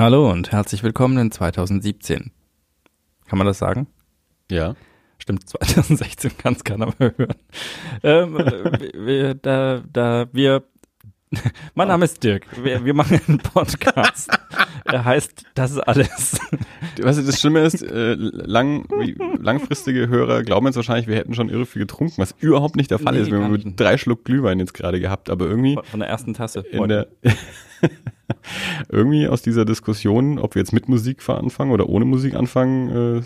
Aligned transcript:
Hallo 0.00 0.30
und 0.30 0.50
herzlich 0.50 0.82
willkommen 0.82 1.18
in 1.18 1.30
2017. 1.30 2.32
Kann 3.28 3.36
man 3.36 3.46
das 3.46 3.58
sagen? 3.58 3.86
Ja. 4.50 4.74
Stimmt, 5.18 5.46
2016 5.46 6.38
kann 6.38 6.54
es 6.54 6.64
keiner 6.64 6.86
mehr 6.98 7.12
hören. 7.18 7.34
Ähm, 8.02 8.32
wir, 8.94 9.34
da, 9.34 9.82
da, 9.92 10.26
wir, 10.32 10.64
mein 11.74 11.88
Name 11.88 12.04
ist 12.04 12.22
Dirk. 12.24 12.46
Wir, 12.62 12.84
wir 12.84 12.94
machen 12.94 13.20
einen 13.26 13.38
Podcast. 13.38 14.30
Er 14.84 15.04
heißt 15.04 15.44
Das 15.54 15.70
ist 15.70 15.78
alles. 15.78 16.40
Was 17.00 17.24
das 17.24 17.38
Schlimme 17.38 17.60
ist, 17.60 17.82
äh, 17.82 18.14
lang, 18.14 18.86
wie, 18.98 19.14
langfristige 19.38 20.08
Hörer 20.08 20.42
glauben 20.42 20.66
jetzt 20.66 20.76
wahrscheinlich, 20.76 21.06
wir 21.06 21.14
hätten 21.14 21.34
schon 21.34 21.48
irre 21.48 21.66
viel 21.66 21.80
getrunken, 21.82 22.14
was 22.16 22.34
überhaupt 22.40 22.74
nicht 22.74 22.90
der 22.90 22.98
Fall 22.98 23.14
Nee, 23.14 23.20
ist. 23.20 23.30
Wir 23.30 23.40
haben 23.40 23.52
mit 23.52 23.78
drei 23.78 23.98
Schluck 23.98 24.24
Glühwein 24.24 24.58
jetzt 24.58 24.74
gerade 24.74 24.98
gehabt, 24.98 25.30
aber 25.30 25.46
irgendwie 25.46 25.78
Von 25.84 26.00
der 26.00 26.08
ersten 26.08 26.34
Tasse. 26.34 26.60
in 26.60 26.88
der 26.88 27.06
irgendwie 28.88 29.28
aus 29.28 29.42
dieser 29.42 29.64
Diskussion, 29.64 30.38
ob 30.38 30.54
wir 30.56 30.60
jetzt 30.60 30.72
mit 30.72 30.88
Musik 30.88 31.28
anfangen 31.28 31.70
oder 31.70 31.88
ohne 31.88 32.04
Musik 32.06 32.34
anfangen, 32.34 33.18
äh, 33.18 33.22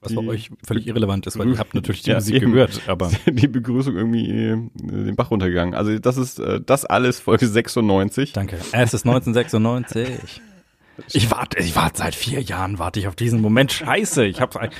Was 0.00 0.12
für 0.12 0.20
euch 0.20 0.50
völlig 0.64 0.86
irrelevant 0.86 1.26
ist, 1.26 1.38
weil 1.38 1.48
ihr 1.50 1.58
habt 1.58 1.74
natürlich 1.74 2.02
die 2.02 2.10
Ja, 2.10 2.16
Musik 2.16 2.36
eben. 2.36 2.52
gehört, 2.52 2.82
aber 2.86 3.10
die 3.26 3.48
Begrüßung 3.48 3.96
irgendwie 3.96 4.30
äh, 4.30 4.56
den 4.74 5.16
Bach 5.16 5.30
runtergegangen. 5.32 5.74
Also 5.74 5.98
das 5.98 6.16
ist 6.16 6.38
äh, 6.38 6.60
das 6.64 6.84
alles 6.84 7.18
Folge 7.18 7.46
96. 7.48 8.32
danke. 8.32 8.58
Es 8.72 8.94
ist 8.94 9.04
1996. 9.06 10.40
Ich 11.12 11.30
warte, 11.30 11.58
ich 11.58 11.74
warte 11.76 11.98
seit 11.98 12.14
vier 12.14 12.40
Jahren, 12.42 12.78
warte 12.78 13.00
ich 13.00 13.08
auf 13.08 13.16
diesen 13.16 13.40
Moment. 13.40 13.72
Scheiße, 13.72 14.24
ich 14.24 14.40
hab's. 14.40 14.56
ein- 14.56 14.70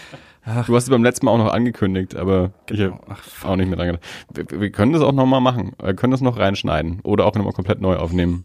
Du 0.67 0.75
hast 0.75 0.85
es 0.85 0.91
beim 0.91 1.03
letzten 1.03 1.27
Mal 1.27 1.33
auch 1.33 1.39
noch 1.39 1.53
angekündigt, 1.53 2.17
aber 2.17 2.53
Genau. 2.67 2.95
ich 2.95 3.01
Ach, 3.11 3.43
habe 3.43 3.53
auch 3.53 3.57
nicht 3.57 3.69
mehr 3.69 3.77
dran 3.77 3.87
gedacht. 3.89 4.05
Wir, 4.33 4.61
wir 4.61 4.71
können 4.71 4.93
das 4.95 5.03
auch 5.03 5.13
nochmal 5.13 5.43
machen. 5.43 5.73
Wir 5.83 5.95
können 5.95 6.11
das 6.11 6.23
noch 6.23 6.39
reinschneiden 6.39 7.01
oder 7.03 7.27
auch 7.27 7.35
nochmal 7.35 7.53
komplett 7.53 7.81
neu 7.83 7.97
aufnehmen. 7.97 8.45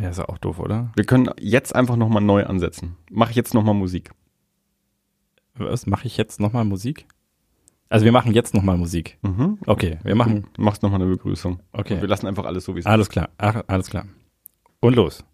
Ja, 0.00 0.08
ist 0.08 0.18
ja 0.18 0.28
auch 0.28 0.38
doof, 0.38 0.58
oder? 0.60 0.90
Wir 0.96 1.04
können 1.04 1.28
jetzt 1.38 1.74
einfach 1.74 1.96
nochmal 1.96 2.22
neu 2.22 2.44
ansetzen. 2.44 2.96
Mach 3.10 3.28
ich 3.30 3.36
jetzt 3.36 3.52
nochmal 3.52 3.74
Musik. 3.74 4.12
Was 5.58 5.86
mache 5.86 6.06
ich 6.06 6.16
jetzt 6.16 6.40
nochmal 6.40 6.64
Musik? 6.64 7.06
Also 7.88 8.04
wir 8.04 8.12
machen 8.12 8.32
jetzt 8.32 8.54
nochmal 8.54 8.76
Musik. 8.76 9.18
Mhm. 9.22 9.58
Okay, 9.66 9.98
wir 10.02 10.14
machen. 10.14 10.46
Du 10.52 10.62
machst 10.62 10.82
nochmal 10.82 11.00
eine 11.00 11.10
Begrüßung. 11.10 11.60
Okay. 11.72 11.94
Und 11.94 12.00
wir 12.02 12.08
lassen 12.08 12.26
einfach 12.26 12.44
alles 12.44 12.64
so, 12.64 12.74
wie 12.74 12.80
es 12.80 12.86
Alles 12.86 13.08
klar, 13.08 13.30
ach, 13.38 13.62
alles 13.66 13.88
klar. 13.88 14.04
Und 14.80 14.94
los. 14.94 15.24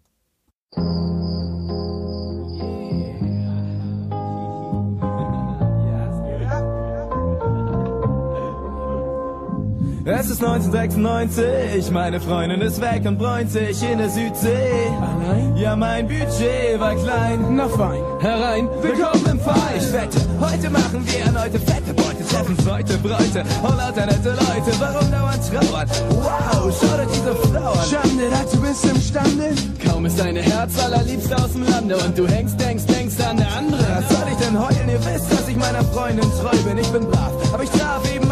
Es 10.07 10.29
ist 10.29 10.43
1996, 10.43 11.89
meine 11.89 12.21
Freundin 12.21 12.61
ist 12.61 12.79
weg 12.79 13.01
und 13.07 13.17
bräunt 13.17 13.49
sich 13.49 13.81
in 13.81 13.97
der 13.97 14.07
Südsee. 14.07 14.91
Allein? 15.01 15.57
Ja, 15.57 15.75
mein 15.75 16.07
Budget 16.07 16.79
war 16.79 16.93
klein. 16.93 17.55
Na 17.55 17.67
fein, 17.67 18.03
herein. 18.19 18.69
Willkommen 18.83 19.25
im 19.31 19.39
Verein. 19.39 19.77
Ich 19.77 19.91
wette, 19.91 20.19
heute 20.39 20.69
machen 20.69 21.03
wir 21.07 21.19
erneute 21.21 21.57
fette 21.57 21.91
Beute. 21.95 22.23
Treffen 22.29 22.55
heute 22.69 22.97
Bräute 22.99 23.43
und 23.63 23.77
lauter 23.77 24.05
nette 24.05 24.29
Leute. 24.29 24.79
Warum 24.79 25.09
dauernd 25.09 25.41
trauern? 25.49 25.89
Wow, 26.09 26.79
schau 26.79 26.97
dir 26.97 27.07
diese 27.11 27.35
Frau 27.35 27.71
an. 27.71 27.89
Schande, 27.89 28.29
dazu 28.29 28.61
bist 28.61 28.83
du 28.83 28.89
imstande. 28.89 29.55
Kaum 29.89 30.05
ist 30.05 30.19
deine 30.19 30.41
Herz 30.41 30.77
allerliebste 30.83 31.35
aus 31.35 31.53
dem 31.53 31.67
Lande 31.67 31.97
und 31.97 32.15
du 32.15 32.27
hängst, 32.27 32.61
denkst, 32.61 32.85
denkst 32.85 33.15
an 33.27 33.37
der 33.37 33.51
andere. 33.57 33.81
Was 33.81 34.07
soll 34.15 34.27
ich 34.29 34.37
denn 34.37 34.59
heulen? 34.59 34.87
Ihr 34.87 35.03
wisst, 35.03 35.31
dass 35.31 35.47
ich 35.47 35.55
meiner 35.55 35.83
Freundin 35.83 36.29
treu 36.39 36.55
bin. 36.63 36.77
Ich 36.77 36.89
bin 36.89 37.09
brav, 37.09 37.31
aber 37.51 37.63
ich 37.63 37.71
traf 37.71 38.03
eben. 38.13 38.24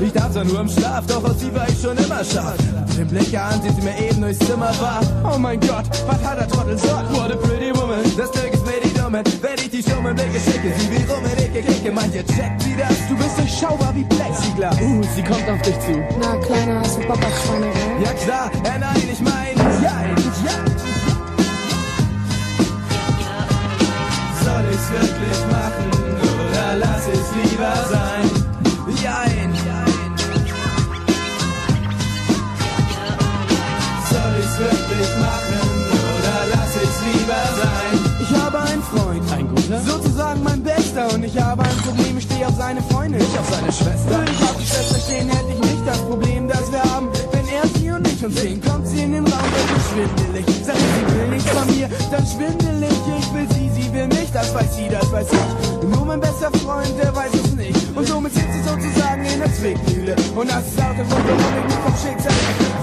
Ich 0.00 0.12
darf 0.12 0.32
zwar 0.32 0.44
nur 0.44 0.60
im 0.60 0.68
Schlaf, 0.68 1.06
doch 1.06 1.24
aus 1.24 1.40
sie 1.40 1.54
war 1.54 1.68
ich 1.68 1.80
schon 1.80 1.96
immer 1.96 2.22
scharf. 2.24 2.56
Den 2.96 3.08
Blick 3.08 3.36
an, 3.38 3.60
sie 3.62 3.82
mir 3.82 3.98
eben 3.98 4.20
durchs 4.20 4.38
Zimmer 4.40 4.72
war. 4.80 5.00
Oh 5.24 5.38
mein 5.38 5.58
Gott, 5.60 5.84
was 6.06 6.22
hat 6.22 6.38
der 6.38 6.48
Trottel 6.48 6.78
so? 6.78 6.88
What 6.88 7.32
a 7.32 7.36
pretty 7.36 7.74
woman, 7.74 8.02
das 8.16 8.30
Glück 8.30 8.52
ist 8.52 8.66
mir 8.66 8.80
die 8.84 8.92
Dumme. 8.92 9.22
Wenn 9.40 9.54
ich 9.56 9.70
die 9.70 9.82
stummen 9.82 10.14
Blicke 10.14 10.38
schicke, 10.38 10.72
sie 10.78 10.90
wie 10.90 11.04
rum 11.10 11.24
in 11.24 11.36
dicke 11.36 11.62
Kicke. 11.62 11.92
Meint 11.92 12.14
ihr, 12.14 12.26
checkt 12.26 12.62
sie 12.62 12.76
das? 12.76 12.96
Du 13.08 13.16
bist 13.16 13.38
durchschaubar 13.38 13.94
wie 13.94 14.04
Plexiglas. 14.04 14.76
Uh, 14.80 15.02
sie 15.14 15.22
kommt 15.22 15.48
auf 15.48 15.62
dich 15.62 15.78
zu. 15.80 16.02
Na, 16.20 16.36
Kleiner, 16.44 16.80
hast 16.80 16.96
du 16.96 17.06
Bock 17.06 17.18
auf 17.18 17.44
Schweinerei? 17.44 18.02
Ja 18.04 18.12
klar, 18.12 18.50
äh, 18.64 18.78
nein, 18.78 19.02
ich 19.12 19.20
mein, 19.20 19.56
ja, 19.82 19.96
ja. 20.44 20.56
Soll 24.44 24.64
ich's 24.72 24.90
wirklich 24.92 25.40
machen 25.50 25.88
oder 26.48 26.76
lass 26.78 27.08
ich's 27.08 27.50
lieber 27.50 27.74
sein? 27.90 28.15
Sozusagen 40.26 40.42
mein 40.42 40.62
Bester. 40.62 41.14
Und 41.14 41.24
ich 41.24 41.38
habe 41.40 41.62
ein 41.62 41.76
Problem, 41.78 42.18
ich 42.18 42.24
stehe 42.24 42.46
auf 42.46 42.54
seine 42.56 42.82
Freundin. 42.82 43.20
Ich 43.20 43.38
auf 43.38 43.48
seine 43.50 43.72
Schwester. 43.72 44.10
Würde 44.10 44.32
ich 44.32 44.42
auf 44.42 44.56
die 44.56 44.66
Schwester 44.66 44.98
stehen, 44.98 45.28
hätte 45.28 45.52
ich 45.52 45.58
nicht 45.58 45.86
das 45.86 45.98
Problem, 45.98 46.48
das 46.48 46.72
wir 46.72 46.82
haben. 46.82 47.08
Wenn 47.32 47.48
er 47.48 47.66
sie 47.78 47.90
und 47.90 48.08
ich 48.08 48.24
uns 48.24 48.40
sehen, 48.40 48.60
kommt 48.60 48.86
sie 48.88 49.02
in 49.02 49.12
den 49.12 49.26
Raum, 49.26 49.48
wird 49.54 49.68
sie 49.68 49.82
schwindelig. 49.92 50.46
Sagt 50.64 50.78
sie 50.78 51.14
will 51.14 51.28
nichts 51.28 51.50
von 51.50 51.66
mir, 51.76 51.88
dann 52.10 52.26
schwindelig. 52.26 52.96
Ich 53.18 53.34
will 53.34 53.48
sie, 53.54 53.70
sie 53.70 53.92
will 53.92 54.06
mich, 54.08 54.30
das 54.32 54.54
weiß 54.54 54.76
sie, 54.76 54.88
das 54.88 55.12
weiß 55.12 55.28
ich. 55.30 55.88
Nur 55.88 56.04
mein 56.04 56.20
bester 56.20 56.50
Freund, 56.58 56.92
der 57.00 57.14
weiß 57.14 57.32
es 57.34 57.52
nicht. 57.54 57.96
Und 57.96 58.06
somit 58.06 58.34
sitzt 58.34 58.52
sie 58.52 58.62
sozusagen 58.62 59.24
in 59.24 59.38
der 59.38 59.52
Zwickmühle. 59.52 60.16
Und 60.34 60.50
das 60.50 60.66
ist 60.66 60.80
auch 60.80 60.94
der 60.96 61.04
Grund, 61.04 61.24
warum 61.28 61.54
ich 61.58 61.64
mich 61.64 61.82
vom 61.84 61.96
Schicksal 62.02 62.32
fühle. 62.32 62.76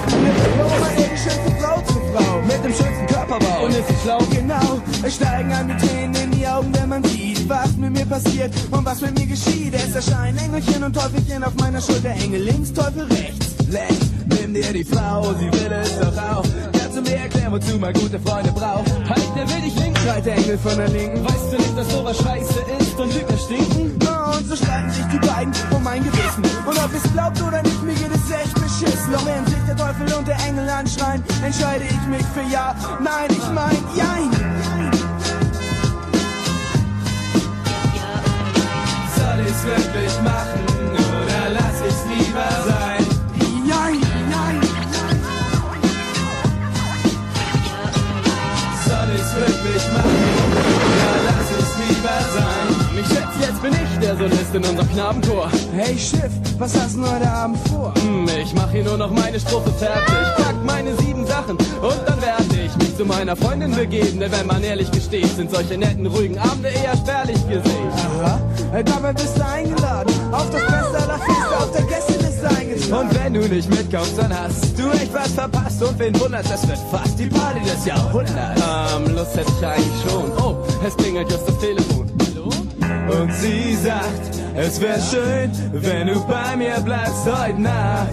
Warum 0.58 0.84
er 0.84 1.10
die 1.10 1.18
schönste 1.18 1.52
Frau 1.60 1.82
zu 1.82 1.94
Frau 2.14 2.42
Mit 2.42 2.64
dem 2.64 2.74
schönsten 2.74 3.06
Körperbau. 3.08 3.66
Und 3.66 3.72
ist 3.72 3.88
sie 3.88 3.96
schlau? 4.04 4.20
Genau, 4.32 4.82
es 5.04 5.16
steigen 5.16 5.52
an 5.52 5.68
die 5.68 5.88
Tränen 5.88 6.16
in 6.16 6.32
die 6.32 6.48
Augen, 6.48 6.72
wenn 6.74 6.90
man 6.90 7.04
sieht, 7.04 7.33
was 7.54 7.78
mit 7.78 7.92
mir 7.92 8.06
passiert 8.06 8.52
und 8.72 8.84
was 8.86 9.02
mit 9.02 9.18
mir 9.18 9.28
geschieht. 9.28 9.74
Es 9.74 9.96
erscheinen 9.96 10.38
Engelchen 10.38 10.84
und 10.84 10.94
Teufelchen 10.94 11.44
auf 11.44 11.54
meiner 11.56 11.82
Schulter, 11.82 12.10
Engel 12.10 12.42
links, 12.42 12.74
Teufel 12.74 13.04
rechts. 13.04 13.54
Längst, 13.70 14.12
nimm 14.28 14.54
dir 14.54 14.74
die 14.74 14.84
Frau, 14.84 15.34
sie 15.34 15.52
will 15.52 15.72
es 15.72 16.00
doch 16.00 16.18
auch. 16.18 16.46
Kannst 16.78 16.98
du 16.98 17.02
mir 17.02 17.18
erklären, 17.18 17.52
wozu 17.52 17.78
man 17.78 17.94
gute 17.94 18.20
Freunde 18.20 18.52
braucht? 18.52 18.92
Halt, 19.10 19.30
der 19.36 19.48
will 19.50 19.62
dich 19.62 19.76
links. 19.76 20.02
Schreit 20.02 20.26
der 20.26 20.36
Engel 20.36 20.58
von 20.58 20.78
der 20.78 20.90
Linken. 20.90 21.24
Weißt 21.24 21.54
du 21.54 21.58
nicht, 21.58 21.78
dass 21.78 21.92
sowas 21.92 22.18
scheiße 22.18 22.60
ist 22.80 23.00
und 23.00 23.14
Lügner 23.14 23.38
stinken? 23.38 23.92
Und 24.34 24.48
so 24.50 24.56
streiten 24.56 24.90
sich 24.90 25.06
die 25.14 25.28
beiden 25.28 25.54
um 25.76 25.84
mein 25.84 26.04
Gewissen. 26.04 26.44
Und 26.66 26.78
ob 26.84 26.92
es 26.94 27.04
glaubt 27.14 27.42
oder 27.42 27.62
nicht, 27.62 27.84
mir 27.84 27.94
geht 27.94 28.14
es 28.14 28.32
echt 28.32 28.56
beschissen. 28.56 29.14
Doch 29.14 29.26
während 29.26 29.48
sich 29.48 29.64
der 29.68 29.78
Teufel 29.78 30.14
und 30.14 30.28
der 30.28 30.40
Engel 30.48 30.68
anschreien, 30.70 31.24
entscheide 31.46 31.86
ich 31.86 32.08
mich 32.08 32.26
für 32.34 32.46
Ja. 32.52 32.76
Nein, 33.00 33.30
ich 33.30 33.48
mein 33.54 33.78
Jein. 33.96 34.83
Ich's 39.54 39.66
wirklich 39.66 40.22
machen 40.24 40.60
oder 40.90 41.50
lass 41.54 41.78
ich's 41.88 42.04
lieber 42.10 42.50
sein? 42.66 43.06
Jein, 43.68 44.00
nein. 44.32 44.60
Soll 48.86 49.10
ich's 49.16 49.36
wirklich 49.36 49.84
machen 49.94 50.30
oder 50.90 51.20
lass 51.28 51.50
ich's 51.60 51.76
lieber 51.88 52.20
sein? 52.34 53.00
Ich 53.00 53.08
schätze, 53.08 53.40
jetzt 53.42 53.62
bin 53.62 53.74
ich 53.74 54.00
der 54.00 54.18
Solist 54.18 54.56
in 54.56 54.64
unserem 54.66 54.90
Knabenchor. 54.92 55.50
Hey 55.76 55.98
Schiff, 55.98 56.32
was 56.58 56.80
hast 56.80 56.96
du 56.96 57.02
heute 57.08 57.30
Abend 57.30 57.58
vor? 57.70 57.94
Hm, 58.02 58.28
Ich 58.42 58.54
mach 58.56 58.72
hier 58.72 58.84
nur 58.84 58.98
noch 58.98 59.12
meine 59.12 59.40
Strophe 59.40 59.72
fertig. 59.72 60.14
Pack 60.38 60.56
meine 60.64 60.96
sieben 60.98 61.26
Sachen 61.28 61.58
und 61.58 62.02
dann 62.08 62.22
werde 62.22 62.44
ich 62.66 62.76
mich 62.78 62.96
zu 62.98 63.06
meiner 63.06 63.36
Freundin 63.36 63.72
begeben. 63.76 64.20
Denn 64.20 64.32
wenn 64.32 64.48
man 64.48 64.64
ehrlich 64.64 64.90
gesteht, 64.92 65.28
sind 65.36 65.52
solche 65.52 65.78
netten, 65.78 66.08
ruhigen 66.08 66.38
Abende 66.40 66.70
eher 66.70 66.96
spärlich 66.98 67.42
gesehen. 67.48 67.92
Aha, 68.22 68.40
dabei 68.82 69.14
bist 69.14 69.38
du 69.38 69.46
eingeladen. 69.46 70.14
Auf 70.32 70.50
das 70.50 70.62
Beste 70.62 70.98
aller 70.98 71.20
Feste 71.20 71.58
auf 71.58 71.72
der 71.72 71.82
Gästeliste 71.84 72.50
eingetragen. 72.50 73.08
Und 73.08 73.24
wenn 73.24 73.34
du 73.36 73.40
nicht 73.42 73.70
mitkommst, 73.70 74.18
dann 74.18 74.34
hast 74.36 74.80
du 74.80 74.90
echt 74.92 75.14
was 75.14 75.32
verpasst. 75.34 75.84
Und 75.84 76.00
wen 76.00 76.20
wundert's, 76.20 76.50
es 76.50 76.68
wird 76.68 76.80
fast 76.90 77.20
die 77.20 77.28
Party 77.28 77.60
des 77.62 77.86
Jahrhunderts. 77.86 78.62
Ähm, 78.96 79.16
Lust 79.16 79.38
hätte 79.38 79.52
ich 79.60 79.66
eigentlich 79.68 80.02
schon. 80.10 80.32
Oh, 80.44 80.56
es 80.86 80.98
klingelt 80.98 81.32
just 81.32 81.48
das 81.48 81.60
Telefon. 81.60 82.12
Hallo? 82.26 83.22
Und 83.22 83.34
sie 83.36 83.76
sagt, 83.76 84.40
es 84.56 84.82
wär 84.82 85.00
schön, 85.00 85.52
wenn 85.74 86.08
du 86.08 86.20
bei 86.26 86.56
mir 86.56 86.80
bleibst 86.80 87.26
heute 87.26 87.62
Nacht. 87.62 88.08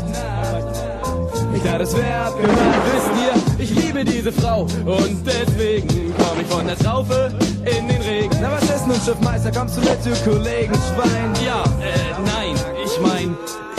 Ich 1.54 1.62
dachte, 1.62 1.82
es 1.82 1.96
wär 1.96 2.26
abgemacht, 2.26 2.58
wisst 2.92 3.10
ihr, 3.58 3.64
ich 3.64 3.70
liebe 3.74 4.04
diese 4.04 4.30
Frau. 4.30 4.62
Und 4.62 5.26
deswegen 5.26 6.14
komm 6.16 6.40
ich 6.40 6.46
von 6.46 6.66
der 6.66 6.78
Traufe 6.78 7.32
in 7.64 7.88
den 7.88 8.02
Regen. 8.02 8.38
Na, 8.40 8.52
was 8.52 8.64
ist 8.64 8.86
nun, 8.86 9.00
Schiffmeister, 9.00 9.50
kommst 9.52 9.76
du 9.76 9.80
mit, 9.80 10.04
du 10.04 10.14
Kollegen, 10.30 10.74
Schwein? 10.74 11.32
Ja, 11.44 11.62
äh, 11.80 12.14
nein, 12.24 12.54
ich 12.84 13.00
mein, 13.00 13.36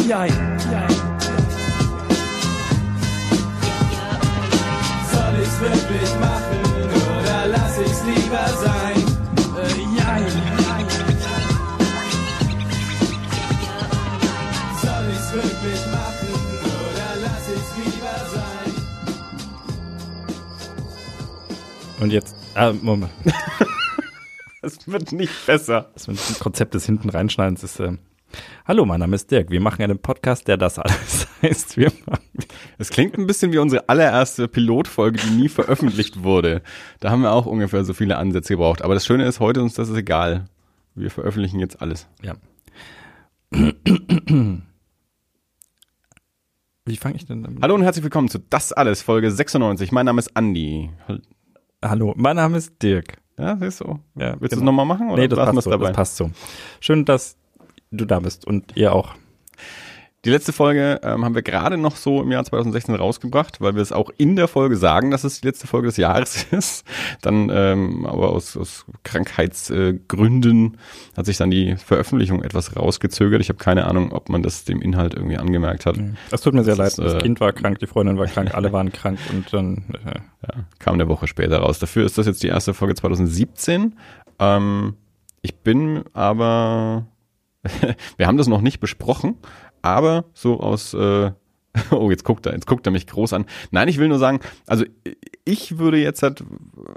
jein. 0.08 0.34
Soll 5.12 5.36
ich's 5.42 5.60
wirklich 5.60 6.12
machen 6.20 6.60
oder 7.20 7.48
lass 7.48 7.78
ich's 7.80 8.04
lieber 8.04 8.48
sein? 8.64 8.98
Äh, 9.58 9.82
jein. 9.98 10.26
Soll 14.82 15.06
ich's 15.12 15.34
wirklich 15.34 15.82
machen 15.88 16.30
oder 16.90 17.10
lass 17.22 17.46
ich's 17.56 17.72
lieber 17.78 18.18
sein? 18.34 18.72
Und 22.00 22.12
jetzt, 22.12 22.36
ah, 22.56 22.74
Moment, 22.82 23.12
Es 24.64 24.88
wird 24.88 25.12
nicht 25.12 25.46
besser. 25.48 25.90
das 25.94 26.40
Konzept 26.40 26.74
des 26.76 26.86
hinten 26.86 27.10
reinschneidens 27.10 27.64
ist, 27.64 27.80
äh, 27.80 27.98
Hallo, 28.66 28.86
mein 28.86 29.02
Name 29.02 29.16
ist 29.16 29.30
Dirk. 29.30 29.50
Wir 29.50 29.60
machen 29.60 29.82
einen 29.82 30.00
Podcast, 30.00 30.48
der 30.48 30.56
das 30.56 30.80
alles 30.80 31.28
heißt. 31.42 31.76
Wir 31.76 31.92
machen, 32.06 32.24
Es 32.78 32.90
klingt 32.90 33.18
ein 33.18 33.28
bisschen 33.28 33.52
wie 33.52 33.58
unsere 33.58 33.90
allererste 33.90 34.48
Pilotfolge, 34.48 35.20
die 35.20 35.32
nie 35.32 35.50
veröffentlicht 35.50 36.24
wurde. 36.24 36.62
Da 37.02 37.10
haben 37.10 37.24
wir 37.24 37.34
auch 37.34 37.46
ungefähr 37.46 37.84
so 37.84 37.94
viele 37.94 38.18
Ansätze 38.18 38.54
gebraucht. 38.54 38.84
Aber 38.84 38.94
das 38.94 39.06
Schöne 39.06 39.26
ist, 39.26 39.42
heute 39.42 39.62
uns 39.62 39.74
das 39.74 39.90
ist 39.90 39.98
egal. 39.98 40.46
Wir 40.96 41.12
veröffentlichen 41.12 41.60
jetzt 41.60 41.82
alles. 41.82 42.08
ja. 42.22 42.36
Wie 46.86 46.98
fange 46.98 47.16
ich 47.16 47.26
denn 47.26 47.44
damit? 47.44 47.62
Hallo 47.62 47.76
und 47.76 47.84
herzlich 47.84 48.04
willkommen 48.04 48.30
zu 48.30 48.40
Das 48.40 48.72
Alles, 48.72 49.02
Folge 49.02 49.30
96. 49.30 49.92
Mein 49.92 50.06
Name 50.06 50.20
ist 50.20 50.36
Andi. 50.38 50.90
Hallo, 51.84 52.14
mein 52.16 52.36
Name 52.36 52.58
ist 52.58 52.82
Dirk. 52.82 53.18
Ja, 53.40 53.58
siehst 53.58 53.82
du. 53.82 54.00
Ja, 54.16 54.36
Willst 54.40 54.42
du 54.42 54.46
es 54.46 54.60
genau. 54.60 54.66
nochmal 54.66 54.86
machen? 54.86 55.10
Oder 55.10 55.22
Nee, 55.24 55.28
das 55.28 55.40
passt, 55.40 55.62
so, 55.64 55.78
das 55.78 55.92
passt 55.94 56.16
so. 56.18 56.32
Schön, 56.80 57.06
dass 57.06 57.38
du 57.90 58.06
da 58.06 58.20
bist 58.20 58.46
und 58.46 58.78
ihr 58.78 58.94
auch. 58.94 59.16
Die 60.24 60.30
letzte 60.30 60.54
Folge 60.54 61.00
ähm, 61.02 61.26
haben 61.26 61.34
wir 61.34 61.42
gerade 61.42 61.78
noch 61.78 61.96
so 61.96 62.22
im 62.22 62.32
Jahr 62.32 62.44
2016 62.44 62.94
rausgebracht, 62.94 63.60
weil 63.60 63.74
wir 63.74 63.82
es 63.82 63.92
auch 63.92 64.12
in 64.18 64.36
der 64.36 64.48
Folge 64.48 64.76
sagen, 64.78 65.10
dass 65.10 65.24
es 65.24 65.42
die 65.42 65.48
letzte 65.48 65.66
Folge 65.66 65.88
des 65.88 65.98
Jahres 65.98 66.44
ist. 66.52 66.86
Dann 67.24 67.50
ähm, 67.52 68.06
aber 68.06 68.30
aus, 68.30 68.56
aus 68.56 68.86
Krankheitsgründen 69.04 70.74
äh, 70.76 71.18
hat 71.18 71.26
sich 71.26 71.38
dann 71.38 71.50
die 71.50 71.76
Veröffentlichung 71.76 72.44
etwas 72.44 72.76
rausgezögert. 72.76 73.42
Ich 73.42 73.50
habe 73.50 73.58
keine 73.58 73.88
Ahnung, 73.88 74.12
ob 74.12 74.30
man 74.30 74.44
das 74.44 74.64
dem 74.64 74.80
Inhalt 74.82 75.16
irgendwie 75.16 75.38
angemerkt 75.38 75.88
hat. 75.88 75.98
Das 76.30 76.42
tut 76.42 76.54
mir 76.54 76.64
sehr 76.64 76.76
Das 76.76 76.98
leid. 76.98 77.06
ist, 77.08 77.14
Das 77.16 77.22
äh, 77.22 77.26
Kind 77.26 77.40
war 77.40 77.52
krank, 77.52 77.80
die 77.80 77.88
Freundin 77.88 78.20
war 78.20 78.28
krank, 78.28 78.52
alle 78.54 78.72
waren 78.72 78.92
krank 78.92 79.18
und 79.32 79.52
dann 79.52 79.86
äh, 80.06 80.20
Ja, 80.48 80.64
kam 80.78 80.94
eine 80.96 81.08
Woche 81.08 81.26
später 81.28 81.58
raus. 81.60 81.80
Dafür 81.80 82.06
ist 82.06 82.20
das 82.20 82.28
jetzt 82.28 82.44
die 82.44 82.48
erste 82.48 82.76
Folge 82.76 82.94
2017. 82.94 83.96
Ähm, 84.38 84.94
ich 85.42 85.56
bin 85.56 86.04
aber, 86.14 87.08
wir 88.18 88.28
haben 88.28 88.38
das 88.38 88.48
noch 88.48 88.62
nicht 88.62 88.80
besprochen, 88.80 89.38
aber 89.82 90.26
so 90.34 90.60
aus, 90.60 90.94
äh, 90.94 91.32
oh, 91.92 92.10
jetzt 92.10 92.24
guckt 92.24 92.46
er, 92.46 92.54
jetzt 92.54 92.68
guckt 92.68 92.86
er 92.86 92.92
mich 92.92 93.08
groß 93.08 93.34
an. 93.34 93.46
Nein, 93.72 93.88
ich 93.88 93.98
will 93.98 94.08
nur 94.08 94.20
sagen, 94.20 94.40
also 94.68 94.86
ich 95.46 95.78
würde 95.78 95.98
jetzt 95.98 96.24
halt, 96.24 96.44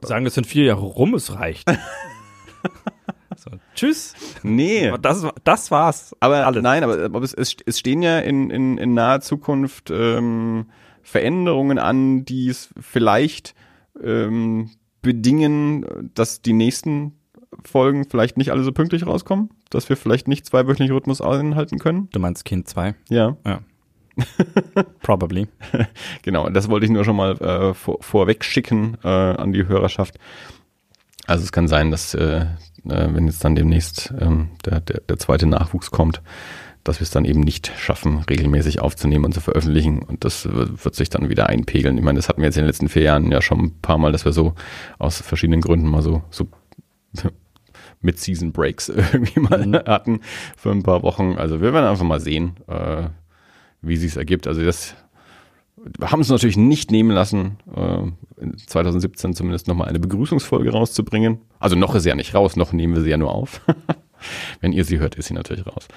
sagen, 0.03 0.27
es 0.27 0.35
sind 0.35 0.47
vier 0.47 0.65
Jahre 0.65 0.83
rum, 0.83 1.15
es 1.15 1.35
reicht. 1.35 1.69
so, 3.37 3.51
tschüss. 3.75 4.15
nee, 4.43 4.93
Das, 5.01 5.27
das 5.45 5.71
war's. 5.71 6.17
aber 6.21 6.47
alles. 6.47 6.63
nein, 6.63 6.83
aber, 6.83 7.05
aber 7.05 7.23
es, 7.23 7.35
es, 7.35 7.57
es 7.65 7.79
stehen 7.79 8.03
ja 8.03 8.19
in, 8.19 8.51
in, 8.51 8.79
in 8.79 8.95
naher 8.95 9.21
Zukunft 9.21 9.91
ähm, 9.91 10.67
Veränderungen 11.03 11.79
an, 11.79 12.25
die 12.25 12.49
es 12.49 12.71
vielleicht 12.81 13.55
ähm, 14.03 14.71
bedingen, 15.03 16.11
dass 16.15 16.43
die 16.43 16.55
nächsten 16.55 17.13
Folgen 17.65 18.05
vielleicht 18.09 18.37
nicht 18.37 18.51
alle 18.51 18.65
so 18.65 18.73
pünktlich 18.73 19.07
rauskommen, 19.07 19.51
dass 19.75 19.89
wir 19.89 19.97
vielleicht 19.97 20.29
nicht 20.29 20.47
zweiwöchentlichen 20.47 20.95
Rhythmus 20.95 21.21
einhalten 21.21 21.79
können. 21.79 22.09
Du 22.13 22.21
meinst 22.21 22.45
Kind 22.45 22.69
2? 22.69 22.95
Ja, 23.09 23.37
Probably. 25.03 25.49
genau. 26.23 26.49
Das 26.49 26.69
wollte 26.69 26.87
ich 26.87 26.93
nur 26.93 27.05
schon 27.05 27.17
mal 27.17 27.33
äh, 27.41 27.75
vor, 27.75 27.99
vorweg 28.01 28.45
schicken 28.45 28.97
äh, 29.03 29.09
an 29.09 29.53
die 29.53 29.67
Hörerschaft. 29.67 30.19
Also 31.27 31.45
es 31.45 31.53
kann 31.53 31.69
sein, 31.69 31.91
dass 31.91 32.15
äh, 32.15 32.41
äh, 32.41 32.47
wenn 32.85 33.27
jetzt 33.27 33.45
dann 33.45 33.55
demnächst 33.55 34.13
ähm, 34.21 34.51
der, 34.65 34.81
der, 34.81 35.01
der 35.01 35.19
zweite 35.19 35.47
Nachwuchs 35.47 35.91
kommt, 35.91 36.23
dass 36.85 37.01
wir 37.01 37.05
es 37.05 37.11
dann 37.11 37.25
eben 37.25 37.41
nicht 37.41 37.73
schaffen, 37.79 38.19
regelmäßig 38.29 38.81
aufzunehmen 38.81 39.25
und 39.25 39.33
zu 39.33 39.41
veröffentlichen. 39.41 40.03
Und 40.03 40.25
das 40.25 40.45
wird 40.45 40.85
wird 40.85 40.95
sich 40.95 41.09
dann 41.09 41.31
wieder 41.31 41.49
einpegeln. 41.49 41.97
Ich 41.97 42.05
meine, 42.05 42.19
das 42.19 42.29
hatten 42.29 42.43
wir 42.43 42.47
jetzt 42.47 42.57
in 42.57 42.63
den 42.63 42.69
letzten 42.69 42.91
vier 42.91 43.03
Jahren 43.03 43.33
ja 43.33 43.41
schon 43.41 43.61
ein 43.61 43.81
paar 43.81 43.97
Mal, 43.97 44.13
dass 44.13 44.27
wir 44.27 44.33
so 44.33 44.55
aus 44.99 45.21
verschiedenen 45.21 45.63
Gründen 45.63 45.89
mal 45.89 46.03
so, 46.03 46.23
so 46.31 46.47
Mid-Season-Breaks 48.05 48.89
irgendwie 49.13 49.41
mal 49.41 49.85
hatten 49.87 50.21
für 50.57 50.71
ein 50.71 50.83
paar 50.83 51.03
Wochen. 51.03 51.37
Also 51.37 51.61
wir 51.61 51.73
werden 51.73 51.87
einfach 51.87 52.05
mal 52.05 52.21
sehen, 52.21 52.57
äh, 52.69 53.09
wie 53.83 53.97
sich 53.97 54.17
ergibt. 54.17 54.47
Also 54.47 54.63
das 54.63 54.95
wir 55.99 56.11
haben 56.11 56.21
es 56.21 56.29
natürlich 56.29 56.57
nicht 56.57 56.91
nehmen 56.91 57.11
lassen, 57.11 57.59
äh, 57.75 58.41
in 58.41 58.57
2017 58.57 59.35
zumindest 59.35 59.69
nochmal 59.69 59.89
eine 59.89 59.99
Begrüßungsfolge 60.01 60.73
rauszubringen. 60.73 61.41
Also 61.59 61.77
noch 61.77 61.95
ist 61.95 62.05
sie 62.05 62.09
ja 62.09 62.15
nicht 62.15 62.35
raus, 62.35 62.57
noch 62.57 62.73
nehmen 62.73 62.95
wir 62.95 63.03
sie 63.03 63.11
ja 63.11 63.17
nur 63.17 63.33
auf. 63.33 63.61
Wenn 64.61 64.73
ihr 64.73 64.85
sie 64.85 64.99
hört, 64.99 65.17
ist 65.17 65.27
sie 65.27 65.35
natürlich 65.35 65.67
raus. 65.67 65.89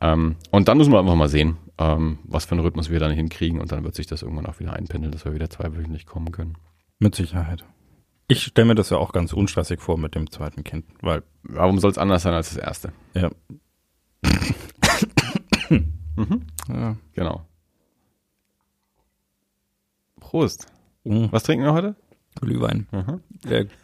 Ähm, 0.00 0.36
und 0.50 0.68
dann 0.68 0.76
müssen 0.76 0.92
wir 0.92 0.98
einfach 0.98 1.14
mal 1.14 1.28
sehen, 1.28 1.56
ähm, 1.78 2.18
was 2.24 2.44
für 2.44 2.52
einen 2.52 2.60
Rhythmus 2.60 2.90
wir 2.90 3.00
dann 3.00 3.12
hinkriegen 3.12 3.60
und 3.60 3.72
dann 3.72 3.84
wird 3.84 3.94
sich 3.94 4.06
das 4.06 4.22
irgendwann 4.22 4.46
auch 4.46 4.60
wieder 4.60 4.74
einpendeln, 4.74 5.12
dass 5.12 5.24
wir 5.24 5.34
wieder 5.34 5.48
zweiwöchentlich 5.48 6.06
kommen 6.06 6.30
können. 6.32 6.56
Mit 6.98 7.14
Sicherheit. 7.14 7.64
Ich 8.28 8.42
stelle 8.42 8.66
mir 8.68 8.74
das 8.74 8.90
ja 8.90 8.96
auch 8.96 9.12
ganz 9.12 9.32
unstressig 9.32 9.80
vor 9.82 9.98
mit 9.98 10.14
dem 10.14 10.30
zweiten 10.30 10.64
Kind, 10.64 10.86
weil, 11.02 11.22
Warum 11.42 11.78
soll 11.78 11.90
es 11.90 11.98
anders 11.98 12.22
sein 12.22 12.32
als 12.34 12.48
das 12.54 12.58
erste? 12.58 12.92
ja. 13.14 13.30
ja. 16.68 16.96
Genau. 17.12 17.46
Prost. 20.20 20.66
Mhm. 21.04 21.28
Was 21.30 21.42
trinken 21.42 21.64
wir 21.64 21.72
heute? 21.74 21.96
Glühwein. 22.40 22.86
Mhm. 22.90 23.20
Der, 23.44 23.66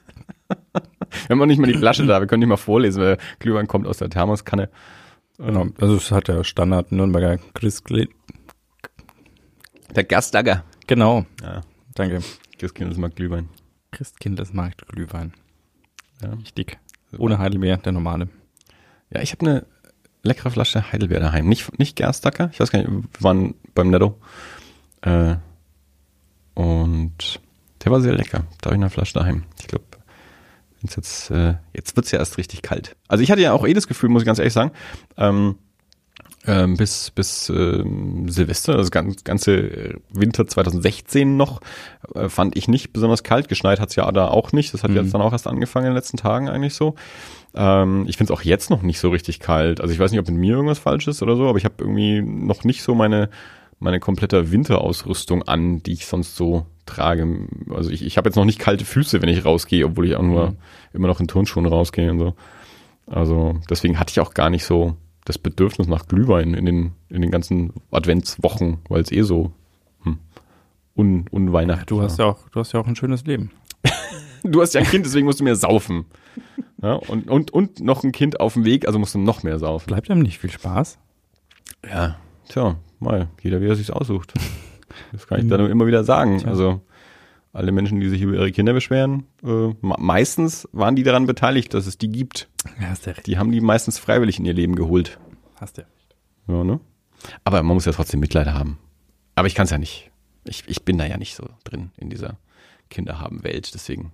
Wir 1.27 1.31
haben 1.31 1.43
auch 1.43 1.47
nicht 1.47 1.59
mal 1.61 1.67
die 1.71 1.79
Flasche 1.79 2.07
da, 2.07 2.21
wir 2.21 2.27
können 2.27 2.41
nicht 2.41 2.49
mal 2.49 2.57
vorlesen, 2.57 3.03
weil 3.03 3.19
Glühwein 3.41 3.67
kommt 3.67 3.87
aus 3.87 3.99
der 3.99 4.11
Thermoskanne. 4.11 4.71
genau. 5.39 5.67
Also 5.81 5.97
es 5.97 6.11
hat 6.13 6.29
der 6.29 6.45
Standard 6.45 6.93
Nürnberger 6.93 7.39
Christkindl. 7.55 8.09
Der 9.95 10.05
Gerstagger. 10.05 10.65
Genau. 10.87 11.27
Ja, 11.43 11.63
Danke. 11.95 12.21
Christkind 12.59 12.97
mag 12.99 13.17
Glühwein. 13.17 13.49
Christkindlesmarkt 13.91 14.87
Glühwein. 14.89 15.33
Ja. 16.23 16.33
Richtig. 16.35 16.79
Ohne 17.19 17.39
Heidelbeer, 17.39 17.79
der 17.79 17.93
normale. 17.93 18.29
Ja, 19.13 19.21
ich 19.21 19.33
habe 19.33 19.47
eine 19.47 19.67
leckere 20.23 20.51
Flasche 20.51 20.93
Heidelbeer 20.93 21.21
daheim. 21.21 21.49
Nicht, 21.49 21.79
nicht 21.79 21.97
Gerstacker, 21.97 22.51
ich 22.53 22.61
weiß 22.61 22.71
gar 22.71 22.81
nicht, 22.81 22.91
wir 22.91 23.05
waren 23.21 23.55
beim 23.75 23.91
Netto. 23.91 24.19
Äh, 25.03 25.37
und 26.55 27.41
der 27.85 27.93
war 27.93 28.01
sehr 28.01 28.15
lecker. 28.15 28.45
Da 28.61 28.67
habe 28.67 28.77
ich 28.77 28.81
eine 28.81 28.91
Flasche 28.91 29.15
daheim. 29.15 29.45
Ich 29.59 29.67
glaube, 29.67 29.85
jetzt, 30.83 31.31
äh, 31.31 31.55
jetzt 31.73 31.97
wird's 31.97 32.11
ja 32.11 32.19
erst 32.19 32.39
richtig 32.39 32.63
kalt. 32.63 32.97
Also 33.09 33.25
ich 33.25 33.31
hatte 33.31 33.43
ja 33.43 33.53
auch 33.53 33.67
eh 33.67 33.73
das 33.73 33.87
Gefühl, 33.87 34.11
muss 34.11 34.23
ich 34.23 34.27
ganz 34.27 34.39
ehrlich 34.39 34.53
sagen, 34.53 34.73
ähm, 35.17 35.59
ähm, 36.47 36.77
bis, 36.77 37.11
bis 37.11 37.51
ähm, 37.51 38.29
Silvester, 38.29 38.77
also 38.77 38.91
ganz, 38.91 39.25
ganze 39.25 39.97
Winter 40.11 40.47
2016 40.47 41.37
noch, 41.37 41.61
äh, 42.15 42.29
fand 42.29 42.57
ich 42.57 42.67
nicht 42.67 42.93
besonders 42.93 43.23
kalt. 43.23 43.49
Geschneit 43.49 43.79
hat's 43.81 43.95
ja 43.97 44.11
da 44.11 44.29
auch 44.29 44.53
nicht. 44.53 44.73
Das 44.73 44.83
hat 44.83 44.91
Mhm. 44.91 44.97
jetzt 44.97 45.13
dann 45.15 45.21
auch 45.21 45.33
erst 45.33 45.47
angefangen 45.47 45.87
in 45.87 45.91
den 45.93 45.97
letzten 45.97 46.17
Tagen 46.17 46.49
eigentlich 46.49 46.75
so. 46.75 46.95
Ähm, 47.55 48.07
ich 48.09 48.17
finde 48.17 48.33
es 48.33 48.39
auch 48.39 48.43
jetzt 48.43 48.71
noch 48.71 48.81
nicht 48.83 49.01
so 49.01 49.11
richtig 49.11 49.39
kalt. 49.41 49.81
Also 49.81 49.93
ich 49.93 49.99
weiß 50.01 50.11
nicht, 50.13 50.21
ob 50.21 50.29
mit 50.29 50.37
mir 50.39 50.55
irgendwas 50.55 50.79
falsch 50.79 51.09
ist 51.09 51.23
oder 51.23 51.37
so, 51.37 51.49
aber 51.49 51.59
ich 51.59 51.65
habe 51.65 51.75
irgendwie 51.79 52.23
noch 52.23 52.65
nicht 52.65 52.83
so 52.83 52.95
meine, 52.95 53.29
meine 53.79 54.01
komplette 54.01 54.51
Winterausrüstung 54.51 55.43
an, 55.43 55.83
die 55.83 55.93
ich 55.93 56.07
sonst 56.07 56.37
so 56.37 56.65
trage. 56.87 57.47
Also 57.75 57.91
ich, 57.91 58.03
ich 58.05 58.17
habe 58.17 58.29
jetzt 58.29 58.37
noch 58.37 58.45
nicht 58.47 58.59
kalte 58.59 58.85
Füße, 58.87 59.21
wenn 59.21 59.29
ich 59.29 59.45
rausgehe, 59.45 59.85
obwohl 59.85 60.07
ich 60.07 60.17
auch 60.17 60.23
nur 60.23 60.51
Mhm. 60.51 60.57
immer 60.95 61.09
noch 61.09 61.21
in 61.21 61.29
Turnschuhen 61.29 61.67
rausgehe 61.67 62.11
und 62.11 62.19
so. 62.19 62.35
Also 63.07 63.57
deswegen 63.69 63.99
hatte 63.99 64.11
ich 64.13 64.21
auch 64.21 64.33
gar 64.35 64.49
nicht 64.51 64.65
so 64.65 64.95
das 65.31 65.39
Bedürfnis 65.39 65.87
nach 65.87 66.07
Glühwein 66.07 66.55
in 66.55 66.67
den, 66.67 66.93
in 67.09 67.23
den 67.23 67.31
ganzen 67.31 67.73
Adventswochen, 67.93 68.79
weil 68.89 69.03
es 69.03 69.13
eh 69.13 69.23
so 69.23 69.53
hm, 70.03 70.19
un, 70.97 71.27
unweihnachtlich 71.31 71.87
Du 71.87 72.03
hast 72.03 72.19
ja 72.19 72.27
auch, 72.27 72.49
du 72.49 72.59
hast 72.59 72.73
ja 72.73 72.81
auch 72.81 72.87
ein 72.87 72.97
schönes 72.97 73.25
Leben. 73.25 73.51
Du 74.43 74.63
hast 74.63 74.73
ja 74.73 74.81
ein 74.81 74.87
Kind, 74.87 75.05
deswegen 75.05 75.27
musst 75.27 75.39
du 75.41 75.45
mehr 75.45 75.55
saufen. 75.55 76.07
Ja, 76.81 76.95
und, 76.95 77.29
und, 77.29 77.51
und 77.51 77.81
noch 77.81 78.05
ein 78.05 78.11
Kind 78.11 78.41
auf 78.41 78.55
dem 78.55 78.65
Weg, 78.65 78.87
also 78.87 78.99
musst 78.99 79.15
du 79.15 79.19
noch 79.19 79.43
mehr 79.43 79.59
saufen. 79.59 79.89
Bleibt 79.89 80.11
einem 80.11 80.23
nicht 80.23 80.39
viel 80.39 80.51
Spaß? 80.51 80.99
Ja, 81.87 82.17
tja, 82.49 82.77
mal, 83.01 83.29
jeder 83.43 83.61
wie 83.61 83.67
er 83.67 83.77
sich's 83.77 83.91
aussucht. 83.91 84.33
Das 85.13 85.27
kann 85.27 85.41
ich 85.41 85.49
dann 85.49 85.71
immer 85.71 85.87
wieder 85.87 86.05
sagen. 86.05 86.43
Also 86.47 86.81
alle 87.53 87.73
Menschen, 87.73 88.01
die 88.01 88.09
sich 88.09 88.23
über 88.23 88.35
ihre 88.35 88.53
Kinder 88.53 88.73
beschweren, 88.73 89.25
äh, 89.43 89.47
me- 89.47 89.97
meistens 89.99 90.69
waren 90.73 90.95
die 90.97 91.03
daran 91.03 91.27
beteiligt, 91.27 91.75
dass 91.75 91.87
es 91.87 91.99
die 91.99 92.09
gibt. 92.09 92.49
Ja, 92.81 92.89
hast 92.89 93.07
du 93.07 93.11
recht. 93.11 93.27
Die 93.27 93.39
haben 93.39 93.51
die 93.53 93.61
meistens 93.61 93.99
freiwillig 93.99 94.39
in 94.39 94.45
ihr 94.45 94.53
Leben 94.55 94.77
geholt. 94.77 95.19
Hast 95.57 95.79
du 95.79 95.83
recht. 95.83 96.17
Ja, 96.49 96.65
ne? 96.65 96.81
Aber 97.45 97.63
man 97.63 97.75
muss 97.75 97.85
ja 97.87 97.93
trotzdem 97.93 98.21
Mitleid 98.21 98.47
haben. 98.47 98.79
Aber 99.35 99.47
ich 99.49 99.55
kann 99.55 99.65
es 99.65 99.71
ja 99.71 99.79
nicht. 99.79 100.11
Ich, 100.45 100.65
ich 100.69 100.85
bin 100.85 100.97
da 100.99 101.05
ja 101.07 101.17
nicht 101.19 101.35
so 101.35 101.47
drin 101.65 101.91
in 101.99 102.09
dieser 102.11 102.39
Kinderhaben-Welt. 102.89 103.73
Deswegen, 103.75 104.13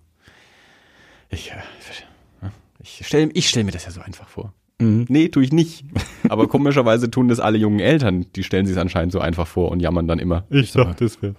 ich, 1.31 1.53
äh, 1.53 2.49
ich 2.83 3.07
stelle 3.07 3.31
ich 3.33 3.49
stell 3.49 3.65
mir 3.65 3.71
das 3.73 3.85
ja 3.85 3.91
so 3.91 4.01
einfach 4.01 4.29
vor. 4.29 4.53
Mhm. 4.79 5.07
Nee, 5.09 5.29
tue 5.29 5.45
ich 5.45 5.53
nicht. 5.53 5.85
Aber 6.29 6.49
komischerweise 6.49 7.11
tun 7.11 7.29
das 7.29 7.41
alle 7.41 7.59
jungen 7.59 7.81
Eltern. 7.81 8.27
Die 8.35 8.43
stellen 8.45 8.67
sich 8.67 8.77
es 8.77 8.81
anscheinend 8.83 9.13
so 9.13 9.21
einfach 9.21 9.47
vor 9.47 9.71
und 9.71 9.81
jammern 9.81 10.07
dann 10.09 10.19
immer. 10.19 10.45
Ich 10.51 10.73
dachte, 10.73 11.05
das 11.05 11.21
wäre. 11.23 11.35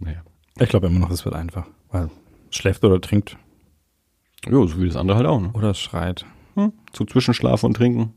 Naja. 0.00 0.22
Ich 0.60 0.68
glaube 0.68 0.86
immer 0.86 0.98
noch, 0.98 1.10
es 1.10 1.24
wird 1.24 1.34
einfach. 1.34 1.66
Weil 1.90 2.10
es 2.50 2.56
schläft 2.56 2.84
oder 2.84 3.00
trinkt 3.00 3.36
Ja, 4.46 4.52
so 4.52 4.80
wie 4.80 4.86
das 4.86 4.96
andere 4.96 5.16
halt 5.18 5.26
auch. 5.26 5.40
Ne? 5.40 5.50
oder 5.52 5.70
es 5.70 5.78
schreit. 5.78 6.26
Hm? 6.54 6.72
So 6.92 7.04
zwischen 7.04 7.34
Schlafen 7.34 7.66
und 7.66 7.74
Trinken. 7.74 8.14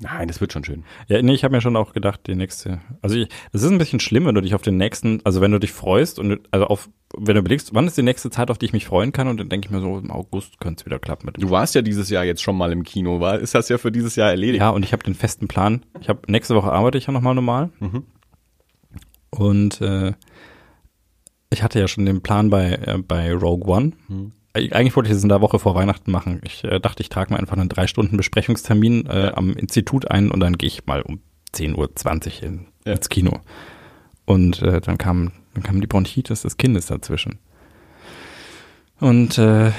Nein, 0.00 0.28
das 0.28 0.40
wird 0.40 0.52
schon 0.52 0.64
schön. 0.64 0.84
Ja, 1.08 1.20
nee, 1.22 1.34
ich 1.34 1.42
habe 1.42 1.54
mir 1.54 1.60
schon 1.60 1.76
auch 1.76 1.92
gedacht, 1.92 2.20
die 2.26 2.36
nächste. 2.36 2.80
Also 3.02 3.16
ich, 3.16 3.28
das 3.52 3.62
ist 3.62 3.70
ein 3.70 3.78
bisschen 3.78 3.98
schlimm, 3.98 4.26
wenn 4.26 4.34
du 4.34 4.40
dich 4.40 4.54
auf 4.54 4.62
den 4.62 4.76
nächsten, 4.76 5.20
also 5.24 5.40
wenn 5.40 5.50
du 5.50 5.58
dich 5.58 5.72
freust 5.72 6.20
und 6.20 6.40
also 6.52 6.66
auf, 6.66 6.88
wenn 7.16 7.34
du 7.34 7.40
überlegst, 7.40 7.74
wann 7.74 7.86
ist 7.88 7.96
die 7.98 8.02
nächste 8.02 8.30
Zeit, 8.30 8.50
auf 8.50 8.58
die 8.58 8.66
ich 8.66 8.72
mich 8.72 8.86
freuen 8.86 9.12
kann, 9.12 9.26
und 9.26 9.40
dann 9.40 9.48
denke 9.48 9.66
ich 9.66 9.72
mir 9.72 9.80
so, 9.80 9.98
im 9.98 10.12
August 10.12 10.60
könnte 10.60 10.82
es 10.82 10.86
wieder 10.86 11.00
klappen 11.00 11.26
mit. 11.26 11.42
Du 11.42 11.50
warst 11.50 11.74
ja 11.74 11.82
dieses 11.82 12.10
Jahr 12.10 12.24
jetzt 12.24 12.42
schon 12.42 12.56
mal 12.56 12.70
im 12.70 12.84
Kino, 12.84 13.18
war? 13.20 13.40
Ist 13.40 13.56
das 13.56 13.68
ja 13.68 13.78
für 13.78 13.90
dieses 13.90 14.14
Jahr 14.14 14.30
erledigt? 14.30 14.60
Ja, 14.60 14.70
und 14.70 14.84
ich 14.84 14.92
habe 14.92 15.02
den 15.02 15.14
festen 15.14 15.48
Plan. 15.48 15.84
Ich 16.00 16.08
habe 16.08 16.20
nächste 16.28 16.54
Woche 16.54 16.72
arbeite 16.72 16.96
ich 16.96 17.06
ja 17.06 17.12
nochmal 17.12 17.34
normal. 17.34 17.70
Und 19.30 19.80
äh, 19.80 20.12
ich 21.50 21.62
hatte 21.62 21.78
ja 21.80 21.88
schon 21.88 22.06
den 22.06 22.20
Plan 22.22 22.50
bei, 22.50 22.72
äh, 22.72 22.98
bei 22.98 23.32
Rogue 23.32 23.66
One. 23.74 23.92
Eig- 24.54 24.72
Eigentlich 24.72 24.96
wollte 24.96 25.08
ich 25.10 25.14
das 25.16 25.22
in 25.22 25.28
der 25.28 25.40
Woche 25.40 25.58
vor 25.58 25.74
Weihnachten 25.74 26.10
machen. 26.10 26.40
Ich 26.44 26.64
äh, 26.64 26.78
dachte, 26.80 27.02
ich 27.02 27.08
trage 27.08 27.32
mir 27.32 27.38
einfach 27.40 27.56
einen 27.56 27.68
drei 27.68 27.86
Stunden 27.86 28.16
Besprechungstermin 28.16 29.06
äh, 29.06 29.32
am 29.34 29.52
Institut 29.54 30.10
ein 30.10 30.30
und 30.30 30.40
dann 30.40 30.58
gehe 30.58 30.66
ich 30.68 30.84
mal 30.86 31.02
um 31.02 31.20
10.20 31.54 32.42
Uhr 32.42 32.42
in, 32.48 32.66
Ja. 32.86 32.92
ins 32.94 33.08
Kino. 33.08 33.40
Und 34.26 34.60
äh, 34.62 34.80
dann 34.80 34.98
kam 34.98 35.32
dann 35.54 35.62
kam 35.62 35.80
die 35.80 35.86
Bronchitis 35.86 36.42
des 36.42 36.56
Kindes 36.58 36.86
dazwischen. 36.86 37.38
Und 39.00 39.38
äh, 39.38 39.72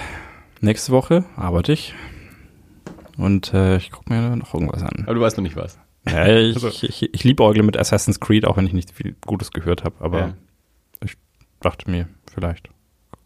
nächste 0.61 0.91
Woche 0.91 1.25
arbeite 1.35 1.73
ich. 1.73 1.93
Und 3.17 3.53
äh, 3.53 3.77
ich 3.77 3.91
gucke 3.91 4.11
mir 4.13 4.35
noch 4.35 4.53
irgendwas 4.53 4.81
an. 4.81 5.03
Aber 5.05 5.13
du 5.15 5.21
weißt 5.21 5.37
noch 5.37 5.43
nicht 5.43 5.55
was. 5.55 5.77
Ja, 6.07 6.25
ich, 6.27 6.55
Also- 6.63 6.69
ich, 6.69 7.13
ich 7.13 7.23
liebäugle 7.23 7.63
mit 7.63 7.77
Assassin's 7.77 8.19
Creed, 8.19 8.45
auch 8.45 8.57
wenn 8.57 8.65
ich 8.67 8.73
nicht 8.73 8.91
viel 8.91 9.15
Gutes 9.25 9.51
gehört 9.51 9.83
habe, 9.83 9.95
aber 9.99 10.19
Ja. 10.19 10.33
Dachte 11.61 11.89
mir, 11.89 12.07
vielleicht 12.31 12.69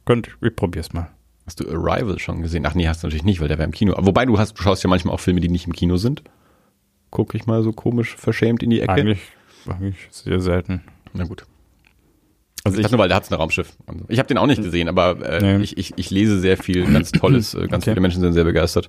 könnte 0.05 0.29
ich, 0.41 0.47
ich 0.47 0.55
probier's 0.55 0.93
mal. 0.93 1.09
Hast 1.45 1.59
du 1.59 1.69
Arrival 1.69 2.19
schon 2.19 2.41
gesehen? 2.41 2.65
Ach 2.65 2.73
nee, 2.73 2.87
hast 2.87 3.03
du 3.03 3.07
natürlich 3.07 3.25
nicht, 3.25 3.41
weil 3.41 3.47
der 3.49 3.57
war 3.57 3.65
im 3.65 3.71
Kino. 3.71 3.93
Wobei 3.97 4.25
du 4.25 4.39
hast, 4.39 4.53
du 4.57 4.61
schaust 4.63 4.83
ja 4.83 4.89
manchmal 4.89 5.13
auch 5.13 5.19
Filme, 5.19 5.41
die 5.41 5.49
nicht 5.49 5.67
im 5.67 5.73
Kino 5.73 5.97
sind. 5.97 6.23
Guck 7.11 7.35
ich 7.35 7.45
mal 7.45 7.61
so 7.63 7.73
komisch 7.73 8.15
verschämt 8.15 8.63
in 8.63 8.69
die 8.69 8.79
Ecke. 8.81 8.93
Eigentlich, 8.93 9.21
eigentlich 9.67 10.07
sehr 10.09 10.39
selten. 10.39 10.81
Na 11.13 11.25
gut. 11.25 11.45
Also 12.63 12.75
Ich 12.75 12.79
ich, 12.79 12.83
dachte 12.83 12.95
nur, 12.95 13.01
weil 13.01 13.09
der 13.09 13.17
hat's 13.17 13.29
eine 13.29 13.37
Raumschiff. 13.39 13.75
Ich 14.07 14.19
habe 14.19 14.27
den 14.27 14.37
auch 14.37 14.47
nicht 14.47 14.63
gesehen, 14.63 14.87
aber 14.87 15.19
äh, 15.21 15.57
Nee. 15.57 15.63
ich, 15.63 15.77
ich, 15.77 15.93
ich 15.97 16.09
lese 16.11 16.39
sehr 16.39 16.55
viel, 16.57 16.91
ganz 16.91 17.11
tolles, 17.11 17.53
äh, 17.53 17.67
ganz 17.67 17.83
Okay. 17.83 17.91
viele 17.91 17.99
Menschen 18.01 18.21
sind 18.21 18.31
sehr 18.31 18.45
begeistert 18.45 18.87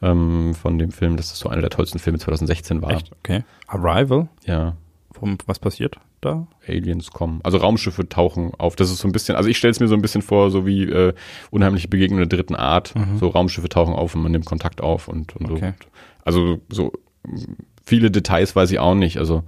ähm, 0.00 0.54
von 0.54 0.78
dem 0.78 0.92
Film, 0.92 1.16
dass 1.16 1.32
es 1.32 1.38
so 1.40 1.48
einer 1.48 1.60
der 1.62 1.70
tollsten 1.70 1.98
Filme 1.98 2.20
2016 2.20 2.80
war. 2.80 2.92
echt, 2.92 3.10
okay. 3.18 3.42
Arrival, 3.66 4.28
Ja, 4.44 4.76
Warum, 5.20 5.38
was 5.46 5.58
passiert 5.58 5.98
da? 6.20 6.46
Aliens 6.66 7.10
kommen. 7.10 7.40
Also 7.44 7.58
Raumschiffe 7.58 8.08
tauchen 8.08 8.52
auf. 8.58 8.76
Das 8.76 8.90
ist 8.90 8.98
so 8.98 9.08
ein 9.08 9.12
bisschen, 9.12 9.36
also 9.36 9.48
ich 9.48 9.58
stelle 9.58 9.70
es 9.72 9.80
mir 9.80 9.88
so 9.88 9.94
ein 9.94 10.02
bisschen 10.02 10.22
vor, 10.22 10.50
so 10.50 10.66
wie 10.66 10.84
äh, 10.84 11.12
unheimliche 11.50 11.88
Begegnungen 11.88 12.28
der 12.28 12.36
dritten 12.38 12.54
Art. 12.56 12.94
So 13.18 13.28
Raumschiffe 13.28 13.68
tauchen 13.68 13.94
auf 13.94 14.14
und 14.14 14.22
man 14.22 14.32
nimmt 14.32 14.46
Kontakt 14.46 14.80
auf 14.80 15.08
und, 15.08 15.36
und 15.36 15.50
Okay. 15.50 15.72
so. 15.80 15.88
Also 16.24 16.60
so 16.68 16.92
viele 17.84 18.10
Details 18.10 18.54
weiß 18.56 18.70
ich 18.70 18.78
auch 18.78 18.94
nicht. 18.94 19.18
Also 19.18 19.42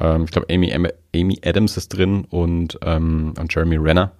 ähm, 0.00 0.24
ich 0.24 0.30
glaube 0.30 0.46
Amy, 0.50 0.72
Am- 0.72 0.86
Amy 1.14 1.38
Adams 1.44 1.76
ist 1.76 1.88
drin 1.88 2.24
und, 2.28 2.78
ähm, 2.82 3.34
und 3.38 3.54
Jeremy 3.54 3.76
Renner. 3.76 4.12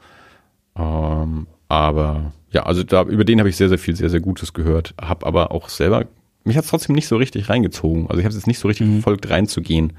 Ähm, 0.77 1.47
aber 1.69 2.33
ja, 2.51 2.63
also 2.65 2.83
da, 2.83 3.03
über 3.03 3.25
den 3.25 3.41
habe 3.41 3.49
ich 3.49 3.57
sehr, 3.57 3.69
sehr 3.69 3.79
viel, 3.79 3.95
sehr, 3.97 4.09
sehr 4.11 4.21
Gutes 4.21 4.53
gehört. 4.55 4.95
Hab 5.01 5.27
aber 5.27 5.51
auch 5.53 5.69
selber, 5.69 6.07
mich 6.45 6.57
hat 6.57 6.65
es 6.65 6.71
trotzdem 6.71 6.95
nicht 6.95 7.09
so 7.09 7.17
richtig 7.17 7.49
reingezogen. 7.51 8.07
Also 8.09 8.19
ich 8.21 8.25
habe 8.25 8.31
es 8.31 8.37
jetzt 8.37 8.47
nicht 8.47 8.59
so 8.59 8.69
richtig 8.69 8.89
verfolgt, 8.89 9.29
reinzugehen. 9.29 9.93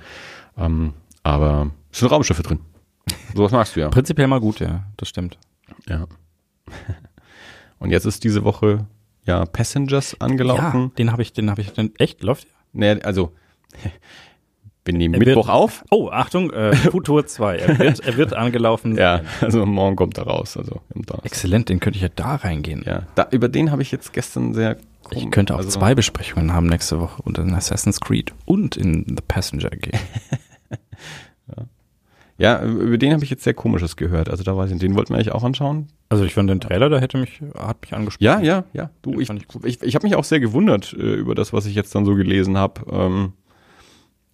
Ähm, 0.60 0.94
aber 1.24 1.72
es 1.92 2.00
sind 2.00 2.12
Raumschiffe 2.12 2.44
drin. 2.44 2.60
Sowas 3.34 3.52
magst 3.52 3.76
du 3.76 3.80
ja. 3.80 3.90
Prinzipiell 3.90 4.28
mal 4.28 4.40
gut, 4.40 4.60
ja, 4.60 4.84
das 4.98 5.10
stimmt. 5.10 5.38
Ja. 5.88 6.06
Und 7.80 7.92
jetzt 7.92 8.06
ist 8.06 8.24
diese 8.24 8.44
Woche 8.44 8.86
ja 9.26 9.46
Passengers 9.46 10.20
angelaufen. 10.20 10.82
Ja, 10.82 10.92
den 10.98 11.12
habe 11.12 11.22
ich, 11.22 11.34
den 11.34 11.50
habe 11.50 11.62
ich, 11.62 11.72
den, 11.72 11.96
echt, 11.98 12.22
läuft 12.24 12.46
der? 12.74 12.96
Nee, 12.96 13.02
also 13.02 13.32
wir 14.86 14.94
nehmen 14.94 15.14
Er 15.16 15.20
Mittwoch 15.20 15.48
wird- 15.48 15.56
auf. 15.56 15.84
Oh, 15.92 16.10
Achtung, 16.10 16.52
äh, 16.52 16.76
Futur 16.76 17.26
2, 17.26 17.58
er 17.58 17.80
wird, 17.80 18.00
er 18.02 18.18
wird 18.18 18.34
angelaufen. 18.34 18.96
Ja, 18.98 19.22
also 19.42 19.66
morgen 19.66 19.96
kommt 19.96 20.18
er 20.18 20.26
raus. 20.26 20.58
Also 20.58 20.82
im 20.94 21.04
Donnerstag. 21.06 21.26
Exzellent, 21.26 21.70
den 21.70 21.80
könnte 21.80 21.98
ich 21.98 22.04
ja 22.04 22.10
da 22.16 22.36
reingehen. 22.36 22.84
Ja, 22.86 23.04
da, 23.16 23.28
über 23.32 23.50
den 23.50 23.72
habe 23.72 23.82
ich 23.82 23.92
jetzt 23.92 24.14
gestern 24.14 24.54
sehr. 24.54 24.78
Ich 25.12 25.32
könnte 25.32 25.56
auch 25.56 25.60
also, 25.60 25.70
zwei 25.72 25.96
Besprechungen 25.96 26.54
haben 26.54 26.68
nächste 26.68 27.00
Woche 27.00 27.22
und 27.24 27.38
in 27.40 27.54
Assassin's 27.56 28.00
Creed 28.00 28.34
und 28.46 28.78
in 28.78 29.06
The 29.08 29.24
Passenger 29.28 29.70
gehen. 29.72 30.00
Ja, 32.40 32.64
über 32.64 32.98
den 32.98 33.12
habe 33.12 33.24
ich 33.24 33.30
jetzt 33.30 33.44
sehr 33.44 33.54
Komisches 33.54 33.98
gehört. 33.98 34.30
Also 34.30 34.44
da 34.44 34.56
weiß 34.56 34.72
ich, 34.72 34.80
den 34.80 34.96
wollten 34.96 35.10
wir 35.10 35.18
eigentlich 35.18 35.34
auch 35.34 35.44
anschauen. 35.44 35.90
Also 36.08 36.24
ich 36.24 36.34
fand 36.34 36.50
den 36.50 36.62
Trailer, 36.62 36.90
da 36.90 36.98
hätte 36.98 37.18
mich, 37.18 37.42
hat 37.54 37.82
mich 37.82 37.94
angesprochen. 37.94 38.24
Ja, 38.24 38.40
ja, 38.40 38.64
ja. 38.72 38.90
Du, 39.02 39.20
ich, 39.20 39.28
fand 39.28 39.44
ich 39.44 39.66
ich, 39.66 39.84
ich 39.84 39.94
habe 39.94 40.08
mich 40.08 40.16
auch 40.16 40.24
sehr 40.24 40.40
gewundert 40.40 40.94
äh, 40.94 41.16
über 41.16 41.36
das, 41.36 41.52
was 41.52 41.66
ich 41.66 41.76
jetzt 41.76 41.94
dann 41.96 42.06
so 42.06 42.16
gelesen 42.16 42.58
habe. 42.58 42.82
Ähm, 42.90 43.34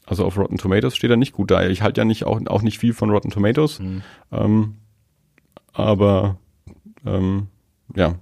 also 0.05 0.24
auf 0.24 0.38
Rotten 0.38 0.57
Tomatoes 0.57 0.95
steht 0.95 1.09
er 1.09 1.17
nicht 1.17 1.33
gut 1.33 1.50
da. 1.50 1.67
Ich 1.67 1.81
halte 1.81 2.01
ja 2.01 2.05
nicht 2.05 2.25
auch, 2.25 2.39
auch 2.45 2.62
nicht 2.62 2.77
viel 2.77 2.93
von 2.93 3.09
Rotten 3.09 3.31
Tomatoes. 3.31 3.79
Mhm. 3.79 4.03
Ähm, 4.31 4.75
aber 5.74 6.38
ähm, 7.07 7.47
ja, 7.95 8.13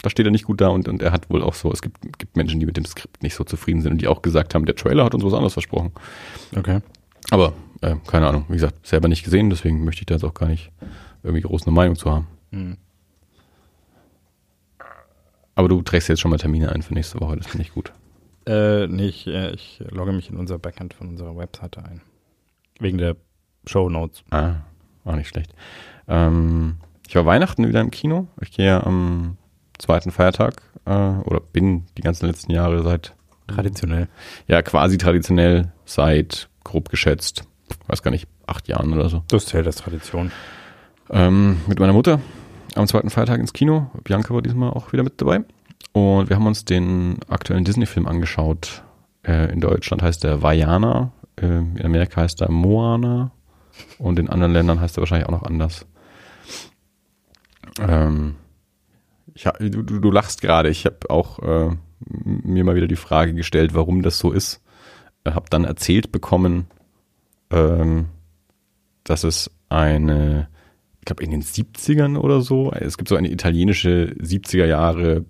da 0.00 0.08
steht 0.08 0.24
er 0.24 0.32
nicht 0.32 0.46
gut 0.46 0.62
da 0.62 0.68
und, 0.68 0.88
und 0.88 1.02
er 1.02 1.12
hat 1.12 1.28
wohl 1.28 1.42
auch 1.42 1.54
so, 1.54 1.70
es 1.70 1.82
gibt, 1.82 2.00
gibt 2.18 2.38
Menschen, 2.38 2.58
die 2.58 2.64
mit 2.64 2.78
dem 2.78 2.86
Skript 2.86 3.22
nicht 3.22 3.34
so 3.34 3.44
zufrieden 3.44 3.82
sind 3.82 3.92
und 3.92 4.00
die 4.00 4.08
auch 4.08 4.22
gesagt 4.22 4.54
haben, 4.54 4.64
der 4.64 4.76
Trailer 4.76 5.04
hat 5.04 5.14
uns 5.14 5.24
was 5.24 5.34
anderes 5.34 5.52
versprochen. 5.52 5.92
Okay. 6.56 6.80
Aber 7.30 7.52
äh, 7.82 7.96
keine 8.06 8.26
Ahnung, 8.26 8.46
wie 8.48 8.54
gesagt, 8.54 8.86
selber 8.86 9.08
nicht 9.08 9.24
gesehen, 9.24 9.50
deswegen 9.50 9.84
möchte 9.84 10.02
ich 10.02 10.06
da 10.06 10.14
jetzt 10.14 10.24
auch 10.24 10.34
gar 10.34 10.48
nicht 10.48 10.70
irgendwie 11.22 11.42
groß 11.42 11.66
eine 11.66 11.74
Meinung 11.74 11.96
zu 11.96 12.10
haben. 12.10 12.26
Mhm. 12.50 12.76
Aber 15.54 15.68
du 15.68 15.82
trägst 15.82 16.08
jetzt 16.08 16.20
schon 16.20 16.30
mal 16.30 16.38
Termine 16.38 16.72
ein 16.72 16.82
für 16.82 16.94
nächste 16.94 17.20
Woche, 17.20 17.36
das 17.36 17.46
finde 17.46 17.62
ich 17.64 17.72
gut. 17.72 17.92
Äh, 18.46 18.86
nee, 18.86 19.06
ich, 19.06 19.26
äh, 19.26 19.50
ich 19.52 19.82
logge 19.90 20.12
mich 20.12 20.30
in 20.30 20.36
unser 20.36 20.58
Backend 20.58 20.94
von 20.94 21.08
unserer 21.08 21.36
Webseite 21.36 21.84
ein. 21.84 22.00
Wegen 22.80 22.98
der 22.98 23.16
Show 23.66 23.88
Notes. 23.88 24.24
Ah, 24.30 24.56
auch 25.04 25.14
nicht 25.14 25.28
schlecht. 25.28 25.54
Ähm, 26.08 26.78
ich 27.06 27.14
war 27.14 27.26
Weihnachten 27.26 27.68
wieder 27.68 27.80
im 27.80 27.90
Kino. 27.90 28.28
Ich 28.40 28.52
gehe 28.52 28.66
ja 28.66 28.84
am 28.84 29.36
zweiten 29.78 30.10
Feiertag 30.10 30.62
äh, 30.86 30.90
oder 30.90 31.40
bin 31.40 31.86
die 31.96 32.02
ganzen 32.02 32.26
letzten 32.26 32.52
Jahre 32.52 32.82
seit, 32.82 33.14
Traditionell. 33.46 34.08
ja 34.46 34.62
quasi 34.62 34.98
traditionell 34.98 35.72
seit 35.84 36.48
grob 36.64 36.88
geschätzt, 36.88 37.44
weiß 37.86 38.02
gar 38.02 38.10
nicht, 38.10 38.28
acht 38.46 38.68
Jahren 38.68 38.92
oder 38.92 39.08
so. 39.08 39.22
Das 39.28 39.46
zählt 39.46 39.66
als 39.66 39.76
Tradition. 39.76 40.30
ähm, 41.10 41.60
mit 41.66 41.78
meiner 41.78 41.92
Mutter 41.92 42.20
am 42.74 42.86
zweiten 42.86 43.10
Feiertag 43.10 43.40
ins 43.40 43.52
Kino. 43.52 43.90
Bianca 44.04 44.32
war 44.34 44.42
diesmal 44.42 44.70
auch 44.70 44.92
wieder 44.92 45.02
mit 45.02 45.20
dabei. 45.20 45.44
Und 45.92 46.30
wir 46.30 46.36
haben 46.36 46.46
uns 46.46 46.64
den 46.64 47.18
aktuellen 47.28 47.64
Disney-Film 47.64 48.06
angeschaut. 48.06 48.82
Äh, 49.22 49.52
in 49.52 49.60
Deutschland 49.60 50.02
heißt 50.02 50.24
der 50.24 50.42
Vajana, 50.42 51.12
äh, 51.36 51.46
in 51.46 51.84
Amerika 51.84 52.22
heißt 52.22 52.40
er 52.40 52.50
Moana 52.50 53.30
und 53.98 54.18
in 54.18 54.28
anderen 54.28 54.52
Ländern 54.52 54.80
heißt 54.80 54.96
er 54.96 55.02
wahrscheinlich 55.02 55.28
auch 55.28 55.32
noch 55.32 55.42
anders. 55.42 55.86
Ähm, 57.78 58.36
ich 59.34 59.44
du, 59.44 59.82
du, 59.82 60.10
lachst 60.10 60.42
gerade. 60.42 60.68
Ich 60.68 60.84
habe 60.84 61.08
auch 61.08 61.38
äh, 61.38 61.76
mir 62.04 62.64
mal 62.64 62.74
wieder 62.74 62.88
die 62.88 62.96
Frage 62.96 63.34
gestellt, 63.34 63.74
warum 63.74 64.02
das 64.02 64.18
so 64.18 64.30
ist. 64.32 64.60
Äh, 65.24 65.32
habe 65.32 65.46
dann 65.50 65.64
erzählt 65.64 66.12
bekommen, 66.12 66.66
ähm, 67.52 68.06
dass 69.04 69.24
es 69.24 69.50
eine 69.68 70.48
ich 71.02 71.06
glaube 71.06 71.24
in 71.24 71.32
den 71.32 71.42
70ern 71.42 72.16
oder 72.16 72.42
so. 72.42 72.70
Es 72.70 72.96
gibt 72.96 73.08
so 73.08 73.16
eine 73.16 73.32
italienische 73.32 74.14
70er 74.20 74.66
Jahre 74.66 75.24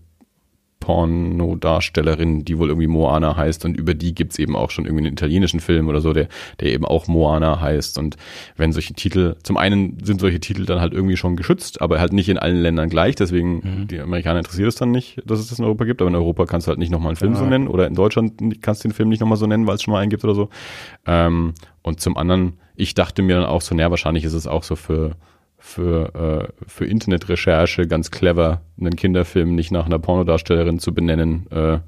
Pornodarstellerin, 0.83 2.45
die 2.45 2.59
wohl 2.59 2.69
irgendwie 2.69 2.87
Moana 2.87 3.37
heißt 3.37 3.65
und 3.65 3.77
über 3.77 3.95
die 3.95 4.15
gibt's 4.15 4.39
eben 4.39 4.57
auch 4.57 4.71
schon 4.71 4.85
irgendwie 4.85 5.05
einen 5.07 5.13
italienischen 5.15 5.61
Film 5.61 5.89
oder 5.89 6.01
so, 6.01 6.13
der, 6.13 6.29
der 6.61 6.73
eben 6.73 6.85
auch 6.85 7.07
Moana 7.09 7.61
heißt. 7.61 7.99
Und 7.99 8.17
wenn 8.57 8.73
solche 8.73 8.95
Titel, 8.95 9.37
zum 9.43 9.57
einen 9.57 9.99
sind 10.05 10.21
solche 10.21 10.41
Titel 10.41 10.65
dann 10.67 10.81
halt 10.81 10.93
irgendwie 10.93 11.17
schon 11.17 11.37
geschützt, 11.37 11.81
aber 11.81 12.01
halt 12.01 12.13
nicht 12.13 12.29
in 12.29 12.39
allen 12.39 12.61
Ländern 12.61 12.89
gleich, 12.89 13.15
deswegen 13.15 13.87
die 13.89 14.01
Amerikaner 14.01 14.39
interessiert 14.41 14.69
es 14.69 14.75
dann 14.77 14.91
nicht, 14.91 15.23
dass 15.25 15.41
es 15.41 15.49
das 15.49 15.59
in 15.59 15.65
Europa 15.65 15.85
gibt, 15.85 16.01
aber 16.03 16.09
in 16.11 16.17
Europa 16.17 16.47
kannst 16.47 16.67
du 16.67 16.71
halt 16.71 16.79
nicht 16.79 16.91
nochmal 16.91 17.11
einen 17.11 17.17
Film 17.17 17.35
so 17.35 17.45
Ja. 17.45 17.51
nennen 17.51 17.69
oder 17.69 17.87
in 17.87 17.95
Deutschland 17.95 18.61
kannst 18.63 18.85
du 18.85 18.89
den 18.89 18.95
Film 18.95 19.09
nicht 19.09 19.21
nochmal 19.21 19.39
so 19.39 19.47
nennen, 19.47 19.67
weil 19.67 19.77
es 19.77 19.83
schon 19.83 19.93
mal 19.93 20.01
einen 20.01 20.11
gibt 20.11 20.25
oder 20.25 20.35
so. 20.35 20.49
Ähm, 21.07 21.55
und 21.83 22.01
zum 22.01 22.17
anderen, 22.17 22.55
ich 22.77 22.95
dachte 22.95 23.23
mir 23.23 23.37
dann 23.37 23.45
auch 23.45 23.61
so, 23.61 23.75
naja, 23.75 23.91
wahrscheinlich 23.91 24.25
ist 24.25 24.33
es 24.35 24.47
auch 24.47 24.63
so 24.63 24.77
für 24.77 25.13
für, 25.65 26.51
äh, 26.59 26.65
für 26.67 26.85
Internetrecherche 26.87 27.87
ganz 27.87 28.11
clever, 28.11 28.63
einen 28.81 28.97
Kinderfilm 28.97 29.55
nicht 29.55 29.71
nach 29.71 29.87
einer 29.87 30.01
Pornodarstellerin 30.01 30.81
zu 30.81 30.93
benennen. 30.93 31.47
Äh, 31.51 31.79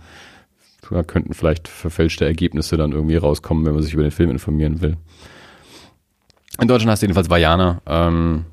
da 0.90 1.02
könnten 1.02 1.34
vielleicht 1.34 1.66
verfälschte 1.66 2.24
Ergebnisse 2.24 2.76
dann 2.76 2.92
irgendwie 2.92 3.16
rauskommen, 3.16 3.66
wenn 3.66 3.74
man 3.74 3.82
sich 3.82 3.92
über 3.94 4.02
den 4.04 4.12
Film 4.12 4.30
informieren 4.30 4.80
will. 4.80 4.96
In 6.60 6.68
Deutschland 6.68 6.92
heißt 6.92 7.02
jedenfalls 7.02 7.30
Vajana. 7.30 7.82
Ähm, 7.86 8.44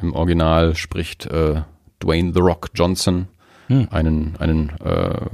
Im 0.00 0.14
Original 0.14 0.74
spricht 0.74 1.26
äh, 1.26 1.62
Dwayne 2.02 2.32
The 2.32 2.40
Rock 2.40 2.70
Johnson 2.74 3.28
Hm. 3.68 3.88
einen, 3.90 4.34
einen 4.38 4.70
äh, 4.84 5.26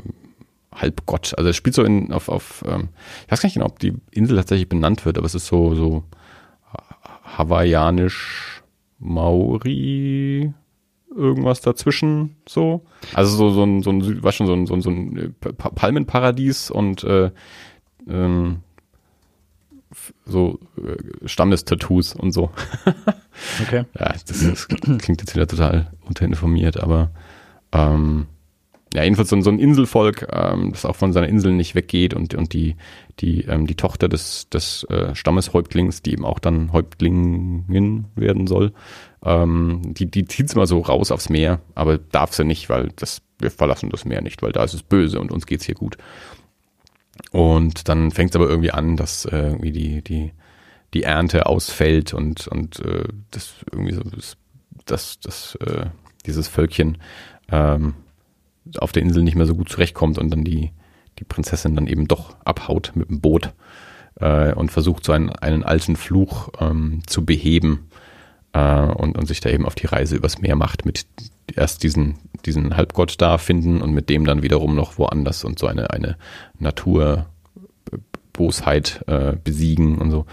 Halbgott. 0.74 1.34
Also 1.38 1.48
es 1.48 1.56
spielt 1.56 1.74
so 1.74 1.82
in, 1.84 2.12
auf, 2.12 2.28
auf 2.28 2.62
ähm, 2.66 2.88
ich 3.24 3.32
weiß 3.32 3.40
gar 3.40 3.46
nicht 3.46 3.54
genau, 3.54 3.66
ob 3.66 3.78
die 3.78 3.94
Insel 4.10 4.36
tatsächlich 4.36 4.68
benannt 4.68 5.06
wird, 5.06 5.16
aber 5.16 5.26
es 5.26 5.34
ist 5.34 5.46
so, 5.46 5.74
so 5.74 6.04
ha- 6.72 7.38
hawaiianisch 7.38 8.57
Maori 8.98 10.52
irgendwas 11.14 11.60
dazwischen 11.60 12.36
so. 12.48 12.84
Also 13.14 13.36
so, 13.36 13.50
so 13.50 13.64
ein, 13.64 13.82
so 13.82 13.90
ein, 13.90 14.22
war 14.22 14.32
schon 14.32 14.46
so 14.46 14.52
ein, 14.52 14.66
so 14.66 14.74
ein, 14.74 14.80
so 14.82 14.90
ein 14.90 15.16
äh, 15.16 15.28
Pa- 15.52 15.70
Palmenparadies 15.70 16.70
und 16.70 17.02
äh, 17.04 17.30
ähm, 18.08 18.58
so 20.26 20.58
äh, 20.76 21.26
Stammestattoos 21.28 22.14
und 22.14 22.32
so. 22.32 22.50
Okay. 23.62 23.84
Ja, 23.98 24.12
das, 24.26 24.26
das 24.26 24.68
klingt 24.68 25.20
jetzt 25.20 25.34
wieder 25.34 25.46
total 25.46 25.92
unterinformiert, 26.06 26.78
aber 26.78 27.10
ähm, 27.72 28.26
ja, 28.94 29.02
jedenfalls 29.02 29.28
so, 29.28 29.36
ein- 29.36 29.42
so 29.42 29.50
ein 29.50 29.58
Inselvolk, 29.58 30.26
ähm, 30.32 30.72
das 30.72 30.84
auch 30.84 30.96
von 30.96 31.12
seiner 31.12 31.28
Insel 31.28 31.52
nicht 31.52 31.74
weggeht 31.74 32.14
und, 32.14 32.34
und 32.34 32.52
die, 32.52 32.76
die, 33.20 33.42
ähm, 33.42 33.66
die 33.66 33.74
Tochter 33.74 34.08
des, 34.08 34.48
des 34.48 34.84
äh, 34.84 35.14
Stammeshäuptlings, 35.14 36.02
die 36.02 36.12
eben 36.12 36.24
auch 36.24 36.38
dann 36.38 36.72
Häuptlingin 36.72 38.06
werden 38.16 38.46
soll, 38.46 38.72
ähm, 39.24 39.82
die, 39.84 40.06
die 40.10 40.24
zieht's 40.24 40.54
mal 40.54 40.66
so 40.66 40.80
raus 40.80 41.10
aufs 41.10 41.28
Meer, 41.28 41.60
aber 41.74 41.98
darf 41.98 42.32
sie 42.32 42.44
nicht, 42.44 42.70
weil 42.70 42.90
das, 42.96 43.20
wir 43.38 43.50
verlassen 43.50 43.90
das 43.90 44.04
Meer 44.04 44.22
nicht, 44.22 44.42
weil 44.42 44.52
da 44.52 44.64
ist 44.64 44.74
es 44.74 44.82
böse 44.82 45.20
und 45.20 45.32
uns 45.32 45.46
geht's 45.46 45.66
hier 45.66 45.74
gut. 45.74 45.98
Und 47.30 47.88
dann 47.88 48.10
fängt 48.10 48.30
es 48.30 48.36
aber 48.36 48.48
irgendwie 48.48 48.70
an, 48.70 48.96
dass 48.96 49.24
äh, 49.24 49.36
irgendwie 49.48 49.72
die, 49.72 50.02
die, 50.02 50.32
die 50.94 51.02
Ernte 51.02 51.46
ausfällt 51.46 52.14
und, 52.14 52.46
und 52.48 52.80
äh, 52.80 53.04
das 53.30 53.54
irgendwie 53.70 53.92
so 53.94 54.02
das, 54.02 54.36
das, 54.86 55.20
das 55.20 55.54
äh, 55.56 55.86
dieses 56.26 56.48
Völkchen 56.48 56.98
ähm, 57.50 57.94
auf 58.78 58.92
der 58.92 59.02
Insel 59.02 59.22
nicht 59.22 59.36
mehr 59.36 59.46
so 59.46 59.54
gut 59.54 59.68
zurechtkommt 59.68 60.18
und 60.18 60.30
dann 60.30 60.44
die, 60.44 60.72
die 61.18 61.24
Prinzessin 61.24 61.74
dann 61.74 61.86
eben 61.86 62.08
doch 62.08 62.36
abhaut 62.44 62.92
mit 62.94 63.08
dem 63.08 63.20
Boot 63.20 63.52
äh, 64.20 64.52
und 64.52 64.70
versucht 64.70 65.04
so 65.04 65.12
einen, 65.12 65.30
einen 65.30 65.64
alten 65.64 65.96
Fluch 65.96 66.50
ähm, 66.60 67.02
zu 67.06 67.24
beheben 67.24 67.88
äh, 68.52 68.82
und, 68.82 69.16
und 69.16 69.26
sich 69.26 69.40
da 69.40 69.50
eben 69.50 69.66
auf 69.66 69.74
die 69.74 69.86
Reise 69.86 70.16
übers 70.16 70.40
Meer 70.40 70.56
macht, 70.56 70.84
mit 70.84 71.06
erst 71.54 71.82
diesen, 71.82 72.16
diesen 72.44 72.76
Halbgott 72.76 73.20
da 73.20 73.38
finden 73.38 73.80
und 73.80 73.92
mit 73.92 74.10
dem 74.10 74.24
dann 74.24 74.42
wiederum 74.42 74.74
noch 74.74 74.98
woanders 74.98 75.44
und 75.44 75.58
so 75.58 75.66
eine, 75.66 75.90
eine 75.90 76.16
Naturbosheit 76.58 79.04
äh, 79.06 79.36
besiegen 79.42 79.98
und 79.98 80.10
so. 80.10 80.26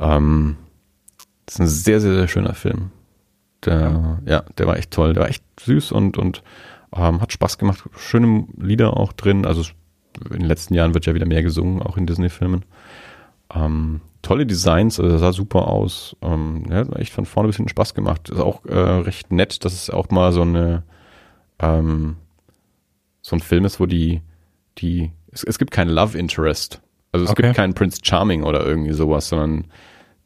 Ähm, 0.00 0.56
das 1.46 1.56
ist 1.56 1.60
ein 1.60 1.66
sehr, 1.66 2.00
sehr, 2.00 2.14
sehr 2.14 2.28
schöner 2.28 2.54
Film. 2.54 2.90
Der, 3.64 4.20
ja. 4.26 4.44
der 4.58 4.66
war 4.66 4.76
echt 4.76 4.90
toll. 4.90 5.14
Der 5.14 5.22
war 5.22 5.28
echt 5.28 5.44
süß 5.60 5.92
und, 5.92 6.18
und 6.18 6.42
ähm, 6.94 7.20
hat 7.20 7.32
Spaß 7.32 7.58
gemacht. 7.58 7.84
Schöne 7.96 8.46
Lieder 8.56 8.96
auch 8.96 9.12
drin. 9.12 9.46
Also 9.46 9.62
in 10.30 10.40
den 10.40 10.46
letzten 10.46 10.74
Jahren 10.74 10.94
wird 10.94 11.06
ja 11.06 11.14
wieder 11.14 11.26
mehr 11.26 11.42
gesungen, 11.42 11.82
auch 11.82 11.96
in 11.96 12.06
Disney-Filmen. 12.06 12.64
Ähm, 13.54 14.00
tolle 14.22 14.46
Designs, 14.46 14.98
also 15.00 15.18
sah 15.18 15.32
super 15.32 15.68
aus. 15.68 16.16
Ähm, 16.22 16.64
ja, 16.70 16.76
hat 16.78 16.96
echt 16.96 17.12
von 17.12 17.26
vorne 17.26 17.48
bis 17.48 17.56
hinten 17.56 17.68
Spaß 17.70 17.94
gemacht. 17.94 18.28
Ist 18.30 18.40
auch 18.40 18.64
äh, 18.64 18.78
recht 18.78 19.32
nett, 19.32 19.64
dass 19.64 19.72
es 19.72 19.90
auch 19.90 20.10
mal 20.10 20.32
so 20.32 20.42
eine 20.42 20.84
ähm, 21.58 22.16
so 23.22 23.36
ein 23.36 23.40
Film 23.40 23.64
ist, 23.64 23.80
wo 23.80 23.86
die, 23.86 24.20
die, 24.78 25.10
es, 25.32 25.44
es 25.44 25.58
gibt 25.58 25.70
keinen 25.70 25.90
Love 25.90 26.16
Interest. 26.18 26.80
Also 27.12 27.24
es 27.24 27.30
Okay. 27.30 27.42
gibt 27.42 27.56
keinen 27.56 27.74
Prince 27.74 28.00
Charming 28.02 28.42
oder 28.42 28.64
irgendwie 28.66 28.92
sowas, 28.92 29.28
sondern 29.28 29.66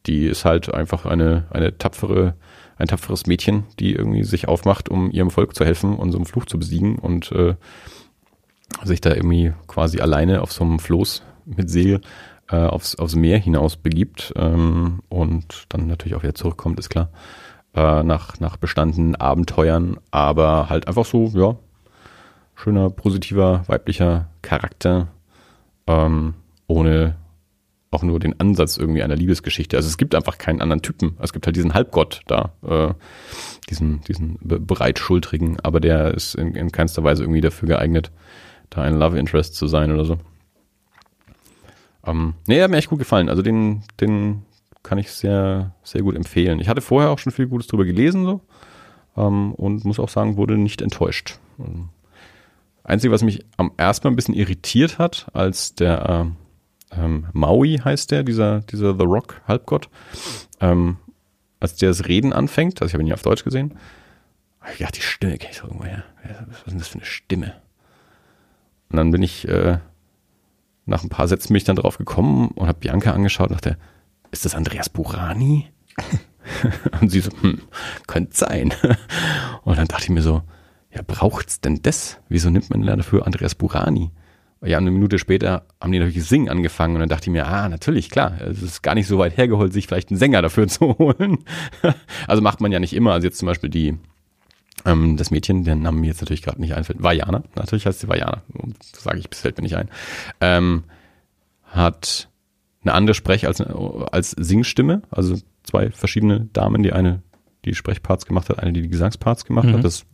die 0.07 0.27
ist 0.27 0.45
halt 0.45 0.73
einfach 0.73 1.07
eine, 1.07 1.47
eine 1.51 1.77
tapfere, 1.79 2.35
ein 2.79 2.89
tapferes 2.89 3.27
Mädchen, 3.27 3.65
die 3.79 3.93
irgendwie 3.93 4.25
sich 4.25 4.49
aufmacht, 4.49 4.89
um 4.89 5.11
ihrem 5.11 5.31
Volk 5.31 5.55
zu 5.55 5.65
helfen 5.65 5.97
und 5.97 6.13
so 6.13 6.19
einen 6.19 6.27
Fluch 6.27 6.47
zu 6.47 6.59
besiegen 6.59 6.99
und 6.99 7.33
äh, 7.33 7.57
sich 8.85 9.01
da 9.01 9.15
irgendwie 9.15 9.53
quasi 9.67 10.01
alleine 10.01 10.43
auf 10.43 10.53
so 10.53 10.65
einem 10.65 10.79
Floß 10.79 11.23
mit 11.45 11.69
Segel 11.69 12.01
äh, 12.51 12.57
aufs, 12.57 12.95
aufs 12.97 13.15
Meer 13.15 13.39
hinaus 13.39 13.77
begibt 13.77 14.33
ähm, 14.37 15.01
und 15.09 15.65
dann 15.69 15.87
natürlich 15.87 16.15
auch 16.15 16.23
wieder 16.23 16.35
zurückkommt, 16.35 16.79
ist 16.79 16.91
klar, 16.91 17.11
äh, 17.75 18.03
nach, 18.03 18.41
nach 18.41 18.57
bestandenen 18.57 19.17
Abenteuern, 19.17 19.99
aber 20.11 20.69
halt 20.69 20.89
einfach 20.89 21.05
so, 21.05 21.31
ja, 21.35 21.57
schöner, 22.55 22.91
positiver, 22.91 23.65
weiblicher 23.67 24.29
Charakter, 24.43 25.09
ähm, 25.87 26.35
ohne 26.67 27.17
auch 27.91 28.03
nur 28.03 28.21
den 28.21 28.39
Ansatz 28.39 28.77
irgendwie 28.77 29.03
einer 29.03 29.17
Liebesgeschichte. 29.17 29.77
Also 29.77 29.89
es 29.89 29.97
gibt 29.97 30.15
einfach 30.15 30.39
keinen 30.39 30.61
anderen 30.61 30.83
Typen. 30.83 31.17
Es 31.21 31.33
gibt 31.33 31.47
halt 31.47 31.57
diesen 31.57 31.75
Halbgott 31.75 32.21
da, 32.27 32.53
äh, 32.63 32.93
diesen, 33.71 34.03
diesen 34.03 34.39
breitschultrigen, 34.41 35.59
aber 35.61 35.81
der 35.81 36.15
ist 36.15 36.35
in, 36.35 36.55
in 36.55 36.71
keinster 36.71 37.05
Weise 37.05 37.23
irgendwie 37.23 37.41
dafür 37.41 37.69
geeignet, 37.69 38.11
da 38.71 38.83
ein 38.83 38.99
Love 38.99 39.19
Interest 39.19 39.55
zu 39.55 39.67
sein 39.67 39.93
oder 39.93 40.05
so. 40.05 40.19
Ähm, 42.07 42.35
nee, 42.47 42.63
hat 42.63 42.71
mir 42.71 42.77
echt 42.77 42.91
gut 42.91 42.99
gefallen. 42.99 43.29
Also 43.29 43.43
den, 43.43 43.83
den 44.01 44.43
kann 44.83 44.99
ich 44.99 45.11
sehr, 45.11 45.75
sehr 45.83 46.03
gut 46.03 46.17
empfehlen. 46.17 46.61
Ich 46.61 46.69
hatte 46.69 46.81
vorher 46.81 47.11
auch 47.11 47.19
schon 47.19 47.33
viel 47.33 47.47
Gutes 47.47 47.69
drüber 47.69 47.85
gelesen 47.85 48.25
so 48.25 48.41
ähm, 49.17 49.55
und 49.55 49.85
muss 49.85 49.99
auch 49.99 50.09
sagen, 50.09 50.37
wurde 50.37 50.59
nicht 50.59 50.83
enttäuscht. 50.83 51.39
Ähm, 51.59 51.89
Einzige, 52.85 53.13
was 53.13 53.23
mich 53.23 53.45
am 53.59 53.73
ersten 53.77 54.07
Mal 54.07 54.13
ein 54.13 54.17
bisschen 54.17 54.35
irritiert 54.35 54.99
hat, 54.99 55.27
als 55.35 55.75
der 55.75 56.09
äh, 56.09 56.25
ähm, 56.93 57.27
Maui 57.33 57.79
heißt 57.79 58.11
der, 58.11 58.23
dieser, 58.23 58.61
dieser 58.61 58.97
The 58.97 59.05
Rock 59.05 59.41
Halbgott, 59.47 59.89
ähm, 60.61 60.97
als 61.61 61.77
der 61.77 61.91
das 61.91 62.07
Reden 62.07 62.33
anfängt, 62.33 62.81
also 62.81 62.91
ich 62.91 62.95
habe 62.95 63.03
ihn 63.03 63.09
ja 63.09 63.15
auf 63.15 63.23
Deutsch 63.23 63.45
gesehen, 63.45 63.75
hab 64.61 64.73
ich 64.73 64.79
gedacht, 64.79 64.97
die 64.97 65.03
Stimme 65.03 65.39
kenne 65.39 65.53
ich 65.53 65.63
irgendwo 65.63 65.85
her. 65.85 66.05
Was 66.49 66.59
ist 66.59 66.67
denn 66.67 66.79
das 66.79 66.89
für 66.89 66.99
eine 66.99 67.05
Stimme? 67.05 67.55
Und 68.91 68.97
dann 68.97 69.11
bin 69.11 69.23
ich 69.23 69.47
äh, 69.49 69.79
nach 70.87 71.03
ein 71.03 71.11
paar 71.11 71.29
Sätzen 71.29 71.53
bin 71.53 71.63
dann 71.65 71.77
drauf 71.77 71.99
gekommen 71.99 72.49
und 72.49 72.67
habe 72.67 72.81
Bianca 72.81 73.13
angeschaut 73.13 73.51
und 73.51 73.57
dachte, 73.57 73.77
ist 74.31 74.45
das 74.45 74.55
Andreas 74.55 74.89
Burani? 74.89 75.71
und 77.01 77.11
sie 77.11 77.21
so, 77.21 77.31
hm, 77.41 77.61
könnte 78.07 78.37
sein. 78.37 78.73
und 79.65 79.79
dann 79.79 79.89
dachte 79.89 80.05
ich 80.05 80.11
mir 80.11 80.23
so, 80.23 80.43
ja, 80.95 81.03
braucht's 81.07 81.61
denn 81.61 81.83
das? 81.83 82.19
Wieso 82.29 82.51
nimmt 82.51 82.71
man 82.71 82.83
denn 82.83 82.97
dafür 82.97 83.27
Andreas 83.27 83.55
Burani? 83.55 84.11
Ja, 84.65 84.79
eine 84.79 84.91
Minute 84.91 85.19
später 85.21 85.65
haben 85.81 85.93
die 85.93 86.01
natürlich 86.01 86.25
singen 86.25 86.49
angefangen 86.49 86.95
und 86.97 87.01
dann 87.01 87.09
dachte 87.09 87.27
ich 87.27 87.33
mir, 87.33 87.47
ah, 87.47 87.69
natürlich, 87.69 88.11
klar, 88.11 88.41
es 88.41 88.61
ist 88.61 88.83
gar 88.83 88.95
nicht 88.97 89.07
so 89.07 89.17
weit 89.19 89.37
hergeholt, 89.37 89.73
sich 89.73 89.87
vielleicht 89.87 90.11
einen 90.11 90.19
Sänger 90.19 90.43
dafür 90.43 90.67
zu 90.69 90.99
holen. 90.99 91.39
also 92.27 92.43
macht 92.43 92.61
man 92.61 92.73
ja 92.73 92.81
nicht 92.81 92.93
immer. 92.93 93.13
Also 93.13 93.27
jetzt 93.29 93.39
zum 93.39 93.47
Beispiel 93.47 93.71
die, 93.71 93.97
ähm, 94.85 95.17
das 95.17 95.31
Mädchen, 95.31 95.63
der 95.65 95.77
Name 95.77 96.01
mir 96.01 96.09
jetzt 96.09 96.21
natürlich 96.21 96.43
gerade 96.43 96.61
nicht 96.61 96.75
einfällt, 96.75 97.03
Vajana, 97.03 97.45
natürlich 97.55 97.87
heißt 97.87 98.01
sie 98.01 98.09
Vajana, 98.09 98.43
sage 98.97 99.19
ich, 99.21 99.29
das 99.29 99.41
fällt 99.41 99.59
mir 99.59 99.63
nicht 99.63 99.77
ein, 99.77 99.89
ähm, 100.41 100.83
hat 101.65 102.29
eine 102.83 102.95
andere 102.95 103.15
Sprech- 103.15 103.47
als, 103.47 103.61
als 103.61 104.31
Singstimme, 104.33 105.03
also 105.11 105.37
zwei 105.63 105.91
verschiedene 105.91 106.49
Damen, 106.53 106.83
die 106.83 106.93
eine 106.93 107.23
die 107.65 107.75
Sprechparts 107.75 108.25
gemacht 108.27 108.49
hat, 108.49 108.59
eine 108.61 108.73
die 108.73 108.83
die 108.83 108.89
Gesangsparts 108.89 109.45
gemacht 109.45 109.67
Mhm. 109.69 109.75
hat, 109.75 109.85
das 109.85 110.05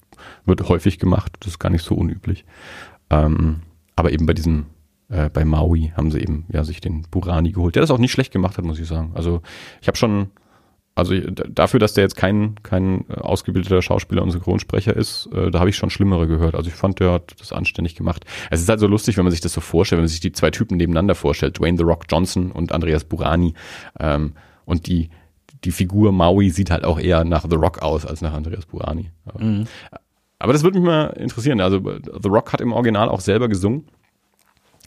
wird 0.45 0.69
häufig 0.69 0.99
gemacht, 0.99 1.33
das 1.41 1.53
ist 1.53 1.59
gar 1.59 1.71
nicht 1.71 1.85
so 1.85 1.95
unüblich. 1.95 2.45
Ähm, 3.11 3.61
aber 3.97 4.13
eben 4.13 4.27
bei 4.27 4.35
diesem, 4.35 4.67
äh, 5.09 5.31
bei 5.31 5.45
Maui 5.45 5.93
haben 5.97 6.11
sie 6.11 6.21
eben 6.21 6.47
ja 6.53 6.65
sich 6.65 6.81
den 6.81 7.03
Burani 7.11 7.53
geholt, 7.53 7.75
der 7.75 7.83
das 7.83 7.91
auch 7.91 7.99
nicht 7.99 8.13
schlecht 8.13 8.33
gemacht 8.33 8.59
hat, 8.59 8.65
muss 8.65 8.79
ich 8.79 8.89
sagen. 8.89 9.13
Also 9.15 9.43
ich 9.81 9.89
habe 9.89 9.97
schon, 9.97 10.31
also 10.97 11.13
d- 11.13 11.45
dafür, 11.49 11.81
dass 11.81 11.95
der 11.95 12.05
jetzt 12.05 12.17
kein, 12.17 12.55
kein 12.63 13.05
äh, 13.09 13.15
ausgebildeter 13.15 13.83
Schauspieler 13.83 14.23
und 14.23 14.31
Synchronsprecher 14.31 14.95
ist, 14.97 15.29
äh, 15.33 15.51
da 15.51 15.59
habe 15.61 15.71
ich 15.71 15.77
schon 15.77 15.91
Schlimmere 15.91 16.27
gehört. 16.27 16.55
Also 16.55 16.69
ich 16.69 16.75
fand, 16.75 17.01
der 17.01 17.13
hat 17.13 17.35
das 17.41 17.53
anständig 17.53 17.95
gemacht. 17.97 18.25
Es 18.51 18.61
ist 18.61 18.69
halt 18.69 18.81
so 18.81 18.87
lustig, 18.87 19.17
wenn 19.17 19.25
man 19.25 19.33
sich 19.33 19.41
das 19.41 19.53
so 19.53 19.61
vorstellt, 19.61 19.99
wenn 19.99 20.05
man 20.05 20.09
sich 20.09 20.21
die 20.21 20.33
zwei 20.33 20.51
Typen 20.51 20.77
nebeneinander 20.77 21.15
vorstellt, 21.15 21.59
Dwayne 21.59 21.77
The 21.77 21.85
Rock 21.85 22.05
Johnson 22.09 22.53
und 22.53 22.73
Andreas 22.73 23.05
Burani. 23.05 23.55
Ähm, 23.99 24.35
und 24.65 24.87
die, 24.87 25.11
die 25.65 25.73
Figur 25.73 26.13
Maui 26.13 26.51
sieht 26.51 26.71
halt 26.71 26.85
auch 26.85 26.99
eher 27.01 27.25
nach 27.25 27.45
The 27.49 27.57
Rock 27.57 27.83
aus 27.83 28.07
als 28.07 28.21
nach 28.21 28.33
Andreas 28.33 28.67
Burani. 28.67 29.11
Aber, 29.25 29.67
aber 30.45 30.53
das 30.53 30.63
würde 30.63 30.79
mich 30.79 30.87
mal 30.87 31.07
interessieren. 31.17 31.59
Also 31.63 31.81
The 31.81 32.29
Rock 32.29 32.53
hat 32.53 32.61
im 32.61 32.75
Original 32.75 33.09
auch 33.09 33.21
selber 33.21 33.49
gesungen. 33.49 33.85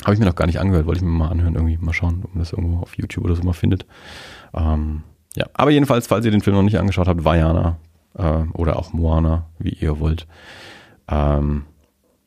Habe 0.03 0.13
ich 0.13 0.19
mir 0.19 0.27
noch 0.27 0.35
gar 0.35 0.45
nicht 0.45 0.59
angehört, 0.59 0.85
wollte 0.85 0.99
ich 0.99 1.03
mir 1.03 1.09
mal 1.09 1.29
anhören, 1.29 1.55
irgendwie 1.55 1.77
mal 1.77 1.93
schauen, 1.93 2.21
ob 2.23 2.35
man 2.35 2.43
das 2.43 2.53
irgendwo 2.53 2.83
auf 2.83 2.95
YouTube 2.95 3.25
oder 3.25 3.35
so 3.35 3.41
mal 3.41 3.53
findet. 3.53 3.87
Ähm, 4.53 5.01
ja, 5.35 5.47
aber 5.55 5.71
jedenfalls, 5.71 6.05
falls 6.05 6.25
ihr 6.25 6.31
den 6.31 6.41
Film 6.41 6.55
noch 6.55 6.61
nicht 6.61 6.77
angeschaut 6.77 7.07
habt, 7.07 7.25
Vajana 7.25 7.77
äh, 8.13 8.43
oder 8.53 8.77
auch 8.77 8.93
Moana, 8.93 9.47
wie 9.57 9.69
ihr 9.71 9.99
wollt. 9.99 10.27
Ähm, 11.07 11.63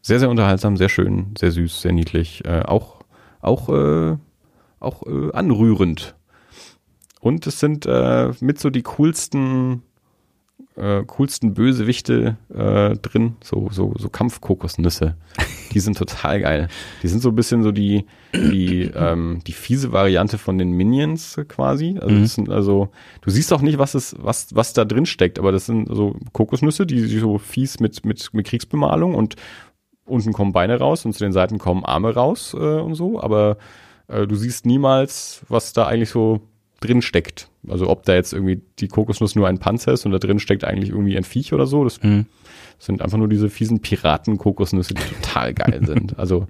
sehr, 0.03 0.19
sehr 0.19 0.29
unterhaltsam, 0.29 0.77
sehr 0.77 0.88
schön, 0.88 1.33
sehr 1.38 1.53
süß, 1.53 1.83
sehr 1.83 1.93
niedlich, 1.93 2.45
äh, 2.47 2.62
auch, 2.62 3.05
auch, 3.43 3.69
äh, 3.69 4.16
auch 4.81 5.07
äh, 5.07 5.31
anrührend. 5.35 6.16
Und 7.21 7.47
es 7.47 7.61
sind 7.61 7.87
äh, 7.87 8.33
mit 8.40 8.59
so 8.59 8.71
die 8.71 8.83
coolsten, 8.83 9.85
äh, 10.81 11.05
coolsten 11.07 11.55
Bösewichte 11.55 12.37
äh, 12.53 12.97
drin, 12.97 13.37
so, 13.43 13.69
so, 13.71 13.93
so 13.99 14.09
Kampfkokosnüsse. 14.09 15.16
Die 15.73 15.81
sind 15.81 15.97
total 15.97 16.40
geil. 16.40 16.69
Die 17.03 17.09
sind 17.09 17.21
so 17.21 17.29
ein 17.29 17.37
bisschen 17.37 17.62
so 17.62 17.71
die, 17.71 18.07
die, 18.35 18.90
ähm, 18.93 19.40
die 19.47 19.53
fiese 19.53 19.93
Variante 19.93 20.37
von 20.37 20.59
den 20.59 20.73
Minions 20.73 21.38
quasi. 21.47 21.97
Also, 22.01 22.19
das 22.19 22.35
sind 22.35 22.51
also, 22.51 22.88
du 23.21 23.31
siehst 23.31 23.53
auch 23.53 23.61
nicht, 23.61 23.79
was 23.79 23.95
es, 23.95 24.16
was, 24.19 24.53
was 24.53 24.73
da 24.73 24.85
drin 24.85 25.07
steckt, 25.07 25.38
aber 25.38 25.53
das 25.53 25.66
sind 25.66 25.87
so 25.88 26.16
Kokosnüsse, 26.33 26.87
die, 26.87 27.07
die 27.07 27.19
so 27.19 27.38
fies 27.38 27.79
mit, 27.79 28.05
mit, 28.05 28.35
mit 28.35 28.47
Kriegsbemalung 28.47 29.14
und 29.14 29.37
unten 30.07 30.33
kommen 30.33 30.53
Beine 30.53 30.79
raus 30.79 31.05
und 31.05 31.12
zu 31.12 31.21
den 31.21 31.33
Seiten 31.33 31.59
kommen 31.59 31.85
Arme 31.85 32.14
raus 32.14 32.55
äh, 32.55 32.81
und 32.81 32.95
so, 32.95 33.21
aber 33.23 33.57
äh, 34.09 34.27
du 34.27 34.35
siehst 34.35 34.66
niemals, 34.66 35.43
was 35.49 35.73
da 35.73 35.87
eigentlich 35.87 36.11
so 36.11 36.40
drin 36.81 37.03
steckt. 37.03 37.49
Also 37.68 37.88
ob 37.90 38.05
da 38.05 38.14
jetzt 38.14 38.33
irgendwie 38.33 38.61
die 38.79 38.88
Kokosnuss 38.88 39.35
nur 39.35 39.46
ein 39.49 39.59
Panzer 39.59 39.92
ist 39.92 40.07
und 40.07 40.12
da 40.12 40.18
drin 40.18 40.38
steckt 40.38 40.64
eigentlich 40.64 40.90
irgendwie 40.90 41.16
ein 41.16 41.25
Viech 41.25 41.53
oder 41.53 41.66
so. 41.66 41.85
Das 41.85 42.03
Mhm. 42.03 42.27
sind 42.79 43.03
einfach 43.03 43.18
nur 43.18 43.29
diese 43.29 43.51
fiesen 43.51 43.81
Piraten-Kokosnüsse, 43.81 44.94
die 44.94 45.03
total 45.03 45.53
geil 45.53 45.81
sind. 45.87 46.18
Also 46.18 46.46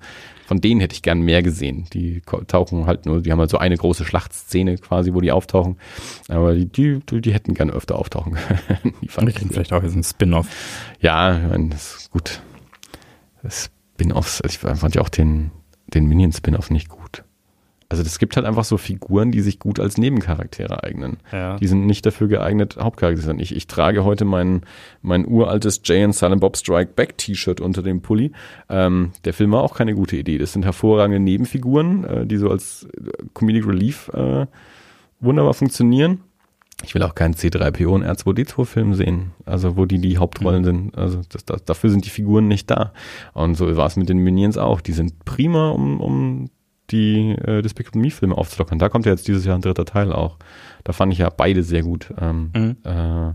von 0.47 0.61
denen 0.61 0.81
hätte 0.81 0.95
ich 0.95 1.03
gern 1.03 1.21
mehr 1.23 1.43
gesehen. 1.43 1.87
Die 1.93 2.23
tauchen 2.47 2.87
halt 2.87 3.07
nur, 3.07 3.23
die 3.23 3.31
haben 3.33 3.39
halt 3.41 3.51
so 3.51 3.59
eine 3.59 3.77
große 3.77 4.05
Schlachtszene 4.05 4.77
quasi, 4.79 5.13
wo 5.15 5.21
die 5.21 5.33
auftauchen. 5.33 5.77
Aber 6.29 6.55
die, 6.55 6.67
die, 7.01 7.21
die 7.21 7.33
hätten 7.35 7.55
gern 7.55 7.71
öfter 7.71 7.97
auftauchen 7.97 8.35
können. 8.35 8.95
die 9.03 9.09
fand 9.09 9.29
ich 9.29 9.39
vielleicht 9.39 9.73
auch 9.73 9.83
jetzt 9.83 9.95
ein 9.97 10.05
Spin-off. 10.05 10.47
ja, 11.01 11.37
ich 11.39 11.49
meine, 11.51 11.69
das 11.71 11.97
ist 11.97 12.11
gut. 12.13 12.41
Spin-offs, 13.49 14.41
also 14.41 14.53
ich 14.53 14.59
fand 14.59 14.95
ja 14.95 15.03
auch 15.03 15.09
den, 15.09 15.51
den 15.89 16.07
Minion-Spin-off 16.07 16.71
nicht 16.71 16.89
gut. 16.89 17.25
Also 17.91 18.05
es 18.05 18.21
gibt 18.21 18.37
halt 18.37 18.47
einfach 18.47 18.63
so 18.63 18.77
Figuren, 18.77 19.33
die 19.33 19.41
sich 19.41 19.59
gut 19.59 19.81
als 19.81 19.99
Nebencharaktere 19.99 20.85
eignen. 20.85 21.19
Ja. 21.33 21.57
Die 21.57 21.67
sind 21.67 21.87
nicht 21.87 22.07
dafür 22.07 22.29
geeignet, 22.29 22.77
Hauptcharaktere 22.81 23.21
zu 23.21 23.27
sein. 23.27 23.41
Ich, 23.41 23.55
ich 23.55 23.67
trage 23.67 24.05
heute 24.05 24.25
mein, 24.25 24.63
mein 25.03 25.27
uraltes 25.27 25.81
Jay 25.85 26.05
and 26.05 26.15
Silent 26.15 26.41
Bob 26.41 26.57
Strike 26.57 26.93
Back 26.95 27.19
T-Shirt 27.19 27.61
unter 27.61 27.83
dem 27.83 28.01
Pulli. 28.01 28.31
Ähm, 28.69 29.11
der 29.25 29.35
Film 29.35 29.51
war 29.51 29.63
auch 29.63 29.75
keine 29.75 29.97
gute 29.97 30.17
Idee. 30.17 30.39
Das 30.39 30.53
sind 30.53 30.65
hervorragende 30.65 31.19
Nebenfiguren, 31.19 32.05
äh, 32.05 32.27
die 32.27 32.37
so 32.37 32.49
als 32.49 32.87
äh, 32.97 33.11
Comedic 33.35 33.67
Relief 33.67 34.09
äh, 34.15 34.47
wunderbar 35.19 35.55
funktionieren. 35.55 36.21
Ich 36.85 36.95
will 36.95 37.03
auch 37.03 37.17
keinen 37.17 37.35
C3PO 37.35 37.89
und 37.89 38.05
R2D2-Film 38.05 38.95
sehen, 38.95 39.33
also 39.45 39.77
wo 39.77 39.85
die 39.85 39.99
die 39.99 40.19
Hauptrollen 40.19 40.63
sind. 40.63 40.97
Also 40.97 41.23
das, 41.29 41.45
das, 41.45 41.65
dafür 41.65 41.91
sind 41.91 42.05
die 42.07 42.11
Figuren 42.11 42.47
nicht 42.47 42.71
da. 42.71 42.93
Und 43.35 43.57
so 43.57 43.77
war 43.77 43.87
es 43.87 43.97
mit 43.97 44.09
den 44.09 44.19
Minions 44.19 44.57
auch. 44.57 44.81
Die 44.81 44.93
sind 44.93 45.25
prima, 45.25 45.71
um, 45.71 46.01
um 46.01 46.51
die 46.91 47.31
äh, 47.33 47.63
Despicable 47.63 48.01
Me-Filme 48.01 48.37
aufzulockern. 48.37 48.79
Da 48.79 48.89
kommt 48.89 49.07
ja 49.07 49.13
jetzt 49.13 49.29
dieses 49.29 49.45
Jahr 49.45 49.57
ein 49.57 49.63
dritter 49.63 49.85
Teil 49.85 50.13
auch. 50.13 50.37
Da 50.85 50.93
fand 50.93 51.13
ich 51.13 51.19
ja 51.21 51.31
beide 51.31 51.63
sehr 51.63 51.83
gut. 51.83 52.13
Ähm, 52.21 52.51
Mhm. 52.55 52.77
äh, 52.85 53.33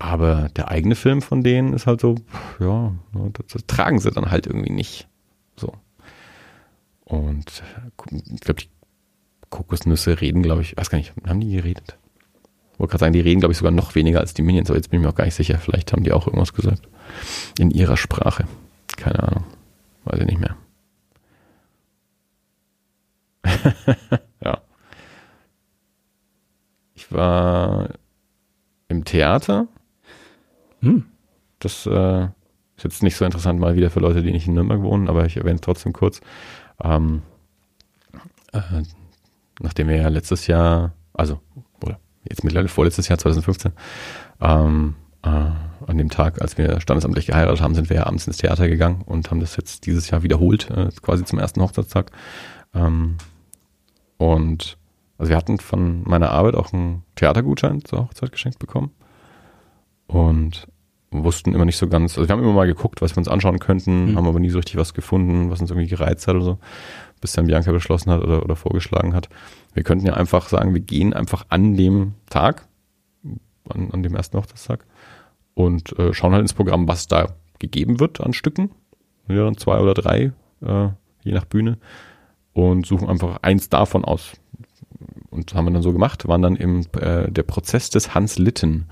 aber 0.00 0.48
der 0.56 0.68
eigene 0.68 0.94
Film 0.94 1.22
von 1.22 1.42
denen 1.42 1.72
ist 1.72 1.86
halt 1.88 2.00
so, 2.00 2.14
pff, 2.14 2.60
ja, 2.60 2.92
das, 3.32 3.46
das 3.52 3.66
tragen 3.66 3.98
sie 3.98 4.10
dann 4.12 4.30
halt 4.30 4.46
irgendwie 4.46 4.70
nicht. 4.72 5.08
So. 5.56 5.72
Und 7.04 7.62
ich 8.32 8.40
glaube, 8.40 8.60
die 8.62 8.68
Kokosnüsse 9.50 10.20
reden, 10.20 10.42
glaube 10.42 10.62
ich, 10.62 10.76
weiß 10.76 10.90
gar 10.90 10.98
nicht, 10.98 11.12
haben 11.26 11.40
die 11.40 11.50
geredet? 11.52 11.96
wollte 12.76 12.92
gerade 12.92 13.00
sagen, 13.00 13.12
die 13.12 13.20
reden, 13.20 13.40
glaube 13.40 13.50
ich, 13.50 13.58
sogar 13.58 13.72
noch 13.72 13.96
weniger 13.96 14.20
als 14.20 14.34
die 14.34 14.42
Minions, 14.42 14.70
aber 14.70 14.76
jetzt 14.76 14.88
bin 14.90 15.00
ich 15.00 15.04
mir 15.04 15.10
auch 15.10 15.16
gar 15.16 15.24
nicht 15.24 15.34
sicher. 15.34 15.58
Vielleicht 15.58 15.92
haben 15.92 16.04
die 16.04 16.12
auch 16.12 16.28
irgendwas 16.28 16.52
gesagt. 16.52 16.82
In 17.58 17.72
ihrer 17.72 17.96
Sprache. 17.96 18.44
Keine 18.96 19.20
Ahnung. 19.20 19.44
Weiß 20.04 20.20
ich 20.20 20.26
nicht 20.26 20.38
mehr. 20.38 20.54
ja. 24.44 24.60
Ich 26.94 27.12
war 27.12 27.88
im 28.88 29.04
Theater. 29.04 29.68
Hm. 30.80 31.06
Das 31.58 31.86
äh, 31.86 32.24
ist 32.76 32.84
jetzt 32.84 33.02
nicht 33.02 33.16
so 33.16 33.24
interessant 33.24 33.58
mal 33.58 33.76
wieder 33.76 33.90
für 33.90 34.00
Leute, 34.00 34.22
die 34.22 34.30
nicht 34.30 34.46
in 34.46 34.54
Nürnberg 34.54 34.82
wohnen, 34.82 35.08
aber 35.08 35.26
ich 35.26 35.36
erwähne 35.36 35.56
es 35.56 35.60
trotzdem 35.60 35.92
kurz. 35.92 36.20
Ähm, 36.82 37.22
äh, 38.52 38.82
nachdem 39.60 39.88
wir 39.88 39.96
ja 39.96 40.08
letztes 40.08 40.46
Jahr, 40.46 40.92
also 41.12 41.40
oder 41.82 41.98
jetzt 42.28 42.44
mittlerweile 42.44 42.68
vorletztes 42.68 43.08
Jahr 43.08 43.18
2015, 43.18 43.72
ähm, 44.40 44.94
äh, 45.22 45.28
an 45.28 45.98
dem 45.98 46.10
Tag, 46.10 46.40
als 46.40 46.58
wir 46.58 46.80
standesamtlich 46.80 47.26
geheiratet 47.26 47.60
haben, 47.60 47.74
sind 47.74 47.88
wir 47.88 47.96
ja 47.96 48.06
abends 48.06 48.26
ins 48.26 48.36
Theater 48.36 48.68
gegangen 48.68 49.02
und 49.02 49.30
haben 49.30 49.40
das 49.40 49.56
jetzt 49.56 49.86
dieses 49.86 50.10
Jahr 50.10 50.22
wiederholt, 50.22 50.70
äh, 50.70 50.88
quasi 51.02 51.24
zum 51.24 51.38
ersten 51.38 51.62
Hochzeitstag. 51.62 52.12
Ähm, 52.74 53.16
und 54.18 54.76
also 55.16 55.30
wir 55.30 55.36
hatten 55.36 55.58
von 55.58 56.02
meiner 56.04 56.30
Arbeit 56.30 56.54
auch 56.54 56.72
einen 56.72 57.02
Theatergutschein 57.16 57.84
zur 57.84 58.00
Hochzeit 58.04 58.30
geschenkt 58.30 58.58
bekommen 58.60 58.90
und 60.06 60.68
wussten 61.10 61.54
immer 61.54 61.64
nicht 61.64 61.78
so 61.78 61.88
ganz, 61.88 62.18
also 62.18 62.28
wir 62.28 62.32
haben 62.34 62.42
immer 62.42 62.52
mal 62.52 62.66
geguckt, 62.66 63.00
was 63.00 63.12
wir 63.12 63.18
uns 63.18 63.28
anschauen 63.28 63.58
könnten, 63.58 64.10
Mhm. 64.12 64.16
haben 64.16 64.26
aber 64.28 64.40
nie 64.40 64.50
so 64.50 64.58
richtig 64.58 64.76
was 64.76 64.92
gefunden, 64.94 65.50
was 65.50 65.60
uns 65.60 65.70
irgendwie 65.70 65.88
gereizt 65.88 66.28
hat 66.28 66.34
oder 66.36 66.44
so, 66.44 66.58
bis 67.20 67.32
dann 67.32 67.46
Bianca 67.46 67.72
beschlossen 67.72 68.10
hat 68.10 68.22
oder, 68.22 68.42
oder 68.42 68.56
vorgeschlagen 68.56 69.14
hat. 69.14 69.28
Wir 69.72 69.82
könnten 69.82 70.06
ja 70.06 70.14
einfach 70.14 70.48
sagen, 70.48 70.74
wir 70.74 70.80
gehen 70.82 71.14
einfach 71.14 71.46
an 71.48 71.76
dem 71.76 72.14
Tag, 72.28 72.66
an, 73.70 73.90
an 73.90 74.02
dem 74.02 74.14
ersten 74.14 74.36
Hochzeitstag 74.36 74.84
und 75.54 75.98
äh, 75.98 76.12
schauen 76.12 76.32
halt 76.32 76.42
ins 76.42 76.54
Programm, 76.54 76.86
was 76.88 77.06
da 77.06 77.34
gegeben 77.58 78.00
wird 78.00 78.20
an 78.20 78.34
Stücken. 78.34 78.70
Ja, 79.28 79.44
dann 79.44 79.56
zwei 79.56 79.80
oder 79.80 79.94
drei, 79.94 80.32
äh, 80.62 80.88
je 81.22 81.32
nach 81.32 81.44
Bühne. 81.46 81.78
Und 82.58 82.86
suchen 82.86 83.08
einfach 83.08 83.38
eins 83.42 83.68
davon 83.68 84.04
aus. 84.04 84.32
Und 85.30 85.54
haben 85.54 85.66
wir 85.66 85.70
dann 85.70 85.82
so 85.82 85.92
gemacht, 85.92 86.26
waren 86.26 86.42
dann 86.42 86.56
im 86.56 86.86
äh, 87.00 87.30
der 87.30 87.44
Prozess 87.44 87.88
des 87.88 88.16
Hans 88.16 88.36
Litten. 88.36 88.86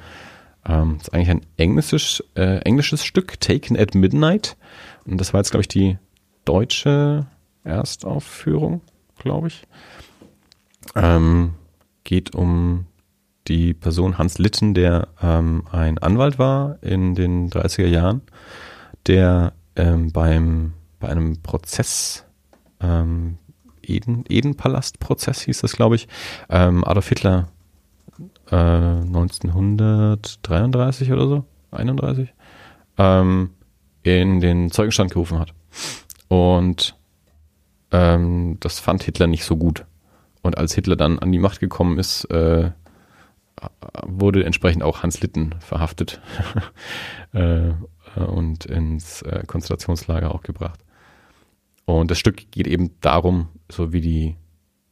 Ähm, 0.64 0.98
das 0.98 1.09
ist 1.09 1.14
eigentlich 1.14 1.31
ein 1.31 1.46
englisches, 1.57 2.22
äh, 2.37 2.59
englisches 2.59 3.05
Stück, 3.05 3.40
Taken 3.40 3.76
at 3.76 3.96
Midnight. 3.96 4.57
Und 5.05 5.20
das 5.20 5.33
war 5.33 5.40
jetzt, 5.40 5.50
glaube 5.50 5.62
ich, 5.62 5.68
die 5.68 5.98
deutsche 6.44 7.26
Erstaufführung, 7.64 8.83
glaube 9.18 9.48
ich. 9.48 9.66
Ähm, 10.94 11.55
geht 12.05 12.37
um 12.37 12.87
die 13.48 13.74
Person 13.74 14.16
Hans 14.16 14.38
Litten, 14.38 14.74
der 14.74 15.09
ähm, 15.20 15.64
ein 15.72 15.98
Anwalt 15.98 16.38
war 16.38 16.81
in 16.85 17.16
den 17.16 17.50
30er 17.50 17.88
Jahren, 17.88 18.22
der 19.09 19.55
ähm, 19.74 20.12
beim, 20.12 20.74
bei 21.00 21.09
einem 21.09 21.42
Prozess, 21.42 22.24
ähm, 22.81 23.38
Eden, 23.87 24.25
Edenpalast-Prozess 24.29 25.42
hieß 25.42 25.61
das, 25.61 25.72
glaube 25.72 25.96
ich, 25.96 26.09
ähm, 26.49 26.85
Adolf 26.85 27.09
Hitler 27.09 27.49
äh, 28.51 28.57
1933 28.57 31.12
oder 31.12 31.29
so, 31.29 31.44
31, 31.72 32.33
ähm, 32.99 33.51
in 34.03 34.40
den 34.40 34.70
Zeugenstand 34.70 35.12
gerufen 35.12 35.38
hat. 35.38 35.53
Und 36.29 36.96
ähm, 37.92 38.57
das 38.61 38.81
fand 38.81 39.03
Hitler 39.03 39.27
nicht 39.27 39.44
so 39.44 39.57
gut. 39.57 39.85
Und 40.42 40.59
als 40.59 40.75
Hitler 40.75 40.96
dann 40.96 41.18
an 41.18 41.33
die 41.33 41.38
Macht 41.38 41.61
gekommen 41.61 41.99
ist, 41.99 42.25
äh, 42.27 42.70
wurde 44.05 44.44
entsprechend 44.44 44.83
auch 44.83 45.03
Hans 45.03 45.20
Litten 45.20 45.55
verhaftet 45.61 46.20
äh, 47.33 47.72
und 48.16 48.66
ins 48.66 49.22
äh, 49.22 49.44
Konzentrationslager 49.46 50.35
auch 50.35 50.42
gebracht. 50.42 50.81
Und 51.87 52.11
das 52.11 52.18
Stück 52.18 52.51
geht 52.51 52.66
eben 52.66 52.90
darum, 53.01 53.49
so 53.70 53.92
wie 53.92 54.01
die, 54.01 54.37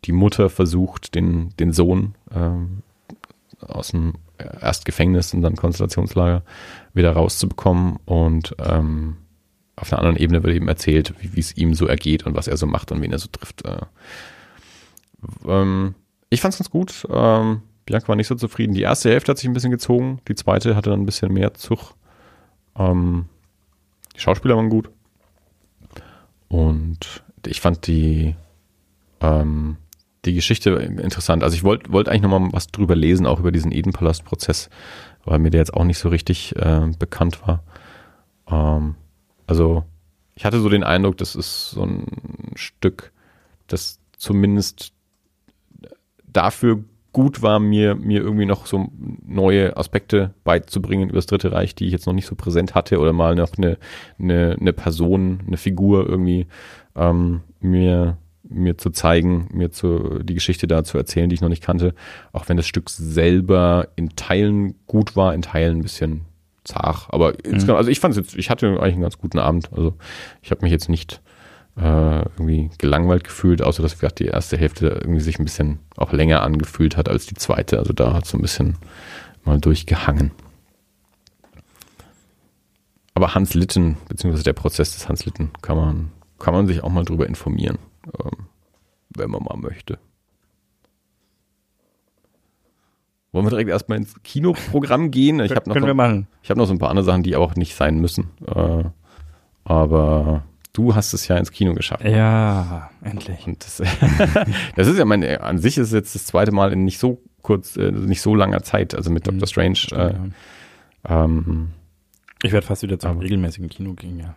die 0.05 0.13
Mutter 0.13 0.49
versucht, 0.49 1.15
den, 1.15 1.51
den 1.59 1.73
Sohn 1.73 2.15
ähm, 2.33 2.83
aus 3.61 3.89
dem 3.89 4.15
erst 4.39 4.85
Gefängnis 4.85 5.35
und 5.35 5.43
dann 5.43 5.57
Konzentrationslager 5.57 6.43
wieder 6.93 7.13
rauszubekommen. 7.13 7.99
Und 8.05 8.55
ähm, 8.59 9.17
auf 9.77 9.93
einer 9.93 10.01
anderen 10.01 10.17
Ebene 10.17 10.43
wird 10.43 10.55
eben 10.55 10.69
erzählt, 10.69 11.15
wie 11.21 11.41
es 11.41 11.57
ihm 11.57 11.75
so 11.75 11.87
ergeht 11.87 12.27
und 12.27 12.35
was 12.35 12.49
er 12.49 12.57
so 12.57 12.67
macht 12.67 12.93
und 12.93 13.03
wen 13.03 13.13
er 13.13 13.19
so 13.19 13.29
trifft. 13.29 13.65
Äh, 13.65 13.81
ähm, 15.47 15.95
ich 16.31 16.41
fand's 16.41 16.59
ganz 16.59 16.71
gut. 16.71 17.07
Ähm, 17.11 17.63
Bianca 17.87 18.09
war 18.09 18.17
nicht 18.17 18.29
so 18.29 18.35
zufrieden. 18.35 18.75
Die 18.75 18.83
erste 18.83 19.11
Hälfte 19.11 19.33
hat 19.33 19.39
sich 19.39 19.49
ein 19.49 19.53
bisschen 19.53 19.71
gezogen, 19.71 20.21
die 20.29 20.35
zweite 20.35 20.77
hatte 20.77 20.91
dann 20.91 21.01
ein 21.01 21.07
bisschen 21.07 21.33
mehr 21.33 21.55
Zug. 21.55 21.95
Ähm, 22.77 23.27
die 24.17 24.21
Schauspieler 24.21 24.57
waren 24.57 24.71
gut. 24.71 24.91
Und 26.55 27.25
ich 27.45 27.61
fand 27.61 27.89
die, 27.89 28.37
ähm, 29.21 29.77
die 30.25 30.35
Geschichte 30.35 30.71
interessant. 30.71 31.43
Also 31.43 31.57
ich 31.57 31.65
wollte 31.65 31.93
wollt 31.93 32.09
eigentlich 32.09 32.23
nochmal 32.23 32.49
was 32.53 32.69
drüber 32.69 32.95
lesen, 32.95 33.27
auch 33.27 33.41
über 33.41 33.51
diesen 33.51 33.73
Edenpalast-Prozess, 33.73 34.71
weil 35.25 35.41
mir 35.41 35.51
der 35.51 35.59
jetzt 35.59 35.75
auch 35.75 35.83
nicht 35.83 35.99
so 35.99 36.11
richtig 36.11 36.55
äh, 36.55 36.93
bekannt 36.97 37.41
war. 37.45 37.65
Ähm, 38.49 38.95
also 39.49 39.83
ich 40.37 40.45
hatte 40.45 40.61
so 40.61 40.69
den 40.69 40.85
Eindruck, 40.85 41.17
das 41.17 41.35
ist 41.35 41.73
so 41.73 41.83
ein 41.83 42.53
Stück, 42.55 43.11
das 43.67 43.99
zumindest 44.17 44.93
dafür 46.25 46.85
gut 47.15 47.41
war, 47.41 47.59
mir, 47.61 47.95
mir 47.95 48.21
irgendwie 48.21 48.45
noch 48.45 48.67
so 48.67 48.89
neue 49.27 49.77
Aspekte 49.79 50.35
beizubringen 50.45 51.09
über 51.09 51.19
das 51.19 51.27
Dritte 51.27 51.53
Reich, 51.53 51.75
die 51.75 51.87
ich 51.87 51.93
jetzt 51.93 52.07
noch 52.07 52.13
nicht 52.13 52.27
so 52.27 52.35
präsent 52.35 52.75
hatte 52.75 52.99
oder 52.99 53.15
mal 53.15 53.35
noch 53.35 53.57
eine, 53.57 53.79
eine, 54.19 54.57
eine 54.61 54.73
Person, 54.75 55.41
eine 55.47 55.57
Figur 55.57 56.07
irgendwie 56.07 56.47
ähm, 56.95 57.41
mir, 57.61 58.19
mir 58.43 58.77
zu 58.77 58.91
zeigen, 58.91 59.49
mir 59.53 59.71
zu, 59.71 60.19
die 60.23 60.35
Geschichte 60.35 60.67
da 60.67 60.85
zu 60.85 60.99
erzählen, 60.99 61.31
die 61.31 61.35
ich 61.35 61.41
noch 61.41 61.49
nicht 61.49 61.63
kannte. 61.63 61.95
Auch 62.33 62.49
wenn 62.49 62.59
das 62.59 62.67
Stück 62.67 62.91
selber 62.91 63.89
in 63.97 64.11
Teilen 64.17 64.75
gut 64.87 65.17
war, 65.17 65.33
in 65.33 65.43
Teilen 65.43 65.79
ein 65.79 65.83
bisschen 65.83 66.23
zart. 66.65 67.07
Aber 67.09 67.39
insgesamt, 67.45 67.79
also 67.79 67.91
ich 67.91 68.01
fand 68.01 68.17
jetzt, 68.17 68.35
ich 68.37 68.51
hatte 68.51 68.67
eigentlich 68.67 68.95
einen 68.95 69.03
ganz 69.03 69.19
guten 69.19 69.39
Abend. 69.39 69.71
Also 69.73 69.95
ich 70.43 70.51
habe 70.51 70.63
mich 70.63 70.73
jetzt 70.73 70.89
nicht 70.89 71.23
äh, 71.77 72.19
irgendwie 72.37 72.71
gelangweilt 72.79 73.25
gefühlt, 73.25 73.63
außer 73.63 73.83
dass 73.83 73.99
gerade 73.99 74.15
die 74.15 74.27
erste 74.27 74.57
Hälfte 74.57 74.89
irgendwie 74.89 75.21
sich 75.21 75.39
ein 75.39 75.45
bisschen 75.45 75.81
auch 75.97 76.13
länger 76.13 76.43
angefühlt 76.43 76.97
hat 76.97 77.09
als 77.09 77.27
die 77.27 77.35
zweite. 77.35 77.79
Also 77.79 77.93
da 77.93 78.13
hat 78.13 78.27
so 78.27 78.39
ein 78.39 78.43
bisschen 78.43 78.77
mal 79.45 79.59
durchgehangen. 79.59 80.31
Aber 83.15 83.35
Hans 83.35 83.55
Litten, 83.55 83.97
beziehungsweise 84.09 84.45
der 84.45 84.53
Prozess 84.55 84.93
des 84.93 85.09
Hans 85.09 85.25
Litten, 85.25 85.51
kann 85.63 85.77
man, 85.77 86.11
kann 86.39 86.55
man 86.55 86.67
sich 86.67 86.83
auch 86.83 86.91
mal 86.91 87.05
drüber 87.05 87.27
informieren, 87.27 87.79
ähm, 88.23 88.47
wenn 89.17 89.31
man 89.31 89.43
mal 89.43 89.57
möchte. 89.57 89.99
Wollen 93.31 93.47
wir 93.47 93.51
direkt 93.51 93.71
erstmal 93.71 93.99
ins 93.99 94.15
Kinoprogramm 94.23 95.11
gehen? 95.13 95.41
Ich 95.41 95.55
habe 95.55 95.69
noch, 95.69 95.75
Können 95.75 95.87
wir 95.87 95.95
machen. 95.95 96.29
ich 96.43 96.51
hab 96.51 96.57
noch 96.57 96.67
so 96.67 96.73
ein 96.73 96.79
paar 96.79 96.91
andere 96.91 97.05
Sachen, 97.05 97.25
die 97.25 97.35
auch 97.37 97.57
nicht 97.57 97.75
sein 97.75 98.01
müssen. 98.01 98.31
Äh, 98.47 98.85
aber 99.65 100.45
Du 100.75 100.95
hast 100.95 101.15
es 101.15 101.27
ja 101.29 101.37
ins 101.39 101.51
Kino 101.53 101.73
geschafft. 101.73 102.05
Ja, 102.05 102.91
endlich. 103.03 103.47
Und 103.47 103.65
das, 103.65 103.77
das 104.77 104.87
ist 104.89 104.99
ja 104.99 105.05
meine, 105.07 105.41
an 105.41 105.59
sich 105.59 105.79
ist 105.79 105.87
es 105.89 105.93
jetzt 105.93 106.15
das 106.15 106.27
zweite 106.27 106.53
Mal 106.53 106.73
in 106.73 106.85
nicht 106.85 106.99
so 106.99 107.23
kurz, 107.43 107.77
äh, 107.77 107.91
nicht 107.93 108.21
so 108.21 108.35
langer 108.35 108.63
Zeit, 108.63 108.95
also 108.95 109.11
mit 109.11 109.27
Doctor 109.27 109.47
Strange. 109.47 109.79
Äh, 109.93 110.15
Ja. 111.09 111.25
ähm, 111.25 111.71
Ich 112.43 112.53
werde 112.53 112.67
fast 112.67 112.83
wieder 112.83 112.99
zum 112.99 113.19
regelmäßigen 113.19 113.69
Kino 113.69 113.95
gehen, 113.95 114.19
ja. 114.19 114.35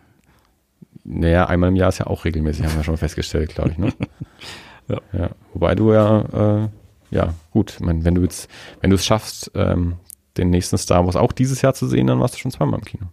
naja, 1.04 1.46
einmal 1.46 1.70
im 1.70 1.76
Jahr 1.76 1.88
ist 1.88 1.98
ja 1.98 2.06
auch 2.06 2.24
regelmäßig, 2.24 2.64
haben 2.66 2.76
wir 2.76 2.84
schon 2.84 2.96
festgestellt, 2.96 3.54
glaube 3.54 3.70
ich, 3.72 3.78
ne? 3.78 3.92
Ja. 4.88 5.00
ja. 5.12 5.30
Wobei 5.52 5.74
du 5.74 5.92
ja, 5.92 6.62
äh, 6.62 6.68
ja, 7.10 7.34
gut, 7.50 7.72
ich 7.74 7.80
mein, 7.80 8.04
wenn 8.06 8.14
du 8.14 8.22
jetzt, 8.22 8.48
wenn 8.80 8.88
du 8.88 8.96
es 8.96 9.04
schaffst, 9.04 9.50
ähm, 9.54 9.96
den 10.38 10.48
nächsten 10.50 10.78
Star 10.78 11.04
Wars 11.04 11.16
auch 11.16 11.32
dieses 11.32 11.60
Jahr 11.62 11.74
zu 11.74 11.86
sehen, 11.88 12.06
dann 12.06 12.20
warst 12.20 12.34
du 12.34 12.38
schon 12.38 12.50
zweimal 12.52 12.78
im 12.78 12.84
Kino. 12.86 13.04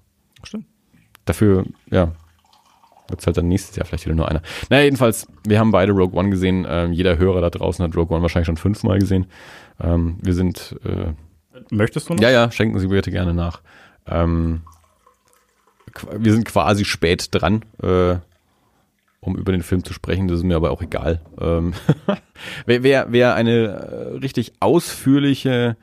Stimmt. 0.44 0.68
Dafür, 1.26 1.66
ja, 1.90 2.14
wird 3.08 3.20
es 3.20 3.28
halt 3.28 3.38
dann 3.38 3.48
nächstes 3.48 3.76
Jahr 3.76 3.86
vielleicht 3.86 4.06
wieder 4.06 4.16
nur 4.16 4.30
einer. 4.30 4.42
Naja, 4.70 4.84
jedenfalls, 4.84 5.28
wir 5.46 5.60
haben 5.60 5.72
beide 5.72 5.92
Rogue 5.92 6.18
One 6.18 6.30
gesehen. 6.30 6.66
Ähm, 6.68 6.92
jeder 6.94 7.18
Hörer 7.18 7.42
da 7.42 7.50
draußen 7.50 7.84
hat 7.84 7.96
Rogue 7.96 8.14
One 8.16 8.22
wahrscheinlich 8.22 8.48
schon 8.48 8.58
fünfmal 8.58 9.00
gesehen. 9.00 9.28
Ähm, 9.80 10.18
wir 10.22 10.34
sind, 10.34 10.76
äh, 10.84 11.14
Möchtest 11.72 12.10
du 12.10 12.16
noch? 12.16 12.22
ja, 12.22 12.30
ja, 12.30 12.52
schenken 12.52 12.80
Sie 12.80 12.88
bitte 12.88 13.12
gerne 13.12 13.34
nach. 13.34 13.62
Ähm, 14.08 14.62
wir 16.18 16.34
sind 16.34 16.46
quasi 16.46 16.86
spät 16.86 17.30
dran, 17.32 17.64
äh, 17.82 18.16
um 19.22 19.36
über 19.36 19.52
den 19.52 19.64
Film 19.64 19.84
zu 19.84 19.94
sprechen. 19.94 20.28
Das 20.28 20.40
ist 20.40 20.44
mir 20.44 20.56
aber 20.56 20.72
auch 20.72 20.82
egal. 20.82 21.22
Ähm, 21.40 21.74
wer, 22.66 22.84
wer, 22.84 23.08
wer 23.10 23.36
eine 23.36 23.52
äh, 23.52 24.18
richtig 24.18 24.54
ausführliche 24.60 25.78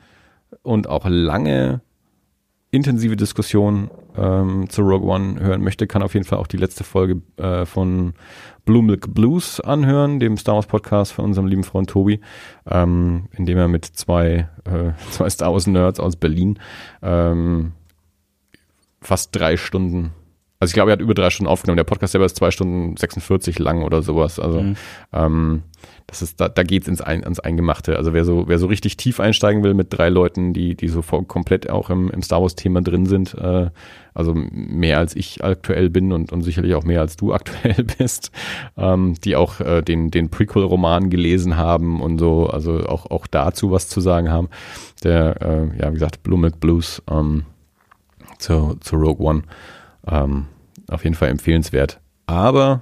und 0.61 0.87
auch 0.87 1.05
lange 1.07 1.81
intensive 2.71 3.15
Diskussion 3.15 3.89
ähm, 4.17 4.69
zu 4.69 4.81
Rogue 4.81 5.09
One 5.09 5.39
hören 5.39 5.61
möchte, 5.61 5.87
kann 5.87 6.03
auf 6.03 6.13
jeden 6.13 6.25
Fall 6.25 6.39
auch 6.39 6.47
die 6.47 6.57
letzte 6.57 6.83
Folge 6.83 7.21
äh, 7.37 7.65
von 7.65 8.13
Blue 8.65 8.83
Milk 8.83 9.13
Blues 9.13 9.59
anhören, 9.59 10.19
dem 10.19 10.37
Star 10.37 10.55
Wars 10.55 10.67
Podcast 10.67 11.13
von 11.13 11.25
unserem 11.25 11.47
lieben 11.47 11.63
Freund 11.63 11.89
Tobi, 11.89 12.21
ähm, 12.69 13.27
in 13.31 13.45
dem 13.45 13.57
er 13.57 13.67
mit 13.67 13.85
zwei, 13.85 14.49
äh, 14.65 14.91
zwei 15.11 15.29
Star 15.29 15.51
Wars 15.51 15.67
Nerds 15.67 15.99
aus 15.99 16.15
Berlin 16.15 16.59
ähm, 17.01 17.73
fast 19.01 19.35
drei 19.35 19.57
Stunden, 19.57 20.11
also 20.63 20.71
ich 20.71 20.75
glaube, 20.75 20.91
er 20.91 20.93
hat 20.93 21.01
über 21.01 21.13
drei 21.13 21.29
Stunden 21.29 21.49
aufgenommen. 21.51 21.75
Der 21.75 21.83
Podcast 21.83 22.13
selber 22.13 22.25
ist 22.25 22.37
zwei 22.37 22.51
Stunden 22.51 22.95
46 22.95 23.59
lang 23.59 23.83
oder 23.83 24.01
sowas. 24.01 24.39
Also 24.39 24.61
Mhm. 24.61 24.75
ähm, 25.11 25.63
das 26.07 26.21
ist, 26.21 26.39
da, 26.39 26.47
da 26.47 26.63
geht's 26.63 26.87
ins, 26.87 27.01
Ein, 27.01 27.25
ans 27.25 27.41
Eingemachte. 27.41 27.97
Also 27.97 28.13
wer 28.13 28.23
so, 28.23 28.47
wer 28.47 28.59
so 28.59 28.67
richtig 28.67 28.95
tief 28.95 29.19
einsteigen 29.19 29.63
will 29.63 29.73
mit 29.73 29.87
drei 29.89 30.07
Leuten, 30.07 30.53
die, 30.53 30.75
die 30.75 30.87
so 30.87 31.01
voll, 31.01 31.25
komplett 31.25 31.69
auch 31.69 31.89
im, 31.89 32.09
im 32.11 32.21
Star 32.21 32.41
Wars-Thema 32.41 32.81
drin 32.81 33.05
sind, 33.05 33.33
äh, 33.33 33.69
also 34.13 34.33
mehr 34.35 34.99
als 34.99 35.15
ich 35.15 35.43
aktuell 35.43 35.89
bin 35.89 36.13
und, 36.13 36.31
und 36.31 36.43
sicherlich 36.43 36.75
auch 36.75 36.83
mehr 36.85 37.01
als 37.01 37.17
du 37.17 37.33
aktuell 37.39 37.83
bist, 37.97 38.31
ähm, 38.77 39.15
die 39.23 39.35
auch 39.35 39.59
äh, 39.59 39.81
den, 39.81 40.11
den 40.11 40.29
Prequel-Roman 40.29 41.09
gelesen 41.09 41.57
haben 41.57 42.01
und 42.01 42.19
so, 42.19 42.47
also 42.47 42.85
auch, 42.85 43.11
auch 43.11 43.27
dazu 43.27 43.71
was 43.71 43.89
zu 43.89 43.99
sagen 43.99 44.29
haben. 44.31 44.47
Der, 45.03 45.41
äh, 45.41 45.81
ja, 45.81 45.89
wie 45.89 45.95
gesagt, 45.95 46.23
Blue 46.23 46.39
Milk 46.39 46.61
Blues 46.61 47.01
ähm, 47.11 47.43
zu, 48.39 48.75
zu 48.79 48.95
Rogue 48.95 49.25
One. 49.25 49.43
Ähm, 50.07 50.47
auf 50.89 51.03
jeden 51.03 51.15
Fall 51.15 51.29
empfehlenswert. 51.29 51.99
Aber 52.25 52.81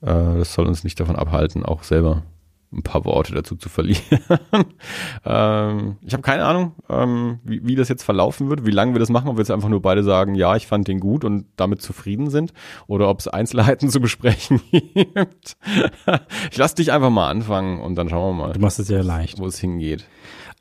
äh, 0.00 0.06
das 0.06 0.54
soll 0.54 0.66
uns 0.66 0.84
nicht 0.84 0.98
davon 0.98 1.16
abhalten, 1.16 1.64
auch 1.64 1.82
selber 1.82 2.22
ein 2.72 2.82
paar 2.82 3.04
Worte 3.04 3.34
dazu 3.34 3.54
zu 3.54 3.68
verlieren. 3.68 4.02
ähm, 5.26 5.96
ich 6.00 6.14
habe 6.14 6.22
keine 6.22 6.44
Ahnung, 6.44 6.72
ähm, 6.88 7.38
wie, 7.44 7.66
wie 7.66 7.74
das 7.74 7.88
jetzt 7.88 8.02
verlaufen 8.02 8.48
wird, 8.48 8.64
wie 8.64 8.70
lange 8.70 8.94
wir 8.94 8.98
das 8.98 9.10
machen, 9.10 9.28
ob 9.28 9.36
wir 9.36 9.42
jetzt 9.42 9.50
einfach 9.50 9.68
nur 9.68 9.82
beide 9.82 10.02
sagen, 10.02 10.34
ja, 10.34 10.56
ich 10.56 10.66
fand 10.66 10.88
den 10.88 10.98
gut 10.98 11.24
und 11.24 11.46
damit 11.56 11.82
zufrieden 11.82 12.30
sind, 12.30 12.52
oder 12.86 13.08
ob 13.08 13.20
es 13.20 13.28
Einzelheiten 13.28 13.88
zu 13.90 14.00
besprechen 14.00 14.60
gibt. 14.70 15.56
ich 16.50 16.56
lass 16.56 16.74
dich 16.74 16.92
einfach 16.92 17.10
mal 17.10 17.28
anfangen 17.28 17.80
und 17.80 17.94
dann 17.96 18.08
schauen 18.08 18.36
wir 18.36 18.46
mal, 18.46 18.52
Du 18.54 18.60
machst 18.60 18.78
es 18.78 18.88
ja 18.88 19.02
leicht. 19.02 19.38
wo 19.38 19.46
es 19.46 19.58
hingeht. 19.58 20.06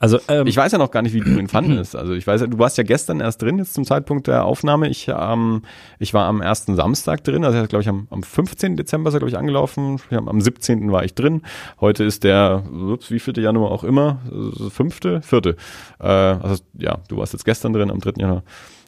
Also, 0.01 0.17
ähm, 0.29 0.47
Ich 0.47 0.57
weiß 0.57 0.71
ja 0.71 0.79
noch 0.79 0.89
gar 0.89 1.03
nicht, 1.03 1.13
wie 1.13 1.19
du 1.19 1.37
ihn 1.37 1.47
fandest. 1.47 1.95
Also 1.95 2.13
ich 2.13 2.25
weiß 2.25 2.41
ja, 2.41 2.47
du 2.47 2.57
warst 2.57 2.75
ja 2.79 2.83
gestern 2.83 3.19
erst 3.19 3.39
drin, 3.43 3.59
jetzt 3.59 3.75
zum 3.75 3.85
Zeitpunkt 3.85 4.25
der 4.25 4.45
Aufnahme. 4.45 4.89
Ich, 4.89 5.07
ähm, 5.07 5.61
ich 5.99 6.15
war 6.15 6.25
am 6.25 6.41
ersten 6.41 6.75
Samstag 6.75 7.23
drin, 7.23 7.45
also 7.45 7.67
glaube 7.67 7.83
ich 7.83 7.87
am, 7.87 8.07
am 8.09 8.23
15. 8.23 8.77
Dezember 8.77 9.09
ist 9.09 9.13
er, 9.13 9.19
glaube 9.19 9.29
ich, 9.29 9.37
angelaufen. 9.37 10.01
Am 10.09 10.41
17. 10.41 10.91
war 10.91 11.05
ich 11.05 11.13
drin. 11.13 11.43
Heute 11.79 12.03
ist 12.03 12.23
der, 12.23 12.63
ups, 12.71 13.11
wie 13.11 13.19
vielte 13.19 13.41
Januar 13.41 13.69
auch 13.69 13.83
immer, 13.83 14.19
äh, 14.31 14.71
fünfte, 14.71 15.21
vierte. 15.21 15.55
Äh, 15.99 16.07
also 16.07 16.63
ja, 16.79 16.97
du 17.07 17.17
warst 17.17 17.33
jetzt 17.33 17.45
gestern 17.45 17.71
drin, 17.71 17.91
am 17.91 17.99
3. 17.99 18.13
Januar. 18.17 18.43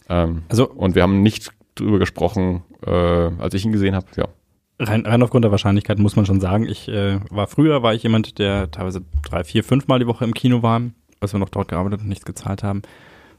Ähm, 0.10 0.42
also 0.50 0.68
und 0.68 0.96
wir 0.96 1.04
haben 1.04 1.22
nicht 1.22 1.52
drüber 1.76 2.00
gesprochen, 2.00 2.64
äh, 2.88 2.90
als 2.90 3.54
ich 3.54 3.64
ihn 3.66 3.72
gesehen 3.72 3.94
habe. 3.94 4.08
Ja. 4.16 4.26
rein, 4.80 5.06
rein 5.06 5.22
aufgrund 5.22 5.46
der 5.46 5.52
Wahrscheinlichkeit 5.52 6.00
muss 6.00 6.16
man 6.16 6.26
schon 6.26 6.42
sagen, 6.42 6.68
ich 6.68 6.88
äh, 6.90 7.20
war 7.30 7.46
früher, 7.46 7.84
war 7.84 7.94
ich 7.94 8.02
jemand, 8.02 8.40
der 8.40 8.72
teilweise 8.72 9.02
drei, 9.24 9.44
vier, 9.44 9.64
fünf 9.64 9.88
Mal 9.88 10.00
die 10.00 10.08
Woche 10.08 10.26
im 10.26 10.34
Kino 10.34 10.64
war, 10.64 10.82
als 11.24 11.34
wir 11.34 11.40
noch 11.40 11.50
dort 11.50 11.70
gearbeitet 11.70 12.02
und 12.02 12.08
nichts 12.10 12.26
gezahlt 12.26 12.64
haben, 12.64 12.82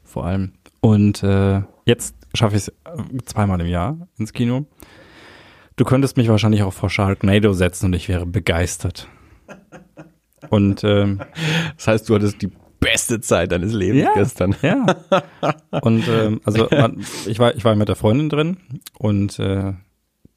vor 0.03 0.25
allem. 0.25 0.51
Und 0.81 1.23
äh, 1.23 1.61
jetzt 1.85 2.15
schaffe 2.33 2.55
ich 2.57 2.63
es 2.63 2.67
äh, 2.69 2.73
zweimal 3.25 3.61
im 3.61 3.67
Jahr 3.67 3.97
ins 4.17 4.33
Kino. 4.33 4.65
Du 5.77 5.83
könntest 5.85 6.15
mich 6.17 6.27
wahrscheinlich 6.29 6.63
auch 6.63 6.73
vor 6.73 6.89
Sharknado 6.89 7.53
setzen 7.53 7.87
und 7.87 7.93
ich 7.93 8.07
wäre 8.09 8.25
begeistert. 8.25 9.07
Und 10.49 10.83
ähm, 10.83 11.19
Das 11.77 11.87
heißt, 11.87 12.09
du 12.09 12.15
hattest 12.15 12.41
die 12.41 12.51
beste 12.79 13.19
Zeit 13.19 13.51
deines 13.51 13.73
Lebens 13.73 14.03
Ja. 14.03 14.13
gestern. 14.13 14.55
ja. 14.61 14.85
Und 15.81 16.07
ähm, 16.07 16.39
also 16.45 16.67
man, 16.71 17.03
ich 17.25 17.39
war 17.39 17.55
ich 17.55 17.65
war 17.65 17.75
mit 17.75 17.89
der 17.89 17.95
Freundin 17.95 18.29
drin 18.29 18.57
und 18.99 19.39
äh, 19.39 19.73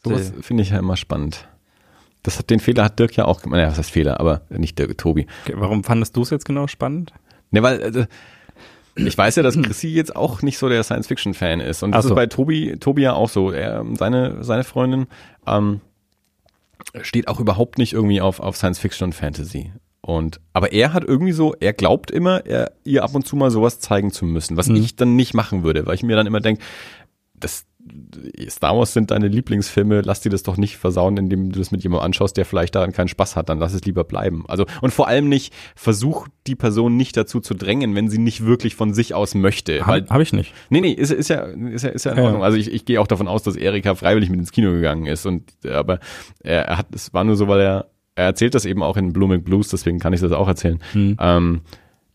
Sowas 0.05 0.33
finde 0.41 0.63
ich 0.63 0.71
ja 0.71 0.79
immer 0.79 0.97
spannend. 0.97 1.49
Das 2.23 2.39
hat 2.39 2.51
den 2.51 2.61
Fehler 2.61 2.85
hat 2.85 2.99
Dirk 2.99 3.17
ja 3.17 3.25
auch 3.27 3.43
gemacht. 3.43 3.59
Naja, 3.59 3.69
was 3.71 3.79
heißt 3.79 3.91
Fehler, 3.91 4.19
aber 4.21 4.43
nicht 4.49 4.79
Dirk, 4.79 4.97
Tobi. 4.97 5.27
okay, 5.45 5.55
warum 5.57 5.85
fandest 5.85 6.17
du 6.17 6.23
es 6.23 6.31
jetzt 6.31 6.45
genau 6.47 6.67
spannend? 6.69 7.13
Ne, 7.51 7.63
weil 7.63 7.83
also, 7.83 8.05
ich 8.97 9.17
weiß 9.17 9.37
ja, 9.37 9.43
dass 9.43 9.61
Chrissy 9.61 9.89
jetzt 9.89 10.17
auch 10.17 10.43
nicht 10.43 10.59
so 10.59 10.69
der 10.69 10.83
Science-Fiction-Fan 10.83 11.61
ist. 11.61 11.83
Und 11.83 11.93
das 11.93 12.05
so. 12.05 12.11
ist 12.11 12.15
bei 12.17 12.27
Tobi, 12.27 12.77
Tobi 12.81 13.03
ja 13.03 13.13
auch 13.13 13.29
so. 13.29 13.53
Er, 13.53 13.85
seine, 13.95 14.43
seine 14.43 14.65
Freundin 14.65 15.07
ähm, 15.47 15.81
steht 17.03 17.29
auch 17.29 17.39
überhaupt 17.41 17.79
nicht 17.79 17.93
irgendwie 17.93 18.21
auf, 18.21 18.41
auf 18.41 18.57
Science-Fiction 18.57 19.07
und 19.07 19.13
Fantasy. 19.15 19.73
Und, 20.01 20.41
aber 20.53 20.73
er 20.73 20.93
hat 20.95 21.05
irgendwie 21.05 21.33
so, 21.33 21.55
er 21.61 21.73
glaubt 21.75 22.11
immer, 22.11 22.45
er, 22.47 22.73
ihr 22.85 23.05
ab 23.05 23.15
und 23.15 23.27
zu 23.27 23.37
mal 23.37 23.51
sowas 23.51 23.79
zeigen 23.79 24.11
zu 24.11 24.25
müssen, 24.25 24.57
was 24.57 24.69
Mhm. 24.69 24.77
ich 24.77 24.97
dann 24.97 25.17
nicht 25.17 25.35
machen 25.35 25.63
würde, 25.65 25.87
weil 25.87 25.95
ich 25.95 26.03
mir 26.03 26.17
dann 26.17 26.27
immer 26.27 26.41
denke, 26.41 26.63
das, 27.35 27.67
Star 28.51 28.77
Wars 28.77 28.93
sind 28.93 29.13
deine 29.13 29.29
Lieblingsfilme, 29.29 30.01
lass 30.01 30.21
dir 30.21 30.31
das 30.31 30.43
doch 30.43 30.57
nicht 30.57 30.77
versauen, 30.77 31.17
indem 31.17 31.53
du 31.53 31.59
das 31.59 31.71
mit 31.71 31.83
jemandem 31.83 32.07
anschaust, 32.07 32.37
der 32.37 32.45
vielleicht 32.45 32.75
daran 32.75 32.93
keinen 32.93 33.09
Spaß 33.09 33.37
hat, 33.37 33.49
dann 33.49 33.59
lass 33.59 33.73
es 33.73 33.85
lieber 33.85 34.05
bleiben. 34.05 34.45
Also, 34.49 34.67
und 34.83 34.93
vor 34.93 35.07
allem 35.07 35.29
nicht, 35.29 35.55
versuch 35.77 36.27
die 36.47 36.57
Person 36.57 36.97
nicht 36.97 37.17
dazu 37.17 37.41
zu 37.41 37.55
drängen, 37.55 37.95
wenn 37.95 38.09
sie 38.09 38.19
nicht 38.19 38.45
wirklich 38.45 38.75
von 38.75 38.93
sich 38.95 39.15
aus 39.15 39.35
möchte. 39.35 39.87
Habe 39.87 40.05
hab 40.11 40.21
ich 40.21 40.33
nicht. 40.33 40.53
nee, 40.71 40.81
nee, 40.81 40.93
ist, 40.93 41.13
ist 41.13 41.29
ja, 41.29 41.43
ist 41.43 41.85
ja, 41.85 41.91
ist 41.91 42.05
ja 42.05 42.13
in 42.13 42.19
Ja. 42.19 42.25
Ordnung. 42.25 42.43
Also 42.43 42.59
ich, 42.59 42.73
ich 42.73 42.85
gehe 42.85 43.01
auch 43.01 43.07
davon 43.07 43.29
aus, 43.29 43.43
dass 43.45 43.55
Erika 43.57 43.95
freiwillig 43.95 44.29
mit 44.29 44.41
ins 44.41 44.51
Kino 44.53 44.73
gegangen 44.73 45.07
ist 45.07 45.25
und, 45.25 45.53
aber 45.65 46.01
er, 46.41 46.79
hat, 46.79 46.87
es 46.95 47.15
war 47.15 47.23
nur 47.25 47.37
so, 47.37 47.47
weil 47.49 47.61
er, 47.61 47.87
er 48.17 48.25
erzählt 48.25 48.55
das 48.55 48.65
eben 48.65 48.83
auch 48.83 48.97
in 48.97 49.13
Blooming 49.13 49.45
Blues, 49.45 49.69
deswegen 49.69 50.01
kann 50.01 50.13
ich 50.13 50.21
das 50.21 50.33
auch 50.33 50.49
erzählen. 50.49 50.81
Ähm, 50.95 51.61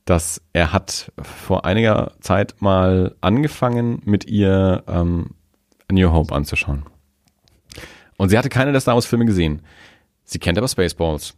dass 0.06 0.42
er 0.52 0.74
hat 0.74 1.14
vor 1.22 1.64
einiger 1.64 2.12
Zeit 2.20 2.56
mal 2.60 3.16
angefangen, 3.22 4.02
mit 4.04 4.28
ihr 4.30 4.84
ähm, 4.88 5.28
A 5.94 6.00
New 6.00 6.12
Hope 6.12 6.34
anzuschauen. 6.34 6.84
Und 8.18 8.30
sie 8.30 8.38
hatte 8.38 8.50
keine 8.50 8.72
der 8.72 8.82
Star 8.82 8.96
Wars 8.96 9.06
Filme 9.06 9.26
gesehen. 9.26 9.62
Sie 10.24 10.40
kennt 10.40 10.58
aber 10.58 10.68
Spaceballs. 10.68 11.36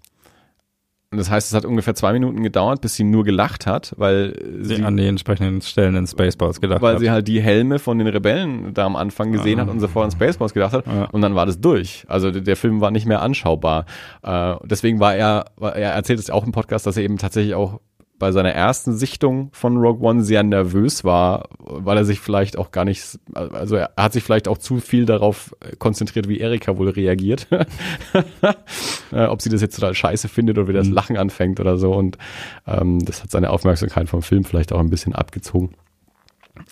Und 1.11 1.19
das 1.19 1.29
heißt, 1.29 1.47
es 1.47 1.53
hat 1.53 1.65
ungefähr 1.65 1.95
zwei 1.95 2.11
Minuten 2.11 2.43
gedauert, 2.43 2.81
bis 2.81 2.95
sie 2.95 3.03
nur 3.05 3.23
gelacht 3.23 3.67
hat, 3.67 3.93
weil 3.95 4.37
Sie 4.61 4.75
sie, 4.75 4.83
an 4.83 4.97
die 4.97 5.05
entsprechenden 5.05 5.61
Stellen 5.61 5.95
in 5.95 6.07
Spaceballs 6.07 6.59
gedacht 6.59 6.81
weil 6.81 6.95
hat. 6.95 6.99
sie 6.99 7.09
halt 7.09 7.27
die 7.27 7.41
Helme 7.41 7.79
von 7.79 7.97
den 7.99 8.07
Rebellen 8.07 8.73
da 8.73 8.85
am 8.85 8.95
Anfang 8.97 9.31
gesehen 9.31 9.61
hat 9.61 9.69
und 9.69 9.79
sofort 9.79 10.05
an 10.05 10.11
Spaceballs 10.11 10.53
gedacht 10.53 10.73
hat. 10.73 10.85
Ja. 10.87 11.05
Und 11.05 11.21
dann 11.21 11.35
war 11.35 11.45
das 11.45 11.61
durch. 11.61 12.03
Also 12.09 12.31
der, 12.31 12.57
Film 12.57 12.81
war 12.81 12.91
nicht 12.91 13.05
mehr 13.05 13.21
anschaubar. 13.21 13.85
Äh, 14.23 14.55
deswegen 14.63 14.99
war 14.99 15.15
er, 15.15 15.45
er 15.61 15.93
erzählt 15.93 16.19
es 16.19 16.29
auch 16.29 16.45
im 16.45 16.51
Podcast, 16.51 16.85
dass 16.85 16.97
er 16.97 17.03
eben 17.03 17.17
tatsächlich 17.17 17.55
auch 17.55 17.79
bei 18.17 18.31
seiner 18.31 18.51
ersten 18.51 18.95
Sichtung 18.95 19.49
von 19.51 19.77
Rogue 19.77 20.07
One 20.07 20.23
sehr 20.23 20.43
nervös 20.43 21.03
war, 21.03 21.49
weil 21.59 21.97
er 21.97 22.05
sich 22.05 22.19
vielleicht 22.19 22.57
auch 22.57 22.71
gar 22.71 22.85
nicht, 22.85 23.19
also 23.33 23.75
er 23.75 23.91
hat 23.97 24.13
sich 24.13 24.23
vielleicht 24.23 24.47
auch 24.47 24.57
zu 24.57 24.79
viel 24.79 25.05
darauf 25.05 25.55
konzentriert, 25.79 26.29
wie 26.29 26.39
Erika 26.39 26.77
wohl 26.77 26.89
reagiert. 26.89 27.47
äh, 29.11 29.25
ob 29.25 29.41
sie 29.41 29.49
das 29.49 29.61
jetzt 29.61 29.75
total 29.75 29.93
scheiße 29.93 30.29
findet 30.29 30.57
oder 30.57 30.67
wie 30.67 30.73
das 30.73 30.87
Lachen 30.87 31.17
anfängt 31.17 31.59
oder 31.59 31.77
so. 31.77 31.93
Und 31.93 32.17
ähm, 32.65 33.03
das 33.03 33.21
hat 33.21 33.31
seine 33.31 33.49
Aufmerksamkeit 33.49 34.07
vom 34.07 34.21
Film 34.21 34.45
vielleicht 34.45 34.71
auch 34.71 34.79
ein 34.79 34.89
bisschen 34.89 35.13
abgezogen. 35.13 35.71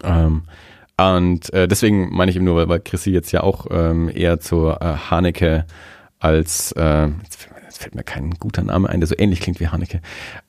Ähm, 0.04 0.44
und 0.98 1.52
äh, 1.54 1.68
deswegen 1.68 2.10
meine 2.16 2.30
ich 2.30 2.38
eben 2.38 2.46
nur, 2.46 2.56
weil, 2.56 2.70
weil 2.70 2.80
Chrissy 2.80 3.12
jetzt 3.12 3.32
ja 3.32 3.42
auch 3.42 3.68
ähm, 3.72 4.10
eher 4.14 4.40
zur 4.40 4.82
äh, 4.82 4.94
Haneke 5.10 5.66
als, 6.20 6.72
äh, 6.74 7.08
jetzt, 7.24 7.50
jetzt 7.74 7.82
fällt 7.82 7.96
mir 7.96 8.04
kein 8.04 8.32
guter 8.32 8.62
Name 8.64 8.88
ein, 8.90 9.00
der 9.00 9.08
so 9.08 9.16
ähnlich 9.18 9.40
klingt 9.42 9.60
wie 9.60 9.68
Haneke. 9.68 10.02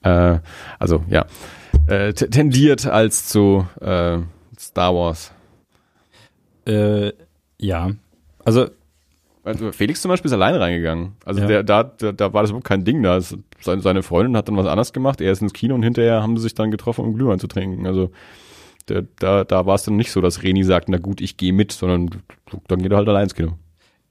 Äh, 0.02 0.38
also 0.78 1.04
ja, 1.08 1.24
äh, 1.86 2.12
tendiert 2.12 2.86
als 2.86 3.28
zu 3.28 3.66
äh, 3.80 4.18
Star 4.58 4.94
Wars. 4.94 5.32
Äh, 6.66 7.12
ja. 7.58 7.90
Also, 8.44 8.68
Also 9.42 9.72
Felix 9.72 10.02
zum 10.02 10.10
Beispiel 10.10 10.28
ist 10.28 10.32
allein 10.34 10.54
reingegangen. 10.54 11.12
Also 11.24 11.40
Ja. 11.40 11.46
der, 11.46 11.62
da, 11.62 11.82
da, 11.84 12.12
da 12.12 12.32
war 12.32 12.42
das 12.42 12.50
überhaupt 12.50 12.66
kein 12.66 12.84
Ding. 12.84 13.02
Da 13.02 13.20
seine, 13.20 13.80
seine 13.82 14.02
Freundin 14.02 14.36
hat 14.36 14.48
dann 14.48 14.56
was 14.56 14.66
anderes 14.66 14.92
gemacht. 14.92 15.20
Er 15.20 15.32
ist 15.32 15.42
ins 15.42 15.52
Kino 15.54 15.74
und 15.74 15.82
hinterher 15.82 16.22
haben 16.22 16.36
sie 16.36 16.42
sich 16.44 16.54
dann 16.54 16.70
getroffen, 16.70 17.04
um 17.04 17.14
Glühwein 17.14 17.38
zu 17.38 17.46
trinken. 17.46 17.86
Also 17.86 18.10
der, 18.88 19.04
da, 19.18 19.44
da 19.44 19.64
war 19.66 19.74
es 19.76 19.84
dann 19.84 19.96
nicht 19.96 20.12
so, 20.12 20.20
dass 20.20 20.42
Reni 20.42 20.62
sagt, 20.62 20.88
na 20.90 20.98
gut, 20.98 21.20
ich 21.22 21.36
gehe 21.38 21.52
mit, 21.54 21.72
sondern 21.72 22.10
dann 22.68 22.82
geht 22.82 22.92
er 22.92 22.98
halt 22.98 23.08
allein 23.08 23.24
ins 23.24 23.34
Kino. 23.34 23.52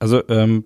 Also 0.03 0.21
ähm, 0.27 0.65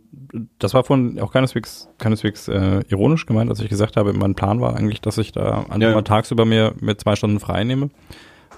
das 0.58 0.74
war 0.74 0.84
von 0.84 1.20
auch 1.20 1.32
keineswegs, 1.32 1.88
keineswegs 2.00 2.48
äh, 2.48 2.82
ironisch 2.90 3.28
gemeint, 3.28 3.52
als 3.52 3.60
ich 3.60 3.70
gesagt 3.70 3.96
habe, 3.96 4.12
mein 4.14 4.34
Plan 4.34 4.62
war 4.62 4.76
eigentlich, 4.76 5.00
dass 5.00 5.20
ich 5.20 5.32
da 5.32 5.60
einfach 5.70 5.80
Ja, 5.80 6.02
tagsüber 6.02 6.44
mir, 6.44 6.74
mir 6.82 6.98
zwei 6.98 7.16
Stunden 7.16 7.40
frei 7.40 7.64
nehme 7.64 7.92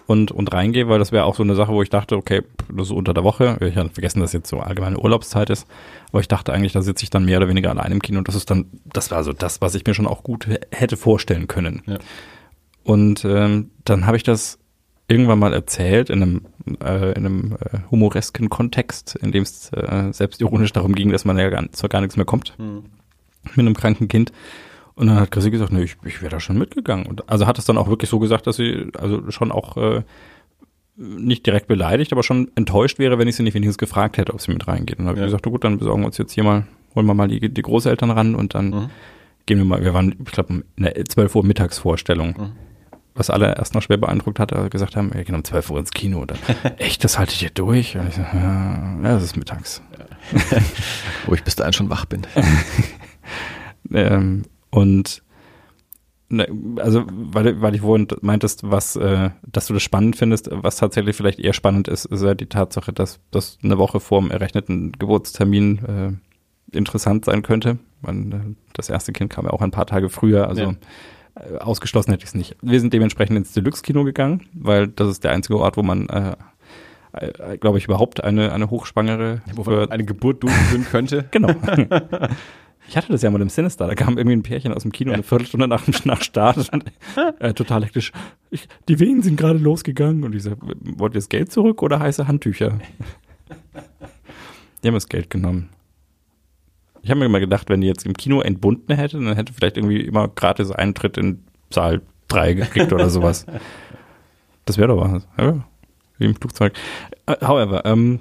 und, 0.08 0.32
und 0.32 0.54
reingehe, 0.54 0.88
weil 0.88 0.98
das 0.98 1.12
wäre 1.12 1.26
auch 1.26 1.36
so 1.36 1.44
eine 1.44 1.56
Sache, 1.56 1.74
wo 1.74 1.82
ich 1.82 1.89
dachte, 1.89 2.15
okay, 2.15 2.44
das 2.74 2.88
ist 2.88 2.94
unter 2.94 3.13
der 3.13 3.26
Woche. 3.26 3.58
Ich 3.60 3.76
hatte 3.76 3.89
vergessen, 3.89 4.22
dass 4.22 4.32
jetzt 4.32 4.48
so 4.48 4.62
allgemeine 4.62 4.98
Urlaubszeit 4.98 5.50
ist, 5.50 5.68
aber 6.13 6.22
ich 6.22 6.30
dachte 6.30 6.54
eigentlich, 6.54 6.72
da 6.72 6.82
sitze 6.82 7.04
ich 7.04 7.10
dann 7.10 7.26
mehr 7.26 7.39
oder 7.39 7.50
weniger 7.50 7.72
allein 7.72 7.92
im 7.92 8.02
Kino 8.02 8.20
und 8.20 8.30
das 8.30 8.36
ist 8.36 8.50
dann, 8.50 8.68
das 8.86 9.12
war 9.12 9.26
so 9.26 9.34
das, 9.34 9.60
was 9.60 9.76
ich 9.76 9.86
mir 9.86 9.94
schon 9.94 10.08
auch 10.08 10.24
gut 10.24 10.48
hätte 10.72 10.96
vorstellen 10.96 11.48
können. 11.48 11.82
Ja. 11.88 11.98
Und 12.86 13.26
ähm, 13.26 13.72
dann 13.84 14.08
habe 14.08 14.15
ich 14.15 14.24
das 14.24 14.60
irgendwann 15.10 15.39
mal 15.39 15.54
erzählt 15.54 16.10
in 16.10 16.22
einem, 16.22 16.41
äh, 16.84 17.12
in 17.13 17.26
einem 17.26 17.54
äh, 17.60 17.80
humoresken 17.91 18.50
Kontext, 18.50 19.15
in 19.22 19.32
dem 19.32 19.43
es 19.43 19.72
äh, 19.74 20.12
selbstironisch 20.13 20.72
darum 20.72 20.93
ging, 20.95 21.12
dass 21.12 21.26
man 21.26 21.38
ja 21.38 21.50
gar, 21.50 21.69
zu 21.72 21.88
gar 21.89 22.00
nichts 22.02 22.15
mehr 22.15 22.26
kommt 22.26 22.54
mit 23.56 23.60
einem 23.60 23.74
kranken 23.76 24.08
Kind. 24.08 24.32
Und 24.95 25.08
dann 25.08 25.15
hat 25.19 25.32
Chrissy 25.32 25.50
gesagt, 25.50 25.72
nee, 25.72 25.84
ich, 25.84 25.95
ich 26.06 26.22
wäre 26.22 26.30
da 26.32 26.39
schon 26.39 26.58
mitgegangen. 26.58 27.06
Und 27.08 27.30
also 27.30 27.48
hat 27.48 27.58
es 27.58 27.65
dann 27.65 27.78
auch 27.78 27.88
wirklich 27.89 28.10
so 28.10 28.19
gesagt, 28.19 28.48
dass 28.48 28.58
sie 28.58 28.88
also 28.98 29.32
schon 29.32 29.52
auch 29.52 29.78
äh, 29.78 30.04
nicht 30.98 31.45
direkt 31.45 31.67
beleidigt, 31.67 32.12
aber 32.12 32.22
schon 32.24 32.52
enttäuscht 32.56 33.00
wäre, 33.00 33.17
wenn 33.17 33.28
ich 33.28 33.36
sie 33.38 33.43
nicht 33.43 33.54
wenigstens 33.54 33.78
gefragt 33.78 34.17
hätte, 34.17 34.34
ob 34.34 34.41
sie 34.41 34.52
mit 34.52 34.67
reingeht. 34.67 35.00
Und 35.00 35.06
dann 35.06 35.10
habe 35.10 35.19
Ja. 35.19 35.26
ich 35.26 35.28
gesagt, 35.30 35.45
na 35.45 35.52
gut, 35.52 35.63
dann 35.63 35.78
besorgen 35.78 36.02
wir 36.02 36.08
uns 36.08 36.17
jetzt 36.17 36.34
hier 36.34 36.43
mal, 36.43 36.67
holen 36.95 37.06
wir 37.06 37.13
mal 37.13 37.30
die, 37.30 37.48
die 37.50 37.62
Großeltern 37.62 38.12
ran 38.12 38.36
und 38.36 38.54
dann 38.56 38.69
Mhm. 38.72 38.89
gehen 39.45 39.58
wir 39.60 39.65
mal, 39.65 39.82
wir 39.84 39.93
waren, 39.93 40.13
ich 40.19 40.32
glaube, 40.34 40.63
in 40.76 40.84
der 40.84 41.06
12 41.06 41.34
Uhr 41.36 41.45
Mittagsvorstellung. 41.45 42.36
Mhm. 42.38 42.52
Was 43.19 43.29
alle 43.29 43.53
erst 43.58 43.75
noch 43.75 43.82
schwer 43.82 43.97
beeindruckt 43.97 44.39
hat, 44.39 44.53
äh, 44.53 44.69
gesagt 44.69 44.95
haben, 44.95 45.13
wir 45.13 45.25
gehen 45.25 45.36
um 45.36 45.43
12 45.43 45.71
Uhr 45.71 45.79
ins 45.79 45.91
Kino. 45.91 46.21
Oder, 46.21 46.36
echt, 46.77 47.03
das 47.03 47.19
haltet 47.19 47.41
ihr 47.41 47.49
durch? 47.49 47.97
Und 47.97 48.08
ich 48.08 48.15
so, 48.15 48.21
ja, 48.21 48.97
das 49.01 49.23
ist 49.23 49.36
mittags. 49.36 49.82
Wo 51.25 51.34
ich 51.34 51.43
bis 51.43 51.58
dahin 51.58 51.73
schon 51.73 51.89
wach 51.89 52.05
bin. 52.05 52.25
Ähm, 53.91 54.43
und 54.69 55.23
ne, 56.29 56.47
also, 56.77 57.05
weil, 57.10 57.60
weil 57.60 57.73
ich 57.73 57.82
wohl 57.82 58.05
meintest, 58.21 58.69
was, 58.69 58.95
äh, 58.97 59.32
dass 59.47 59.65
du 59.65 59.73
das 59.73 59.82
spannend 59.82 60.15
findest, 60.15 60.49
was 60.51 60.75
tatsächlich 60.75 61.15
vielleicht 61.15 61.39
eher 61.39 61.53
spannend 61.53 61.88
ist, 61.88 62.05
ist 62.05 62.21
ja 62.21 62.36
die 62.36 62.45
Tatsache, 62.45 62.93
dass 62.93 63.19
das 63.32 63.58
eine 63.63 63.79
Woche 63.79 63.99
vor 63.99 64.21
dem 64.21 64.29
errechneten 64.29 64.91
Geburtstermin 64.91 66.19
äh, 66.71 66.75
interessant 66.77 67.25
sein 67.25 67.41
könnte. 67.41 67.79
Man, 68.01 68.32
äh, 68.32 68.55
das 68.73 68.89
erste 68.89 69.12
Kind 69.12 69.32
kam 69.32 69.45
ja 69.45 69.51
auch 69.51 69.62
ein 69.62 69.71
paar 69.71 69.88
Tage 69.88 70.10
früher, 70.10 70.47
also 70.47 70.62
Ja. 70.62 70.73
Äh, 71.39 71.58
ausgeschlossen 71.58 72.12
hätte 72.12 72.23
ich 72.23 72.30
es 72.30 72.36
nicht. 72.36 72.56
Wir 72.62 72.80
sind 72.80 72.93
dementsprechend 72.93 73.38
ins 73.38 73.54
Deluxe-Kino 73.54 74.04
gegangen, 74.04 74.47
weil 74.54 74.88
das 74.88 75.10
ist 75.10 75.23
der 75.23 75.32
einzige 75.32 75.60
Ort, 75.60 75.78
wo 75.78 75.84
man 75.84 76.08
äh, 76.10 76.36
äh, 77.13 77.58
glaube 77.58 77.78
ich, 77.78 77.86
überhaupt 77.86 78.23
eine, 78.23 78.52
eine 78.52 78.69
Hochschwangere 78.69 79.41
Wo 79.56 79.63
man 79.63 79.91
eine 79.91 80.06
Geburt 80.06 80.43
durchführen 80.43 80.86
könnte. 80.86 81.25
Genau. 81.32 81.54
Ich 82.88 82.97
hatte 82.97 83.12
das 83.12 83.21
ja 83.21 83.30
mal 83.30 83.41
im 83.41 83.49
Sinister, 83.49 83.86
da 83.86 83.93
kam 83.93 84.17
irgendwie 84.17 84.36
ein 84.36 84.41
Pärchen 84.41 84.73
aus 84.73 84.82
dem 84.82 84.91
Kino 84.91 85.12
eine 85.12 85.21
Viertelstunde 85.21 85.67
nach, 85.67 85.84
nach 86.06 86.23
Start. 86.23 86.69
Und, 86.73 86.86
äh, 87.39 87.54
total 87.54 87.84
hektisch. 87.86 88.12
Ich, 88.49 88.67
die 88.88 88.99
Wehen 88.99 89.21
sind 89.21 89.38
gerade 89.38 89.60
losgegangen. 89.60 90.23
Und 90.23 90.34
ich 90.34 90.41
so, 90.41 90.54
wollt 90.60 91.13
ihr 91.13 91.19
das 91.19 91.30
Geld 91.30 91.52
zurück 91.52 91.84
oder 91.84 91.99
heiße 91.99 92.28
Handtücher? 92.28 92.80
Die 94.82 94.88
haben 94.88 94.95
das 94.95 95.08
Geld 95.08 95.30
genommen. 95.30 95.69
Ich 97.02 97.10
habe 97.10 97.20
mir 97.20 97.26
immer 97.26 97.40
gedacht, 97.40 97.70
wenn 97.70 97.82
die 97.82 97.88
jetzt 97.88 98.06
im 98.06 98.14
Kino 98.14 98.42
entbunden 98.42 98.96
hätte, 98.96 99.20
dann 99.20 99.36
hätte 99.36 99.54
vielleicht 99.54 99.78
irgendwie 99.78 100.02
immer 100.02 100.28
gratis 100.28 100.72
Eintritt 100.72 101.18
in 101.18 101.44
Saal 101.70 102.02
3 102.28 102.54
gekriegt 102.54 102.94
oder 102.94 103.10
sowas. 103.10 103.46
Das 104.66 104.78
wäre 104.78 104.90
doch 104.90 105.02
was. 105.02 105.28
Ja, 105.40 105.66
wie 106.20 106.26
im 106.26 106.36
Flugzeug. 106.36 106.74
Äh, 107.26 107.38
however, 107.44 107.86
ähm, 107.86 108.20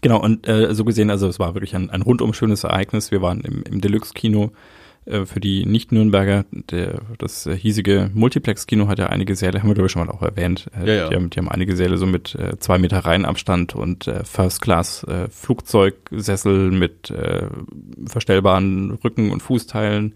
Genau, 0.00 0.20
und 0.20 0.46
äh, 0.46 0.74
so 0.74 0.84
gesehen, 0.84 1.10
also 1.10 1.26
es 1.26 1.38
war 1.38 1.54
wirklich 1.54 1.74
ein, 1.74 1.90
ein 1.90 2.02
rundum 2.02 2.32
schönes 2.32 2.64
Ereignis. 2.64 3.10
Wir 3.10 3.22
waren 3.22 3.40
im, 3.40 3.62
im 3.62 3.80
Deluxe-Kino 3.80 4.52
für 5.26 5.40
die 5.40 5.64
Nicht-Nürnberger. 5.66 6.44
Das 7.18 7.46
äh, 7.46 7.56
hiesige 7.56 8.10
Multiplex-Kino 8.14 8.88
hat 8.88 8.98
ja 8.98 9.06
einige 9.06 9.34
Säle, 9.36 9.60
haben 9.60 9.68
wir 9.68 9.74
glaube 9.74 9.86
ich 9.86 9.92
schon 9.92 10.04
mal 10.06 10.12
auch 10.12 10.22
erwähnt. 10.22 10.66
Äh, 10.76 10.86
Ja, 10.88 10.94
ja. 10.94 11.08
Die, 11.08 11.14
haben, 11.14 11.30
die 11.30 11.38
haben 11.38 11.48
einige 11.48 11.76
Säle 11.76 11.96
so 11.96 12.06
mit 12.06 12.34
äh, 12.34 12.58
zwei 12.58 12.78
Meter 12.78 12.98
Reihenabstand 13.00 13.74
und 13.74 14.06
äh, 14.08 14.24
First-Class-Flugzeugsessel 14.24 16.70
mit 16.70 17.10
äh, 17.10 17.46
verstellbaren 18.06 18.92
Rücken- 19.04 19.30
und 19.30 19.42
Fußteilen 19.42 20.14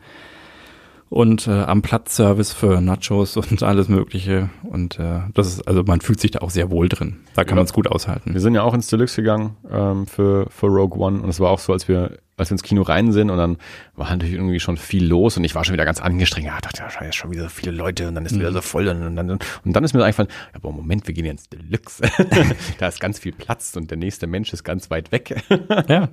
und 1.08 1.48
äh, 1.48 1.50
am 1.50 1.82
Platzservice 1.82 2.52
für 2.52 2.80
Nachos 2.80 3.36
und 3.36 3.62
alles 3.64 3.88
Mögliche. 3.88 4.48
Und 4.62 4.98
äh, 4.98 5.20
das 5.34 5.48
ist, 5.48 5.66
also 5.66 5.82
man 5.82 6.00
fühlt 6.00 6.20
sich 6.20 6.30
da 6.30 6.40
auch 6.40 6.50
sehr 6.50 6.70
wohl 6.70 6.88
drin. 6.88 7.16
Da 7.34 7.42
kann 7.44 7.56
Ja. 7.56 7.56
man 7.56 7.64
es 7.64 7.72
gut 7.72 7.88
aushalten. 7.88 8.32
Wir 8.32 8.40
sind 8.40 8.54
ja 8.54 8.62
auch 8.62 8.74
ins 8.74 8.86
Deluxe 8.86 9.20
gegangen 9.22 9.56
ähm, 9.70 10.06
für, 10.06 10.46
für 10.50 10.66
Rogue 10.66 10.98
One 11.00 11.20
und 11.20 11.28
es 11.28 11.40
war 11.40 11.50
auch 11.50 11.58
so, 11.58 11.72
als 11.72 11.88
wir, 11.88 12.18
als 12.40 12.50
wir 12.50 12.54
ins 12.54 12.62
Kino 12.62 12.82
rein 12.82 13.12
sind 13.12 13.30
und 13.30 13.38
dann 13.38 13.56
war 13.94 14.10
natürlich 14.10 14.34
irgendwie 14.34 14.60
schon 14.60 14.76
viel 14.76 15.06
los 15.06 15.36
und 15.36 15.44
ich 15.44 15.54
war 15.54 15.64
schon 15.64 15.74
wieder 15.74 15.84
ganz 15.84 16.00
angestrengt. 16.00 16.46
Ja, 16.46 16.56
ich 16.56 16.62
dachte, 16.62 16.82
ja, 16.82 17.04
jetzt 17.04 17.16
schon 17.16 17.30
wieder 17.30 17.44
so 17.44 17.48
viele 17.48 17.72
Leute 17.72 18.08
und 18.08 18.14
dann 18.14 18.26
ist 18.26 18.36
wieder 18.36 18.52
so 18.52 18.60
voll 18.60 18.88
und 18.88 19.16
dann, 19.16 19.30
und 19.30 19.40
dann 19.64 19.84
ist 19.84 19.94
mir 19.94 20.02
eingefallen, 20.02 20.30
ja, 20.52 20.56
aber 20.56 20.72
Moment, 20.72 21.06
wir 21.06 21.14
gehen 21.14 21.24
ja 21.24 21.30
ins 21.30 21.48
Deluxe. 21.48 22.02
da 22.78 22.88
ist 22.88 23.00
ganz 23.00 23.18
viel 23.18 23.32
Platz 23.32 23.76
und 23.76 23.90
der 23.90 23.98
nächste 23.98 24.26
Mensch 24.26 24.52
ist 24.52 24.64
ganz 24.64 24.90
weit 24.90 25.12
weg. 25.12 25.42
Ja. 25.88 26.08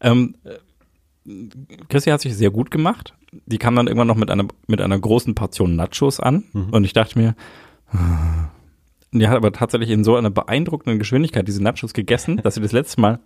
Ähm, 0.00 0.34
äh, 0.44 0.58
Chrissy 1.88 2.10
hat 2.10 2.20
sich 2.20 2.36
sehr 2.36 2.50
gut 2.50 2.70
gemacht. 2.70 3.14
Die 3.46 3.58
kam 3.58 3.76
dann 3.76 3.86
irgendwann 3.86 4.08
noch 4.08 4.16
mit 4.16 4.30
einer, 4.30 4.46
mit 4.66 4.80
einer 4.80 4.98
großen 4.98 5.34
Portion 5.34 5.76
Nachos 5.76 6.18
an. 6.18 6.44
Und 6.52 6.84
ich 6.84 6.92
dachte 6.92 7.18
mir, 7.18 7.34
die 9.12 9.28
hat 9.28 9.36
aber 9.36 9.52
tatsächlich 9.52 9.90
in 9.90 10.04
so 10.04 10.16
einer 10.16 10.30
beeindruckenden 10.30 10.98
Geschwindigkeit 10.98 11.46
diese 11.46 11.62
Nachos 11.62 11.92
gegessen, 11.92 12.38
dass 12.42 12.54
sie 12.54 12.60
das 12.60 12.72
letzte 12.72 13.00
Mal 13.00 13.20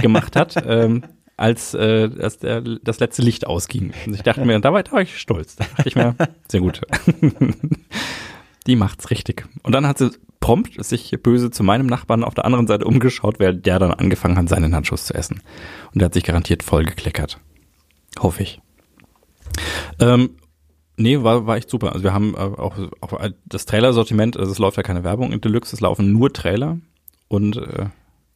gemacht 0.00 0.36
hat, 0.36 0.54
ähm, 0.66 1.04
als, 1.36 1.74
äh, 1.74 2.10
als 2.20 2.38
der, 2.38 2.60
das 2.60 2.98
letzte 3.00 3.22
Licht 3.22 3.46
ausging. 3.46 3.92
Und 4.06 4.14
ich 4.14 4.22
dachte 4.22 4.44
mir, 4.44 4.58
da 4.60 4.72
war, 4.72 4.82
da 4.82 4.92
war 4.92 5.02
ich 5.02 5.18
stolz. 5.18 5.56
Da 5.56 5.64
dachte 5.64 5.88
ich 5.88 5.96
mir, 5.96 6.14
sehr 6.48 6.60
gut. 6.60 6.80
Die 8.66 8.76
macht's 8.76 9.10
richtig. 9.10 9.46
Und 9.62 9.72
dann 9.72 9.86
hat 9.86 9.98
sie 9.98 10.10
prompt 10.40 10.84
sich 10.84 11.10
böse 11.22 11.50
zu 11.50 11.62
meinem 11.62 11.86
Nachbarn 11.86 12.24
auf 12.24 12.34
der 12.34 12.44
anderen 12.44 12.66
Seite 12.66 12.84
umgeschaut, 12.84 13.40
weil 13.40 13.54
der 13.54 13.78
dann 13.78 13.92
angefangen 13.92 14.36
hat, 14.36 14.48
seine 14.48 14.68
Nachos 14.68 15.06
zu 15.06 15.14
essen. 15.14 15.42
Und 15.92 16.00
der 16.00 16.06
hat 16.06 16.14
sich 16.14 16.24
garantiert 16.24 16.62
voll 16.62 16.84
gekleckert. 16.84 17.38
Hoffe 18.18 18.42
ich. 18.42 18.60
Ähm, 20.00 20.30
nee, 20.96 21.22
war, 21.22 21.46
war 21.46 21.56
echt 21.56 21.70
super. 21.70 21.92
Also 21.92 22.04
wir 22.04 22.12
haben 22.12 22.34
äh, 22.34 22.38
auch, 22.38 22.76
auch 23.00 23.28
das 23.46 23.66
Trailer-Sortiment, 23.66 24.36
also 24.36 24.52
es 24.52 24.58
läuft 24.58 24.76
ja 24.76 24.82
keine 24.82 25.04
Werbung 25.04 25.32
in 25.32 25.40
Deluxe, 25.40 25.74
es 25.74 25.80
laufen 25.80 26.12
nur 26.12 26.32
Trailer. 26.32 26.78
Und 27.28 27.56
äh, 27.56 27.86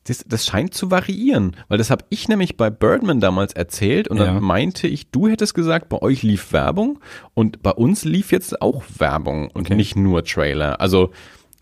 Das, 0.04 0.24
das 0.26 0.44
scheint 0.46 0.74
zu 0.74 0.90
variieren, 0.90 1.54
weil 1.68 1.78
das 1.78 1.90
habe 1.90 2.04
ich 2.08 2.28
nämlich 2.28 2.56
bei 2.56 2.70
Birdman 2.70 3.20
damals 3.20 3.52
erzählt 3.52 4.08
und 4.08 4.16
Ja. 4.18 4.24
dann 4.27 4.42
meinte 4.42 4.88
ich, 4.88 5.10
du 5.10 5.29
hättest 5.29 5.54
gesagt, 5.54 5.88
bei 5.88 6.02
euch 6.02 6.22
lief 6.24 6.52
Werbung 6.52 6.98
und 7.35 7.62
bei 7.62 7.70
uns 7.70 8.04
lief 8.04 8.33
jetzt 8.33 8.60
auch 8.60 8.83
Werbung 8.98 9.48
und 9.50 9.66
Okay. 9.66 9.77
nicht 9.77 9.94
nur 9.94 10.24
Trailer. 10.24 10.81
Also 10.81 11.12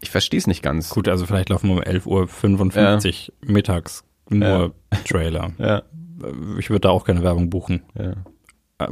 ich 0.01 0.09
verstehe 0.11 0.39
es 0.39 0.47
nicht 0.47 0.63
ganz. 0.63 0.89
gut, 0.89 1.07
also 1.09 1.27
vielleicht 1.27 1.51
laufen 1.51 1.69
wir 1.69 1.77
um 1.77 1.83
11.55 1.83 3.29
Uhr 3.29 3.35
mittags 3.53 4.05
nur 4.31 4.75
Trailer. 5.07 5.53
Ja, 5.59 5.83
Ich 6.59 6.71
würde 6.71 6.81
da 6.81 6.89
auch 6.91 7.05
keine 7.05 7.23
Werbung 7.23 7.51
buchen. 7.51 7.83
ja. 7.95 8.15
Ähm, 8.79 8.79
Ja, 8.81 8.89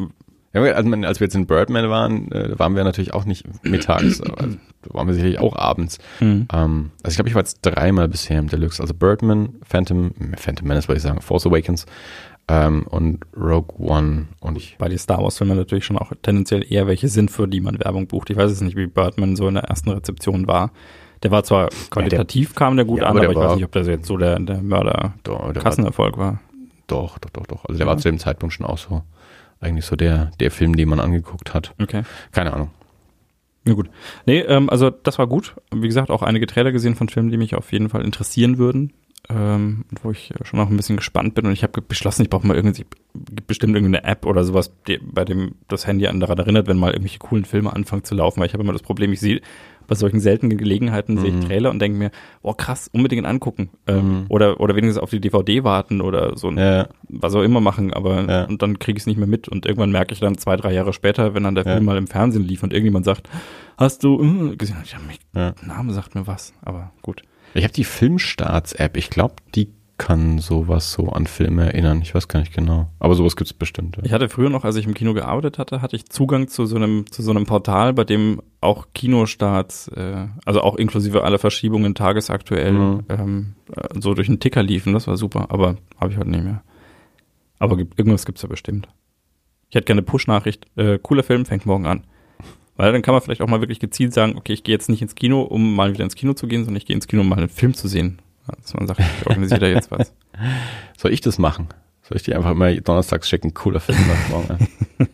als 0.53 1.21
wir 1.21 1.27
jetzt 1.27 1.35
in 1.35 1.47
Birdman 1.47 1.89
waren, 1.91 2.33
äh, 2.33 2.59
waren 2.59 2.75
wir 2.75 2.85
natürlich 2.85 3.15
auch 3.15 3.25
nicht 3.25 3.45
mittags, 3.65 4.21
also, 4.21 4.57
waren 4.91 5.07
wir 5.07 5.15
sicherlich 5.15 5.39
auch 5.39 5.55
abends. 5.57 5.99
hm. 6.19 6.49
Ähm, 6.53 6.91
also 7.03 7.13
ich 7.13 7.17
glaube, 7.17 7.29
ich 7.29 7.35
war 7.35 7.43
jetzt 7.43 7.61
dreimal 7.63 8.09
bisher 8.09 8.39
im 8.39 8.49
Deluxe. 8.49 8.81
Also 8.83 8.95
Birdman, 8.95 9.51
Phantom, 9.63 10.13
Phantom 10.37 10.67
Menace 10.67 10.89
würde 10.89 10.97
ich 10.97 11.03
sagen, 11.03 11.21
Force 11.21 11.47
Awakens 11.47 11.87
ähm, 12.49 12.87
und 12.89 13.21
Rogue 13.37 13.75
One 13.79 14.27
und 14.41 14.57
ich. 14.57 14.77
bei 14.79 14.89
den 14.89 14.99
Star 14.99 15.23
Wars-Filmen 15.23 15.57
natürlich 15.57 15.85
schon 15.85 15.99
auch 15.99 16.13
tendenziell 16.23 16.65
eher 16.71 16.87
welche 16.87 17.09
sind, 17.09 17.31
für 17.31 17.47
die 17.47 17.61
man 17.61 17.79
Werbung 17.79 18.07
bucht. 18.07 18.31
Ich 18.31 18.37
weiß 18.37 18.51
es 18.51 18.61
nicht, 18.63 18.77
wie 18.77 18.87
Birdman 18.87 19.37
so 19.37 19.49
in 19.49 19.55
der 19.55 19.65
ersten 19.65 19.91
Rezeption 19.91 20.47
war. 20.47 20.71
Der 21.23 21.31
war 21.31 21.43
zwar 21.43 21.69
qualitativ, 21.91 22.55
kam 22.55 22.77
der 22.77 22.85
gut 22.87 23.01
Ja, 23.01 23.07
an, 23.09 23.19
aber 23.19 23.25
aber, 23.27 23.35
der 23.35 23.43
ich 23.43 23.49
weiß 23.49 23.55
nicht, 23.57 23.65
ob 23.65 23.73
der 23.73 23.83
jetzt 23.85 24.07
so 24.07 24.17
der, 24.17 24.39
der 24.39 24.57
der 24.57 24.63
Mörder-Kassenerfolg 24.63 26.17
war. 26.17 26.41
doch, 26.87 27.19
doch, 27.19 27.31
doch, 27.31 27.47
doch. 27.47 27.65
Also 27.67 27.77
der 27.79 27.87
Ja. 27.87 27.93
war 27.93 27.99
zu 27.99 28.09
dem 28.09 28.19
Zeitpunkt 28.19 28.55
schon 28.55 28.65
auch 28.67 28.79
so 28.79 29.03
eigentlich 29.61 29.87
so 29.87 29.97
der, 29.97 30.31
der 30.41 30.51
Film, 30.51 30.77
den 30.77 30.89
man 30.89 31.01
angeguckt 31.01 31.55
hat. 31.55 31.75
Okay. 31.81 32.03
Keine 32.33 32.53
Ahnung. 32.53 32.71
Ja 33.67 33.75
gut. 33.75 33.91
Nee, 34.25 34.41
ähm, 34.41 34.71
also 34.71 34.91
das 34.91 35.19
war 35.19 35.27
gut. 35.27 35.55
Wie 35.75 35.87
gesagt, 35.87 36.11
auch 36.11 36.23
einige 36.23 36.47
Trailer 36.47 36.73
gesehen 36.73 36.95
von 36.95 37.09
Filmen, 37.09 37.31
die 37.31 37.37
mich 37.37 37.55
auf 37.55 37.73
jeden 37.73 37.89
Fall 37.89 38.05
interessieren 38.05 38.59
würden. 38.59 38.93
Ähm, 39.31 39.85
wo 40.03 40.11
ich 40.11 40.33
schon 40.45 40.59
noch 40.59 40.70
ein 40.70 40.76
bisschen 40.76 40.97
gespannt 40.97 41.35
bin 41.35 41.47
und 41.47 41.53
ich 41.53 41.62
habe 41.62 41.83
beschlossen, 41.83 42.22
ich 42.22 42.31
brauche 42.31 42.47
mal 42.47 42.57
irgendwie 42.57 42.85
gibt 43.14 43.47
bestimmt 43.47 43.74
irgendeine 43.74 44.05
App 44.09 44.24
oder 44.26 44.45
sowas, 44.45 44.72
die, 44.87 44.99
bei 45.03 45.24
dem 45.24 45.57
das 45.68 45.87
Handy 45.87 46.07
an 46.07 46.20
daran 46.20 46.39
erinnert, 46.39 46.66
wenn 46.68 46.76
mal 46.79 46.91
irgendwelche 46.93 47.18
coolen 47.18 47.45
Filme 47.45 47.74
anfangen 47.74 48.05
zu 48.05 48.14
laufen, 48.14 48.41
weil 48.41 48.47
ich 48.47 48.53
habe 48.55 48.62
immer 48.62 48.72
das 48.72 48.83
Problem, 48.83 49.12
ich 49.12 49.20
sehe 49.20 49.41
bei 49.87 49.95
solchen 49.95 50.20
seltenen 50.20 50.59
Gelegenheiten 50.59 51.16
sehe 51.16 51.31
ich 51.39 51.45
Trailer 51.47 51.70
und 51.70 51.79
denke 51.79 51.99
mir, 51.99 52.11
oh 52.43 52.53
krass, 52.53 52.89
unbedingt 52.93 53.26
angucken 53.26 53.70
ähm, 53.87 54.26
oder 54.29 54.61
oder 54.61 54.76
wenigstens 54.76 55.03
auf 55.03 55.09
die 55.11 55.18
DVD 55.20 55.64
warten 55.64 56.01
oder 56.03 56.37
so 56.37 56.49
ein, 56.49 56.59
Ja. 56.59 56.89
was 57.09 57.35
auch 57.35 57.43
immer 57.43 57.61
machen, 57.62 57.93
aber 57.95 58.22
Ja. 58.29 58.45
und 58.45 58.61
dann 58.62 58.79
kriege 58.79 58.99
ich 58.99 59.03
es 59.03 59.07
nicht 59.07 59.16
mehr 59.16 59.26
mit 59.26 59.49
und 59.49 59.64
irgendwann 59.66 59.91
merke 59.91 60.12
ich 60.12 60.20
dann 60.20 60.37
zwei, 60.39 60.57
drei 60.57 60.72
Jahre 60.74 60.93
später, 60.93 61.35
wenn 61.35 61.43
dann 61.45 61.55
der 61.55 61.64
Ja. 61.64 61.72
Film 61.72 61.85
mal 61.87 61.97
im 61.97 62.07
Fernsehen 62.07 62.45
lief 62.45 62.62
und 62.62 62.72
irgendjemand 62.74 63.07
sagt, 63.07 63.31
hast 63.79 64.05
du 64.05 64.22
äh, 64.53 64.57
gesehen? 64.57 64.76
Ich 64.85 64.95
hab 64.95 65.07
mich. 65.07 65.18
Name 65.66 65.93
sagt 65.95 66.14
mir 66.14 66.26
was, 66.26 66.53
aber 66.62 66.93
gut. 67.03 67.22
Ich 67.55 67.65
habe 67.65 67.73
die 67.73 67.85
Filmstarts-App. 67.85 68.97
Ich 68.97 69.11
glaube, 69.11 69.35
die 69.55 69.73
kann 69.97 70.39
sowas 70.39 70.93
so 70.93 71.09
an 71.09 71.27
Filme 71.27 71.65
erinnern. 71.67 72.01
Ich 72.03 72.15
weiß 72.15 72.29
gar 72.29 72.39
nicht 72.39 72.55
genau. 72.55 72.89
Aber 73.01 73.17
sowas 73.17 73.35
gibt's 73.35 73.53
bestimmt. 73.53 73.97
Ja. 73.97 74.05
Ich 74.05 74.13
hatte 74.13 74.29
früher 74.29 74.49
noch, 74.49 74.65
als 74.65 74.77
ich 74.77 74.87
im 74.87 74.95
Kino 74.95 75.13
gearbeitet 75.13 75.59
hatte, 75.59 75.83
hatte 75.83 75.97
ich 75.97 76.09
Zugang 76.09 76.47
zu 76.47 76.67
so 76.67 76.77
einem, 76.77 77.11
zu 77.11 77.21
so 77.21 77.33
einem 77.33 77.47
Portal, 77.47 77.93
bei 77.95 78.05
dem 78.05 78.41
auch 78.61 78.87
Kinostarts, 78.95 79.89
äh, 79.89 80.27
also 80.45 80.61
auch 80.63 80.77
inklusive 80.77 81.25
aller 81.25 81.41
Verschiebungen 81.41 81.97
tagesaktuell, 81.97 82.73
Mhm. 82.73 83.05
ähm, 83.09 83.55
äh, 83.75 83.89
so 84.01 84.15
durch 84.15 84.29
einen 84.29 84.39
Ticker 84.39 84.63
liefen. 84.63 84.93
Das 84.93 85.09
war 85.09 85.17
super, 85.17 85.47
aber 85.51 85.77
habe 86.01 86.13
ich 86.13 86.19
heute 86.19 86.31
nicht 86.31 86.45
mehr. 86.45 86.63
Aber 87.59 87.77
gibt, 87.77 87.99
irgendwas 87.99 88.25
gibt's 88.25 88.43
ja 88.43 88.49
bestimmt. 88.49 88.87
Ich 89.69 89.75
hätte 89.75 89.87
gerne 89.87 90.01
eine 90.03 90.07
Push-Nachricht. 90.07 90.67
Äh, 90.77 91.01
cooler 91.03 91.25
Film, 91.25 91.45
fängt 91.45 91.67
morgen 91.67 91.87
an. 91.87 92.05
Weil 92.79 92.93
dann 92.93 93.03
kann 93.03 93.12
man 93.12 93.20
vielleicht 93.20 93.43
auch 93.43 93.49
mal 93.49 93.61
wirklich 93.61 93.81
gezielt 93.81 94.14
sagen, 94.14 94.37
okay, 94.37 94.53
ich 94.53 94.62
gehe 94.62 94.72
jetzt 94.74 94.89
nicht 94.89 95.03
ins 95.03 95.16
Kino, 95.16 95.43
um 95.43 95.74
mal 95.74 95.93
wieder 95.93 96.05
ins 96.05 96.14
Kino 96.14 96.33
zu 96.33 96.47
gehen, 96.47 96.64
sondern 96.64 96.76
ich 96.79 96.87
gehe 96.87 96.95
ins 96.95 97.09
Kino, 97.09 97.22
um 97.22 97.29
mal 97.29 97.37
einen 97.39 97.49
Film 97.49 97.74
zu 97.74 97.89
sehen. 97.89 98.20
Ja, 98.47 98.55
Dass 98.62 98.72
man 98.72 98.87
sagt, 98.87 99.01
ich 99.01 99.26
organisiere 99.26 99.61
da 99.61 99.66
jetzt 99.66 99.91
was. 99.91 100.14
Soll 100.97 101.12
ich 101.12 101.20
das 101.20 101.39
machen? 101.39 101.66
Soll 102.03 102.16
ich 102.16 102.22
die 102.22 102.35
einfach 102.35 102.53
immer 102.53 102.72
donnerstags 102.76 103.29
schicken? 103.29 103.53
Cooler 103.53 103.81
Film 103.81 103.99
läuft 104.09 104.31
morgen 104.31 104.51
an. 104.53 104.68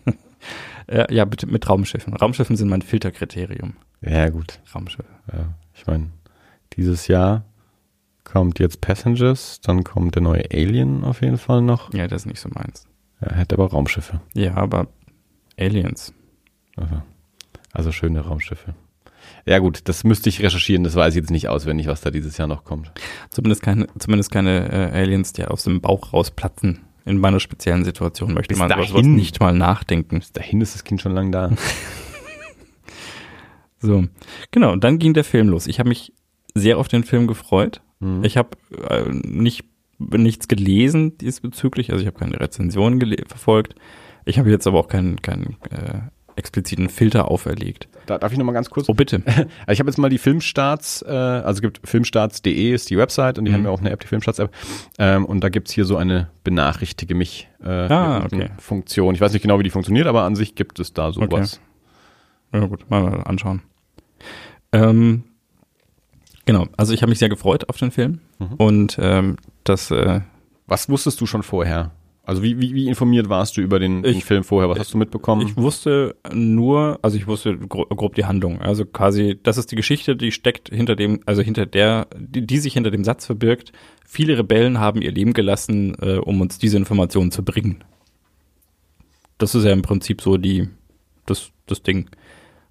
Ja, 1.10 1.24
bitte 1.24 1.46
mit 1.46 1.66
Raumschiffen. 1.66 2.14
Raumschiffen 2.14 2.56
sind 2.56 2.68
mein 2.68 2.82
Filterkriterium. 2.82 3.72
Ja, 4.02 4.28
gut. 4.28 4.60
Raumschiffe. 4.74 5.08
Ja, 5.32 5.54
ich 5.72 5.86
meine, 5.86 6.10
dieses 6.74 7.08
Jahr 7.08 7.46
kommt 8.22 8.58
jetzt 8.58 8.82
Passengers, 8.82 9.62
dann 9.62 9.82
kommt 9.82 10.14
der 10.14 10.22
neue 10.22 10.44
Alien 10.52 11.02
auf 11.02 11.22
jeden 11.22 11.38
Fall 11.38 11.62
noch. 11.62 11.92
Ja, 11.94 12.06
das 12.06 12.22
ist 12.22 12.26
nicht 12.26 12.40
so 12.40 12.50
meins. 12.50 12.86
Er 13.20 13.34
hätte 13.36 13.54
aber 13.54 13.70
Raumschiffe. 13.70 14.20
Ja, 14.34 14.56
aber 14.56 14.88
Aliens. 15.58 16.12
Also, 16.76 17.00
also 17.74 17.92
schöne 17.92 18.20
Raumschiffe. 18.20 18.74
Ja 19.46 19.58
gut, 19.58 19.82
das 19.88 20.04
müsste 20.04 20.28
ich 20.30 20.42
recherchieren, 20.42 20.84
das 20.84 20.94
weiß 20.96 21.14
ich 21.14 21.20
jetzt 21.20 21.30
nicht 21.30 21.48
auswendig, 21.48 21.86
was 21.86 22.00
da 22.00 22.10
dieses 22.10 22.38
Jahr 22.38 22.48
noch 22.48 22.64
kommt. 22.64 22.92
Zumindest 23.28 23.62
keine, 23.62 23.86
zumindest 23.98 24.30
keine 24.30 24.70
äh, 24.72 24.98
Aliens, 24.98 25.32
die 25.34 25.44
aus 25.44 25.64
dem 25.64 25.80
Bauch 25.82 26.12
rausplatzen. 26.14 26.80
In 27.06 27.18
meiner 27.18 27.38
speziellen 27.40 27.84
Situation 27.84 28.32
möchte 28.32 28.54
Bis 28.54 28.58
man 28.58 28.70
über 28.70 28.82
sowas 28.86 29.02
dahin. 29.02 29.14
nicht 29.14 29.38
mal 29.40 29.52
nachdenken. 29.52 30.20
Bis 30.20 30.32
dahin 30.32 30.62
ist 30.62 30.74
das 30.74 30.84
Kind 30.84 31.02
schon 31.02 31.12
lang 31.12 31.30
da. 31.32 31.50
So, 33.78 34.04
genau. 34.50 34.72
Und 34.72 34.82
dann 34.84 34.98
ging 34.98 35.12
der 35.12 35.24
Film 35.24 35.48
los. 35.48 35.66
Ich 35.66 35.78
habe 35.78 35.90
mich 35.90 36.12
sehr 36.54 36.78
auf 36.78 36.88
den 36.88 37.04
Film 37.04 37.26
gefreut. 37.26 37.82
Mhm. 38.00 38.24
Ich 38.24 38.36
habe 38.38 38.50
äh, 38.88 39.04
nicht 39.10 39.64
nichts 39.98 40.48
gelesen 40.48 41.18
diesbezüglich. 41.18 41.90
Also 41.92 42.00
ich 42.00 42.06
habe 42.06 42.18
keine 42.18 42.40
Rezension 42.40 42.98
gele- 42.98 43.28
verfolgt. 43.28 43.74
Ich 44.24 44.38
habe 44.38 44.50
jetzt 44.50 44.66
aber 44.66 44.78
auch 44.80 44.88
keinen 44.88 45.20
keinen 45.20 45.56
äh, 45.70 46.00
expliziten 46.37 46.89
Filter 46.89 47.30
auferlegt. 47.30 47.89
Da, 48.07 48.18
darf 48.18 48.32
ich 48.32 48.39
nochmal 48.39 48.55
ganz 48.55 48.68
kurz? 48.70 48.89
Oh 48.89 48.95
bitte. 48.95 49.22
Ich 49.68 49.78
habe 49.80 49.89
jetzt 49.89 49.97
mal 49.99 50.09
die 50.11 50.18
Filmstarts, 50.18 51.03
äh, 51.03 51.11
also 51.11 51.59
es 51.59 51.61
gibt 51.62 51.80
filmstarts.de 51.89 52.72
ist 52.72 52.91
die 52.91 52.99
Website 52.99 53.39
und 53.39 53.45
die 53.47 53.51
Mhm. 53.51 53.55
haben 53.57 53.64
ja 53.64 53.70
auch 53.70 53.80
eine 53.80 53.91
App, 53.91 54.01
die 54.01 54.07
Filmstarts-App. 54.09 54.51
Ähm, 54.99 55.24
und 55.24 55.41
da 55.43 55.49
gibt's 55.49 55.72
hier 55.72 55.85
so 55.85 55.97
eine 55.97 56.28
Benachrichtige 56.45 57.14
mich 57.14 57.49
äh, 57.62 57.68
Ah, 57.68 58.24
okay. 58.24 58.51
Funktion. 58.59 59.14
Ich 59.14 59.20
weiß 59.20 59.32
nicht 59.32 59.43
genau, 59.43 59.59
wie 59.59 59.62
die 59.64 59.70
funktioniert, 59.70 60.07
aber 60.07 60.22
an 60.24 60.37
sich 60.37 60.55
gibt 60.55 60.78
es 60.80 60.93
da 60.93 61.12
sowas. 61.12 61.61
Ja 62.53 62.61
gut, 62.66 62.89
mal 62.91 63.22
anschauen. 63.24 63.62
Ähm, 64.72 65.24
genau, 66.47 66.66
also 66.76 66.93
ich 66.95 67.03
habe 67.03 67.11
mich 67.11 67.18
sehr 67.18 67.28
gefreut 67.28 67.68
auf 67.68 67.76
den 67.78 67.91
Film 67.91 68.20
Mhm. 68.39 68.55
und 68.59 68.99
ähm, 69.01 69.37
das 69.64 69.91
äh, 69.91 70.20
Was 70.66 70.89
wusstest 70.89 71.20
du 71.20 71.26
schon 71.26 71.43
vorher? 71.43 71.91
Also 72.26 72.42
wie, 72.42 72.58
wie, 72.58 72.74
wie 72.74 72.88
informiert 72.88 73.28
warst 73.28 73.56
du 73.56 73.60
über 73.60 73.78
den, 73.78 74.02
den 74.02 74.16
Ich- 74.16 74.24
Film 74.24 74.44
vorher? 74.44 74.70
Was 74.70 74.78
hast 74.78 74.94
du 74.94 74.98
mitbekommen? 74.98 75.46
ich 75.46 75.56
wusste 75.58 76.16
nur, 76.32 76.98
also 77.02 77.18
ich 77.18 77.26
wusste 77.26 77.58
gro 77.58 77.84
grob 77.84 78.14
die 78.14 78.24
Handlung. 78.24 78.62
Also 78.62 78.86
quasi, 78.86 79.38
das 79.42 79.58
ist 79.58 79.70
die 79.70 79.76
Geschichte, 79.76 80.16
die 80.16 80.32
steckt 80.32 80.70
hinter 80.70 80.96
dem, 80.96 81.20
also 81.26 81.42
hinter 81.42 81.66
der, 81.66 82.06
die, 82.16 82.46
die 82.46 82.58
sich 82.58 82.72
hinter 82.74 82.90
dem 82.90 83.04
Satz 83.04 83.26
verbirgt. 83.26 83.72
Viele 84.06 84.38
Rebellen 84.38 84.78
haben 84.80 85.02
ihr 85.02 85.12
Leben 85.12 85.34
gelassen, 85.34 85.94
äh, 86.00 86.16
um 86.16 86.40
uns 86.40 86.58
diese 86.58 86.78
Informationen 86.78 87.30
zu 87.30 87.44
bringen. 87.44 87.84
Das 89.38 89.54
ist 89.54 89.64
ja 89.64 89.72
im 89.72 89.82
Prinzip 89.82 90.20
so 90.22 90.36
die, 90.38 90.68
das, 91.26 91.50
das 91.66 91.82
Ding. 91.82 92.08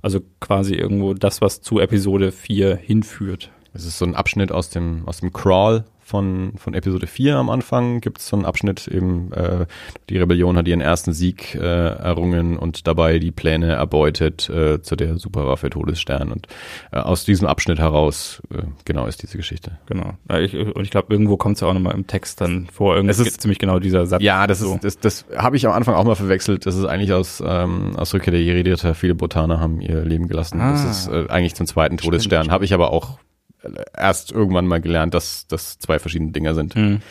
Also 0.01 0.19
quasi 0.39 0.73
irgendwo 0.73 1.13
das, 1.13 1.41
was 1.41 1.61
zu 1.61 1.79
Episode 1.79 2.31
4 2.31 2.75
hinführt. 2.75 3.51
Es 3.73 3.85
ist 3.85 3.97
so 3.97 4.05
ein 4.05 4.15
Abschnitt 4.15 4.51
aus 4.51 4.69
dem, 4.69 5.03
aus 5.07 5.19
dem 5.19 5.31
Crawl 5.31 5.85
von, 6.03 6.53
von 6.57 6.73
Episode 6.73 7.07
4 7.07 7.35
am 7.37 7.49
Anfang. 7.49 8.01
Gibt 8.01 8.19
es 8.19 8.27
so 8.27 8.35
einen 8.35 8.45
Abschnitt 8.45 8.87
eben, 8.87 9.31
äh, 9.33 9.65
die 10.09 10.17
Rebellion 10.17 10.57
hat 10.57 10.67
ihren 10.67 10.81
ersten 10.81 11.13
Sieg 11.13 11.55
äh, 11.55 11.59
errungen 11.59 12.57
und 12.57 12.87
dabei 12.87 13.19
die 13.19 13.31
Pläne 13.31 13.73
erbeutet 13.73 14.49
äh, 14.49 14.81
zu 14.81 14.95
der 14.95 15.17
Superwaffe 15.17 15.69
Todesstern. 15.69 16.31
Und 16.31 16.47
äh, 16.91 16.97
aus 16.97 17.25
diesem 17.25 17.47
Abschnitt 17.47 17.79
heraus, 17.79 18.41
äh, 18.53 18.63
genau, 18.85 19.07
ist 19.07 19.23
diese 19.23 19.37
Geschichte. 19.37 19.77
Genau. 19.87 20.13
Ja, 20.29 20.39
ich, 20.39 20.55
und 20.55 20.81
ich 20.83 20.91
glaube, 20.91 21.11
irgendwo 21.13 21.37
kommt 21.37 21.55
es 21.55 21.61
ja 21.61 21.67
auch 21.67 21.73
nochmal 21.73 21.95
im 21.95 22.07
Text 22.07 22.41
dann 22.41 22.67
vor. 22.71 22.95
Irgendwie 22.95 23.11
Es 23.11 23.19
ist- 23.19 23.41
ziemlich 23.41 23.59
genau 23.59 23.79
dieser 23.79 24.05
Satz. 24.05 24.21
Ja, 24.21 24.45
das 24.47 24.59
so. 24.59 24.75
ist, 24.75 24.83
das, 24.83 24.99
das 24.99 25.25
habe 25.37 25.55
ich 25.55 25.65
am 25.65 25.71
Anfang 25.73 25.95
auch 25.95 26.03
mal 26.03 26.15
verwechselt. 26.15 26.65
Das 26.65 26.75
ist 26.75 26.85
eigentlich 26.85 27.13
aus, 27.13 27.41
ähm, 27.45 27.95
aus 27.95 28.13
Rückkehr 28.13 28.31
der 28.31 28.41
Jedi-Ritter. 28.43 28.93
Viele 28.95 29.15
Botaner 29.15 29.59
haben 29.59 29.81
ihr 29.81 30.03
Leben 30.03 30.27
gelassen. 30.27 30.59
Das 30.59 30.85
Ah. 30.85 30.89
ist 30.91 31.07
äh, 31.07 31.29
eigentlich 31.31 31.55
zum 31.55 31.65
zweiten 31.67 31.97
Todesstern. 31.97 32.51
Habe 32.51 32.65
ich 32.65 32.73
aber 32.73 32.91
auch 32.91 33.17
erst 33.95 34.31
irgendwann 34.31 34.67
mal 34.67 34.81
gelernt, 34.81 35.13
dass 35.13 35.47
das 35.47 35.79
zwei 35.79 35.99
verschiedene 35.99 36.31
Dinger 36.31 36.53
sind. 36.55 36.75
Mhm. 36.75 37.01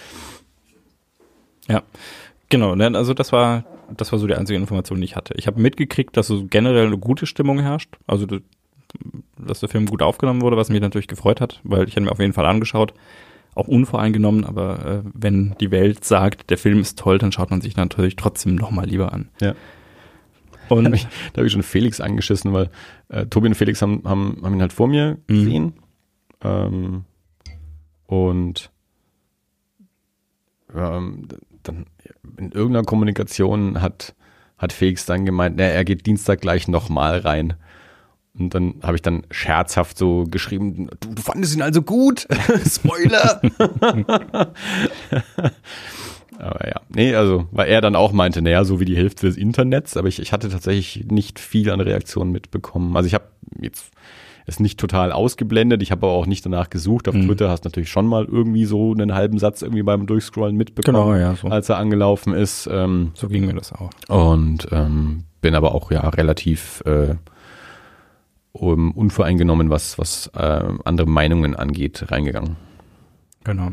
Ja, 1.69 1.83
genau. 2.49 2.75
ne, 2.75 2.91
Also 2.95 3.15
das 3.15 3.33
war, 3.33 3.65
das 3.97 4.13
war 4.13 4.19
so 4.19 4.27
die 4.27 4.35
einzige 4.35 4.59
Information, 4.59 4.99
die 4.99 5.05
ich 5.05 5.17
hatte. 5.17 5.35
Ich 5.37 5.47
habe 5.47 5.61
mitgekriegt, 5.61 6.17
dass 6.17 6.27
so 6.27 6.45
generell 6.47 6.87
eine 6.87 6.99
gute 6.99 7.27
Stimmung 7.27 7.61
herrscht. 7.61 7.97
Also 8.07 8.27
dass 9.39 9.61
der 9.61 9.69
Film 9.69 9.87
gut 9.87 10.03
aufgenommen 10.03 10.43
wurde, 10.43 10.57
was 10.57 10.69
mich 10.69 10.81
natürlich 10.81 11.09
gefreut 11.09 11.41
hat, 11.41 11.61
weil 11.65 11.89
ich 11.89 11.97
ihn 11.97 12.05
mir 12.05 12.13
auf 12.13 12.19
jeden 12.19 12.33
Fall 12.35 12.47
angeschaut. 12.47 12.93
Auch 13.55 13.69
unvoreingenommen, 13.69 14.45
aber 14.45 15.03
äh, 15.05 15.11
wenn 15.13 15.55
die 15.61 15.71
Welt 15.71 16.05
sagt, 16.05 16.49
der 16.51 16.57
Film 16.59 16.81
ist 16.81 16.99
toll, 16.99 17.19
dann 17.19 17.33
schaut 17.33 17.51
man 17.51 17.61
sich 17.61 17.77
natürlich 17.77 18.17
trotzdem 18.17 18.55
nochmal 18.55 18.87
lieber 18.87 19.13
an. 19.13 19.29
Ja. 19.41 19.55
Und 20.69 20.79
Da 20.85 20.89
habe 20.89 20.97
ich, 20.97 21.07
hab 21.37 21.45
ich 21.45 21.53
schon 21.53 21.63
Felix 21.63 22.01
angeschissen, 22.01 22.53
weil 22.55 22.71
äh, 23.09 23.27
Tobi 23.27 23.49
und 23.49 23.55
Felix 23.55 23.83
haben, 23.83 24.03
haben, 24.05 24.39
haben 24.43 24.55
ihn 24.55 24.61
halt 24.63 24.73
vor 24.73 24.89
mir 24.89 25.19
Mhm. 25.29 25.75
Ähm, 26.45 27.05
und 28.07 28.71
ähm, 30.75 31.29
dann 31.63 31.87
in 32.39 32.53
irgendeiner 32.53 32.85
Kommunikation 32.85 33.81
hat, 33.81 34.15
hat 34.59 34.73
Felix 34.73 35.07
dann 35.07 35.25
gemeint, 35.25 35.57
na, 35.57 35.65
er 35.65 35.85
geht 35.85 36.07
Dienstag 36.07 36.41
gleich 36.41 36.69
nochmal 36.69 37.19
rein. 37.19 37.55
Und 38.39 38.55
dann 38.55 38.77
habe 38.83 38.97
ich 38.97 39.03
dann 39.03 39.27
scherzhaft 39.31 39.99
so 39.99 40.25
geschrieben, 40.25 40.89
du, 41.01 41.15
du 41.15 41.23
fandest 41.23 41.55
ihn 41.55 41.63
also 41.63 41.83
gut? 41.83 42.27
Spoiler! 42.67 43.43
Aber 46.39 46.67
ja, 46.67 46.81
nee, 46.89 47.15
also, 47.15 47.47
weil 47.53 47.69
er 47.69 47.83
dann 47.83 47.95
auch 47.95 48.13
meinte, 48.13 48.41
naja, 48.43 48.65
so 48.65 48.81
wie 48.81 48.85
die 48.85 48.97
Hälfte 48.97 49.27
des 49.27 49.37
Internets, 49.37 49.97
aber 49.97 50.09
ich, 50.09 50.19
ich 50.19 50.33
hatte 50.33 50.49
tatsächlich 50.49 51.05
nicht 51.09 51.39
viel 51.39 51.71
an 51.71 51.81
Reaktionen 51.81 52.33
mitbekommen. 52.33 52.97
Also 52.97 53.07
ich 53.07 53.15
habe 53.15 53.27
jetzt 53.61 53.93
es 54.47 54.61
nicht 54.61 54.79
total 54.81 55.13
ausgeblendet, 55.13 55.83
ich 55.83 55.91
habe 55.93 56.07
aber 56.07 56.15
auch 56.17 56.27
nicht 56.27 56.45
danach 56.45 56.71
gesucht. 56.71 57.09
Auf 57.09 57.15
Mhm. 57.15 57.27
Twitter 57.27 57.49
hast 57.51 57.65
du 57.65 57.69
natürlich 57.69 57.91
schon 57.91 58.07
mal 58.07 58.25
irgendwie 58.25 58.65
so 58.65 58.93
einen 58.93 59.15
halben 59.15 59.39
Satz 59.39 59.63
irgendwie 59.63 59.83
beim 59.83 60.07
Durchscrollen 60.07 60.57
mitbekommen, 60.57 60.97
Genau, 60.97 61.15
ja, 61.15 61.35
so. 61.37 61.49
als 61.49 61.69
er 61.69 61.79
angelaufen 61.79 62.35
ist. 62.35 62.69
Ähm, 62.71 63.13
so 63.15 63.29
ging 63.29 63.47
mir 63.47 63.55
das 63.55 63.73
auch. 63.73 63.91
und 64.09 64.67
ähm, 64.73 65.25
bin 65.41 65.55
aber 65.55 65.75
auch 65.75 65.91
ja 65.91 66.09
relativ 66.09 66.83
äh, 66.87 67.15
um, 68.53 68.93
unvoreingenommen, 68.93 69.71
was, 69.71 69.99
was 69.99 70.31
äh, 70.35 70.63
andere 70.85 71.09
Meinungen 71.09 71.57
angeht, 71.57 72.05
reingegangen. 72.11 72.57
Genau. 73.45 73.71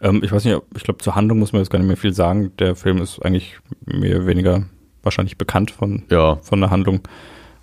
Ähm, 0.00 0.22
ich 0.24 0.32
weiß 0.32 0.44
nicht, 0.44 0.60
ich 0.76 0.82
glaube, 0.82 0.98
zur 0.98 1.14
Handlung 1.14 1.38
muss 1.38 1.52
man 1.52 1.62
jetzt 1.62 1.70
gar 1.70 1.78
nicht 1.78 1.86
mehr 1.88 1.96
viel 1.96 2.12
sagen. 2.12 2.50
Der 2.58 2.74
Film 2.74 2.98
ist 2.98 3.20
eigentlich 3.24 3.58
mehr 3.86 4.16
oder 4.16 4.26
weniger 4.26 4.64
wahrscheinlich 5.02 5.38
bekannt 5.38 5.70
von, 5.70 6.02
Ja. 6.10 6.36
von 6.42 6.60
der 6.60 6.70
Handlung. 6.70 7.00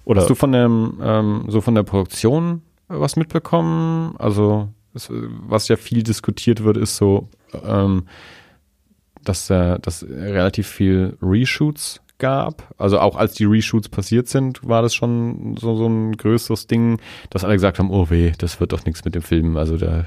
Oder 0.07 0.21
Hast 0.21 0.29
du 0.29 0.35
von 0.35 0.53
dem, 0.53 0.99
ähm, 1.03 1.43
so 1.49 1.59
von 1.59 1.75
der 1.75 1.83
Produktion 1.83 2.61
was 2.87 3.17
mitbekommen? 3.17 4.15
Also, 4.17 4.69
es, 4.93 5.09
was 5.11 5.67
ja 5.67 5.75
viel 5.75 6.01
diskutiert 6.01 6.63
wird, 6.63 6.77
ist 6.77 6.95
so, 6.95 7.27
ähm, 7.65 8.07
dass, 9.25 9.49
äh, 9.49 9.77
dass 9.79 10.05
relativ 10.07 10.65
viel 10.65 11.17
Reshoots 11.21 11.99
gab. 12.19 12.73
Also 12.77 13.01
auch 13.01 13.17
als 13.17 13.33
die 13.33 13.43
Reshoots 13.43 13.89
passiert 13.89 14.29
sind, 14.29 14.65
war 14.65 14.81
das 14.81 14.95
schon 14.95 15.57
so, 15.59 15.75
so 15.75 15.87
ein 15.87 16.13
größeres 16.13 16.67
Ding, 16.67 17.01
dass 17.29 17.43
alle 17.43 17.55
gesagt 17.55 17.77
haben, 17.77 17.91
oh 17.91 18.09
weh, 18.09 18.31
das 18.37 18.61
wird 18.61 18.71
doch 18.71 18.85
nichts 18.85 19.03
mit 19.03 19.13
dem 19.13 19.21
Film. 19.21 19.57
Also 19.57 19.75
da 19.75 20.05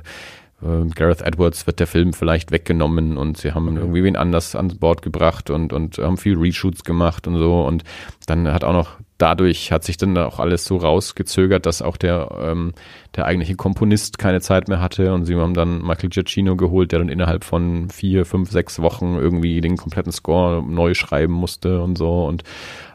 äh, 0.62 0.88
Gareth 0.94 1.22
Edwards 1.22 1.66
wird 1.66 1.80
der 1.80 1.86
Film 1.86 2.12
vielleicht 2.12 2.52
weggenommen 2.52 3.16
und 3.16 3.38
sie 3.38 3.52
haben 3.52 3.76
irgendwie 3.76 4.04
wen 4.04 4.16
anders 4.16 4.54
an 4.54 4.68
Bord 4.78 5.02
gebracht 5.02 5.50
und, 5.50 5.72
und 5.72 5.98
haben 5.98 6.16
viel 6.16 6.36
Reshoots 6.36 6.84
gemacht 6.84 7.26
und 7.26 7.38
so. 7.38 7.62
Und 7.62 7.84
dann 8.26 8.52
hat 8.52 8.64
auch 8.64 8.72
noch 8.72 8.98
dadurch 9.20 9.70
hat 9.70 9.84
sich 9.84 9.96
dann 9.96 10.16
auch 10.16 10.38
alles 10.38 10.64
so 10.64 10.76
rausgezögert, 10.76 11.66
dass 11.66 11.82
auch 11.82 11.96
der, 11.96 12.30
ähm, 12.40 12.72
der 13.14 13.26
eigentliche 13.26 13.54
Komponist 13.54 14.18
keine 14.18 14.40
Zeit 14.40 14.68
mehr 14.68 14.80
hatte 14.80 15.12
und 15.12 15.26
sie 15.26 15.36
haben 15.36 15.54
dann 15.54 15.82
Michael 15.82 16.08
Giacchino 16.08 16.56
geholt, 16.56 16.92
der 16.92 17.00
dann 17.00 17.08
innerhalb 17.08 17.44
von 17.44 17.90
vier, 17.90 18.24
fünf, 18.24 18.50
sechs 18.50 18.80
Wochen 18.80 19.16
irgendwie 19.16 19.60
den 19.60 19.76
kompletten 19.76 20.12
Score 20.12 20.62
neu 20.62 20.94
schreiben 20.94 21.34
musste 21.34 21.82
und 21.82 21.98
so. 21.98 22.24
Und 22.24 22.44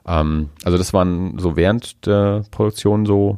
ähm, 0.08 0.50
also 0.64 0.78
das 0.78 0.94
waren 0.94 1.38
so 1.38 1.56
während 1.56 2.06
der 2.06 2.44
Produktion 2.52 3.06
so 3.06 3.38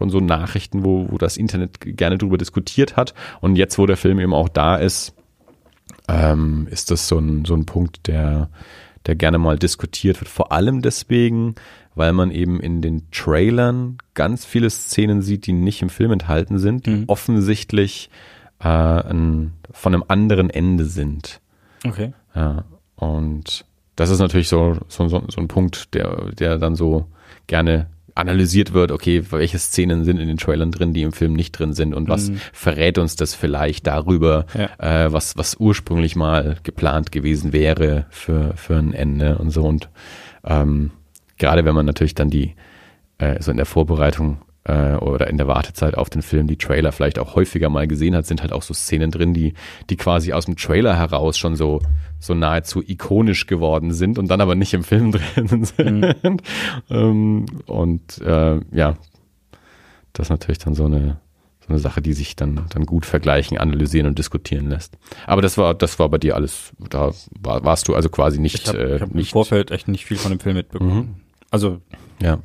schon 0.00 0.08
so 0.08 0.18
Nachrichten, 0.18 0.82
wo, 0.82 1.06
wo 1.10 1.18
das 1.18 1.36
Internet 1.36 1.78
gerne 1.80 2.16
drüber 2.16 2.38
diskutiert 2.38 2.96
hat. 2.96 3.12
Und 3.42 3.56
jetzt, 3.56 3.78
wo 3.78 3.84
der 3.84 3.98
Film 3.98 4.18
eben 4.18 4.32
auch 4.32 4.48
da 4.48 4.76
ist, 4.76 5.14
ähm, 6.08 6.66
ist 6.70 6.90
das 6.90 7.06
so 7.06 7.18
ein, 7.18 7.44
so 7.44 7.54
ein 7.54 7.66
Punkt, 7.66 8.06
der, 8.06 8.48
der 9.04 9.14
gerne 9.14 9.36
mal 9.36 9.58
diskutiert 9.58 10.18
wird. 10.18 10.30
Vor 10.30 10.52
allem 10.52 10.80
deswegen, 10.80 11.54
weil 11.94 12.14
man 12.14 12.30
eben 12.30 12.60
in 12.60 12.80
den 12.80 13.10
Trailern 13.10 13.98
ganz 14.14 14.46
viele 14.46 14.70
Szenen 14.70 15.20
sieht, 15.20 15.46
die 15.46 15.52
nicht 15.52 15.82
im 15.82 15.90
Film 15.90 16.12
enthalten 16.12 16.58
sind, 16.58 16.86
die 16.86 16.90
Mhm. 16.90 17.04
offensichtlich 17.06 18.08
äh, 18.60 18.68
ein, 18.68 19.52
von 19.70 19.92
einem 19.92 20.04
anderen 20.08 20.48
Ende 20.48 20.86
sind. 20.86 21.42
Okay. 21.86 22.14
Ja, 22.34 22.64
und 22.96 23.66
das 23.96 24.08
ist 24.08 24.20
natürlich 24.20 24.48
so, 24.48 24.78
so, 24.88 25.08
so, 25.08 25.22
so 25.28 25.40
ein 25.42 25.48
Punkt, 25.48 25.92
der, 25.92 26.30
der 26.30 26.56
dann 26.56 26.74
so 26.74 27.06
gerne 27.48 27.88
analysiert 28.14 28.72
wird, 28.72 28.92
okay, 28.92 29.22
welche 29.30 29.58
Szenen 29.58 30.04
sind 30.04 30.18
in 30.18 30.28
den 30.28 30.36
Trailern 30.36 30.70
drin, 30.70 30.92
die 30.92 31.02
im 31.02 31.12
Film 31.12 31.32
nicht 31.34 31.52
drin 31.52 31.72
sind 31.72 31.94
und 31.94 32.08
was 32.08 32.30
verrät 32.52 32.98
uns 32.98 33.16
das 33.16 33.34
vielleicht 33.34 33.86
darüber, 33.86 34.46
Ja. 34.54 35.04
äh, 35.06 35.12
was, 35.12 35.36
was 35.36 35.56
ursprünglich 35.58 36.16
mal 36.16 36.56
geplant 36.62 37.12
gewesen 37.12 37.52
wäre 37.52 38.06
für, 38.10 38.52
für 38.56 38.76
ein 38.76 38.92
Ende 38.92 39.38
und 39.38 39.50
so. 39.50 39.62
Und 39.64 39.88
ähm, 40.44 40.90
gerade 41.38 41.64
wenn 41.64 41.74
man 41.74 41.86
natürlich 41.86 42.14
dann 42.14 42.30
die, 42.30 42.54
äh, 43.18 43.40
so 43.42 43.50
in 43.50 43.56
der 43.56 43.66
Vorbereitung 43.66 44.38
äh, 44.64 44.94
oder 44.94 45.28
in 45.28 45.38
der 45.38 45.48
Wartezeit 45.48 45.96
auf 45.96 46.10
den 46.10 46.22
Film 46.22 46.46
die 46.46 46.56
Trailer 46.56 46.92
vielleicht 46.92 47.18
auch 47.18 47.34
häufiger 47.34 47.68
mal 47.68 47.86
gesehen 47.86 48.14
hat, 48.14 48.26
sind 48.26 48.42
halt 48.42 48.52
auch 48.52 48.62
so 48.62 48.74
Szenen 48.74 49.10
drin, 49.10 49.34
die, 49.34 49.54
die 49.88 49.96
quasi 49.96 50.32
aus 50.32 50.46
dem 50.46 50.56
Trailer 50.56 50.96
heraus 50.96 51.38
schon 51.38 51.56
so, 51.56 51.80
so 52.18 52.34
nahezu 52.34 52.82
ikonisch 52.86 53.46
geworden 53.46 53.92
sind 53.92 54.18
und 54.18 54.28
dann 54.28 54.40
aber 54.40 54.54
nicht 54.54 54.74
im 54.74 54.84
Film 54.84 55.12
drin 55.34 55.64
sind. 55.64 56.42
Ähm, 56.90 57.46
und 57.66 58.18
äh, 58.20 58.60
ja, 58.72 58.96
das 60.12 60.26
ist 60.26 60.30
natürlich 60.30 60.58
dann 60.58 60.74
so 60.74 60.84
eine, 60.84 61.20
so 61.60 61.68
eine 61.68 61.78
Sache, 61.78 62.02
die 62.02 62.12
sich 62.12 62.36
dann, 62.36 62.66
dann 62.68 62.84
gut 62.84 63.06
vergleichen, 63.06 63.56
analysieren 63.58 64.06
und 64.06 64.18
diskutieren 64.18 64.68
lässt. 64.68 64.98
Aber 65.26 65.40
das 65.40 65.56
war, 65.56 65.74
das 65.74 65.98
war 65.98 66.08
bei 66.08 66.18
dir 66.18 66.34
alles, 66.34 66.72
da 66.90 67.12
war, 67.40 67.64
warst 67.64 67.88
du 67.88 67.94
also 67.94 68.10
quasi 68.10 68.40
nicht, 68.40 68.56
Ich 68.56 68.68
habe 68.68 68.78
äh, 68.78 69.00
hab 69.00 69.10
im 69.10 69.16
nicht, 69.16 69.32
Vorfeld 69.32 69.70
echt 69.70 69.88
nicht 69.88 70.04
viel 70.04 70.18
von 70.18 70.32
dem 70.32 70.40
Film 70.40 70.56
mitbekommen. 70.56 71.22
Also, 71.50 71.80
ja. 72.20 72.40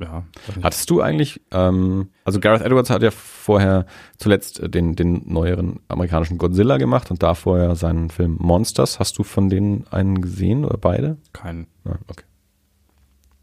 Ja. 0.00 0.24
Hattest 0.62 0.88
du 0.90 1.00
eigentlich, 1.00 1.40
ähm, 1.50 2.08
also 2.24 2.40
Gareth 2.40 2.62
Edwards 2.62 2.90
hat 2.90 3.02
ja 3.02 3.10
vorher 3.10 3.86
zuletzt 4.16 4.60
äh, 4.60 4.68
den, 4.68 4.96
den 4.96 5.22
neueren 5.26 5.80
amerikanischen 5.88 6.38
Godzilla 6.38 6.78
gemacht 6.78 7.10
und 7.10 7.22
da 7.22 7.34
vorher 7.34 7.76
seinen 7.76 8.10
Film 8.10 8.36
Monsters. 8.38 8.98
Hast 8.98 9.18
du 9.18 9.22
von 9.22 9.48
denen 9.48 9.86
einen 9.90 10.20
gesehen 10.20 10.64
oder 10.64 10.78
beide? 10.78 11.18
Kein. 11.32 11.66
Ja, 11.84 11.92
okay. 12.08 12.24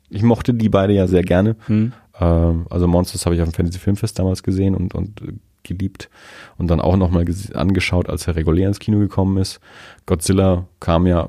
Ich 0.09 0.23
mochte 0.23 0.53
die 0.53 0.69
beide 0.69 0.93
ja 0.93 1.07
sehr 1.07 1.23
gerne. 1.23 1.55
Hm. 1.67 1.93
Ähm, 2.19 2.65
also 2.69 2.87
Monsters 2.87 3.25
habe 3.25 3.35
ich 3.35 3.41
auf 3.41 3.49
dem 3.49 3.53
Fantasy 3.53 3.79
Filmfest 3.79 4.17
damals 4.17 4.41
gesehen 4.43 4.75
und, 4.75 4.95
und 4.95 5.21
äh, 5.21 5.33
geliebt 5.63 6.09
und 6.57 6.67
dann 6.67 6.79
auch 6.79 6.95
nochmal 6.97 7.25
angeschaut, 7.53 8.09
als 8.09 8.27
er 8.27 8.35
regulär 8.35 8.69
ins 8.69 8.79
Kino 8.79 8.99
gekommen 8.99 9.37
ist. 9.37 9.59
Godzilla 10.05 10.65
kam 10.79 11.05
ja, 11.07 11.27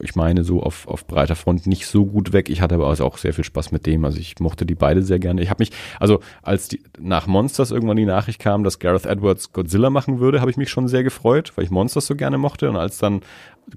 ich 0.00 0.14
meine, 0.14 0.44
so 0.44 0.62
auf, 0.62 0.86
auf 0.88 1.06
breiter 1.06 1.36
Front 1.36 1.66
nicht 1.66 1.86
so 1.86 2.06
gut 2.06 2.32
weg. 2.32 2.48
Ich 2.50 2.60
hatte 2.60 2.74
aber 2.74 2.88
also 2.88 3.04
auch 3.04 3.18
sehr 3.18 3.32
viel 3.32 3.44
Spaß 3.44 3.72
mit 3.72 3.86
dem. 3.86 4.04
Also 4.04 4.18
ich 4.18 4.38
mochte 4.40 4.66
die 4.66 4.74
beide 4.74 5.02
sehr 5.02 5.18
gerne. 5.18 5.42
Ich 5.42 5.50
habe 5.50 5.62
mich, 5.62 5.70
also 6.00 6.20
als 6.42 6.68
die, 6.68 6.82
nach 6.98 7.26
Monsters 7.26 7.70
irgendwann 7.70 7.96
die 7.96 8.04
Nachricht 8.04 8.40
kam, 8.40 8.64
dass 8.64 8.78
Gareth 8.78 9.06
Edwards 9.06 9.52
Godzilla 9.52 9.90
machen 9.90 10.18
würde, 10.20 10.40
habe 10.40 10.50
ich 10.50 10.56
mich 10.56 10.70
schon 10.70 10.88
sehr 10.88 11.04
gefreut, 11.04 11.52
weil 11.56 11.64
ich 11.64 11.70
Monsters 11.70 12.06
so 12.06 12.16
gerne 12.16 12.38
mochte. 12.38 12.68
Und 12.68 12.76
als 12.76 12.98
dann 12.98 13.20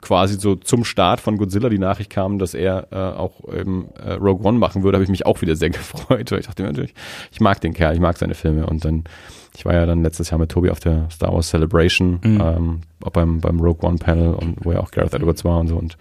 quasi 0.02 0.40
so 0.40 0.56
zum 0.56 0.86
Start 0.86 1.20
von 1.20 1.38
Godzilla 1.38 1.70
die 1.70 1.80
Nachricht 1.80 2.10
kam, 2.10 2.40
dass 2.40 2.54
er 2.54 2.88
äh, 2.92 2.96
auch 2.96 3.42
eben 3.52 3.90
äh, 3.96 4.14
Rogue 4.14 4.48
One 4.48 4.58
machen 4.58 4.84
würde, 4.84 4.98
habe 4.98 5.04
ich 5.04 5.10
mich 5.10 5.26
auch 5.26 5.42
wieder 5.42 5.56
sehr 5.56 5.70
gefreut, 5.72 6.32
weil 6.32 6.40
ich 6.40 6.48
dachte 6.48 6.64
mir 6.64 6.70
natürlich, 6.70 6.94
ich 7.32 7.40
mag 7.40 7.60
den 7.62 7.74
Kerl, 7.74 7.94
ich 7.94 8.00
mag 8.00 8.18
seine 8.18 8.36
Filme 8.36 8.68
und 8.68 8.86
dann, 8.86 9.04
ich 9.60 9.66
war 9.66 9.74
ja 9.74 9.86
dann 9.86 10.04
letztes 10.04 10.30
Jahr 10.30 10.40
mit 10.40 10.50
Tobi 10.50 10.70
auf 10.70 10.80
der 10.80 11.10
Star 11.12 11.34
Wars 11.34 11.50
Celebration, 11.50 12.20
Mhm. 12.24 12.42
ähm, 12.42 12.80
auch 13.04 13.12
beim, 13.12 13.42
beim 13.42 13.60
Rogue 13.60 13.88
One 13.88 13.98
Panel 13.98 14.34
und 14.34 14.56
wo 14.66 14.72
ja 14.72 14.80
auch 14.80 14.92
Gareth 14.92 15.14
Edwards 15.14 15.44
war 15.44 15.60
und 15.60 15.68
so 15.68 15.76
und 15.76 15.98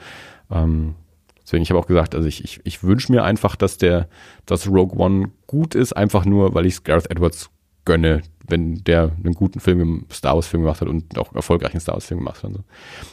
ähm, 0.50 0.94
deswegen, 1.42 1.62
ich 1.64 1.70
habe 1.70 1.80
auch 1.80 1.86
gesagt, 1.86 2.14
also 2.14 2.26
ich, 2.28 2.44
ich, 2.44 2.60
ich 2.64 2.82
wünsche 2.84 3.10
mir 3.12 3.24
einfach, 3.24 3.56
dass 3.56 3.76
der, 3.76 4.08
dass 4.46 4.68
Rogue 4.68 4.96
One 4.98 5.30
gut 5.48 5.74
ist, 5.74 5.92
einfach 5.94 6.24
nur, 6.24 6.54
weil 6.54 6.66
ich 6.66 6.74
es 6.74 6.84
Gareth 6.84 7.10
Edwards 7.10 7.50
gönne, 7.84 8.22
wenn 8.46 8.76
der 8.84 9.10
einen 9.24 9.34
guten 9.34 9.60
Film 9.60 9.80
im 9.80 10.04
Star 10.12 10.34
Wars 10.36 10.46
Film 10.46 10.62
gemacht 10.62 10.80
hat 10.80 10.88
und 10.88 11.18
auch 11.18 11.34
erfolgreichen 11.34 11.80
Star 11.80 11.94
Wars 11.94 12.06
Film 12.06 12.20
gemacht 12.20 12.38
hat 12.42 12.50
und 12.50 12.56
so. 12.58 12.62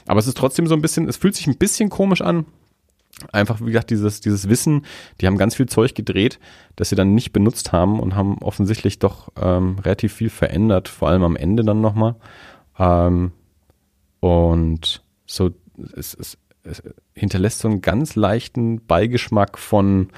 Aber 0.05 0.19
es 0.19 0.27
ist 0.27 0.37
trotzdem 0.37 0.67
so 0.67 0.75
ein 0.75 0.81
bisschen, 0.81 1.07
es 1.09 1.17
fühlt 1.17 1.35
sich 1.35 1.47
ein 1.47 1.57
bisschen 1.57 1.89
komisch 1.89 2.21
an. 2.21 2.45
Einfach, 3.31 3.61
wie 3.61 3.67
gesagt, 3.67 3.91
dieses, 3.91 4.19
dieses 4.19 4.49
Wissen, 4.49 4.85
die 5.21 5.27
haben 5.27 5.37
ganz 5.37 5.55
viel 5.55 5.67
Zeug 5.67 5.95
gedreht, 5.95 6.37
das 6.75 6.89
sie 6.89 6.97
dann 6.97 7.15
nicht 7.15 7.31
benutzt 7.31 7.71
haben 7.71 7.99
und 8.01 8.15
haben 8.15 8.39
offensichtlich 8.39 8.99
doch 8.99 9.31
ähm, 9.41 9.79
relativ 9.79 10.13
viel 10.13 10.29
verändert, 10.29 10.89
vor 10.89 11.07
allem 11.07 11.23
am 11.23 11.37
Ende 11.37 11.63
dann 11.63 11.79
nochmal. 11.79 12.15
Ähm, 12.77 13.31
und 14.19 15.01
so, 15.25 15.51
es, 15.95 16.13
es, 16.13 16.37
es 16.63 16.83
hinterlässt 17.13 17.59
so 17.59 17.69
einen 17.69 17.81
ganz 17.81 18.15
leichten 18.15 18.85
Beigeschmack 18.85 19.57
von, 19.57 20.09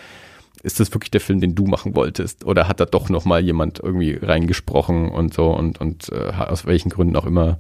ist 0.64 0.80
das 0.80 0.92
wirklich 0.92 1.12
der 1.12 1.22
Film, 1.22 1.40
den 1.40 1.54
du 1.54 1.66
machen 1.66 1.96
wolltest? 1.96 2.46
Oder 2.46 2.68
hat 2.68 2.80
da 2.80 2.86
doch 2.86 3.10
nochmal 3.10 3.42
jemand 3.42 3.80
irgendwie 3.80 4.14
reingesprochen 4.14 5.10
und 5.10 5.34
so 5.34 5.52
und, 5.52 5.80
und 5.80 6.10
äh, 6.12 6.32
aus 6.32 6.66
welchen 6.66 6.90
Gründen 6.90 7.16
auch 7.16 7.26
immer 7.26 7.60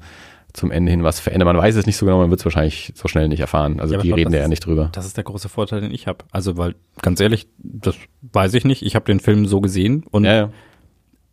zum 0.57 0.71
Ende 0.71 0.89
hin 0.91 1.03
was 1.03 1.19
verändert? 1.19 1.45
Man 1.45 1.57
weiß 1.57 1.75
es 1.75 1.85
nicht 1.85 1.97
so 1.97 2.05
genau, 2.05 2.17
man 2.17 2.29
wird 2.29 2.39
es 2.39 2.45
wahrscheinlich 2.45 2.91
so 2.95 3.07
schnell 3.07 3.27
nicht 3.27 3.39
erfahren. 3.39 3.79
Also 3.79 3.93
Ja, 3.95 4.01
die 4.01 4.07
glaub, 4.07 4.17
reden 4.17 4.31
da 4.31 4.39
ja 4.39 4.47
nicht 4.47 4.65
drüber. 4.65 4.89
Das 4.91 5.05
ist 5.05 5.15
der 5.15 5.23
große 5.23 5.49
Vorteil, 5.49 5.81
den 5.81 5.93
ich 5.93 6.07
habe. 6.07 6.25
Also, 6.31 6.57
weil, 6.57 6.75
ganz 7.01 7.19
ehrlich, 7.19 7.47
das 7.59 7.95
weiß 8.21 8.53
ich 8.55 8.65
nicht. 8.65 8.81
Ich 8.83 8.95
habe 8.95 9.05
den 9.05 9.19
Film 9.19 9.45
so 9.45 9.61
gesehen 9.61 10.03
und 10.09 10.25
Ja, 10.25 10.33
ja. 10.35 10.49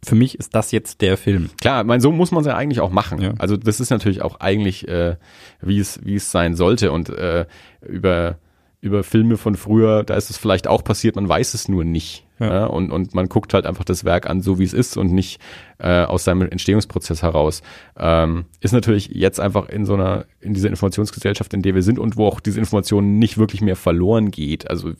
für 0.05 0.14
mich 0.14 0.39
ist 0.39 0.55
das 0.55 0.70
jetzt 0.72 1.01
der 1.01 1.16
Film. 1.16 1.49
Klar, 1.61 1.81
ich 1.81 1.87
meine, 1.87 2.03
so 2.03 2.12
muss 2.12 2.31
man 2.33 2.43
es 2.43 2.47
ja 2.47 2.55
eigentlich 2.57 2.81
auch 2.81 2.91
machen. 2.91 3.35
Also 3.39 3.57
das 3.57 3.81
ist 3.81 3.91
natürlich 3.91 4.20
auch 4.22 4.41
eigentlich, 4.41 4.87
äh, 4.89 5.16
wie 5.62 5.79
es 5.79 6.05
wie 6.05 6.16
es 6.16 6.31
sein 6.31 6.55
sollte. 6.55 6.93
Und 6.93 7.09
äh, 7.09 7.47
über 7.81 8.37
über 8.83 9.03
Filme 9.03 9.39
von 9.39 9.55
früher, 9.55 10.05
da 10.05 10.14
ist 10.14 10.29
es 10.29 10.37
vielleicht 10.37 10.66
auch 10.66 10.85
passiert, 10.85 11.16
man 11.16 11.27
weiß 11.27 11.55
es 11.55 11.68
nur 11.68 11.85
nicht. 11.85 12.24
Ja. 12.39 12.53
Ja. 12.53 12.66
und, 12.66 12.91
und 12.91 13.14
man 13.14 13.28
guckt 13.28 13.55
halt 13.55 13.64
einfach 13.64 13.85
das 13.85 14.05
Werk 14.05 14.28
an, 14.28 14.41
so 14.41 14.59
wie 14.59 14.64
es 14.64 14.72
ist 14.72 14.97
und 14.97 15.12
nicht 15.12 15.41
äh, 15.78 16.03
aus 16.05 16.24
seinem 16.24 16.43
Entstehungsprozess 16.43 17.22
heraus. 17.22 17.62
Ähm, 17.97 18.47
ist 18.61 18.72
natürlich 18.72 19.09
jetzt 19.09 19.39
einfach 19.39 19.68
in 19.68 19.87
so 19.87 19.95
einer, 19.95 20.26
in 20.41 20.53
dieser 20.53 20.68
Informationsgesellschaft, 20.68 21.55
in 21.55 21.62
der 21.62 21.74
wir 21.74 21.82
sind 21.82 21.99
und 21.99 22.16
wo 22.16 22.26
auch 22.26 22.41
diese 22.41 22.59
Information 22.59 23.18
nicht 23.18 23.39
wirklich 23.39 23.61
mehr 23.61 23.76
verloren 23.76 24.30
geht. 24.30 24.68
Also 24.68 24.93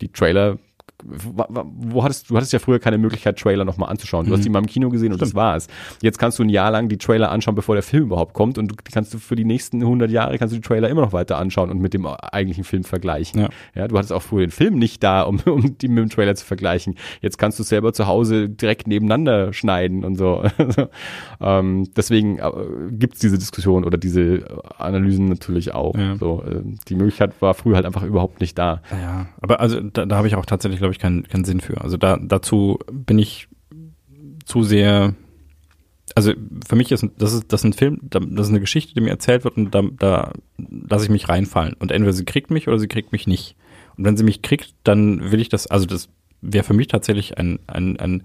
die 0.00 0.08
Trailer, 0.08 0.58
wo 1.04 2.02
hattest 2.02 2.30
du 2.30 2.36
hattest 2.36 2.52
ja 2.52 2.58
früher 2.58 2.78
keine 2.78 2.98
Möglichkeit, 2.98 3.38
Trailer 3.38 3.64
nochmal 3.64 3.90
anzuschauen. 3.90 4.26
Du 4.26 4.32
hast 4.32 4.44
die 4.44 4.48
mal 4.48 4.60
im 4.60 4.66
Kino 4.66 4.90
gesehen 4.90 5.12
und 5.12 5.20
das 5.20 5.34
war's. 5.34 5.68
Jetzt 6.02 6.18
kannst 6.18 6.38
du 6.38 6.42
ein 6.42 6.48
Jahr 6.48 6.70
lang 6.70 6.88
die 6.88 6.98
Trailer 6.98 7.30
anschauen, 7.30 7.54
bevor 7.54 7.74
der 7.74 7.82
Film 7.82 8.04
überhaupt 8.04 8.34
kommt 8.34 8.58
und 8.58 8.68
du 8.68 8.74
kannst 8.92 9.12
du 9.12 9.18
für 9.18 9.36
die 9.36 9.44
nächsten 9.44 9.82
100 9.82 10.10
Jahre 10.10 10.38
kannst 10.38 10.54
du 10.54 10.58
die 10.58 10.66
Trailer 10.66 10.88
immer 10.88 11.02
noch 11.02 11.12
weiter 11.12 11.38
anschauen 11.38 11.70
und 11.70 11.80
mit 11.80 11.94
dem 11.94 12.06
eigentlichen 12.06 12.64
Film 12.64 12.84
vergleichen. 12.84 13.40
Ja. 13.40 13.48
Ja, 13.74 13.88
du 13.88 13.96
hattest 13.96 14.12
auch 14.12 14.22
früher 14.22 14.46
den 14.46 14.50
Film 14.50 14.78
nicht 14.78 15.02
da, 15.02 15.22
um, 15.22 15.40
um 15.46 15.76
die 15.78 15.88
mit 15.88 15.98
dem 15.98 16.10
Trailer 16.10 16.34
zu 16.34 16.46
vergleichen. 16.46 16.94
Jetzt 17.20 17.38
kannst 17.38 17.58
du 17.58 17.62
es 17.62 17.68
selber 17.68 17.92
zu 17.92 18.06
Hause 18.06 18.48
direkt 18.48 18.86
nebeneinander 18.86 19.52
schneiden 19.52 20.04
und 20.04 20.16
so. 20.16 20.44
Also, 20.66 20.88
ähm, 21.40 21.88
deswegen 21.96 22.38
äh, 22.38 22.50
gibt's 22.90 23.20
diese 23.20 23.38
Diskussion 23.38 23.84
oder 23.84 23.98
diese 23.98 24.46
Analysen 24.78 25.26
natürlich 25.26 25.74
auch. 25.74 25.94
Ja. 25.94 26.16
So, 26.16 26.42
äh, 26.42 26.62
die 26.88 26.96
Möglichkeit 26.96 27.40
war 27.40 27.54
früher 27.54 27.76
halt 27.76 27.86
einfach 27.86 28.02
überhaupt 28.02 28.40
nicht 28.40 28.58
da. 28.58 28.82
Ja, 28.90 29.26
aber 29.40 29.60
also 29.60 29.80
da, 29.80 30.06
da 30.06 30.16
habe 30.16 30.26
ich 30.26 30.34
auch 30.34 30.46
tatsächlich, 30.46 30.80
glaube 30.86 30.94
ich, 30.94 30.98
keinen 30.98 31.22
keinen 31.24 31.44
Sinn 31.44 31.60
für. 31.60 31.80
Also 31.80 31.96
da 31.96 32.16
dazu 32.20 32.78
bin 32.90 33.18
ich 33.18 33.48
zu 34.44 34.62
sehr. 34.62 35.14
Also 36.14 36.32
für 36.66 36.76
mich 36.76 36.92
ist 36.92 37.04
das 37.18 37.32
ist 37.32 37.52
das 37.52 37.60
ist 37.60 37.64
ein 37.64 37.72
Film, 37.72 37.98
da- 38.02 38.20
das 38.20 38.46
ist 38.46 38.50
eine 38.52 38.60
Geschichte, 38.60 38.94
die 38.94 39.00
mir 39.00 39.10
erzählt 39.10 39.44
wird 39.44 39.56
und 39.56 39.74
da, 39.74 39.82
da 39.98 40.32
lasse 40.58 41.04
ich 41.04 41.10
mich 41.10 41.28
reinfallen. 41.28 41.74
Und 41.74 41.90
entweder 41.90 42.12
sie 42.12 42.24
kriegt 42.24 42.50
mich 42.50 42.68
oder 42.68 42.78
sie 42.78 42.88
kriegt 42.88 43.12
mich 43.12 43.26
nicht. 43.26 43.56
Und 43.96 44.04
wenn 44.04 44.16
sie 44.16 44.24
mich 44.24 44.42
kriegt, 44.42 44.74
dann 44.84 45.30
will 45.32 45.40
ich 45.40 45.48
das. 45.48 45.66
Also 45.66 45.86
das 45.86 46.08
wäre 46.40 46.64
für 46.64 46.74
mich 46.74 46.86
tatsächlich 46.88 47.38
ein, 47.38 47.58
ein, 47.66 47.98
ein 47.98 48.22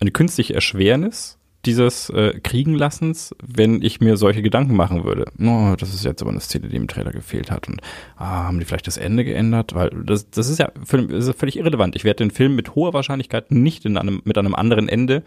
eine 0.00 0.10
künstliche 0.10 0.54
Erschwernis 0.54 1.38
dieses 1.66 2.10
äh, 2.10 2.38
Kriegenlassens, 2.40 3.34
wenn 3.44 3.82
ich 3.82 4.00
mir 4.00 4.16
solche 4.16 4.42
Gedanken 4.42 4.76
machen 4.76 5.04
würde. 5.04 5.24
Oh, 5.38 5.74
das 5.78 5.94
ist 5.94 6.04
jetzt 6.04 6.22
aber 6.22 6.30
eine 6.30 6.40
Szene, 6.40 6.68
die 6.68 6.76
im 6.76 6.88
Trailer 6.88 7.12
gefehlt 7.12 7.50
hat. 7.50 7.68
Und 7.68 7.80
ah, 8.16 8.44
haben 8.44 8.58
die 8.58 8.64
vielleicht 8.64 8.86
das 8.86 8.96
Ende 8.96 9.24
geändert? 9.24 9.74
Weil 9.74 9.90
das, 9.90 10.30
das 10.30 10.48
ist 10.48 10.58
ja 10.58 10.70
völlig, 10.84 11.10
das 11.10 11.26
ist 11.26 11.38
völlig 11.38 11.56
irrelevant. 11.56 11.96
Ich 11.96 12.04
werde 12.04 12.24
den 12.24 12.30
Film 12.30 12.54
mit 12.54 12.74
hoher 12.74 12.92
Wahrscheinlichkeit 12.92 13.50
nicht 13.50 13.84
in 13.84 13.96
einem, 13.96 14.22
mit 14.24 14.38
einem 14.38 14.54
anderen 14.54 14.88
Ende 14.88 15.22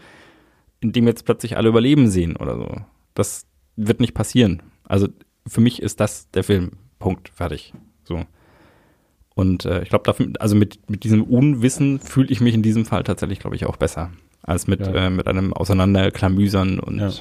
in 0.80 0.92
dem 0.92 1.06
jetzt 1.06 1.24
plötzlich 1.24 1.56
alle 1.56 1.68
Überleben 1.68 2.10
sehen 2.10 2.36
oder 2.36 2.56
so. 2.56 2.68
Das 3.14 3.46
wird 3.76 4.00
nicht 4.00 4.14
passieren. 4.14 4.62
Also 4.84 5.08
für 5.46 5.60
mich 5.60 5.82
ist 5.82 6.00
das 6.00 6.30
der 6.30 6.44
Film. 6.44 6.72
Punkt. 6.98 7.28
Fertig. 7.28 7.72
So. 8.04 8.24
Und 9.34 9.64
äh, 9.64 9.82
ich 9.82 9.88
glaube, 9.88 10.12
also 10.40 10.56
mit, 10.56 10.90
mit 10.90 11.04
diesem 11.04 11.22
Unwissen 11.22 12.00
fühle 12.00 12.28
ich 12.28 12.40
mich 12.40 12.54
in 12.54 12.62
diesem 12.62 12.84
Fall 12.84 13.04
tatsächlich, 13.04 13.38
glaube 13.38 13.54
ich, 13.54 13.66
auch 13.66 13.76
besser. 13.76 14.10
Als 14.48 14.66
mit, 14.66 14.80
Ja. 14.80 14.94
äh, 15.06 15.10
mit 15.10 15.26
einem 15.26 15.52
Auseinanderklamüsern 15.52 16.80
und 16.80 16.98
Ja. 16.98 17.08
äh, 17.08 17.12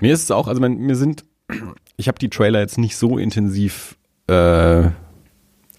Mir 0.00 0.12
ist 0.12 0.24
es 0.24 0.30
auch, 0.30 0.46
also 0.46 0.60
mein, 0.60 0.76
mir 0.76 0.94
sind, 0.96 1.24
ich 1.96 2.06
habe 2.08 2.18
die 2.18 2.28
Trailer 2.28 2.60
jetzt 2.60 2.78
nicht 2.78 2.96
so 2.96 3.16
intensiv, 3.18 3.96
äh, 4.28 4.32
also 4.34 4.92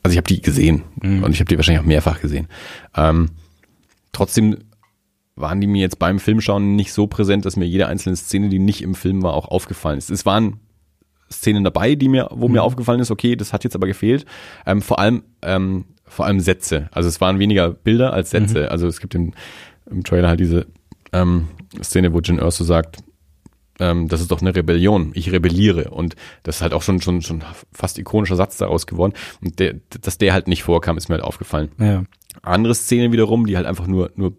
ich 0.09 0.17
habe 0.17 0.27
die 0.27 0.41
gesehen 0.41 0.83
Mhm. 1.01 1.23
und 1.23 1.31
ich 1.31 1.39
habe 1.39 1.47
die 1.49 1.55
wahrscheinlich 1.57 1.81
auch 1.81 1.87
mehrfach 1.87 2.19
gesehen. 2.19 2.47
Ähm, 2.95 3.29
trotzdem 4.11 4.57
waren 5.35 5.61
die 5.61 5.67
mir 5.67 5.81
jetzt 5.81 5.99
beim 5.99 6.19
Filmschauen 6.19 6.75
nicht 6.75 6.93
so 6.93 7.07
präsent, 7.07 7.45
dass 7.45 7.55
mir 7.57 7.65
jede 7.65 7.87
einzelne 7.87 8.15
Szene, 8.15 8.49
die 8.49 8.59
nicht 8.59 8.81
im 8.81 8.95
Film 8.95 9.23
war, 9.23 9.33
auch 9.33 9.47
aufgefallen 9.47 9.97
ist. 9.97 10.09
Es 10.09 10.25
waren 10.25 10.59
Szenen 11.31 11.63
dabei, 11.63 11.95
die 11.95 12.09
mir, 12.09 12.27
wo 12.31 12.49
mir 12.49 12.61
aufgefallen 12.63 12.99
ist, 12.99 13.09
okay, 13.11 13.35
das 13.35 13.53
hat 13.53 13.63
jetzt 13.63 13.75
aber 13.75 13.87
gefehlt. 13.87 14.25
Ähm, 14.65 14.81
vor 14.81 14.99
allem, 14.99 15.23
ähm, 15.41 15.85
vor 16.05 16.25
allem 16.25 16.41
Sätze. 16.41 16.89
Also 16.91 17.07
es 17.07 17.21
waren 17.21 17.39
weniger 17.39 17.69
Bilder 17.69 18.11
als 18.11 18.31
Sätze. 18.31 18.69
Also 18.69 18.87
es 18.87 18.99
gibt 18.99 19.15
im, 19.15 19.33
im 19.91 20.03
Trailer 20.03 20.29
halt 20.29 20.39
diese 20.39 20.67
ähm, 21.13 21.47
Szene, 21.81 22.13
wo 22.13 22.19
Jin 22.19 22.39
Erso 22.39 22.63
sagt, 22.63 22.97
ähm, 23.79 24.07
das 24.07 24.21
ist 24.21 24.31
doch 24.31 24.41
eine 24.41 24.55
Rebellion. 24.55 25.11
Ich 25.15 25.31
rebelliere. 25.31 25.89
Und 25.89 26.15
das 26.43 26.57
ist 26.57 26.61
halt 26.61 26.73
auch 26.73 26.83
schon, 26.83 27.01
schon, 27.01 27.21
schon 27.21 27.43
fast 27.73 27.97
ikonischer 27.97 28.35
Satz 28.35 28.57
daraus 28.57 28.87
geworden. 28.87 29.13
Und 29.41 29.59
der, 29.59 29.75
dass 30.01 30.17
der 30.17 30.33
halt 30.33 30.47
nicht 30.47 30.63
vorkam, 30.63 30.97
ist 30.97 31.09
mir 31.09 31.15
halt 31.15 31.23
aufgefallen. 31.23 31.71
ja. 31.79 32.03
Andere 32.43 32.73
Szenen 32.73 33.11
wiederum, 33.11 33.45
die 33.45 33.57
halt 33.57 33.65
einfach 33.65 33.87
nur, 33.87 34.09
nur 34.15 34.37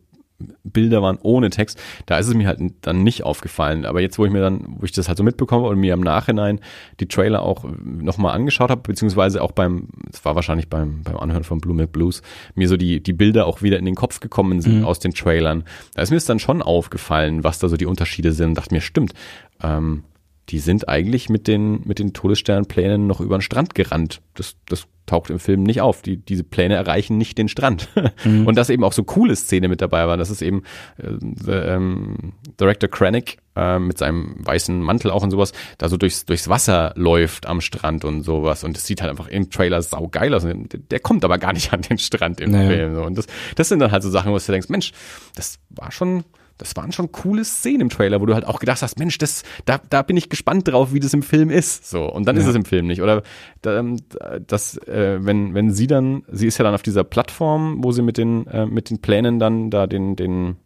Bilder 0.65 1.03
waren 1.03 1.19
ohne 1.23 1.51
Text, 1.51 1.81
da 2.07 2.19
ist 2.19 2.29
es 2.29 2.35
mir 2.35 2.47
halt 2.47 2.61
dann 2.83 3.03
nicht 3.03 3.25
aufgefallen. 3.25 3.85
Aber 3.85 4.01
jetzt, 4.01 4.19
wo 4.19 4.25
ich 4.25 4.33
mir 4.33 4.41
dann, 4.41 4.77
wo 4.79 4.85
ich 4.85 4.93
das 4.93 5.09
halt 5.09 5.19
so 5.19 5.25
mitbekomme 5.25 5.67
und 5.67 5.79
mir 5.79 5.95
im 5.95 6.01
Nachhinein 6.01 6.61
die 7.01 7.09
Trailer 7.09 7.43
auch 7.43 7.65
nochmal 7.85 8.35
angeschaut 8.35 8.71
habe, 8.71 8.83
beziehungsweise 8.83 9.43
auch 9.43 9.53
beim, 9.53 9.89
es 10.13 10.25
war 10.25 10.35
wahrscheinlich 10.35 10.69
beim, 10.69 11.03
beim 11.03 11.17
Anhören 11.17 11.45
von 11.45 11.61
Blue 11.61 11.75
Milk 11.75 11.93
Blues, 11.93 12.23
mir 12.55 12.69
so 12.69 12.77
die, 12.77 13.03
die 13.03 13.13
Bilder 13.13 13.47
auch 13.47 13.63
wieder 13.63 13.79
in 13.79 13.85
den 13.85 13.95
Kopf 13.95 14.21
gekommen 14.21 14.61
sind 14.61 14.85
aus 14.85 14.99
den 14.99 15.13
Trailern. 15.13 15.65
Da 15.95 16.03
ist 16.03 16.11
mir 16.11 16.17
es 16.17 16.25
dann 16.25 16.39
schon 16.39 16.63
aufgefallen, 16.63 17.45
was 17.45 17.59
da 17.59 17.69
so 17.69 17.77
die 17.77 17.87
Unterschiede 17.87 18.33
sind. 18.33 18.57
Dachte 18.57 18.75
mir, 18.75 18.81
stimmt, 18.81 19.15
ähm, 19.63 20.05
die 20.49 20.59
sind 20.59 20.89
eigentlich 20.89 21.29
mit 21.29 21.47
den, 21.47 21.83
mit 21.85 21.99
den 21.99 22.13
Todessternplänen 22.13 23.07
noch 23.07 23.21
über 23.21 23.39
den 23.39 23.43
Strand 23.43 23.75
gerannt. 23.75 24.21
Das, 24.35 24.57
das 24.67 24.87
taucht 25.07 25.31
im 25.31 25.39
Film 25.39 25.63
nicht 25.63 25.81
auf. 25.81 26.03
Die, 26.03 26.17
diese 26.17 26.45
Pläne 26.45 26.75
erreichen 26.75 27.17
nicht 27.19 27.39
den 27.39 27.49
Strand. 27.49 27.89
Und 28.25 28.57
dass 28.57 28.71
eben 28.71 28.85
auch 28.85 28.93
so 28.93 29.05
coole 29.05 29.37
Szene 29.37 29.69
mit 29.69 29.81
dabei 29.81 30.07
war. 30.07 30.17
Das 30.17 30.31
ist 30.31 30.43
eben 30.43 30.63
äh, 30.99 31.11
the, 31.21 31.53
ähm, 31.53 32.33
Director 32.61 32.89
Krennic 32.89 33.39
äh, 33.57 33.79
mit 33.79 33.99
seinem 33.99 34.35
weißen 34.39 34.81
Mantel 34.81 35.11
auch 35.11 35.23
und 35.23 35.31
sowas, 35.31 35.53
da 35.79 35.89
so 35.89 35.97
durchs, 35.97 36.25
durchs 36.25 36.49
Wasser 36.49 36.93
läuft 36.97 37.47
am 37.47 37.61
Strand 37.61 38.05
und 38.05 38.23
sowas. 38.23 38.65
Und 38.65 38.77
das 38.77 38.87
sieht 38.87 39.01
halt 39.01 39.11
einfach 39.11 39.29
im 39.29 39.51
Trailer 39.51 39.81
saugeil 39.83 40.35
aus. 40.35 40.45
Und 40.45 40.73
Der, 40.73 40.81
der 40.81 41.01
kommt 41.01 41.25
aber 41.25 41.39
gar 41.39 41.53
nicht 41.53 41.73
an 41.73 41.83
den 41.83 41.99
Strand 41.99 42.41
im 42.41 42.51
Naja. 42.51 42.69
Film. 42.69 42.99
Und 43.03 43.19
das, 43.19 43.27
das 43.57 43.69
sind 43.69 43.79
dann 43.79 43.93
halt 43.93 44.03
so 44.03 44.11
Sachen, 44.11 44.33
wo 44.33 44.39
du 44.39 44.53
denkst, 44.53 44.69
Mensch, 44.69 44.93
das 45.35 45.59
war 45.71 45.93
schon, 45.93 46.25
das 46.63 46.77
waren 46.77 46.93
schon 46.93 47.11
coole 47.13 47.45
Szenen 47.45 47.83
im 47.83 47.89
Trailer, 47.91 48.21
wo 48.21 48.27
du 48.27 48.35
halt 48.35 48.47
auch 48.47 48.61
gedacht 48.61 48.83
hast, 48.83 48.99
Mensch, 48.99 49.19
das, 49.19 49.43
da, 49.65 49.81
da 49.91 50.03
bin 50.03 50.17
ich 50.17 50.29
gespannt 50.29 50.69
drauf, 50.69 50.93
wie 50.93 51.01
das 51.01 51.13
im 51.13 51.23
Film 51.23 51.51
ist. 51.51 51.91
So. 51.91 52.05
Und 52.05 52.27
dann 52.27 52.37
ist 52.37 52.45
Ja. 52.45 52.51
es 52.51 52.57
im 52.57 52.65
Film 52.65 52.87
nicht. 52.87 53.03
Oder 53.03 53.23
ähm, 53.67 53.99
das, 54.47 54.77
äh, 54.87 55.19
wenn, 55.21 55.55
wenn 55.55 55.71
sie 55.73 55.87
dann, 55.89 56.23
sie 56.31 56.47
ist 56.47 56.59
ja 56.59 56.65
dann 56.65 56.75
auf 56.75 56.83
dieser 56.83 57.05
Plattform, 57.05 57.83
wo 57.83 57.91
sie 57.93 58.03
mit 58.03 58.17
den, 58.17 58.47
äh, 58.47 58.67
mit 58.67 58.91
den 58.91 59.01
Plänen 59.01 59.39
dann 59.39 59.71
da 59.71 59.87
den, 59.87 60.15
den, 60.17 60.57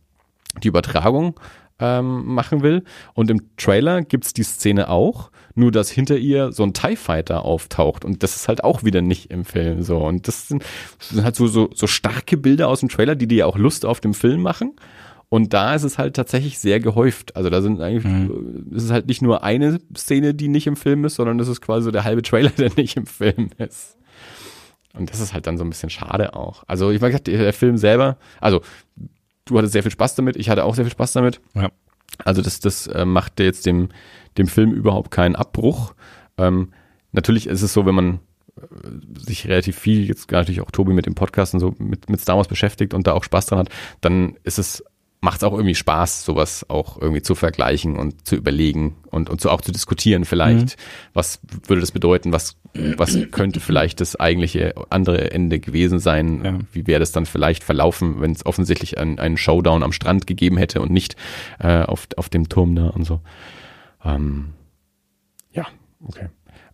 die 0.62 0.68
Übertragung 0.68 1.38
ähm, 1.78 2.24
machen 2.26 2.62
will. 2.62 2.84
Und 3.14 3.30
im 3.30 3.57
Trailer 3.57 4.03
gibt's 4.03 4.32
die 4.32 4.42
Szene 4.44 4.88
auch, 4.88 5.30
nur 5.55 5.70
dass 5.72 5.90
hinter 5.90 6.16
ihr 6.16 6.53
so 6.53 6.62
ein 6.62 6.72
TIE 6.72 6.97
Fighter 6.97 7.44
auftaucht. 7.44 8.05
Und 8.05 8.22
das 8.22 8.36
ist 8.36 8.49
halt 8.49 8.64
auch 8.64 8.82
wieder 8.84 9.03
nicht 9.03 9.30
im 9.30 9.44
Film 9.44 9.82
so. 9.82 9.99
Und 9.99 10.26
das 10.28 10.49
sind, 10.49 10.62
das 10.99 11.09
sind 11.11 11.24
halt 11.24 11.36
so, 11.36 11.47
so, 11.47 11.68
so 11.74 11.86
starke 11.86 12.36
Bilder 12.36 12.68
aus 12.68 12.80
dem 12.80 12.88
Trailer, 12.88 13.14
die 13.14 13.26
dir 13.26 13.38
ja 13.38 13.47
auch 13.47 13.59
Lust 13.59 13.84
auf 13.84 14.01
dem 14.01 14.14
Film 14.14 14.42
machen. 14.42 14.76
Und 15.29 15.53
da 15.53 15.74
ist 15.74 15.83
es 15.83 15.99
halt 15.99 16.14
tatsächlich 16.14 16.59
sehr 16.59 16.79
gehäuft. 16.79 17.35
Also 17.35 17.51
da 17.51 17.61
sind 17.61 17.81
eigentlich, 17.81 18.31
es 18.74 18.85
ist 18.85 18.91
halt 18.91 19.09
nicht 19.09 19.22
nur 19.22 19.43
eine 19.43 19.81
Szene, 19.97 20.35
die 20.35 20.49
nicht 20.49 20.66
im 20.66 20.77
Film 20.77 21.05
ist, 21.05 21.16
sondern 21.16 21.39
das 21.39 21.49
ist 21.49 21.61
quasi 21.61 21.85
so 21.85 21.91
der 21.91 22.05
halbe 22.05 22.22
Trailer, 22.22 22.51
der 22.59 22.70
nicht 22.77 22.97
im 22.97 23.07
Film 23.07 23.51
ist. 23.59 23.97
Und 24.95 25.11
das 25.11 25.20
ist 25.20 25.35
halt 25.35 25.47
dann 25.47 25.59
so 25.59 25.64
ein 25.64 25.70
bisschen 25.70 25.91
schade 25.91 26.35
auch. 26.35 26.64
Also 26.66 26.91
ich 26.91 27.01
gesagt, 27.01 27.27
der 27.27 27.53
Film 27.53 27.77
selber, 27.77 28.16
also 28.41 28.62
du 29.45 29.59
hattest 29.59 29.72
sehr 29.72 29.83
viel 29.83 29.93
Spaß 29.93 30.14
damit, 30.14 30.37
ich 30.37 30.49
hatte 30.49 30.64
auch 30.64 30.74
sehr 30.74 30.85
viel 30.85 30.93
Spaß 30.93 31.12
damit. 31.12 31.41
Ja. 31.55 31.70
Also 32.24 32.41
das, 32.41 32.61
das 32.61 32.87
äh, 32.87 33.05
macht 33.05 33.41
jetzt 33.41 33.66
dem, 33.66 33.89
dem 34.39 34.47
Film 34.47 34.72
überhaupt 34.72 35.11
keinen 35.11 35.37
Abbruch. 35.37 35.95
Ähm, 36.39 36.72
natürlich 37.12 37.47
ist 37.47 37.62
es 37.62 37.72
so, 37.72 37.85
wenn 37.85 37.95
man 37.95 38.20
äh, 38.57 39.20
sich 39.20 39.49
relativ 39.49 39.79
viel, 39.79 40.07
jetzt 40.07 40.31
natürlich 40.31 40.61
auch 40.61 40.70
Tobi 40.70 40.93
mit 40.93 41.07
dem 41.07 41.14
Podcast 41.14 41.53
und 41.55 41.61
so 41.61 41.74
mit, 41.79 42.09
mit 42.09 42.20
Star 42.20 42.37
Wars 42.37 42.49
beschäftigt 42.49 42.95
und 42.95 43.07
da 43.07 43.12
auch 43.12 43.24
Spaß 43.24 43.47
dran 43.47 43.59
hat, 43.59 43.68
dann 44.01 44.37
ist 44.45 44.59
es, 44.59 44.83
macht 45.27 45.39
es 45.39 45.45
auch 45.45 45.53
irgendwie 45.55 45.74
Spaß, 45.74 46.24
sowas 46.24 46.64
auch 46.70 47.01
irgendwie 47.01 47.20
zu 47.20 47.35
vergleichen 47.35 47.97
und 47.97 48.29
zu 48.29 48.37
überlegen 48.37 48.95
und, 49.11 49.29
und 49.29 49.41
so 49.41 49.51
auch 49.51 49.61
zu 49.61 49.72
diskutieren 49.72 50.24
vielleicht. 50.24 50.77
Was 51.14 51.41
würde 51.66 51.81
das 51.81 51.91
bedeuten? 51.91 52.33
Was, 52.33 52.57
was 52.97 53.18
könnte 53.33 53.59
vielleicht 53.59 54.01
das 54.01 54.14
eigentliche 54.14 54.74
andere 54.89 55.33
Ende 55.33 55.59
gewesen 55.59 55.99
sein? 55.99 56.45
Ja. 56.45 56.59
Wie 56.72 56.87
wäre 56.87 57.01
das 57.01 57.11
dann 57.11 57.27
vielleicht 57.27 57.64
verlaufen, 57.64 58.20
wenn 58.20 58.31
es 58.31 58.47
offensichtlich 58.47 58.99
einen, 58.99 59.18
einen 59.18 59.37
Showdown 59.37 59.83
am 59.83 59.91
Strand 59.91 60.29
gegeben 60.29 60.59
hätte 60.59 60.81
und 60.81 60.93
nicht 60.93 61.16
äh, 61.59 61.83
auf, 61.83 62.07
auf 62.16 62.29
dem 62.29 62.49
Turm 62.49 62.77
da 62.77 62.87
und 62.87 63.03
so. 63.03 63.20
Ähm, 64.05 64.51
ja, 65.51 65.66
okay. 66.05 66.29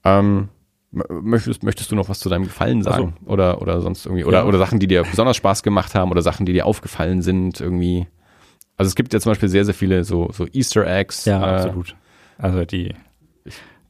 Ähm, 0.05 0.51
möchtest, 0.91 1.63
möchtest 1.63 1.91
du 1.91 1.97
noch 1.97 2.11
was 2.11 2.19
zu 2.19 2.29
deinem 2.29 2.45
Gefallen 2.45 2.83
sagen? 2.83 3.15
Oder, 3.25 3.63
oder 3.63 3.81
sonst 3.81 4.05
irgendwie, 4.05 4.25
oder, 4.25 4.41
Ja. 4.41 4.45
oder 4.45 4.59
Sachen, 4.59 4.79
die 4.79 4.89
dir 4.89 5.05
besonders 5.05 5.39
Spaß 5.39 5.63
gemacht 5.63 5.95
haben 5.95 6.11
oder 6.11 6.21
Sachen, 6.21 6.45
die 6.45 6.53
dir 6.53 6.67
aufgefallen 6.67 7.23
sind, 7.23 7.63
irgendwie? 7.63 8.09
Also 8.83 8.89
es 8.91 8.95
gibt 8.95 9.13
ja 9.15 9.21
zum 9.21 9.31
Beispiel 9.31 9.49
sehr, 9.49 9.65
sehr 9.65 9.75
viele 9.75 10.05
so, 10.05 10.31
so 10.33 10.47
Easter 10.53 10.87
Eggs. 10.87 11.25
Ja, 11.25 11.41
äh, 11.41 11.55
absolut. 11.61 11.97
Also 12.39 12.65
die. 12.65 12.95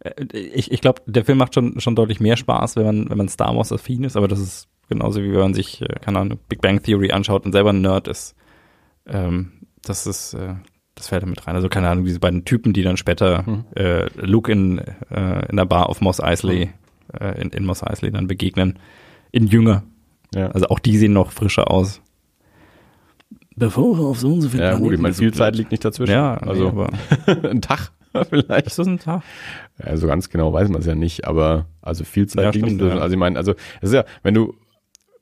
äh, 0.00 0.24
Ich, 0.32 0.70
ich 0.70 0.80
glaube, 0.80 1.02
der 1.06 1.24
Film 1.24 1.38
macht 1.38 1.54
schon, 1.54 1.80
schon 1.80 1.96
deutlich 1.96 2.20
mehr 2.20 2.36
Spaß, 2.36 2.76
wenn 2.76 2.84
man, 2.84 3.10
wenn 3.10 3.18
man 3.18 3.28
Star 3.28 3.56
Wars 3.56 3.72
affin 3.72 4.04
ist, 4.04 4.16
aber 4.16 4.28
das 4.28 4.38
ist 4.40 4.68
genauso 4.88 5.22
wie 5.22 5.32
wenn 5.32 5.40
man 5.40 5.54
sich, 5.54 5.80
äh, 5.82 5.86
keine 6.00 6.18
Ahnung, 6.18 6.38
Big 6.48 6.60
Bang 6.60 6.82
Theory 6.82 7.12
anschaut 7.12 7.44
und 7.46 7.52
selber 7.52 7.70
ein 7.70 7.80
Nerd 7.80 8.08
ist. 8.08 8.34
Ähm, 9.06 9.52
das 9.82 10.06
ist, 10.06 10.34
äh, 10.34 10.54
das 10.94 11.08
fällt 11.08 11.22
da 11.22 11.26
mit 11.26 11.46
rein. 11.46 11.54
Also 11.56 11.68
keine 11.68 11.88
Ahnung, 11.88 12.04
diese 12.04 12.20
beiden 12.20 12.44
Typen, 12.44 12.72
die 12.72 12.82
dann 12.82 12.96
später 12.96 13.42
Mhm. 13.44 13.64
äh, 13.74 14.06
Luke 14.20 14.50
in, 14.52 14.78
äh, 15.10 15.46
in 15.48 15.56
der 15.56 15.64
Bar 15.64 15.88
auf 15.88 16.00
Moss 16.00 16.20
Eisley, 16.20 16.70
äh, 17.18 17.40
in, 17.40 17.50
in 17.50 17.64
Moss 17.64 17.82
Eisley 17.82 18.10
dann 18.12 18.26
begegnen, 18.26 18.78
in 19.32 19.46
Jünger. 19.46 19.82
Ja. 20.34 20.48
Also 20.50 20.66
auch 20.68 20.78
die 20.78 20.96
sehen 20.98 21.12
noch 21.14 21.32
frischer 21.32 21.70
aus. 21.70 22.00
Bevor 23.56 23.98
wir 23.98 24.04
auf 24.06 24.18
so 24.20 24.32
und 24.32 24.40
so 24.42 24.48
viel 24.48 24.60
ja, 24.60 24.76
gut, 24.76 24.92
ich 24.94 25.00
meine, 25.00 25.14
viel 25.14 25.32
Zeit 25.34 25.56
liegt 25.56 25.70
nicht 25.70 25.84
dazwischen. 25.84 26.12
Ja, 26.12 26.34
also 26.34 26.64
nee, 26.64 26.68
aber 26.68 26.90
ein 27.50 27.60
Tag 27.60 27.90
vielleicht. 28.30 28.66
ist 28.66 28.78
das 28.78 28.86
ein 28.86 28.98
Tag? 28.98 29.22
Also 29.78 30.06
ganz 30.06 30.28
genau 30.30 30.52
weiß 30.52 30.68
man 30.68 30.80
es 30.80 30.86
ja 30.86 30.94
nicht, 30.94 31.26
aber 31.26 31.66
also 31.80 32.04
viel 32.04 32.26
Zeit 32.26 32.44
Ja, 32.44 32.50
liegt 32.50 32.56
nicht 32.64 32.70
stimmt, 32.74 32.80
dazwischen. 32.82 32.96
ja. 32.98 33.02
Also 33.02 33.14
ich 33.14 33.18
meine, 33.20 33.38
also 33.38 33.52
es 33.80 33.90
ist 33.90 33.94
ja, 33.94 34.04
wenn 34.22 34.34
du 34.34 34.54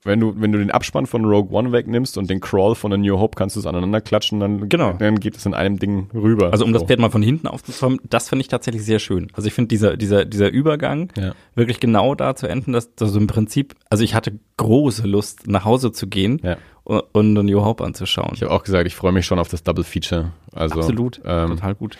wenn 0.03 0.19
du, 0.19 0.33
wenn 0.35 0.51
du 0.51 0.57
den 0.57 0.71
Abspann 0.71 1.05
von 1.05 1.25
Rogue 1.25 1.55
One 1.55 1.71
wegnimmst 1.71 2.17
und 2.17 2.27
den 2.27 2.39
Crawl 2.39 2.73
von 2.73 2.91
A 2.91 2.97
New 2.97 3.19
Hope 3.19 3.35
kannst 3.35 3.55
du 3.55 3.59
es 3.59 3.67
aneinander 3.67 4.01
klatschen, 4.01 4.39
dann, 4.39 4.67
Genau. 4.67 4.93
dann 4.93 5.19
geht 5.19 5.37
es 5.37 5.45
in 5.45 5.53
einem 5.53 5.77
Ding 5.77 6.09
rüber. 6.11 6.51
Also 6.51 6.65
um 6.65 6.73
das 6.73 6.79
So. 6.81 6.87
Pferd 6.87 6.99
mal 6.99 7.11
von 7.11 7.21
hinten 7.21 7.45
aufzuzäumen, 7.45 7.99
das 8.09 8.27
finde 8.27 8.41
ich 8.41 8.47
tatsächlich 8.47 8.83
sehr 8.83 8.97
schön. 8.97 9.27
Also 9.33 9.45
ich 9.45 9.53
finde 9.53 9.67
dieser, 9.67 9.97
dieser, 9.97 10.25
dieser 10.25 10.49
Übergang 10.49 11.09
Ja. 11.15 11.33
wirklich 11.53 11.79
genau 11.79 12.15
da 12.15 12.35
zu 12.35 12.47
enden, 12.47 12.73
dass 12.73 12.89
also 12.99 13.19
im 13.19 13.27
Prinzip, 13.27 13.75
also 13.91 14.03
ich 14.03 14.15
hatte 14.15 14.39
große 14.57 15.05
Lust, 15.05 15.45
nach 15.47 15.65
Hause 15.65 15.91
zu 15.91 16.07
gehen 16.07 16.41
Ja. 16.43 16.57
Und, 16.83 17.33
New 17.33 17.63
Hope 17.63 17.83
anzuschauen. 17.83 18.31
Ich 18.33 18.41
habe 18.41 18.51
auch 18.51 18.63
gesagt, 18.63 18.87
ich 18.87 18.95
freue 18.95 19.11
mich 19.11 19.25
schon 19.25 19.39
auf 19.39 19.49
das 19.49 19.63
Double 19.63 19.83
Feature. 19.83 20.31
Also, 20.53 20.79
Absolut, 20.79 21.21
Ähm, 21.23 21.49
total 21.49 21.75
gut. 21.75 21.97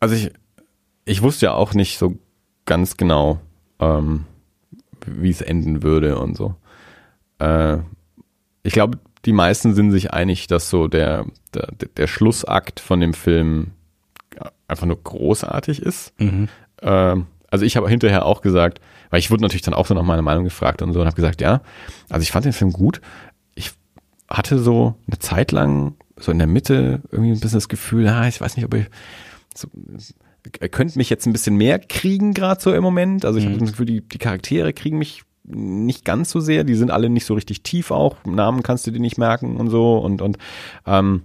Also 0.00 0.14
ich, 0.14 0.30
ich 1.04 1.22
wusste 1.22 1.46
ja 1.46 1.54
auch 1.54 1.74
nicht 1.74 1.98
so 1.98 2.18
ganz 2.64 2.96
genau, 2.96 3.40
ähm, 3.80 4.24
wie 5.06 5.30
es 5.30 5.40
enden 5.40 5.82
würde 5.82 6.18
und 6.18 6.36
so. 6.36 6.54
Äh, 7.38 7.78
ich 8.62 8.72
glaube, 8.72 8.98
die 9.24 9.32
meisten 9.32 9.74
sind 9.74 9.90
sich 9.90 10.12
einig, 10.12 10.46
dass 10.46 10.70
so 10.70 10.88
der, 10.88 11.26
der, 11.54 11.68
der 11.96 12.06
Schlussakt 12.06 12.80
von 12.80 13.00
dem 13.00 13.14
Film 13.14 13.72
einfach 14.68 14.86
nur 14.86 15.02
großartig 15.02 15.82
ist. 15.82 16.18
Mhm. 16.18 16.48
Ähm, 16.80 17.26
also 17.50 17.64
ich 17.64 17.76
habe 17.76 17.88
hinterher 17.88 18.24
auch 18.24 18.40
gesagt, 18.40 18.80
weil 19.10 19.20
ich 19.20 19.30
wurde 19.30 19.42
natürlich 19.42 19.62
dann 19.62 19.74
auch 19.74 19.86
so 19.86 19.94
nach 19.94 20.02
meiner 20.02 20.22
Meinung 20.22 20.44
gefragt 20.44 20.80
und 20.80 20.92
so 20.92 21.00
und 21.00 21.06
habe 21.06 21.16
gesagt, 21.16 21.42
ja, 21.42 21.60
also 22.08 22.22
ich 22.22 22.32
fand 22.32 22.46
den 22.46 22.54
Film 22.54 22.72
gut. 22.72 23.00
Hatte 24.32 24.58
so 24.58 24.94
eine 25.06 25.18
Zeit 25.18 25.52
lang 25.52 25.94
so 26.16 26.32
in 26.32 26.38
der 26.38 26.46
Mitte 26.46 27.02
irgendwie 27.10 27.32
ein 27.32 27.40
bisschen 27.40 27.58
das 27.58 27.68
Gefühl, 27.68 28.04
ja, 28.04 28.26
ich 28.26 28.40
weiß 28.40 28.56
nicht, 28.56 28.64
ob 28.64 28.74
ich 28.74 28.86
so, 29.54 29.68
er 30.58 30.68
könnte 30.68 30.98
mich 30.98 31.10
jetzt 31.10 31.26
ein 31.26 31.32
bisschen 31.32 31.56
mehr 31.56 31.78
kriegen 31.78 32.34
gerade 32.34 32.60
so 32.60 32.72
im 32.72 32.82
Moment. 32.82 33.24
Also 33.24 33.38
ich 33.38 33.46
habe 33.46 33.58
das 33.58 33.70
Gefühl, 33.70 33.86
die, 33.86 34.00
die 34.00 34.18
Charaktere 34.18 34.72
kriegen 34.72 34.98
mich 34.98 35.24
nicht 35.44 36.04
ganz 36.04 36.30
so 36.30 36.40
sehr. 36.40 36.64
Die 36.64 36.74
sind 36.74 36.90
alle 36.90 37.10
nicht 37.10 37.26
so 37.26 37.34
richtig 37.34 37.62
tief 37.62 37.90
auch. 37.90 38.16
Namen 38.24 38.62
kannst 38.62 38.86
du 38.86 38.90
dir 38.90 39.00
nicht 39.00 39.18
merken 39.18 39.56
und 39.56 39.70
so 39.70 39.98
und 39.98 40.22
und 40.22 40.38
ähm, 40.86 41.22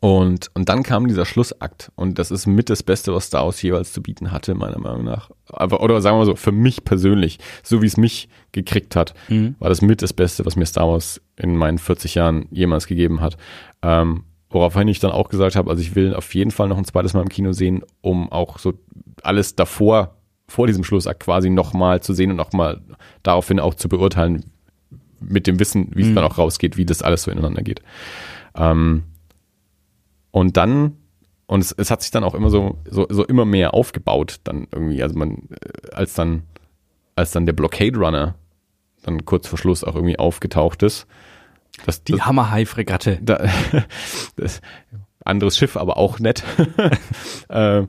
Und, 0.00 0.50
und 0.54 0.68
dann 0.68 0.82
kam 0.82 1.06
dieser 1.08 1.24
Schlussakt. 1.24 1.92
Und 1.94 2.18
das 2.18 2.30
ist 2.30 2.46
mit 2.46 2.68
das 2.68 2.82
Beste, 2.82 3.14
was 3.14 3.26
Star 3.26 3.44
Wars 3.44 3.62
jeweils 3.62 3.92
zu 3.92 4.02
bieten 4.02 4.32
hatte, 4.32 4.54
meiner 4.54 4.78
Meinung 4.78 5.04
nach. 5.04 5.30
Aber, 5.48 5.80
oder 5.82 6.00
sagen 6.00 6.14
wir 6.16 6.20
mal 6.20 6.26
so, 6.26 6.34
für 6.36 6.52
mich 6.52 6.84
persönlich, 6.84 7.38
so 7.62 7.80
wie 7.82 7.86
es 7.86 7.96
mich 7.96 8.28
gekriegt 8.52 8.96
hat, 8.96 9.14
Mhm. 9.28 9.54
war 9.58 9.68
das 9.68 9.80
mit 9.82 10.02
das 10.02 10.12
Beste, 10.12 10.44
was 10.46 10.56
mir 10.56 10.66
Star 10.66 10.88
Wars 10.88 11.20
in 11.36 11.56
meinen 11.56 11.78
40 11.78 12.16
Jahren 12.16 12.46
jemals 12.50 12.86
gegeben 12.88 13.20
hat. 13.20 13.36
Ähm, 13.82 14.24
woraufhin 14.50 14.88
ich 14.88 14.98
dann 14.98 15.12
auch 15.12 15.28
gesagt 15.28 15.56
habe, 15.56 15.70
also 15.70 15.80
ich 15.82 15.94
will 15.94 16.14
auf 16.14 16.34
jeden 16.34 16.50
Fall 16.50 16.68
noch 16.68 16.78
ein 16.78 16.84
zweites 16.84 17.14
Mal 17.14 17.22
im 17.22 17.28
Kino 17.28 17.52
sehen, 17.52 17.82
um 18.00 18.32
auch 18.32 18.58
so 18.58 18.74
alles 19.22 19.54
davor, 19.56 20.16
vor 20.48 20.66
diesem 20.66 20.82
Schlussakt 20.84 21.20
quasi 21.20 21.50
nochmal 21.50 22.00
zu 22.02 22.14
sehen 22.14 22.30
und 22.30 22.36
nochmal 22.36 22.80
daraufhin 23.22 23.60
auch 23.60 23.74
zu 23.74 23.88
beurteilen, 23.88 24.44
mit 25.20 25.46
dem 25.46 25.58
Wissen, 25.60 25.90
wie 25.94 26.02
es 26.02 26.08
Mhm. 26.08 26.14
dann 26.14 26.24
auch 26.24 26.38
rausgeht, 26.38 26.76
wie 26.76 26.86
das 26.86 27.02
alles 27.02 27.24
so 27.24 27.30
ineinander 27.30 27.62
geht. 27.62 27.82
Ähm, 28.56 29.02
und 30.30 30.56
dann, 30.56 30.96
und 31.46 31.60
es, 31.60 31.72
es 31.72 31.90
hat 31.90 32.02
sich 32.02 32.10
dann 32.10 32.24
auch 32.24 32.34
immer 32.34 32.50
so, 32.50 32.78
so, 32.88 33.06
so 33.08 33.24
immer 33.24 33.44
mehr 33.44 33.74
aufgebaut, 33.74 34.40
dann 34.44 34.66
irgendwie, 34.72 35.02
also 35.02 35.18
man, 35.18 35.48
äh, 35.50 35.94
als 35.94 36.14
dann, 36.14 36.42
als 37.16 37.32
dann 37.32 37.46
der 37.46 37.52
Blockade 37.54 37.96
Runner 37.98 38.34
dann 39.02 39.24
kurz 39.24 39.46
vor 39.48 39.58
Schluss 39.58 39.84
auch 39.84 39.94
irgendwie 39.94 40.18
aufgetaucht 40.18 40.82
ist, 40.82 41.06
das, 41.86 42.02
Die 42.02 42.20
Hammerhai-Fregatte. 42.20 43.18
da, 43.22 43.46
anderes 45.24 45.56
Schiff, 45.56 45.76
aber 45.76 45.96
auch 45.96 46.18
nett. 46.18 46.42
ne, 47.48 47.88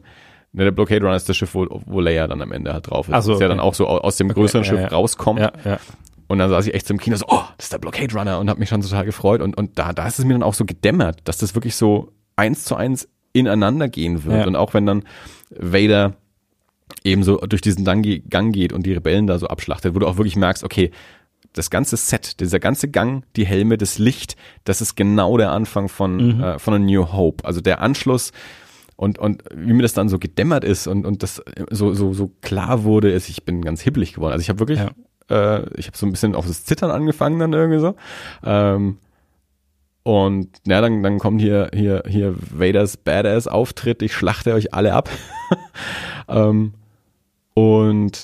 der 0.54 0.72
Blockade 0.72 1.02
Runner 1.04 1.16
ist 1.16 1.30
das 1.30 1.38
Schiff, 1.38 1.54
wo, 1.54 1.66
wo 1.86 2.00
Leia 2.00 2.28
dann 2.28 2.42
am 2.42 2.52
Ende 2.52 2.74
halt 2.74 2.90
drauf 2.90 3.08
ist. 3.08 3.14
Ach 3.14 3.22
so, 3.22 3.32
das 3.32 3.40
ja 3.42 3.48
okay. 3.48 3.56
dann 3.56 3.60
auch 3.60 3.74
so 3.74 3.88
au- 3.88 4.00
aus 4.00 4.18
dem 4.18 4.30
größeren 4.30 4.64
ja, 4.64 4.70
Schiff 4.70 4.80
ja. 4.80 4.88
rauskommt. 4.88 5.40
Ja, 5.40 5.52
ja. 5.66 5.80
Und 6.28 6.38
dann 6.38 6.50
saß 6.50 6.68
ich 6.68 6.76
echt 6.76 6.86
so 6.86 6.94
im 6.94 7.00
Kino 7.00 7.16
so, 7.16 7.26
oh, 7.28 7.42
das 7.58 7.66
ist 7.66 7.74
der 7.74 7.80
Blockade 7.80 8.14
Runner 8.14 8.40
und 8.40 8.50
habe 8.50 8.60
mich 8.60 8.70
schon 8.70 8.82
total 8.82 9.06
gefreut. 9.06 9.42
Und, 9.42 9.58
und 9.58 9.80
da, 9.80 9.94
da 9.94 10.06
ist 10.06 10.20
es 10.20 10.26
mir 10.26 10.34
dann 10.34 10.44
auch 10.44 10.54
so 10.54 10.66
gedämmert, 10.66 11.22
dass 11.24 11.40
das 11.40 11.56
wirklich 11.56 11.76
so 11.76 12.12
eins 12.40 12.64
zu 12.64 12.76
eins 12.76 13.08
ineinander 13.34 13.90
gehen 13.90 14.24
wird. 14.24 14.40
Ja. 14.42 14.48
Und 14.48 14.56
auch 14.56 14.74
wenn 14.74 14.86
dann 14.86 15.04
Vader 15.52 16.14
eben 17.04 17.24
so 17.24 17.38
durch 17.38 17.62
diesen 17.62 17.86
Gang 17.86 18.54
geht 18.54 18.74
und 18.74 18.86
die 18.86 18.94
Rebellen 18.94 19.28
da 19.28 19.38
so 19.38 19.48
abschlachtet, 19.48 19.94
wo 19.94 20.00
du 20.00 20.08
auch 20.08 20.18
wirklich 20.18 20.36
merkst, 20.36 20.64
okay, 20.64 20.92
das 21.54 21.70
ganze 21.70 21.98
Set, 21.98 22.40
dieser 22.40 22.60
ganze 22.60 22.90
Gang, 22.90 23.24
die 23.36 23.46
Helme, 23.46 23.78
das 23.78 23.98
Licht, 23.98 24.36
das 24.64 24.82
ist 24.82 24.96
genau 24.96 25.38
der 25.38 25.52
Anfang 25.52 25.90
von, 25.90 26.42
äh, 26.42 26.60
von 26.60 26.74
A 26.74 26.80
New 26.80 27.12
Hope. 27.12 27.44
Also 27.44 27.62
der 27.62 27.82
Anschluss 27.82 28.32
und, 28.96 29.18
und 29.18 29.44
wie 29.56 29.74
mir 29.74 29.82
das 29.82 29.94
dann 29.94 30.10
so 30.10 30.20
gedämmert 30.20 30.64
ist 30.64 30.88
und, 30.88 31.06
und 31.06 31.24
das 31.24 31.42
so, 31.70 31.94
so, 31.94 32.14
so 32.14 32.32
klar 32.42 32.84
wurde, 32.84 33.12
ist, 33.12 33.30
ich 33.30 33.46
bin 33.46 33.62
ganz 33.62 33.82
hibbelig 33.82 34.14
geworden. 34.14 34.34
Also 34.34 34.42
ich 34.42 34.50
habe 34.50 34.60
wirklich, 34.60 34.80
äh, 35.30 35.80
ich 35.80 35.88
habe 35.88 35.98
so 35.98 36.06
ein 36.06 36.12
bisschen 36.12 36.36
auf 36.36 36.46
das 36.46 36.66
Zittern 36.66 36.92
angefangen 36.92 37.40
dann 37.40 37.54
irgendwie 37.54 37.80
so. 37.80 37.96
Ähm, 38.44 38.98
und 40.04 40.50
ja, 40.66 40.82
dann, 40.82 41.04
dann 41.04 41.20
kommt 41.20 41.42
hier, 41.42 41.70
hier, 41.74 42.04
hier 42.08 42.36
Vaders 42.38 42.98
Badass-Auftritt, 42.98 44.02
ich 44.02 44.14
schlachte 44.14 44.54
euch 44.54 44.74
alle 44.74 44.94
ab. 44.94 45.10
ähm, 46.28 46.74
und 47.54 48.24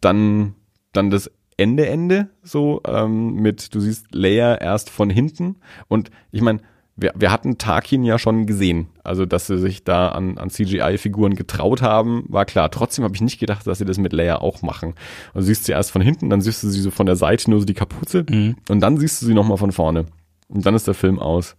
dann, 0.00 0.54
dann 0.92 1.10
das 1.10 1.30
Ende, 1.56 1.86
Ende, 1.86 2.30
so 2.42 2.80
ähm, 2.86 3.34
mit, 3.34 3.74
du 3.74 3.80
siehst 3.80 4.14
Leia 4.14 4.54
erst 4.54 4.88
von 4.88 5.10
hinten. 5.10 5.56
Und 5.88 6.10
ich 6.32 6.40
meine, 6.40 6.60
wir, 6.96 7.12
wir 7.14 7.30
hatten 7.30 7.58
Tarkin 7.58 8.02
ja 8.02 8.18
schon 8.18 8.46
gesehen. 8.46 8.88
Also, 9.04 9.26
dass 9.26 9.46
sie 9.46 9.58
sich 9.58 9.84
da 9.84 10.08
an, 10.08 10.38
an 10.38 10.50
CGI-Figuren 10.50 11.34
getraut 11.34 11.82
haben, 11.82 12.24
war 12.28 12.44
klar. 12.44 12.70
Trotzdem 12.70 13.04
habe 13.04 13.14
ich 13.14 13.20
nicht 13.20 13.38
gedacht, 13.38 13.66
dass 13.66 13.78
sie 13.78 13.84
das 13.84 13.98
mit 13.98 14.12
Leia 14.12 14.40
auch 14.40 14.62
machen. 14.62 14.94
Also 15.34 15.46
siehst 15.46 15.64
sie 15.64 15.72
erst 15.72 15.90
von 15.90 16.02
hinten, 16.02 16.30
dann 16.30 16.40
siehst 16.40 16.62
du 16.62 16.68
sie 16.68 16.80
so 16.80 16.90
von 16.90 17.06
der 17.06 17.16
Seite, 17.16 17.50
nur 17.50 17.60
so 17.60 17.66
die 17.66 17.74
Kapuze. 17.74 18.24
Und 18.68 18.80
dann 18.80 18.98
siehst 18.98 19.20
du 19.20 19.26
sie 19.26 19.34
nochmal 19.34 19.58
von 19.58 19.72
vorne. 19.72 20.06
Und 20.50 20.66
dann 20.66 20.74
ist 20.74 20.86
der 20.86 20.94
Film 20.94 21.18
aus. 21.18 21.56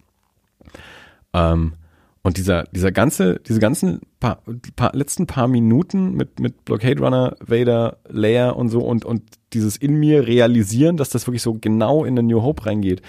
Ähm, 1.32 1.74
und 2.22 2.36
dieser, 2.36 2.64
dieser 2.70 2.92
ganze, 2.92 3.40
diese 3.40 3.58
ganzen 3.58 4.00
paar, 4.20 4.42
paar, 4.76 4.94
letzten 4.94 5.26
paar 5.26 5.48
Minuten 5.48 6.12
mit, 6.12 6.38
mit 6.38 6.64
Blockade 6.64 7.00
Runner, 7.00 7.36
Vader, 7.40 7.96
Leia 8.08 8.50
und 8.50 8.68
so 8.68 8.80
und, 8.80 9.04
und 9.04 9.22
dieses 9.52 9.76
in 9.76 9.96
mir 9.96 10.26
realisieren, 10.26 10.96
dass 10.96 11.10
das 11.10 11.26
wirklich 11.26 11.42
so 11.42 11.54
genau 11.54 12.04
in 12.04 12.14
den 12.14 12.28
New 12.28 12.42
Hope 12.42 12.64
reingeht. 12.66 13.02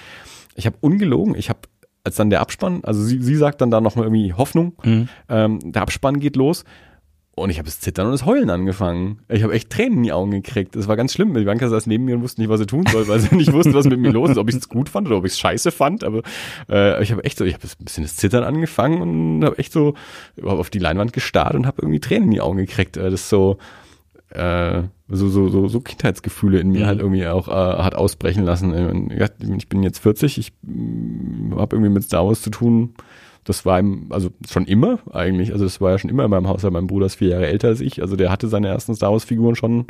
Ich 0.56 0.66
habe 0.66 0.78
ungelogen, 0.82 1.36
ich 1.36 1.50
habe, 1.50 1.60
als 2.04 2.16
dann 2.16 2.32
der 2.32 2.42
Abspann, 2.42 2.82
also 2.84 3.04
sie, 3.04 3.22
sie 3.22 3.36
sagt 3.36 3.62
dann 3.62 3.70
da 3.70 3.82
nochmal 3.82 4.06
irgendwie 4.06 4.34
Hoffnung, 4.34 4.74
ähm, 5.30 5.60
der 5.72 5.84
Abspann 5.84 6.20
geht 6.20 6.36
los 6.36 6.66
und 7.36 7.50
ich 7.50 7.58
habe 7.58 7.66
das 7.66 7.80
Zittern 7.80 8.06
und 8.06 8.12
das 8.12 8.26
Heulen 8.26 8.50
angefangen. 8.52 9.20
Ich 9.28 9.42
habe 9.42 9.54
echt 9.54 9.72
Tränen 9.72 9.98
in 9.98 10.04
die 10.04 10.12
Augen 10.12 10.30
gekriegt. 10.32 10.76
Das 10.76 10.88
war 10.88 10.96
ganz 10.96 11.14
schlimm. 11.14 11.34
Die 11.34 11.44
Bianca 11.44 11.68
saß 11.68 11.88
neben 11.88 12.06
mir 12.06 12.16
und 12.16 12.22
wusste 12.22 12.42
nicht, 12.42 12.50
was 12.50 12.60
sie 12.60 12.68
tun 12.68 12.86
soll, 12.92 13.08
weil 13.08 13.20
sie 13.20 13.36
nicht 13.36 13.52
wusste, 13.54 13.74
was 13.74 13.88
mit 13.88 14.00
mir 14.00 14.12
los 14.12 14.30
ist, 14.32 14.38
ob 14.38 14.50
ich 14.50 14.56
es 14.56 14.70
gut 14.70 14.88
fand 14.88 15.08
oder 15.08 15.18
ob 15.18 15.26
ich 15.26 15.32
es 15.32 15.40
scheiße 15.40 15.72
fand. 15.72 16.04
Aber 16.04 16.22
äh, 16.70 17.02
ich 17.02 17.12
habe 17.12 17.24
echt 17.24 17.40
so, 17.40 17.46
ich 17.46 17.56
habe 17.56 17.64
ein 17.66 17.86
bisschen 17.86 18.04
das 18.04 18.18
Zittern 18.18 18.44
angefangen 18.44 19.02
und 19.02 19.44
habe 19.46 19.58
echt 19.58 19.74
so 19.74 19.96
auf 20.44 20.70
die 20.70 20.78
Leinwand 20.80 21.12
gestarrt 21.12 21.56
und 21.56 21.66
habe 21.66 21.82
irgendwie 21.82 22.00
Tränen 22.00 22.26
in 22.26 22.32
die 22.32 22.42
Augen 22.42 22.58
gekriegt. 22.58 22.98
Äh, 22.98 23.10
Das 23.10 23.22
ist 23.22 23.30
so, 23.30 23.58
äh, 24.30 24.84
so, 25.10 25.28
so, 25.30 25.50
so, 25.50 25.68
so 25.68 25.80
Kindheitsgefühle 25.80 26.60
in 26.60 26.70
mir 26.70 26.86
halt 26.86 27.00
irgendwie 27.00 27.26
auch 27.28 27.48
äh, 27.48 27.52
hat 27.52 27.96
ausbrechen 27.96 28.44
lassen. 28.44 29.12
Ich 29.58 29.70
bin 29.70 29.82
jetzt 29.82 30.00
40, 30.00 30.38
ich 30.38 30.54
habe 31.56 31.76
irgendwie 31.76 31.92
mit 31.92 32.04
Star 32.04 32.26
Wars 32.28 32.42
zu 32.44 32.52
tun. 32.52 32.94
Das 33.44 33.66
war 33.66 33.80
im, 33.80 34.12
also 34.12 34.30
schon 34.50 34.66
immer 34.66 35.00
eigentlich, 35.12 35.52
also 35.52 35.66
das 35.66 35.82
war 35.82 35.92
ja 35.92 35.98
schon 35.98 36.10
immer 36.10 36.26
in 36.26 36.30
meinem 36.32 36.48
Haus, 36.48 36.64
weil 36.64 36.72
mein 36.72 36.88
Bruder 36.88 37.08
ist 37.08 37.16
vier 37.16 37.30
Jahre 37.30 37.48
älter 37.48 37.68
als 37.70 37.82
ich, 37.82 38.02
also 38.02 38.16
der 38.16 38.32
hatte 38.32 38.48
seine 38.48 38.70
ersten 38.70 38.96
Star 38.96 39.12
Wars 39.12 39.26
Figuren 39.26 39.56
schon, 39.56 39.88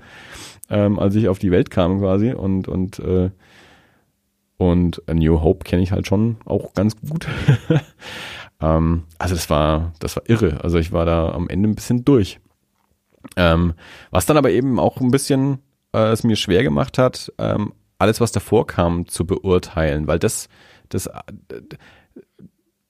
ähm, 0.69 0.97
als 0.99 1.15
ich 1.15 1.27
auf 1.27 1.39
die 1.39 1.51
Welt 1.51 1.69
kam 1.69 1.99
quasi 1.99 2.31
und 2.31 2.67
und 2.67 2.99
äh, 2.99 3.29
und 4.57 5.01
A 5.07 5.13
New 5.13 5.41
Hope 5.41 5.63
kenne 5.63 5.81
ich 5.81 5.91
halt 5.91 6.07
schon 6.07 6.37
auch 6.45 6.73
ganz 6.73 6.95
gut. 6.99 7.27
ähm, 8.61 9.03
also 9.17 9.35
das 9.35 9.49
war, 9.49 9.93
das 9.99 10.15
war 10.15 10.23
irre. 10.27 10.63
Also 10.63 10.77
ich 10.77 10.91
war 10.91 11.05
da 11.05 11.31
am 11.31 11.49
Ende 11.49 11.69
ein 11.69 11.75
bisschen 11.75 12.05
durch. 12.05 12.39
Ähm, 13.35 13.73
was 14.11 14.25
dann 14.25 14.37
aber 14.37 14.51
eben 14.51 14.79
auch 14.79 15.01
ein 15.01 15.11
bisschen 15.11 15.59
äh, 15.93 16.11
es 16.11 16.23
mir 16.23 16.35
schwer 16.35 16.63
gemacht 16.63 16.97
hat, 16.97 17.31
ähm, 17.37 17.73
alles, 17.97 18.19
was 18.19 18.31
davor 18.31 18.67
kam, 18.67 19.07
zu 19.07 19.25
beurteilen, 19.25 20.07
weil 20.07 20.19
das, 20.19 20.49
das, 20.89 21.07
äh, 21.07 21.13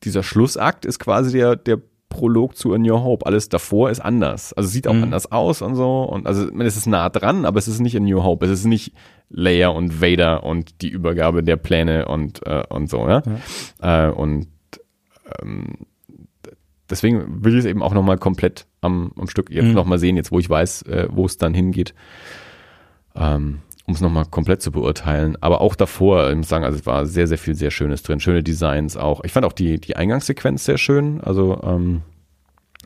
dieser 0.04 0.24
Schlussakt 0.24 0.86
ist 0.86 1.00
quasi 1.00 1.38
der, 1.38 1.56
der 1.56 1.80
Prolog 2.10 2.56
zu 2.56 2.74
A 2.74 2.78
New 2.78 2.96
Hope. 3.00 3.26
Alles 3.26 3.50
davor 3.50 3.90
ist 3.90 4.00
anders. 4.00 4.54
Also 4.54 4.70
sieht 4.70 4.88
auch 4.88 4.94
Mhm. 4.94 5.04
anders 5.04 5.32
aus 5.32 5.62
und 5.64 5.76
so. 5.76 6.04
Und 6.04 6.28
also 6.28 6.46
meine, 6.54 6.66
es 6.68 6.78
ist 6.78 6.86
nah 6.86 7.10
dran, 7.10 7.46
aber 7.46 7.58
es 7.58 7.68
ist 7.68 7.80
nicht 7.80 7.96
A 7.96 8.00
New 8.00 8.22
Hope. 8.24 8.46
Es 8.46 8.52
ist 8.52 8.66
nicht 8.66 8.94
Leia 9.30 9.70
und 9.70 10.00
Vader 10.02 10.44
und 10.44 10.82
die 10.84 10.90
Übergabe 10.90 11.42
der 11.44 11.56
Pläne 11.58 12.08
und, 12.08 12.46
äh, 12.46 12.64
und 12.70 12.88
so, 12.90 13.08
ja. 13.08 13.24
Äh, 13.82 14.12
und 14.12 14.48
ähm, 15.42 15.88
deswegen 16.90 17.44
will 17.44 17.54
ich 17.54 17.60
es 17.60 17.66
eben 17.66 17.82
auch 17.82 17.94
nochmal 17.96 18.20
komplett 18.20 18.68
am, 18.82 19.12
am 19.18 19.28
Stück 19.28 19.50
jetzt 19.50 19.66
Mhm. 19.70 19.74
nochmal 19.74 19.98
sehen, 19.98 20.16
jetzt 20.16 20.32
wo 20.32 20.38
ich 20.38 20.50
weiß, 20.50 20.84
äh, 20.84 21.08
wo 21.10 21.26
es 21.26 21.38
dann 21.40 21.56
hingeht. 21.56 21.96
Ähm, 23.16 23.60
um 23.94 23.96
es 23.96 24.02
nochmal 24.02 24.26
komplett 24.26 24.64
zu 24.64 24.72
beurteilen. 24.72 25.38
Aber 25.40 25.62
auch 25.62 25.76
davor, 25.76 26.30
ich 26.32 26.36
muss 26.36 26.50
sagen, 26.50 26.66
also 26.66 26.80
es 26.80 26.86
war 26.88 27.06
sehr, 27.06 27.28
sehr 27.28 27.38
viel 27.38 27.54
sehr 27.54 27.70
Schönes 27.70 28.02
drin, 28.02 28.20
schöne 28.20 28.42
Designs 28.42 28.98
auch. 28.98 29.24
Ich 29.24 29.32
fand 29.32 29.46
auch 29.46 29.54
die, 29.54 29.80
die 29.80 29.96
Eingangssequenz 29.96 30.66
sehr 30.66 30.80
schön, 30.80 31.22
also 31.22 31.62
ähm, 31.64 32.02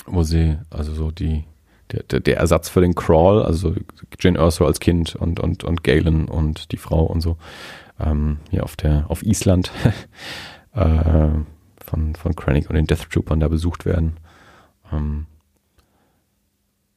wo 0.06 0.24
sie, 0.24 0.58
also 0.70 0.94
so 0.94 1.12
die, 1.12 1.46
der, 1.92 2.20
der, 2.20 2.38
Ersatz 2.38 2.68
für 2.68 2.82
den 2.82 2.94
Crawl, 2.94 3.42
also 3.42 3.74
so 3.74 3.76
Jane 4.20 4.38
Erso 4.38 4.66
als 4.66 4.82
Kind 4.82 5.16
und, 5.16 5.40
und, 5.40 5.64
und 5.64 5.84
Galen 5.86 6.28
und 6.28 6.74
die 6.74 6.78
Frau 6.78 7.06
und 7.06 7.22
so, 7.22 7.38
ähm, 8.00 8.40
hier 8.50 8.64
auf 8.64 8.76
der, 8.76 9.06
auf 9.08 9.24
Island, 9.24 9.72
äh, 10.74 11.30
von, 11.86 12.16
von 12.16 12.36
Krennic 12.36 12.70
und 12.70 12.76
den 12.76 12.86
Death 12.86 13.10
Troopern 13.10 13.40
da 13.40 13.48
besucht 13.48 13.86
werden. 13.86 14.18
Ähm, 14.92 15.26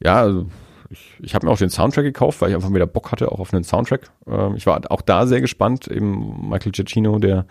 ja, 0.02 0.16
also 0.16 0.46
ich, 0.91 1.16
ich 1.20 1.34
habe 1.34 1.47
mir 1.47 1.53
auch 1.53 1.59
den 1.59 1.70
Soundtrack 1.70 2.05
gekauft, 2.05 2.41
weil 2.41 2.51
ich 2.51 2.55
einfach 2.55 2.72
wieder 2.74 2.86
Bock 2.86 3.12
hatte, 3.12 3.30
auch 3.32 3.38
auf 3.41 3.55
einen 3.55 3.64
Soundtrack. 3.64 4.11
Ähm, 4.26 4.55
ich 4.57 4.66
war 4.66 4.80
auch 4.91 5.03
da 5.03 5.26
sehr 5.26 5.41
gespannt, 5.41 5.86
eben 5.88 6.49
Michael 6.51 6.72
Giacchino, 6.72 7.18
der 7.18 7.47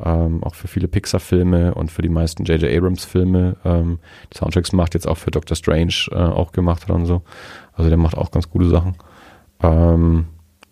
ähm, 0.00 0.44
auch 0.44 0.54
für 0.54 0.68
viele 0.68 0.86
Pixar-Filme 0.86 1.74
und 1.74 1.90
für 1.90 2.02
die 2.02 2.08
meisten 2.08 2.44
J.J. 2.44 2.70
Abrams-Filme 2.72 3.56
ähm, 3.64 3.98
Soundtracks 4.32 4.72
macht, 4.72 4.94
jetzt 4.94 5.08
auch 5.08 5.16
für 5.16 5.32
Doctor 5.32 5.56
Strange 5.56 5.92
äh, 6.12 6.14
auch 6.14 6.52
gemacht 6.52 6.84
hat 6.84 6.90
und 6.90 7.06
so. 7.06 7.22
Also 7.72 7.88
der 7.90 7.98
macht 7.98 8.16
auch 8.16 8.30
ganz 8.30 8.48
gute 8.48 8.68
Sachen. 8.68 8.94
Ähm, 9.60 10.26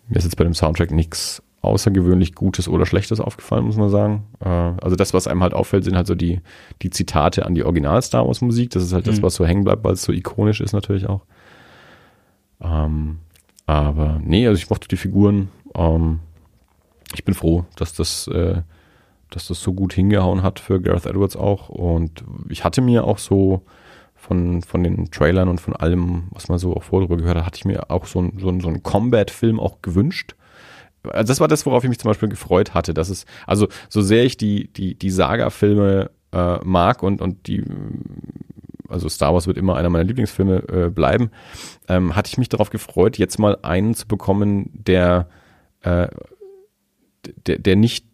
mir 0.07 0.15
ist 0.17 0.23
jetzt 0.23 0.37
bei 0.37 0.45
dem 0.45 0.53
Soundtrack 0.53 0.91
nichts 0.91 1.43
außergewöhnlich 1.61 2.35
Gutes 2.35 2.69
oder 2.69 2.85
Schlechtes 2.85 3.19
aufgefallen, 3.19 3.65
muss 3.65 3.75
man 3.75 3.89
sagen. 3.89 4.23
Äh, 4.39 4.47
also 4.47 4.95
das, 4.95 5.13
was 5.13 5.27
einem 5.27 5.43
halt 5.43 5.53
auffällt, 5.53 5.83
sind 5.83 5.97
halt 5.97 6.07
so 6.07 6.15
die, 6.15 6.39
die 6.81 6.89
Zitate 6.89 7.45
an 7.45 7.55
die 7.55 7.65
Original-Star 7.65 8.25
Wars-Musik. 8.25 8.69
Das 8.69 8.83
ist 8.83 8.93
halt 8.93 9.07
das, 9.07 9.17
Mhm. 9.17 9.23
was 9.23 9.35
so 9.35 9.45
hängen 9.45 9.65
bleibt, 9.65 9.83
weil 9.83 9.93
es 9.93 10.03
so 10.03 10.13
ikonisch 10.13 10.61
ist 10.61 10.71
natürlich 10.71 11.09
auch. 11.09 11.21
Ähm, 12.61 13.19
aber 13.65 14.19
nee, 14.23 14.47
also 14.47 14.57
ich 14.57 14.69
mochte 14.69 14.87
die 14.87 14.97
Figuren. 14.97 15.49
Ähm, 15.75 16.19
ich 17.13 17.23
bin 17.23 17.33
froh, 17.33 17.65
dass 17.75 17.93
das, 17.93 18.27
äh, 18.27 18.61
dass 19.29 19.47
das 19.47 19.61
so 19.61 19.73
gut 19.73 19.93
hingehauen 19.93 20.43
hat 20.43 20.59
für 20.59 20.81
Gareth 20.81 21.05
Edwards 21.05 21.35
auch. 21.35 21.69
Und 21.69 22.23
ich 22.49 22.63
hatte 22.63 22.81
mir 22.81 23.03
auch 23.03 23.17
so 23.17 23.63
von, 24.15 24.61
von 24.61 24.83
den 24.83 25.11
Trailern 25.11 25.47
und 25.47 25.61
von 25.61 25.75
allem, 25.75 26.23
was 26.31 26.49
man 26.49 26.57
so 26.57 26.75
auch 26.75 26.83
vorher 26.83 27.07
drüber 27.07 27.21
gehört 27.21 27.37
hat, 27.37 27.45
hatte 27.45 27.57
ich 27.57 27.65
mir 27.65 27.91
auch 27.91 28.05
so, 28.05 28.29
so, 28.37 28.59
so 28.59 28.67
einen 28.67 28.83
Combat-Film 28.83 29.59
auch 29.59 29.81
gewünscht. 29.81 30.35
Also 31.03 31.27
das 31.31 31.39
war 31.39 31.47
das, 31.47 31.65
worauf 31.65 31.83
ich 31.83 31.89
mich 31.89 31.99
zum 31.99 32.09
Beispiel 32.09 32.29
gefreut 32.29 32.73
hatte. 32.73 32.93
Dass 32.93 33.09
es, 33.09 33.25
also 33.45 33.67
so 33.89 34.01
sehr 34.01 34.25
ich 34.25 34.37
die, 34.37 34.71
die, 34.73 34.95
die 34.95 35.11
Saga-Filme 35.11 36.09
äh, 36.33 36.57
mag 36.63 37.03
und, 37.03 37.21
und 37.21 37.47
die, 37.47 37.63
also 38.89 39.09
Star 39.09 39.33
Wars 39.33 39.47
wird 39.47 39.57
immer 39.57 39.75
einer 39.75 39.89
meiner 39.89 40.03
Lieblingsfilme 40.03 40.63
äh, 40.69 40.89
bleiben, 40.89 41.31
ähm, 41.87 42.15
hatte 42.15 42.29
ich 42.29 42.37
mich 42.37 42.49
darauf 42.49 42.69
gefreut, 42.69 43.17
jetzt 43.17 43.39
mal 43.39 43.57
einen 43.61 43.93
zu 43.93 44.07
bekommen, 44.07 44.69
der, 44.73 45.27
äh, 45.81 46.07
der, 47.45 47.59
der 47.59 47.75
nicht 47.75 48.05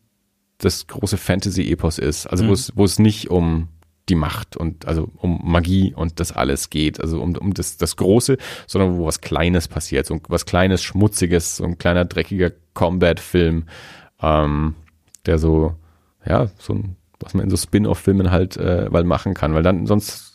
das 0.57 0.87
große 0.87 1.17
Fantasy-Epos 1.17 1.99
ist. 1.99 2.27
Also 2.27 2.43
Mhm. 2.43 2.49
wo 2.49 2.53
es, 2.53 2.71
wo 2.75 2.83
es 2.85 2.99
nicht 2.99 3.29
um 3.29 3.67
die 4.09 4.15
Macht 4.15 4.57
und 4.57 4.85
also 4.85 5.09
um 5.17 5.39
Magie 5.43 5.93
und 5.95 6.19
das 6.19 6.31
alles 6.33 6.69
geht, 6.69 6.99
also 6.99 7.21
um, 7.21 7.35
um 7.37 7.53
das, 7.53 7.77
das 7.77 7.95
Große, 7.95 8.37
sondern 8.67 8.97
wo 8.97 9.05
was 9.05 9.21
Kleines 9.21 9.67
passiert, 9.69 10.05
so 10.05 10.19
was 10.27 10.45
Kleines, 10.45 10.83
Schmutziges, 10.83 11.57
so 11.57 11.63
ein 11.63 11.77
kleiner, 11.77 12.03
dreckiger 12.03 12.51
Combat-Film, 12.73 13.65
ähm, 14.21 14.75
der 15.25 15.37
so, 15.37 15.75
ja, 16.25 16.49
so 16.57 16.73
ein, 16.73 16.95
was 17.21 17.33
man 17.33 17.45
in 17.45 17.49
so 17.49 17.55
Spin-off-Filmen 17.55 18.29
halt 18.29 18.57
äh, 18.57 18.91
weil 18.91 19.05
machen 19.05 19.33
kann, 19.33 19.53
weil 19.53 19.63
dann 19.63 19.85
sonst, 19.87 20.32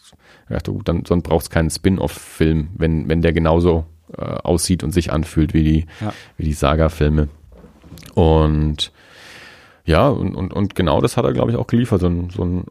ja, 0.49 0.59
du, 0.59 0.81
dann 0.85 1.05
sonst 1.05 1.23
braucht 1.25 1.43
es 1.43 1.51
keinen 1.51 1.71
Spin-off-Film, 1.71 2.69
wenn, 2.77 3.09
wenn 3.09 3.23
der 3.23 3.33
genauso 3.33 3.85
äh, 4.17 4.23
aussieht 4.23 4.83
und 4.83 4.93
sich 4.93 5.13
anfühlt 5.13 5.55
wie 5.55 5.65
die, 5.65 5.87
Ja. 6.01 6.13
wie 6.37 6.45
die 6.45 6.53
Saga-Filme. 6.53 7.29
Und 8.15 8.93
ja, 9.85 10.09
und, 10.09 10.35
und, 10.35 10.53
und 10.53 10.75
genau 10.75 11.01
das 11.01 11.17
hat 11.17 11.25
er, 11.25 11.33
glaube 11.33 11.51
ich, 11.51 11.57
auch 11.57 11.67
geliefert. 11.67 12.01
So, 12.01 12.09
ein, 12.09 12.31
so, 12.31 12.45
ein, 12.45 12.65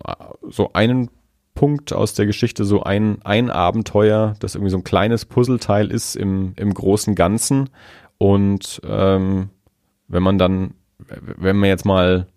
so 0.49 0.71
einen 0.73 1.09
Punkt 1.55 1.91
aus 1.93 2.13
der 2.13 2.27
Geschichte, 2.27 2.63
so 2.65 2.83
ein, 2.83 3.19
ein 3.23 3.49
Abenteuer, 3.49 4.35
das 4.39 4.53
irgendwie 4.55 4.69
so 4.71 4.77
ein 4.77 4.83
kleines 4.83 5.25
Puzzleteil 5.25 5.89
ist 5.91 6.15
im, 6.15 6.53
im 6.55 6.73
großen 6.73 7.15
Ganzen. 7.15 7.69
Und 8.19 8.79
ähm, 8.87 9.49
wenn 10.07 10.21
man 10.23 10.37
dann, 10.37 10.75
wenn 11.07 11.57
man 11.57 11.69
jetzt 11.69 11.85
mal 11.85 12.27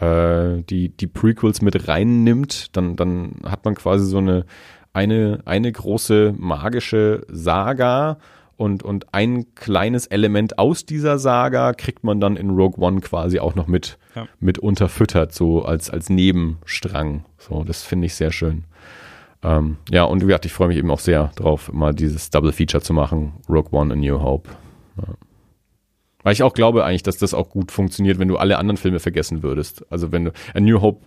äh, 0.00 0.62
die, 0.62 0.88
die 0.90 1.06
Prequels 1.06 1.62
mit 1.62 1.88
reinnimmt, 1.88 2.76
dann, 2.76 2.96
dann 2.96 3.36
hat 3.44 3.64
man 3.64 3.74
quasi 3.74 4.06
so 4.06 4.18
eine, 4.18 4.44
eine, 4.92 5.40
eine 5.44 5.70
große 5.70 6.34
magische 6.36 7.24
Saga 7.28 8.18
und, 8.56 8.82
und 8.82 9.14
ein 9.14 9.54
kleines 9.54 10.06
Element 10.06 10.58
aus 10.58 10.84
dieser 10.84 11.18
Saga 11.18 11.72
kriegt 11.72 12.04
man 12.04 12.20
dann 12.20 12.36
in 12.36 12.50
Rogue 12.50 12.84
One 12.84 13.00
quasi 13.00 13.38
auch 13.38 13.54
noch 13.54 13.66
mit, 13.66 13.98
Ja. 14.14 14.26
mit 14.38 14.58
unterfüttert, 14.58 15.32
so 15.32 15.64
als, 15.64 15.88
als 15.90 16.10
Nebenstrang. 16.10 17.24
So, 17.38 17.64
das 17.64 17.82
finde 17.82 18.06
ich 18.06 18.14
sehr 18.14 18.32
schön. 18.32 18.64
Ähm, 19.42 19.78
ja, 19.90 20.04
und 20.04 20.20
wie 20.20 20.26
gesagt, 20.26 20.44
ich 20.44 20.52
freue 20.52 20.68
mich 20.68 20.76
eben 20.76 20.90
auch 20.90 20.98
sehr 20.98 21.30
drauf, 21.36 21.72
mal 21.72 21.94
dieses 21.94 22.28
Double 22.28 22.52
Feature 22.52 22.82
zu 22.82 22.92
machen, 22.92 23.32
Rogue 23.48 23.70
One 23.72 23.94
und 23.94 24.00
New 24.00 24.20
Hope. 24.20 24.50
Ja. 24.98 25.14
Weil 26.22 26.32
ich 26.34 26.42
auch 26.42 26.52
glaube 26.54 26.84
eigentlich, 26.84 27.02
dass 27.02 27.16
das 27.18 27.32
auch 27.34 27.48
gut 27.48 27.72
funktioniert, 27.72 28.18
wenn 28.18 28.28
du 28.28 28.36
alle 28.36 28.58
anderen 28.58 28.76
Filme 28.76 29.00
vergessen 29.00 29.42
würdest. 29.42 29.84
Also 29.90 30.12
wenn 30.12 30.26
du, 30.26 30.32
A 30.54 30.60
New 30.60 30.80
Hope 30.82 31.04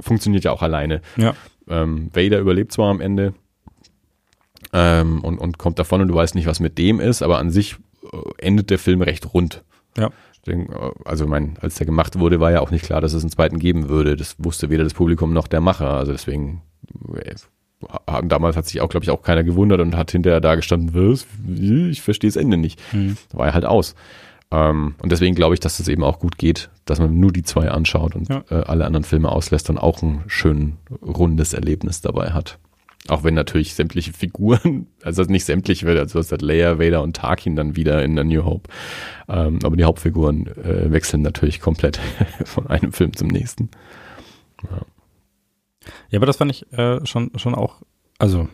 funktioniert 0.00 0.44
ja 0.44 0.52
auch 0.52 0.62
alleine. 0.62 1.00
Ja. 1.16 1.34
Ähm, 1.68 2.10
Vader 2.12 2.38
überlebt 2.38 2.72
zwar 2.72 2.90
am 2.90 3.00
Ende 3.00 3.32
ähm, 4.72 5.20
und, 5.24 5.38
und 5.38 5.58
kommt 5.58 5.78
davon 5.78 6.00
und 6.00 6.08
du 6.08 6.14
weißt 6.14 6.34
nicht, 6.34 6.46
was 6.46 6.60
mit 6.60 6.78
dem 6.78 7.00
ist, 7.00 7.22
aber 7.22 7.38
an 7.38 7.50
sich 7.50 7.76
äh, 8.12 8.16
endet 8.38 8.70
der 8.70 8.78
Film 8.78 9.02
recht 9.02 9.32
rund. 9.34 9.62
Ja. 9.96 10.10
Äh, 10.46 10.66
Also 11.04 11.26
mein, 11.26 11.56
als 11.60 11.76
der 11.76 11.86
gemacht 11.86 12.18
wurde, 12.18 12.40
war 12.40 12.50
ja 12.52 12.60
auch 12.60 12.70
nicht 12.70 12.84
klar, 12.84 13.00
dass 13.00 13.12
es 13.14 13.22
einen 13.22 13.32
zweiten 13.32 13.58
geben 13.58 13.88
würde. 13.88 14.16
Das 14.16 14.36
wusste 14.38 14.70
weder 14.70 14.84
das 14.84 14.94
Publikum 14.94 15.32
noch 15.32 15.48
der 15.48 15.60
Macher. 15.60 15.90
Also 15.90 16.12
deswegen, 16.12 16.62
äh, 17.14 17.34
haben- 18.06 18.28
damals 18.28 18.56
hat 18.56 18.66
sich 18.66 18.80
auch, 18.80 18.88
glaube 18.90 19.04
ich, 19.04 19.10
auch 19.10 19.22
keiner 19.22 19.42
gewundert 19.42 19.80
und 19.80 19.96
hat 19.96 20.10
hinterher 20.10 20.40
da 20.40 20.54
gestanden, 20.54 20.90
was? 20.94 21.26
Ich 21.90 22.02
verstehe 22.02 22.28
das 22.30 22.36
Ende 22.36 22.56
nicht. 22.58 22.80
Mhm. 22.92 23.16
War 23.32 23.48
ja 23.48 23.54
halt 23.54 23.64
aus. 23.64 23.94
Ähm, 24.52 24.94
und 25.00 25.12
deswegen 25.12 25.34
glaube 25.34 25.54
ich, 25.54 25.60
dass 25.60 25.76
das 25.78 25.88
eben 25.88 26.02
auch 26.02 26.18
gut 26.18 26.36
geht, 26.38 26.70
dass 26.84 26.98
man 26.98 27.18
nur 27.20 27.32
die 27.32 27.42
zwei 27.44 27.70
anschaut 27.70 28.16
und 28.16 28.28
Ja. 28.28 28.42
äh, 28.50 28.54
alle 28.54 28.84
anderen 28.84 29.04
Filme 29.04 29.30
auslässt 29.30 29.70
und 29.70 29.78
auch 29.78 30.02
ein 30.02 30.24
schön 30.26 30.76
rundes 31.02 31.54
Erlebnis 31.54 32.00
dabei 32.00 32.30
hat. 32.30 32.58
Auch 33.08 33.24
wenn 33.24 33.34
natürlich 33.34 33.74
sämtliche 33.74 34.12
Figuren, 34.12 34.86
also 35.02 35.22
nicht 35.22 35.44
sämtliche, 35.44 35.86
also 35.88 36.18
das 36.18 36.32
hat 36.32 36.42
Leia, 36.42 36.78
Vader 36.78 37.02
und 37.02 37.16
Tarkin 37.16 37.54
dann 37.56 37.76
wieder 37.76 38.02
in 38.04 38.14
der 38.16 38.24
New 38.24 38.44
Hope. 38.44 38.68
Ähm, 39.28 39.60
aber 39.62 39.76
die 39.76 39.84
Hauptfiguren 39.84 40.46
äh, 40.48 40.90
wechseln 40.92 41.22
natürlich 41.22 41.60
komplett 41.60 41.98
von 42.44 42.66
einem 42.66 42.92
Film 42.92 43.14
zum 43.16 43.28
nächsten. 43.28 43.70
Ja, 46.10 46.18
aber 46.18 46.26
das 46.26 46.36
fand 46.36 46.50
ich 46.50 46.70
äh, 46.72 47.04
schon, 47.06 47.30
schon 47.36 47.54
auch, 47.54 47.82
also 48.18 48.48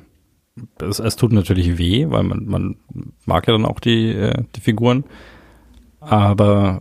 es, 0.81 1.01
es 1.01 1.17
tut 1.17 1.33
natürlich 1.33 1.77
weh, 1.79 2.07
weil 2.09 2.23
man, 2.23 2.45
man 2.47 2.77
mag 3.25 3.47
ja 3.49 3.53
dann 3.53 3.65
auch 3.67 3.81
die, 3.81 4.11
äh, 4.11 4.43
die 4.55 4.61
Figuren. 4.61 5.05
Aber 6.09 6.81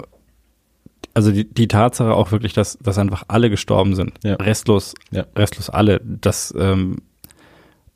also 1.14 1.32
die, 1.32 1.46
die 1.52 1.68
Tatsache 1.68 2.14
auch 2.14 2.32
wirklich, 2.32 2.54
dass, 2.54 2.78
dass 2.80 2.98
einfach 2.98 3.24
alle 3.28 3.50
gestorben 3.50 3.96
sind. 3.96 4.14
Ja. 4.24 4.36
Restlos, 4.36 4.96
Ja. 5.12 5.26
restlos 5.36 5.70
alle. 5.70 6.02
Das 6.04 6.54
ähm, 6.58 6.98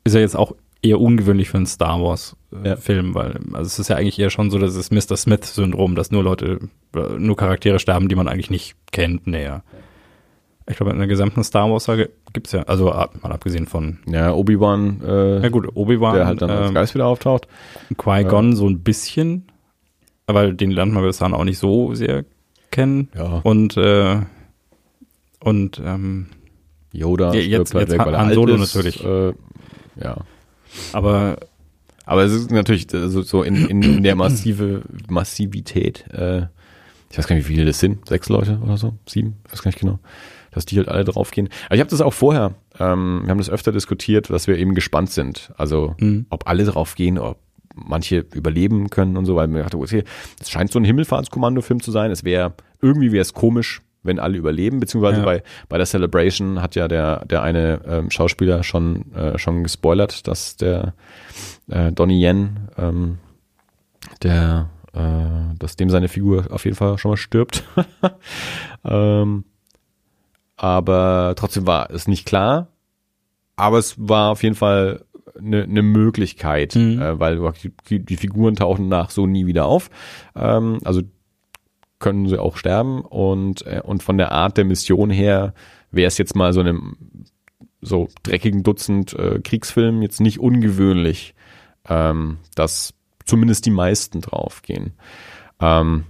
ist 0.04 0.14
ja 0.14 0.20
jetzt 0.20 0.36
auch 0.36 0.54
eher 0.82 0.98
ungewöhnlich 1.00 1.50
für 1.50 1.58
einen 1.58 1.66
Star 1.66 2.00
Wars 2.02 2.34
äh, 2.64 2.70
Ja. 2.70 2.76
Film, 2.76 3.14
weil 3.14 3.38
also 3.52 3.66
es 3.66 3.78
ist 3.78 3.88
ja 3.88 3.96
eigentlich 3.96 4.18
eher 4.18 4.30
schon 4.30 4.50
so 4.50 4.58
das 4.58 4.74
ist 4.74 4.90
Mr. 4.90 5.16
Smith 5.18 5.54
Syndrom, 5.54 5.94
dass 5.94 6.10
nur 6.10 6.22
Leute, 6.24 6.58
äh, 6.96 7.18
nur 7.18 7.36
Charaktere 7.36 7.78
sterben, 7.78 8.08
die 8.08 8.14
man 8.14 8.26
eigentlich 8.28 8.50
nicht 8.50 8.74
kennt 8.90 9.26
näher. 9.26 9.62
Ich 10.66 10.76
glaube, 10.76 10.92
in 10.92 10.98
der 10.98 11.08
gesamten 11.08 11.42
Star 11.44 11.68
Wars 11.70 11.84
Sage 11.84 12.10
gibt's 12.32 12.52
ja, 12.52 12.62
also 12.62 12.92
ab- 12.92 13.14
mal 13.22 13.32
abgesehen 13.32 13.66
von, 13.66 13.98
Ja, 14.06 14.32
Obi-Wan, 14.32 15.00
äh, 15.04 15.42
ja 15.42 15.48
gut, 15.48 15.68
Obi-Wan, 15.74 16.14
der 16.14 16.26
halt 16.26 16.40
dann 16.42 16.50
als 16.50 16.68
ähm, 16.68 16.74
Geist 16.74 16.94
wieder 16.94 17.06
auftaucht. 17.06 17.48
Qui-Gon 17.98 18.54
so 18.54 18.66
ein 18.68 18.78
bisschen, 18.80 19.49
weil 20.34 20.54
den 20.54 20.70
lernt 20.70 20.92
man 20.92 21.02
bis 21.04 21.18
dahin 21.18 21.34
auch 21.34 21.44
nicht 21.44 21.58
so 21.58 21.94
sehr 21.94 22.24
kennen. 22.70 23.08
Ja. 23.16 23.40
Und 23.42 23.76
äh, 23.76 24.20
und 25.40 25.80
ähm, 25.84 26.26
Yoda 26.92 27.32
Ja, 27.34 27.40
jetzt- 27.40 27.74
halt 27.74 27.88
jetzt 27.88 27.98
weg, 27.98 28.06
weil 28.06 28.18
Han 28.18 28.34
Solo 28.34 28.54
ist. 28.56 28.74
natürlich. 28.74 29.04
Äh, 29.04 29.32
ja. 30.02 30.18
aber 30.92 31.38
Aber 32.06 32.24
es 32.24 32.32
ist 32.32 32.50
natürlich 32.50 32.86
so, 32.90 33.22
so 33.22 33.42
in, 33.42 33.66
in, 33.66 33.82
in 33.82 34.02
der 34.02 34.16
massive 34.16 34.82
Massivität, 35.08 36.04
äh, 36.12 36.46
ich 37.10 37.18
weiß 37.18 37.26
gar 37.26 37.36
nicht, 37.36 37.48
wie 37.48 37.54
viele 37.54 37.64
das 37.66 37.78
sind, 37.80 38.08
sechs 38.08 38.28
Leute 38.28 38.58
oder 38.62 38.76
so, 38.76 38.94
sieben, 39.06 39.36
ich 39.46 39.52
weiß 39.52 39.62
gar 39.62 39.68
nicht 39.70 39.80
genau, 39.80 39.98
dass 40.52 40.64
die 40.66 40.76
halt 40.78 40.88
alle 40.88 41.04
draufgehen. 41.04 41.48
Aber 41.66 41.74
ich 41.76 41.80
habe 41.80 41.90
das 41.90 42.00
auch 42.00 42.12
vorher, 42.12 42.54
ähm, 42.78 43.22
wir 43.24 43.30
haben 43.30 43.38
das 43.38 43.50
öfter 43.50 43.72
diskutiert, 43.72 44.30
dass 44.30 44.46
wir 44.48 44.58
eben 44.58 44.74
gespannt 44.74 45.10
sind. 45.10 45.52
Also 45.56 45.94
Mhm. 45.98 46.26
ob 46.30 46.48
alle 46.48 46.64
draufgehen, 46.64 47.18
ob 47.18 47.38
manche 47.74 48.26
überleben 48.34 48.90
können 48.90 49.16
und 49.16 49.26
so, 49.26 49.36
weil 49.36 49.48
mir 49.48 49.62
dachte, 49.62 49.78
okay, 49.78 50.04
es 50.40 50.50
scheint 50.50 50.72
so 50.72 50.78
ein 50.78 50.84
Himmelfahrtskommando-Film 50.84 51.80
zu 51.80 51.90
sein. 51.90 52.10
Es 52.10 52.24
wäre, 52.24 52.54
irgendwie 52.80 53.12
wäre 53.12 53.22
es 53.22 53.32
komisch, 53.34 53.82
wenn 54.02 54.18
alle 54.18 54.38
überleben, 54.38 54.80
beziehungsweise 54.80 55.20
Ja. 55.20 55.24
bei, 55.24 55.42
bei 55.68 55.76
der 55.76 55.86
Celebration 55.86 56.62
hat 56.62 56.74
ja 56.74 56.88
der, 56.88 57.24
der 57.26 57.42
eine 57.42 57.80
ähm, 57.86 58.10
Schauspieler 58.10 58.62
schon, 58.62 59.12
äh, 59.14 59.38
schon 59.38 59.62
gespoilert, 59.62 60.26
dass 60.26 60.56
der 60.56 60.94
äh, 61.68 61.92
Donnie 61.92 62.24
Yen, 62.24 62.68
ähm, 62.78 63.18
der, 64.22 64.70
äh, 64.94 65.54
dass 65.58 65.76
dem 65.76 65.90
seine 65.90 66.08
Figur 66.08 66.46
auf 66.50 66.64
jeden 66.64 66.76
Fall 66.76 66.96
schon 66.98 67.10
mal 67.12 67.16
stirbt. 67.16 67.64
ähm, 68.84 69.44
aber 70.56 71.34
trotzdem 71.36 71.66
war 71.66 71.90
es 71.90 72.08
nicht 72.08 72.26
klar. 72.26 72.68
Aber 73.56 73.78
es 73.78 73.96
war 73.98 74.30
auf 74.30 74.42
jeden 74.42 74.54
Fall 74.54 75.04
eine, 75.38 75.64
eine 75.64 75.82
Möglichkeit, 75.82 76.74
Mhm. 76.76 77.00
äh, 77.00 77.20
weil 77.20 77.40
die, 77.88 78.00
die 78.00 78.16
Figuren 78.16 78.56
tauchen 78.56 78.88
nach 78.88 79.10
so 79.10 79.26
nie 79.26 79.46
wieder 79.46 79.66
auf. 79.66 79.90
Ähm, 80.34 80.78
also 80.84 81.02
können 81.98 82.28
sie 82.28 82.38
auch 82.40 82.56
sterben 82.56 83.02
und, 83.02 83.66
äh, 83.66 83.82
und 83.84 84.02
von 84.02 84.16
der 84.18 84.32
Art 84.32 84.56
der 84.56 84.64
Mission 84.64 85.10
her 85.10 85.54
wäre 85.90 86.08
es 86.08 86.18
jetzt 86.18 86.34
mal 86.34 86.52
so 86.52 86.60
einem 86.60 86.96
so 87.82 88.08
dreckigen 88.22 88.62
Dutzend 88.62 89.14
äh, 89.14 89.40
Kriegsfilm 89.42 90.02
jetzt 90.02 90.20
nicht 90.20 90.38
ungewöhnlich, 90.38 91.34
ähm, 91.88 92.38
dass 92.54 92.94
zumindest 93.24 93.66
die 93.66 93.70
meisten 93.70 94.20
draufgehen. 94.20 94.92
Ähm, 95.60 96.04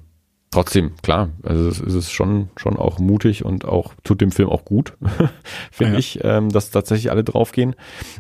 trotzdem, 0.51 0.93
klar, 1.03 1.31
also 1.43 1.69
es 1.69 1.81
ist 1.81 2.11
schon, 2.11 2.51
schon 2.57 2.77
auch 2.77 2.99
mutig 2.99 3.45
und 3.45 3.65
auch 3.65 3.95
tut 4.05 4.21
dem 4.21 4.33
Film 4.33 4.49
auch 4.49 4.65
gut, 4.65 4.95
finde 5.71 5.93
Ja. 5.95 5.99
ich, 5.99 6.21
ähm, 6.23 6.49
dass 6.51 6.71
tatsächlich 6.71 7.11
alle 7.11 7.25
draufgehen. 7.25 7.75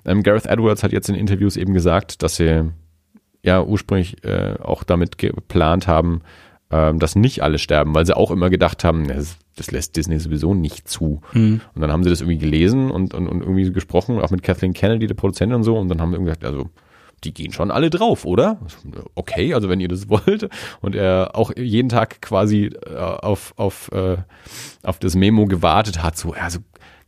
Ähm, 0.04 0.22
Gareth 0.22 0.46
Edwards 0.46 0.82
hat 0.82 0.92
jetzt 0.92 1.08
in 1.08 1.14
Interviews 1.14 1.56
eben 1.56 1.74
gesagt, 1.74 2.22
dass 2.22 2.36
sie 2.36 2.70
ja 3.42 3.62
ursprünglich 3.62 4.22
äh, 4.24 4.54
auch 4.60 4.84
damit 4.84 5.18
geplant 5.18 5.86
haben, 5.88 6.20
ähm, 6.70 6.98
dass 6.98 7.16
nicht 7.16 7.42
alle 7.42 7.58
sterben, 7.58 7.94
weil 7.94 8.06
sie 8.06 8.16
auch 8.16 8.30
immer 8.30 8.48
gedacht 8.50 8.84
haben, 8.84 9.08
das, 9.08 9.36
das 9.56 9.70
lässt 9.72 9.96
Disney 9.96 10.18
sowieso 10.20 10.54
nicht 10.54 10.88
zu. 10.88 11.20
Mhm. 11.32 11.60
Und 11.74 11.80
dann 11.82 11.90
haben 11.90 12.04
sie 12.04 12.10
das 12.10 12.20
irgendwie 12.20 12.38
gelesen 12.38 12.90
und, 12.92 13.12
und, 13.14 13.26
und 13.28 13.40
irgendwie 13.40 13.72
gesprochen, 13.72 14.20
auch 14.20 14.30
mit 14.30 14.42
Kathleen 14.44 14.72
Kennedy, 14.72 15.06
der 15.08 15.14
Produzentin 15.14 15.56
und 15.56 15.64
so, 15.64 15.76
und 15.76 15.88
dann 15.88 16.00
haben 16.00 16.10
sie 16.10 16.16
irgendwie 16.16 16.30
gesagt, 16.32 16.44
also 16.44 16.68
die 17.24 17.34
gehen 17.34 17.52
schon 17.52 17.70
alle 17.70 17.90
drauf, 17.90 18.24
oder? 18.24 18.58
Okay, 19.14 19.54
also 19.54 19.68
wenn 19.68 19.80
ihr 19.80 19.88
das 19.88 20.08
wollt. 20.08 20.48
Und 20.80 20.94
er 20.94 21.30
auch 21.34 21.52
jeden 21.56 21.88
Tag 21.88 22.20
quasi 22.20 22.70
äh, 22.86 22.94
auf, 22.96 23.54
auf, 23.56 23.90
äh, 23.92 24.18
auf 24.82 24.98
das 24.98 25.14
Memo 25.14 25.46
gewartet 25.46 26.02
hat, 26.02 26.16
so, 26.16 26.32
also 26.32 26.60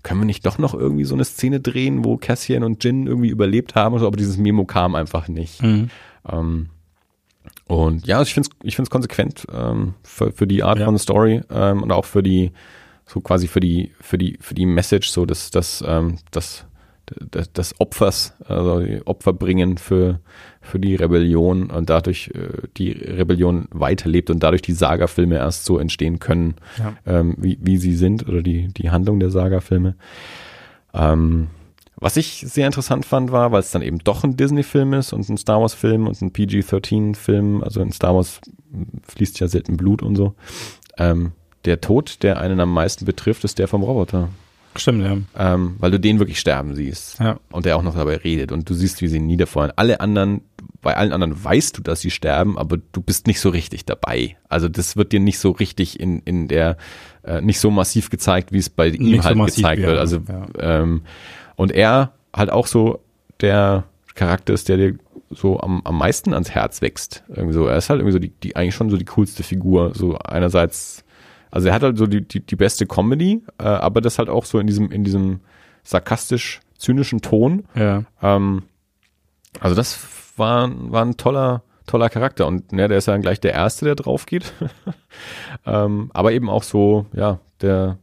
können 0.03 0.21
wir 0.21 0.27
nicht 0.27 0.45
doch 0.47 0.59
noch 0.59 0.75
irgendwie 0.75 1.05
so 1.05 1.15
eine 1.15 1.25
Szene 1.25 1.61
drehen, 1.61 2.05
wo 2.05 2.17
Cassian 2.17 2.65
und 2.65 2.83
Jin 2.83 3.07
irgendwie 3.07 3.29
überlebt 3.29 3.75
haben, 3.75 3.99
so, 3.99 4.07
aber 4.07 4.17
dieses 4.17 4.37
Memo 4.37 4.65
kam 4.65 4.95
einfach 4.95 5.29
nicht. 5.29 5.63
Mhm. 5.63 5.91
Ähm, 6.29 6.71
und 7.67 8.07
ja, 8.07 8.21
ich 8.23 8.35
finde 8.35 8.49
es 8.51 8.67
ich 8.67 8.77
find's 8.77 8.91
konsequent 8.91 9.47
ähm, 9.53 9.95
für, 10.03 10.33
für 10.33 10.47
die 10.47 10.63
Art 10.63 10.79
Ja. 10.79 10.87
von 10.87 10.99
Story 10.99 11.43
ähm, 11.51 11.83
und 11.83 11.93
auch 11.93 12.05
für 12.05 12.23
die 12.23 12.53
so 13.07 13.21
quasi 13.21 13.47
für 13.47 13.61
die, 13.61 13.93
für 14.01 14.19
die, 14.19 14.39
für 14.41 14.55
die 14.55 14.67
Message, 14.67 15.09
so 15.11 15.27
dass 15.27 15.51
das, 15.51 15.83
ähm, 15.87 16.19
das, 16.31 16.65
das, 17.31 17.53
das 17.53 17.81
Opfers, 17.81 18.35
also 18.47 18.81
die 18.81 19.07
Opfer 19.07 19.33
bringen 19.33 19.77
für, 19.79 20.21
für 20.61 20.79
die 20.79 20.95
Rebellion 20.95 21.71
und 21.71 21.91
dadurch 21.91 22.31
äh, 22.35 22.67
die 22.77 22.93
Rebellion 22.93 23.67
weiterlebt 23.71 24.31
und 24.31 24.43
dadurch 24.43 24.63
die 24.63 24.73
Saga-Filme 24.73 25.37
erst 25.37 25.65
so 25.65 25.79
entstehen 25.79 26.19
können, 26.19 26.55
Ja. 26.79 26.95
ähm, 27.07 27.35
wie, 27.39 27.59
wie 27.61 27.77
sie 27.77 27.95
sind 27.97 28.29
oder 28.29 28.43
die, 28.43 28.69
die 28.69 28.91
Handlung 28.91 29.21
der 29.21 29.31
Saga-Filme. 29.31 29.97
Ähm, 30.95 31.49
was 31.97 32.17
ich 32.17 32.45
sehr 32.47 32.67
interessant 32.67 33.07
fand, 33.07 33.31
war, 33.31 33.53
weil 33.53 33.61
es 33.61 33.71
dann 33.71 33.83
eben 33.83 33.99
doch 33.99 34.25
ein 34.25 34.37
Disney-Film 34.37 34.93
ist 34.95 35.13
und 35.13 35.29
ein 35.29 35.37
Star 35.37 35.61
Wars-Film 35.61 36.07
und 36.09 36.21
ein 36.21 36.33
PG-13-Film, 36.33 37.63
also 37.63 37.81
in 37.81 37.93
Star 37.93 38.15
Wars 38.15 38.41
fließt 39.07 39.39
ja 39.41 39.49
selten 39.49 39.77
Blut 39.77 40.03
und 40.03 40.17
so. 40.17 40.35
Ähm, 40.99 41.33
der 41.65 41.81
Tod, 41.81 42.23
der 42.25 42.41
einen 42.41 42.59
am 42.59 42.73
meisten 42.75 43.05
betrifft, 43.05 43.45
ist 43.45 43.59
der 43.61 43.69
vom 43.69 43.85
Roboter. 43.85 44.31
Stimmt, 44.77 45.03
ja. 45.05 45.17
Ähm, 45.55 45.77
weil 45.79 45.91
du 45.91 46.01
den 46.01 46.19
wirklich 46.19 46.41
sterben 46.41 46.75
siehst. 46.75 47.21
Ja. 47.21 47.39
Und 47.51 47.67
der 47.67 47.77
auch 47.77 47.83
noch 47.83 47.95
dabei 47.95 48.17
redet 48.17 48.53
und 48.53 48.69
du 48.69 48.75
siehst, 48.75 49.03
wie 49.03 49.09
sie 49.09 49.19
ihn 49.19 49.27
niederfeuern. 49.27 49.73
Alle 49.77 50.01
anderen, 50.01 50.43
bei 50.81 50.97
allen 50.97 51.13
anderen 51.13 51.43
weißt 51.43 51.77
du, 51.77 51.83
dass 51.83 52.01
sie 52.01 52.11
sterben, 52.11 52.57
aber 52.59 52.79
du 52.79 53.01
bist 53.03 53.27
nicht 53.27 53.41
so 53.41 53.51
richtig 53.51 53.85
dabei. 53.85 54.37
Also 54.49 54.69
das 54.69 54.97
wird 54.97 55.13
dir 55.13 55.21
nicht 55.21 55.39
so 55.39 55.51
richtig 55.51 56.01
in, 56.01 56.21
in 56.21 56.49
der, 56.49 56.77
äh, 57.23 57.41
nicht 57.41 57.61
so 57.61 57.71
massiv 57.71 58.09
gezeigt, 58.11 58.53
wie 58.53 58.59
es 58.59 58.71
bei 58.71 58.89
ihm 58.89 59.03
Nicht 59.13 59.23
so 59.23 59.29
halt 59.29 59.37
massiv, 59.37 59.57
gezeigt 59.57 59.83
ja. 59.83 59.89
wird. 59.89 59.99
Also 59.99 60.21
Ja. 60.29 60.47
ähm, 60.59 61.03
und 61.57 61.73
er 61.73 62.13
halt 62.35 62.51
auch 62.51 62.67
so 62.67 63.01
der 63.41 63.85
Charakter 64.15 64.55
ist, 64.55 64.69
der 64.69 64.77
dir 64.79 64.99
so 65.31 65.61
am, 65.61 65.83
am 65.85 65.99
meisten 65.99 66.35
ans 66.35 66.51
Herz 66.51 66.83
wächst. 66.83 67.25
Irgendwie 67.29 67.55
so. 67.55 67.67
Er 67.67 67.77
ist 67.77 67.89
halt 67.91 68.01
irgendwie 68.01 68.13
so 68.13 68.19
die, 68.19 68.29
die 68.31 68.57
eigentlich 68.57 68.75
schon 68.75 68.91
so 68.91 68.97
die 68.97 69.05
coolste 69.07 69.43
Figur. 69.43 69.93
So 69.95 70.19
einerseits, 70.19 71.05
also 71.53 71.69
er 71.69 71.75
hat 71.75 71.83
halt 71.83 71.99
so 71.99 72.07
die, 72.07 72.27
die, 72.27 72.41
die 72.41 72.57
beste 72.57 72.87
Comedy, 72.87 73.43
äh, 73.59 73.65
aber 73.65 74.01
das 74.01 74.19
halt 74.19 74.31
auch 74.31 74.47
so 74.47 74.59
in 74.59 74.67
diesem, 74.67 74.91
in 74.91 75.05
diesem 75.05 75.41
sarkastisch-zynischen 75.85 77.21
Ton. 77.21 77.65
Ja. 77.75 78.05
Ähm, 78.23 78.63
also 79.61 79.77
das 79.77 80.01
war, 80.39 80.71
war 80.91 81.05
ein 81.05 81.19
toller, 81.19 81.63
toller 81.87 82.09
Charakter. 82.09 82.47
Und 82.47 82.73
ja, 82.73 82.89
der 82.89 82.97
ist 82.97 83.07
ja 83.07 83.13
dann 83.13 83.21
gleich 83.21 83.39
der 83.39 83.53
Erste, 83.53 83.85
der 83.85 83.97
drauf 83.97 84.25
geht. 84.25 84.55
ähm, 85.67 86.11
aber 86.15 86.33
eben 86.33 86.49
auch 86.49 86.63
so, 86.63 87.05
ja, 87.13 87.39
der, 87.61 87.99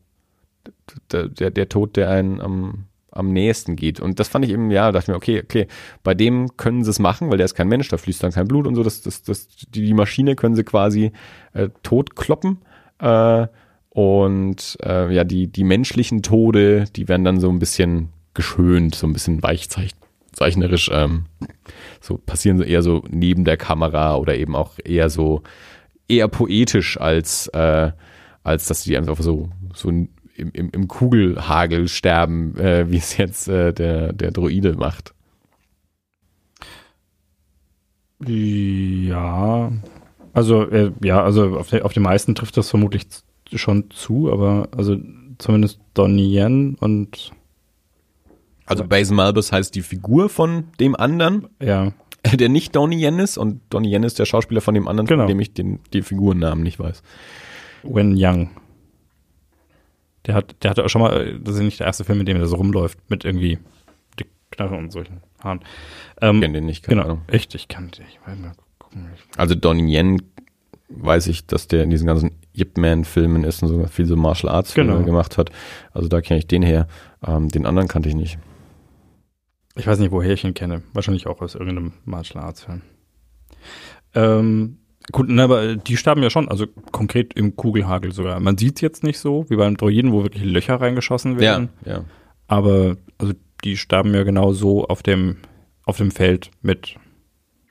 der, 1.11 1.27
der, 1.27 1.49
der 1.49 1.69
Tod, 1.69 1.95
der 1.95 2.11
einen 2.11 2.41
am, 2.41 2.85
am 3.11 3.33
nächsten 3.33 3.75
geht. 3.75 3.99
Und 3.99 4.19
das 4.19 4.27
fand 4.27 4.45
ich 4.45 4.51
eben, 4.51 4.69
ja, 4.69 4.91
dachte 4.91 5.05
ich 5.05 5.07
mir, 5.07 5.15
okay, 5.15 5.41
okay, 5.43 5.67
bei 6.03 6.13
dem 6.13 6.55
können 6.55 6.83
sie 6.83 6.91
es 6.91 6.99
machen, 6.99 7.31
weil 7.31 7.37
der 7.37 7.45
ist 7.45 7.55
kein 7.55 7.67
Mensch, 7.67 7.87
da 7.89 7.97
fließt 7.97 8.21
dann 8.21 8.31
kein 8.31 8.47
Blut 8.47 8.67
und 8.67 8.75
so. 8.75 8.83
Das, 8.83 9.01
das, 9.01 9.23
das, 9.23 9.47
die, 9.73 9.85
die 9.85 9.93
Maschine 9.95 10.35
können 10.35 10.55
sie 10.55 10.63
quasi 10.63 11.13
äh, 11.53 11.69
totkloppen. 11.81 12.59
Äh, 12.99 13.47
und 13.89 14.77
äh, 14.83 15.13
ja, 15.13 15.23
die, 15.23 15.47
die 15.47 15.63
menschlichen 15.63 16.21
Tode, 16.21 16.85
die 16.95 17.07
werden 17.07 17.23
dann 17.23 17.39
so 17.39 17.49
ein 17.49 17.59
bisschen 17.59 18.09
geschönt, 18.33 18.95
so 18.95 19.07
ein 19.07 19.13
bisschen 19.13 19.41
weichzeichnerisch. 19.41 20.89
Ähm, 20.93 21.25
so 22.01 22.17
passieren 22.17 22.57
so 22.57 22.63
eher 22.63 22.83
so 22.83 23.03
neben 23.09 23.45
der 23.45 23.57
Kamera 23.57 24.15
oder 24.15 24.35
eben 24.35 24.55
auch 24.55 24.73
eher 24.83 25.09
so 25.09 25.41
eher 26.07 26.27
poetisch 26.27 26.99
als 26.99 27.47
äh, 27.47 27.91
als 28.43 28.67
dass 28.67 28.83
die 28.83 28.97
einfach 28.97 29.19
so 29.19 29.49
so 29.73 29.89
im, 29.89 30.09
im, 30.35 30.69
im 30.71 30.87
Kugelhagel 30.87 31.87
sterben, 31.87 32.57
äh, 32.57 32.89
wie 32.89 32.97
es 32.97 33.17
jetzt 33.17 33.47
äh, 33.47 33.73
der 33.73 34.13
der 34.13 34.31
Droide 34.31 34.75
macht. 34.75 35.13
Ja. 38.25 39.71
Also, 40.33 40.63
äh, 40.69 40.91
ja, 41.03 41.23
also 41.23 41.57
auf, 41.57 41.69
der, 41.69 41.85
auf 41.85 41.93
die 41.93 41.99
meisten 41.99 42.35
trifft 42.35 42.57
das 42.57 42.69
vermutlich 42.69 43.07
schon 43.53 43.89
zu, 43.91 44.31
aber 44.31 44.67
also 44.75 44.95
zumindest 45.37 45.79
Donnie 45.93 46.35
Yen 46.37 46.75
und 46.79 47.31
Also 48.65 48.83
Basil 48.85 49.15
Malbus 49.15 49.51
heißt 49.51 49.73
die 49.73 49.81
Figur 49.81 50.29
von 50.29 50.65
dem 50.79 50.95
anderen, 50.95 51.47
ja, 51.61 51.93
der 52.33 52.49
nicht 52.49 52.75
Donnie 52.75 53.03
Yen 53.03 53.19
ist 53.19 53.37
und 53.37 53.61
Donnie 53.69 53.91
Yen 53.93 54.03
ist 54.03 54.19
der 54.19 54.25
Schauspieler 54.25 54.61
von 54.61 54.73
dem 54.75 54.87
anderen, 54.87 55.07
Genau. 55.07 55.23
von 55.23 55.27
dem 55.29 55.39
ich 55.39 55.53
den 55.53 55.79
die 55.93 56.01
Figurennamen 56.01 56.63
nicht 56.63 56.79
weiß. 56.79 57.01
Wen 57.83 58.13
Young. 58.17 58.49
Der 60.25 60.35
hat, 60.35 60.55
der 60.61 60.71
hatte 60.71 60.83
auch 60.85 60.89
schon 60.89 61.01
mal, 61.01 61.15
äh, 61.27 61.39
das 61.39 61.55
ist 61.55 61.61
nicht 61.61 61.79
der 61.79 61.87
erste 61.87 62.03
Film, 62.03 62.19
in 62.19 62.25
dem 62.25 62.37
er 62.37 62.45
so 62.45 62.57
rumläuft, 62.57 62.99
mit 63.09 63.23
irgendwie 63.25 63.57
Knarre 64.51 64.75
und 64.75 64.91
solchen 64.91 65.21
Haaren. 65.43 65.61
Ähm, 66.21 66.35
Ich 66.37 66.41
kenn 66.41 66.53
den 66.53 66.65
nicht, 66.65 66.83
keine 66.83 67.01
genau, 67.01 67.13
Ahnung. 67.13 67.21
echt, 67.27 67.53
ich 67.55 67.67
kann 67.67 67.89
den, 67.91 68.05
ich 68.09 68.19
Ich, 68.91 69.37
Also 69.39 69.55
Donnie 69.55 69.93
Yen 69.95 70.21
weiß 70.89 71.27
ich, 71.27 71.45
dass 71.45 71.67
der 71.67 71.83
in 71.83 71.89
diesen 71.91 72.07
ganzen 72.07 72.31
Yip 72.55 72.77
Man 72.77 73.05
Filmen 73.05 73.43
ist 73.43 73.61
und 73.61 73.69
so 73.69 73.85
viel 73.87 74.05
so 74.05 74.15
Martial 74.15 74.51
Arts 74.51 74.71
Filme 74.73 74.93
Genau. 74.93 75.05
gemacht 75.05 75.37
hat. 75.37 75.51
Also 75.91 76.07
da 76.07 76.21
kenne 76.21 76.39
ich 76.39 76.47
den 76.47 76.63
her. 76.63 76.87
Ähm, 77.25 77.49
den 77.49 77.65
anderen 77.65 77.87
kannte 77.87 78.09
ich 78.09 78.15
nicht. 78.15 78.37
ich 79.75 79.85
weiß 79.87 79.99
nicht, 79.99 80.11
woher 80.11 80.33
ich 80.33 80.43
ihn 80.43 80.53
kenne. 80.55 80.81
Wahrscheinlich 80.93 81.27
auch 81.27 81.41
aus 81.41 81.53
irgendeinem 81.55 81.93
Martial 82.05 82.43
Arts 82.43 82.63
Film. 82.63 82.81
Ähm, 84.15 84.77
gut, 85.11 85.27
na, 85.29 85.43
aber 85.43 85.75
die 85.75 85.97
starben 85.97 86.23
ja 86.23 86.29
schon, 86.29 86.49
also 86.49 86.65
konkret 86.91 87.33
im 87.35 87.55
Kugelhagel 87.55 88.11
sogar. 88.11 88.39
Man 88.39 88.57
sieht 88.57 88.75
es 88.77 88.81
jetzt 88.81 89.03
nicht 89.03 89.19
so, 89.19 89.45
wie 89.49 89.55
beim 89.55 89.77
Droiden, 89.77 90.11
wo 90.11 90.23
wirklich 90.23 90.43
Löcher 90.43 90.81
reingeschossen 90.81 91.39
werden. 91.39 91.69
ja. 91.85 92.03
Aber 92.47 92.97
also 93.19 93.33
die 93.63 93.77
starben 93.77 94.13
ja 94.15 94.23
genau 94.23 94.53
so 94.53 94.85
auf 94.85 95.03
dem, 95.03 95.37
auf 95.85 95.97
dem 95.97 96.09
Feld 96.09 96.49
mit. 96.63 96.95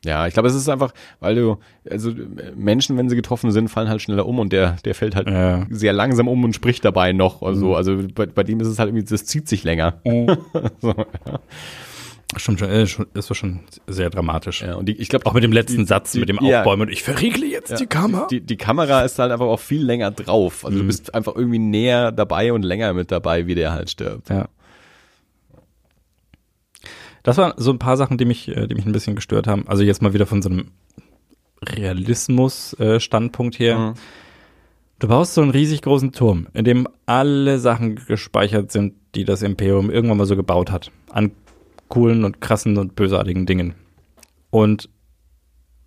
Ja, 0.04 0.26
ich 0.28 0.32
glaube, 0.34 0.48
es 0.48 0.54
ist 0.54 0.68
einfach, 0.68 0.92
weil 1.18 1.34
du, 1.34 1.58
also 1.90 2.12
Menschen, 2.54 2.96
wenn 2.96 3.08
sie 3.08 3.16
getroffen 3.16 3.50
sind, 3.50 3.68
fallen 3.68 3.88
halt 3.88 4.00
schneller 4.00 4.26
um 4.26 4.38
und 4.38 4.52
der, 4.52 4.76
der 4.84 4.94
fällt 4.94 5.16
halt 5.16 5.28
Ja. 5.28 5.66
sehr 5.70 5.92
langsam 5.92 6.28
um 6.28 6.44
und 6.44 6.54
spricht 6.54 6.84
dabei 6.84 7.12
noch. 7.12 7.42
oder 7.42 7.52
Mhm. 7.56 7.58
so. 7.60 7.74
also 7.74 7.98
bei, 8.14 8.26
bei 8.26 8.44
dem 8.44 8.60
ist 8.60 8.68
es 8.68 8.78
halt 8.78 8.90
irgendwie, 8.90 9.04
das 9.04 9.24
zieht 9.24 9.48
sich 9.48 9.64
länger. 9.64 10.00
so, 10.80 10.94
ja. 10.94 11.40
Schon, 12.36 12.58
schon, 12.58 12.68
äh, 12.68 12.86
schon, 12.86 13.06
ist 13.14 13.34
schon 13.34 13.60
sehr 13.86 14.10
dramatisch. 14.10 14.60
ja, 14.62 14.74
und 14.74 14.86
die, 14.86 14.92
ich 15.00 15.08
glaube 15.08 15.24
Auch 15.24 15.32
mit 15.32 15.42
dem 15.42 15.52
letzten 15.52 15.78
die- 15.78 15.84
Satz, 15.86 16.12
die- 16.12 16.20
mit 16.20 16.28
dem 16.28 16.38
ja. 16.42 16.58
Aufbäumen 16.60 16.86
und 16.88 16.92
ich 16.92 17.02
verriegle 17.02 17.46
jetzt 17.46 17.80
die 17.80 17.86
Kamera. 17.86 18.26
Die, 18.30 18.42
die 18.42 18.56
Kamera 18.58 19.00
ist 19.00 19.18
halt 19.18 19.32
einfach 19.32 19.46
auch 19.46 19.58
viel 19.60 19.82
länger 19.82 20.10
drauf. 20.10 20.64
Also 20.66 20.76
Mhm. 20.76 20.82
du 20.82 20.86
bist 20.88 21.14
einfach 21.14 21.34
irgendwie 21.36 21.58
näher 21.58 22.12
dabei 22.12 22.52
und 22.52 22.62
länger 22.64 22.92
mit 22.92 23.10
dabei, 23.10 23.46
wie 23.46 23.54
der 23.54 23.72
halt 23.72 23.88
stirbt. 23.90 24.28
Ja. 24.28 24.48
Das 27.28 27.36
waren 27.36 27.52
so 27.58 27.72
ein 27.72 27.78
paar 27.78 27.98
Sachen, 27.98 28.16
die 28.16 28.24
mich, 28.24 28.48
äh, 28.48 28.66
die 28.66 28.74
mich 28.74 28.86
ein 28.86 28.92
bisschen 28.92 29.14
gestört 29.14 29.46
haben. 29.46 29.68
Also 29.68 29.82
jetzt 29.82 30.00
mal 30.00 30.14
wieder 30.14 30.24
von 30.24 30.40
so 30.40 30.48
einem 30.48 30.68
Realismus-Standpunkt 31.62 33.58
her. 33.58 33.78
Mhm. 33.78 33.94
Du 34.98 35.08
baust 35.08 35.34
so 35.34 35.42
einen 35.42 35.50
riesig 35.50 35.82
großen 35.82 36.12
Turm, 36.12 36.46
in 36.54 36.64
dem 36.64 36.88
alle 37.04 37.58
Sachen 37.58 37.96
gespeichert 37.96 38.72
sind, 38.72 38.94
die 39.14 39.26
das 39.26 39.42
Imperium 39.42 39.90
irgendwann 39.90 40.16
mal 40.16 40.24
so 40.24 40.36
gebaut 40.36 40.70
hat. 40.70 40.90
An 41.10 41.32
coolen 41.88 42.24
und 42.24 42.40
krassen 42.40 42.78
und 42.78 42.96
bösartigen 42.96 43.44
Dingen. 43.44 43.74
Und 44.48 44.88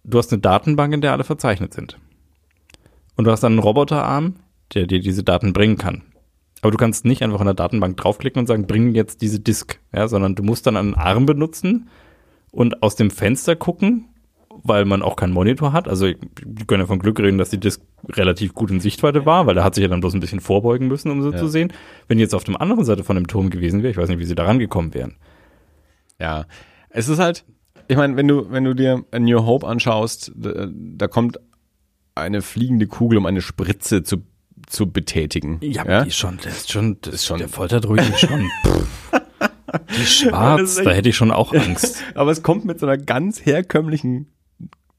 du 0.03 0.19
hast 0.19 0.31
eine 0.31 0.43
Datenbank, 0.43 0.93
in 0.93 1.01
der 1.01 1.11
alle 1.11 1.23
verzeichnet 1.23 1.73
sind. 1.73 1.97
Und 3.15 3.25
du 3.25 3.31
hast 3.31 3.41
dann 3.41 3.53
einen 3.53 3.61
Roboterarm, 3.61 4.35
der 4.75 4.85
dir 4.85 4.99
diese 4.99 5.23
Daten 5.23 5.53
bringen 5.53 5.79
kann. 5.79 6.03
Aber 6.61 6.71
du 6.71 6.77
kannst 6.77 7.05
nicht 7.05 7.23
einfach 7.23 7.39
in 7.39 7.45
der 7.45 7.53
Datenbank 7.55 7.97
draufklicken 7.97 8.39
und 8.39 8.47
sagen, 8.47 8.67
bring 8.67 8.93
jetzt 8.93 9.21
diese 9.21 9.39
Disk, 9.39 9.79
ja, 9.93 10.07
sondern 10.07 10.35
du 10.35 10.43
musst 10.43 10.67
dann 10.67 10.77
einen 10.77 10.93
Arm 10.93 11.25
benutzen 11.25 11.89
und 12.51 12.83
aus 12.83 12.95
dem 12.95 13.09
Fenster 13.09 13.55
gucken, 13.55 14.05
weil 14.63 14.85
man 14.85 15.01
auch 15.01 15.15
keinen 15.15 15.33
Monitor 15.33 15.73
hat. 15.73 15.87
Also, 15.87 16.07
die 16.07 16.65
können 16.67 16.81
ja 16.81 16.85
von 16.87 16.99
Glück 16.99 17.19
reden, 17.19 17.37
dass 17.39 17.49
die 17.49 17.59
Disk 17.59 17.81
relativ 18.09 18.53
gut 18.53 18.69
in 18.69 18.79
Sichtweite 18.79 19.25
war, 19.25 19.47
weil 19.47 19.55
da 19.55 19.63
hat 19.63 19.73
sich 19.75 19.81
ja 19.81 19.87
dann 19.87 20.01
bloß 20.01 20.13
ein 20.13 20.19
bisschen 20.19 20.39
vorbeugen 20.41 20.87
müssen, 20.87 21.09
um 21.09 21.21
sie 21.23 21.31
Ja. 21.31 21.37
zu 21.37 21.47
sehen. 21.47 21.73
Wenn 22.07 22.17
die 22.17 22.23
jetzt 22.23 22.35
auf 22.35 22.43
der 22.43 22.59
anderen 22.61 22.83
Seite 22.85 23.03
von 23.03 23.15
dem 23.15 23.27
Turm 23.27 23.49
gewesen 23.49 23.81
wäre, 23.81 23.91
ich 23.91 23.97
weiß 23.97 24.09
nicht, 24.09 24.19
wie 24.19 24.25
sie 24.25 24.35
da 24.35 24.43
rangekommen 24.45 24.93
wären. 24.93 25.15
Ja, 26.19 26.45
es 26.89 27.09
ist 27.09 27.17
halt, 27.19 27.45
ich 27.87 27.97
meine, 27.97 28.15
wenn 28.17 28.27
du, 28.27 28.51
wenn 28.51 28.63
du 28.65 28.75
dir 28.75 29.03
A 29.11 29.17
New 29.19 29.45
Hope 29.45 29.65
anschaust, 29.67 30.31
da, 30.35 30.67
da 30.69 31.07
kommt 31.07 31.39
eine 32.13 32.41
fliegende 32.41 32.85
Kugel, 32.87 33.17
um 33.17 33.25
eine 33.25 33.41
Spritze 33.41 34.03
zu, 34.03 34.17
zu 34.71 34.89
betätigen. 34.91 35.57
Ja, 35.61 36.03
die 36.03 36.09
ist 36.09 36.17
schon, 36.17 36.37
das 36.43 36.57
ist 36.57 36.71
schon, 36.71 36.97
das 37.01 37.15
ist 37.15 37.25
schon- 37.25 37.37
der 37.39 37.49
Folterdruide 37.49 38.03
ist 38.03 38.19
schon, 38.21 38.49
die 39.97 40.05
schwarz, 40.05 40.75
da 40.83 40.91
hätte 40.91 41.09
ich 41.09 41.15
schon 41.15 41.31
auch 41.31 41.53
Angst. 41.53 42.03
Aber 42.15 42.31
es 42.31 42.41
kommt 42.43 42.65
mit 42.65 42.79
so 42.79 42.85
einer 42.87 42.97
ganz 42.97 43.45
herkömmlichen 43.45 44.27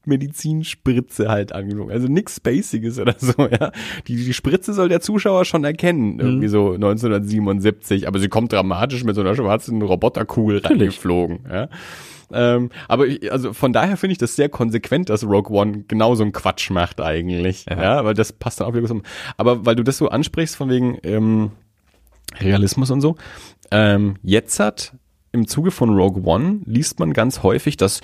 Medizinspritze 0.05 1.29
halt 1.29 1.53
angeflogen. 1.53 1.91
Also 1.93 2.07
nichts 2.07 2.35
Spaciges 2.37 2.99
oder 2.99 3.15
so, 3.17 3.33
ja. 3.47 3.71
Die, 4.07 4.15
die 4.15 4.33
Spritze 4.33 4.73
soll 4.73 4.89
der 4.89 5.01
Zuschauer 5.01 5.45
schon 5.45 5.63
erkennen, 5.63 6.19
irgendwie 6.19 6.47
so 6.47 6.73
1977, 6.73 8.07
aber 8.07 8.19
sie 8.19 8.27
kommt 8.29 8.51
dramatisch 8.51 9.03
mit 9.03 9.15
so 9.15 9.21
einer 9.21 9.35
schwarzen 9.35 9.81
Roboterkugel 9.81 10.57
Natürlich. 10.61 10.81
reingeflogen, 10.81 11.39
ja. 11.51 11.69
Ähm, 12.35 12.69
aber 12.87 13.05
ich, 13.07 13.31
also 13.31 13.53
von 13.53 13.73
daher 13.73 13.95
finde 13.95 14.13
ich 14.13 14.17
das 14.17 14.35
sehr 14.35 14.49
konsequent, 14.49 15.09
dass 15.09 15.23
Rogue 15.23 15.55
One 15.55 15.83
genau 15.87 16.15
so 16.15 16.23
einen 16.23 16.31
Quatsch 16.31 16.71
macht 16.71 16.99
eigentlich. 16.99 17.65
Ja, 17.69 17.81
Ja. 17.81 18.05
weil 18.05 18.15
das 18.15 18.33
passt 18.33 18.59
dann 18.59 18.67
auch 18.67 18.73
wieder 18.73 18.87
so. 18.87 19.01
Aber 19.37 19.65
weil 19.67 19.75
du 19.75 19.83
das 19.83 19.97
so 19.99 20.09
ansprichst, 20.09 20.55
von 20.55 20.69
wegen 20.69 20.97
ähm, 21.03 21.51
Realismus 22.39 22.89
und 22.89 23.01
so, 23.01 23.15
ähm, 23.69 24.15
jetzt 24.23 24.59
hat 24.59 24.93
im 25.31 25.47
Zuge 25.47 25.69
von 25.71 25.89
Rogue 25.95 26.23
One 26.25 26.61
liest 26.65 26.99
man 26.99 27.13
ganz 27.13 27.43
häufig, 27.43 27.77
dass 27.77 28.01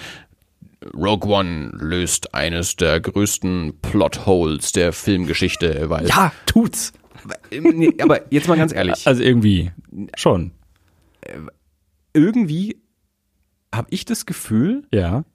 Rogue 0.95 1.30
One 1.30 1.71
löst 1.73 2.34
eines 2.34 2.75
der 2.77 2.99
größten 3.01 3.80
Plotholes 3.82 4.71
der 4.71 4.93
Filmgeschichte, 4.93 5.89
weil 5.89 6.07
Ja, 6.07 6.32
tut's. 6.45 6.93
Nee, 7.51 7.93
aber 8.01 8.21
jetzt 8.32 8.47
mal 8.47 8.57
ganz 8.57 8.73
ehrlich. 8.73 9.05
Also 9.05 9.21
irgendwie 9.21 9.71
schon. 10.15 10.51
irgendwie 12.13 12.82
habe 13.73 13.88
ich 13.91 14.05
das 14.05 14.25
Gefühl, 14.25 14.84
Ja. 14.93 15.25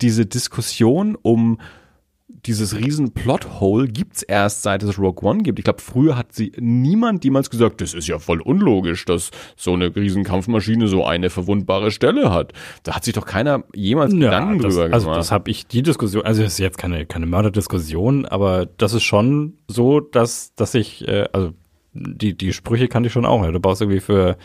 diese 0.00 0.26
Diskussion 0.26 1.16
um 1.20 1.60
dieses 2.46 2.76
riesen 2.76 3.12
Plothole 3.12 3.88
gibt's 3.88 4.22
erst 4.22 4.62
seit 4.62 4.82
es 4.82 4.98
Rogue 4.98 5.28
One 5.28 5.42
gibt. 5.42 5.58
Ich 5.58 5.64
glaube, 5.64 5.80
früher 5.80 6.16
hat 6.16 6.32
sie 6.32 6.52
niemand 6.58 7.24
jemals 7.24 7.50
gesagt, 7.50 7.80
das 7.80 7.94
ist 7.94 8.06
ja 8.06 8.18
voll 8.18 8.40
unlogisch, 8.40 9.04
dass 9.04 9.30
so 9.56 9.72
eine 9.72 9.94
riesen 9.94 10.24
Kampfmaschine 10.24 10.88
so 10.88 11.04
eine 11.04 11.30
verwundbare 11.30 11.90
Stelle 11.90 12.32
hat. 12.32 12.52
Da 12.82 12.94
hat 12.94 13.04
sich 13.04 13.14
doch 13.14 13.26
keiner 13.26 13.64
jemals 13.74 14.12
Gedanken 14.12 14.60
das, 14.60 14.74
drüber 14.74 14.92
also 14.92 15.06
gemacht. 15.06 15.18
das 15.18 15.30
habe 15.30 15.50
ich 15.50 15.66
die 15.66 15.82
Diskussion, 15.82 16.24
also 16.24 16.42
es 16.42 16.54
ist 16.54 16.58
jetzt 16.58 16.78
keine 16.78 17.06
keine 17.06 17.26
Mörderdiskussion, 17.26 18.26
aber 18.26 18.66
das 18.66 18.92
ist 18.92 19.04
schon 19.04 19.54
so, 19.68 20.00
dass 20.00 20.54
dass 20.54 20.74
ich 20.74 21.06
äh, 21.08 21.26
also 21.32 21.52
die 21.92 22.36
die 22.36 22.52
Sprüche 22.52 22.88
kannte 22.88 23.06
ich 23.06 23.12
schon 23.12 23.24
auch. 23.24 23.44
Ja. 23.44 23.52
Du 23.52 23.60
baust 23.60 23.80
irgendwie 23.80 24.00
für 24.00 24.36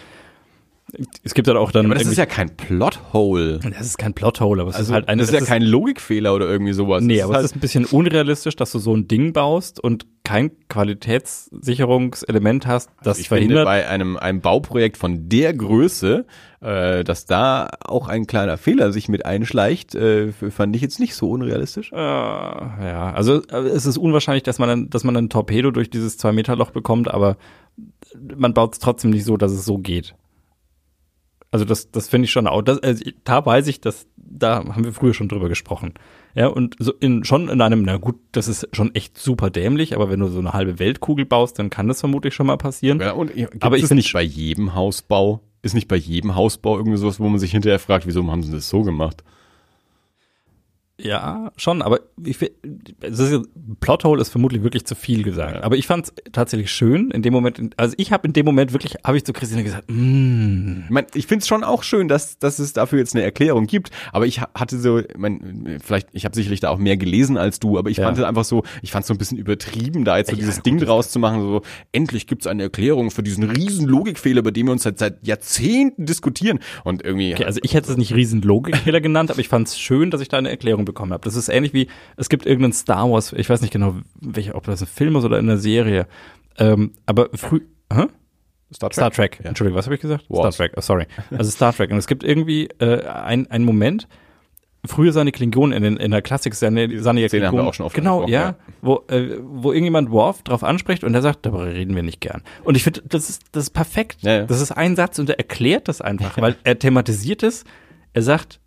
es 1.23 1.33
gibt 1.33 1.47
halt 1.47 1.57
auch 1.57 1.71
dann 1.71 1.85
aber 1.85 1.95
das 1.95 2.07
ist 2.07 2.17
ja 2.17 2.25
kein 2.25 2.55
Plothole. 2.55 3.59
das 3.59 3.85
ist 3.85 3.97
kein 3.97 4.13
Plothole, 4.13 4.61
aber 4.61 4.71
es 4.71 4.77
Also, 4.77 4.91
ist 4.91 4.95
halt 4.95 5.09
eine 5.09 5.21
das 5.21 5.31
ist 5.31 5.39
ja 5.39 5.45
kein 5.45 5.61
Logikfehler 5.61 6.33
oder 6.33 6.47
irgendwie 6.47 6.73
sowas. 6.73 7.03
Nee, 7.03 7.17
Das 7.17 7.23
aber 7.25 7.33
ist 7.33 7.35
halt, 7.35 7.45
es 7.45 7.51
ist 7.51 7.57
ein 7.57 7.61
bisschen 7.61 7.85
unrealistisch, 7.85 8.55
dass 8.55 8.71
du 8.71 8.79
so 8.79 8.95
ein 8.95 9.07
Ding 9.07 9.33
baust 9.33 9.79
und 9.79 10.05
kein 10.23 10.51
Qualitätssicherungselement 10.67 12.67
hast, 12.67 12.89
das 13.03 13.19
ich 13.19 13.29
finde 13.29 13.41
verhindert. 13.55 13.65
bei 13.65 13.87
einem, 13.87 14.17
einem 14.17 14.41
Bauprojekt 14.41 14.97
von 14.97 15.29
der 15.29 15.53
Größe, 15.53 16.25
äh, 16.61 17.03
dass 17.03 17.25
da 17.25 17.69
auch 17.83 18.07
ein 18.07 18.27
kleiner 18.27 18.57
Fehler 18.57 18.91
sich 18.91 19.09
mit 19.09 19.25
einschleicht, 19.25 19.95
äh, 19.95 20.31
fand 20.31 20.75
ich 20.75 20.81
jetzt 20.81 20.99
nicht 20.99 21.15
so 21.15 21.29
unrealistisch. 21.31 21.91
Äh, 21.91 21.95
ja, 21.95 23.13
also 23.13 23.41
äh, 23.43 23.55
es 23.57 23.85
ist 23.85 23.97
unwahrscheinlich, 23.97 24.43
dass 24.43 24.59
man 24.59 24.69
dann, 24.69 24.89
dass 24.89 25.03
man 25.03 25.15
ein 25.17 25.29
Torpedo 25.29 25.71
durch 25.71 25.89
dieses 25.89 26.17
zwei 26.17 26.31
Meter 26.31 26.55
Loch 26.55 26.71
bekommt, 26.71 27.09
aber 27.09 27.37
man 28.37 28.53
baut 28.53 28.73
es 28.73 28.79
trotzdem 28.79 29.11
nicht 29.11 29.25
so, 29.25 29.37
dass 29.37 29.51
es 29.51 29.65
so 29.65 29.77
geht. 29.77 30.15
Also 31.51 31.65
das, 31.65 31.89
das 31.91 32.07
finde 32.09 32.25
ich 32.25 32.31
schon 32.31 32.45
auch. 32.47 32.61
Das, 32.61 32.77
also 32.79 33.03
da 33.23 33.45
weiß 33.45 33.67
ich, 33.67 33.81
dass 33.81 34.05
da 34.17 34.57
haben 34.57 34.83
wir 34.83 34.93
früher 34.93 35.13
schon 35.15 35.27
drüber 35.27 35.49
gesprochen. 35.49 35.95
Ja, 36.35 36.47
und 36.47 36.75
so 36.77 36.93
in, 36.93 37.23
schon 37.23 37.49
in 37.49 37.59
einem, 37.61 37.81
na 37.81 37.97
gut, 37.97 38.17
das 38.31 38.47
ist 38.47 38.67
schon 38.71 38.93
echt 38.93 39.17
super 39.17 39.49
dämlich, 39.49 39.95
aber 39.95 40.11
wenn 40.11 40.19
du 40.19 40.27
so 40.27 40.37
eine 40.39 40.53
halbe 40.53 40.77
Weltkugel 40.77 41.25
baust, 41.25 41.57
dann 41.57 41.71
kann 41.71 41.87
das 41.87 42.01
vermutlich 42.01 42.35
schon 42.35 42.45
mal 42.45 42.57
passieren. 42.57 42.99
Ja, 42.99 43.13
und 43.13 43.31
Aber 43.61 43.77
ich 43.77 43.83
es 43.83 43.87
find- 43.89 43.97
nicht 43.97 44.13
bei 44.13 44.21
jedem 44.21 44.75
Hausbau, 44.75 45.41
ist 45.63 45.73
nicht 45.73 45.87
bei 45.87 45.95
jedem 45.95 46.35
Hausbau 46.35 46.77
irgendwie 46.77 46.97
sowas, 46.97 47.19
wo 47.19 47.27
man 47.27 47.39
sich 47.39 47.51
hinterher 47.51 47.79
fragt, 47.79 48.05
wieso 48.05 48.25
haben 48.29 48.43
sie 48.43 48.51
das 48.51 48.69
so 48.69 48.83
gemacht? 48.83 49.23
Ja, 51.01 51.51
schon, 51.57 51.81
aber 51.81 51.99
ich, 52.23 52.37
es 53.01 53.39
Plothole 53.79 54.21
ist 54.21 54.29
vermutlich 54.29 54.63
wirklich 54.63 54.85
zu 54.85 54.95
viel 54.95 55.23
gesagt. 55.23 55.63
Aber 55.63 55.77
ich 55.77 55.87
fand 55.87 56.05
es 56.07 56.13
tatsächlich 56.31 56.71
schön 56.71 57.11
in 57.11 57.21
dem 57.21 57.33
Moment, 57.33 57.59
also 57.77 57.93
ich 57.97 58.11
habe 58.11 58.27
in 58.27 58.33
dem 58.33 58.45
Moment 58.45 58.73
wirklich, 58.73 58.95
habe 59.05 59.17
ich 59.17 59.23
zu 59.23 59.33
Christine 59.33 59.63
gesagt, 59.63 59.85
mm, 59.89 60.81
Ich, 60.85 60.89
mein, 60.89 61.05
ich 61.13 61.27
finde 61.27 61.41
es 61.43 61.47
schon 61.47 61.63
auch 61.63 61.83
schön, 61.83 62.07
dass, 62.07 62.37
dass 62.39 62.59
es 62.59 62.73
dafür 62.73 62.99
jetzt 62.99 63.15
eine 63.15 63.23
Erklärung 63.23 63.67
gibt, 63.67 63.89
aber 64.11 64.25
ich 64.25 64.41
ha- 64.41 64.49
hatte 64.55 64.77
so, 64.79 64.99
ich 64.99 65.07
mein, 65.17 65.79
vielleicht, 65.83 66.09
ich 66.11 66.25
habe 66.25 66.35
sicherlich 66.35 66.59
da 66.59 66.69
auch 66.69 66.77
mehr 66.77 66.97
gelesen 66.97 67.37
als 67.37 67.59
du, 67.59 67.77
aber 67.77 67.89
ich 67.89 67.97
Ja. 67.97 68.05
fand 68.05 68.17
es 68.17 68.23
einfach 68.23 68.43
so, 68.43 68.63
ich 68.81 68.91
fand 68.91 69.03
es 69.03 69.07
so 69.07 69.13
ein 69.13 69.17
bisschen 69.17 69.37
übertrieben, 69.37 70.03
da 70.05 70.17
jetzt 70.17 70.27
so 70.29 70.33
Ja, 70.35 70.39
dieses 70.39 70.57
gut, 70.57 70.65
Ding 70.65 70.77
draus 70.79 71.11
zu 71.11 71.19
machen, 71.19 71.41
so 71.41 71.61
endlich 71.91 72.27
gibt's 72.27 72.47
eine 72.47 72.63
Erklärung 72.63 73.11
für 73.11 73.23
diesen 73.23 73.43
riesen 73.45 73.87
Logikfehler, 73.87 74.41
bei 74.41 74.51
dem 74.51 74.67
wir 74.67 74.71
uns 74.73 74.83
seit, 74.83 74.99
seit 74.99 75.25
Jahrzehnten 75.25 76.05
diskutieren 76.05 76.59
und 76.83 77.03
irgendwie 77.03 77.33
okay, 77.33 77.45
also 77.45 77.59
ich 77.63 77.73
hätte 77.73 77.91
es 77.91 77.97
nicht 77.97 78.13
riesen 78.13 78.41
Logikfehler 78.41 79.01
genannt, 79.01 79.31
aber 79.31 79.39
ich 79.39 79.47
fand 79.49 79.67
es 79.67 79.79
schön, 79.79 80.11
dass 80.11 80.21
ich 80.21 80.27
da 80.27 80.37
eine 80.37 80.49
Erklärung 80.49 80.85
bekommen 80.89 81.13
habe. 81.13 81.23
Das 81.23 81.35
ist 81.35 81.49
ähnlich 81.49 81.73
wie, 81.73 81.87
es 82.17 82.29
gibt 82.29 82.45
irgendeinen 82.45 82.73
Star 82.73 83.09
Wars, 83.09 83.33
ich 83.33 83.49
weiß 83.49 83.61
nicht 83.61 83.71
genau, 83.71 83.95
welcher, 84.19 84.55
ob 84.55 84.65
das 84.65 84.81
ein 84.81 84.87
Film 84.87 85.15
ist 85.15 85.25
oder 85.25 85.39
in 85.39 85.49
einer 85.49 85.57
Serie, 85.57 86.07
ähm, 86.57 86.91
aber 87.05 87.29
früh, 87.33 87.61
hä? 87.91 88.07
Star 88.73 88.89
Trek. 88.89 88.93
Star 88.93 89.11
Trek. 89.11 89.39
Ja. 89.43 89.49
Entschuldigung, 89.49 89.77
was 89.77 89.85
habe 89.85 89.95
ich 89.95 90.01
gesagt? 90.01 90.25
Wars. 90.29 90.53
Star 90.53 90.67
Trek, 90.67 90.77
oh, 90.77 90.81
sorry. 90.81 91.07
Also 91.31 91.49
Star 91.49 91.73
Trek. 91.73 91.91
Und 91.91 91.97
es 91.97 92.05
gibt 92.05 92.23
irgendwie 92.23 92.67
äh, 92.79 93.03
ein, 93.03 93.49
einen 93.49 93.65
Moment, 93.65 94.07
früher 94.85 95.11
sahen 95.11 95.25
die 95.25 95.31
Klingonen 95.31 95.75
in, 95.75 95.83
den, 95.83 95.97
in 95.97 96.11
der 96.11 96.21
Klassik 96.21 96.53
die 96.53 96.65
ja 96.65 96.69
Szene 96.69 96.81
haben 97.05 97.17
wir 97.17 97.29
Klingonen, 97.29 97.67
auch 97.67 97.73
schon 97.73 97.85
oft 97.85 97.95
Genau, 97.95 98.27
ja, 98.27 98.41
ja. 98.41 98.55
Wo, 98.81 99.03
äh, 99.07 99.37
wo 99.41 99.71
irgendjemand 99.71 100.11
Worf 100.11 100.43
drauf 100.43 100.63
anspricht 100.63 101.03
und 101.03 101.13
der 101.13 101.21
sagt, 101.21 101.45
darüber 101.45 101.65
reden 101.65 101.95
wir 101.95 102.03
nicht 102.03 102.21
gern. 102.21 102.43
Und 102.63 102.75
ich 102.75 102.83
finde, 102.83 103.01
das 103.05 103.29
ist, 103.29 103.43
das 103.51 103.63
ist 103.63 103.69
perfekt. 103.71 104.17
Ja, 104.21 104.37
ja. 104.37 104.45
Das 104.45 104.61
ist 104.61 104.71
ein 104.71 104.95
Satz 104.95 105.19
und 105.19 105.29
er 105.29 105.37
erklärt 105.37 105.87
das 105.87 106.01
einfach, 106.01 106.37
weil 106.37 106.55
er 106.63 106.77
thematisiert 106.77 107.43
es. 107.43 107.63
Er 108.13 108.21
sagt, 108.21 108.59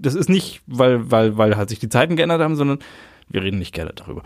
das 0.00 0.14
ist 0.14 0.28
nicht, 0.28 0.62
weil, 0.66 1.10
weil, 1.10 1.36
weil 1.36 1.56
halt 1.56 1.68
sich 1.68 1.78
die 1.78 1.88
Zeiten 1.88 2.16
geändert 2.16 2.40
haben, 2.40 2.56
sondern 2.56 2.78
wir 3.28 3.42
reden 3.42 3.58
nicht 3.58 3.74
gerne 3.74 3.92
darüber. 3.94 4.22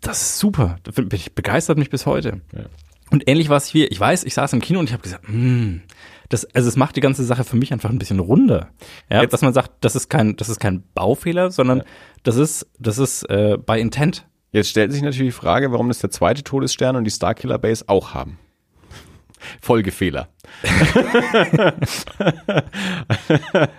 Das 0.00 0.20
ist 0.22 0.38
super. 0.38 0.76
Da 0.82 0.90
bin 0.90 1.08
ich 1.12 1.34
begeistert 1.34 1.78
mich 1.78 1.90
bis 1.90 2.06
heute. 2.06 2.40
Ja. 2.52 2.64
Und 3.10 3.28
ähnlich 3.28 3.48
war 3.48 3.56
es 3.56 3.66
hier. 3.66 3.90
Ich 3.92 4.00
weiß, 4.00 4.24
ich 4.24 4.34
saß 4.34 4.52
im 4.52 4.60
Kino 4.60 4.80
und 4.80 4.86
ich 4.86 4.92
habe 4.92 5.02
gesagt, 5.02 5.28
hm, 5.28 5.82
das, 6.28 6.44
also 6.56 6.68
es 6.68 6.76
macht 6.76 6.96
die 6.96 7.00
ganze 7.00 7.22
Sache 7.24 7.44
für 7.44 7.56
mich 7.56 7.72
einfach 7.72 7.90
ein 7.90 7.98
bisschen 7.98 8.18
runder. 8.18 8.70
Ja, 9.10 9.22
Jetzt- 9.22 9.32
dass 9.32 9.42
man 9.42 9.52
sagt, 9.52 9.70
das 9.84 9.94
ist 9.94 10.08
kein, 10.08 10.34
das 10.36 10.48
ist 10.48 10.58
kein 10.58 10.82
Baufehler, 10.94 11.50
sondern 11.52 11.84
das 12.24 12.34
ist, 12.36 12.66
das 12.80 12.98
ist 12.98 13.22
äh, 13.30 13.56
by 13.64 13.80
Intent. 13.80 14.26
Jetzt 14.50 14.70
stellt 14.70 14.90
sich 14.92 15.02
natürlich 15.02 15.34
die 15.34 15.38
Frage, 15.38 15.70
warum 15.70 15.86
das 15.88 15.98
der 16.00 16.10
zweite 16.10 16.42
Todesstern 16.42 16.96
und 16.96 17.04
die 17.04 17.10
Starkiller 17.10 17.58
Base 17.58 17.84
auch 17.88 18.12
haben. 18.14 18.38
Folgefehler. 19.60 20.28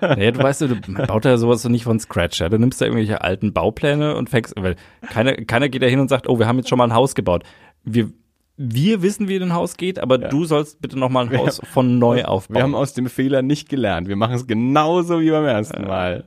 Naja, 0.02 0.32
du 0.32 0.40
weißt, 0.44 0.62
du, 0.62 0.76
baut 1.08 1.26
ja 1.26 1.38
sowas 1.38 1.62
so 1.62 1.70
nicht 1.70 1.84
von 1.84 2.00
Scratch. 2.00 2.40
Ja? 2.40 2.50
Du 2.50 2.58
nimmst 2.58 2.82
da 2.82 2.86
irgendwelche 2.86 3.22
alten 3.22 3.54
Baupläne 3.54 4.16
und 4.16 4.30
fängst, 4.30 4.54
weil 4.58 4.76
keiner, 5.10 5.34
keiner 5.34 5.70
geht 5.70 5.82
da 5.82 5.88
hin 5.88 6.00
und 6.00 6.10
sagt, 6.10 6.28
oh, 6.30 6.40
wir 6.40 6.48
haben 6.48 6.58
jetzt 6.58 6.70
schon 6.70 6.78
mal 6.78 6.86
ein 6.86 6.94
Haus 6.94 7.16
gebaut. 7.16 7.44
Wir, 7.84 8.10
wir 8.58 9.02
wissen, 9.02 9.28
wie 9.28 9.38
ein 9.38 9.54
Haus 9.54 9.78
geht, 9.78 10.00
aber 10.00 10.18
du 10.18 10.46
sollst 10.46 10.82
bitte 10.82 10.98
noch 10.98 11.10
mal 11.10 11.28
ein 11.30 11.38
Haus 11.38 11.62
von 11.72 12.00
neu 12.00 12.24
aufbauen. 12.26 12.56
Wir 12.56 12.64
haben 12.64 12.76
aus 12.76 12.94
dem 12.94 13.08
Fehler 13.08 13.42
nicht 13.42 13.70
gelernt. 13.70 14.08
Wir 14.08 14.16
machen 14.16 14.36
es 14.36 14.48
genauso 14.48 15.22
wie 15.22 15.30
beim 15.32 15.46
ersten 15.46 15.84
Mal. 15.84 16.26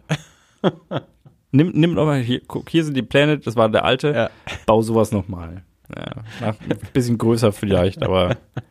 Nimm, 1.52 1.72
nimm 1.74 1.94
noch 1.94 2.04
mal 2.04 2.20
hier, 2.20 2.40
guck, 2.46 2.70
hier 2.70 2.84
sind 2.84 2.96
die 2.96 3.02
Pläne, 3.02 3.38
das 3.38 3.56
war 3.56 3.68
der 3.68 3.84
alte, 3.84 4.12
Ja. 4.14 4.30
bau 4.66 4.82
sowas 4.82 5.10
noch 5.10 5.26
mal. 5.26 5.64
Ja, 6.40 6.50
ein 6.50 6.78
bisschen 6.92 7.18
größer 7.18 7.50
vielleicht, 7.50 8.04
aber 8.04 8.36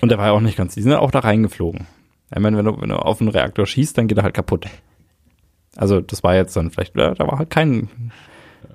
und 0.00 0.08
der 0.10 0.18
war 0.18 0.26
ja 0.26 0.32
auch 0.32 0.40
nicht 0.40 0.56
ganz, 0.56 0.74
die 0.74 0.82
sind 0.82 0.92
ja 0.92 0.98
auch 0.98 1.10
da 1.10 1.20
reingeflogen. 1.20 1.86
Ich 2.34 2.40
meine, 2.40 2.56
wenn 2.56 2.64
du, 2.64 2.80
wenn 2.80 2.88
du 2.88 2.96
auf 2.96 3.20
einen 3.20 3.30
Reaktor 3.30 3.66
schießt, 3.66 3.96
dann 3.96 4.08
geht 4.08 4.18
er 4.18 4.24
halt 4.24 4.34
kaputt. 4.34 4.66
Also 5.76 6.00
das 6.00 6.22
war 6.22 6.34
jetzt 6.34 6.56
dann 6.56 6.70
vielleicht, 6.70 6.96
da 6.96 7.18
war 7.18 7.38
halt 7.38 7.50
kein, 7.50 8.12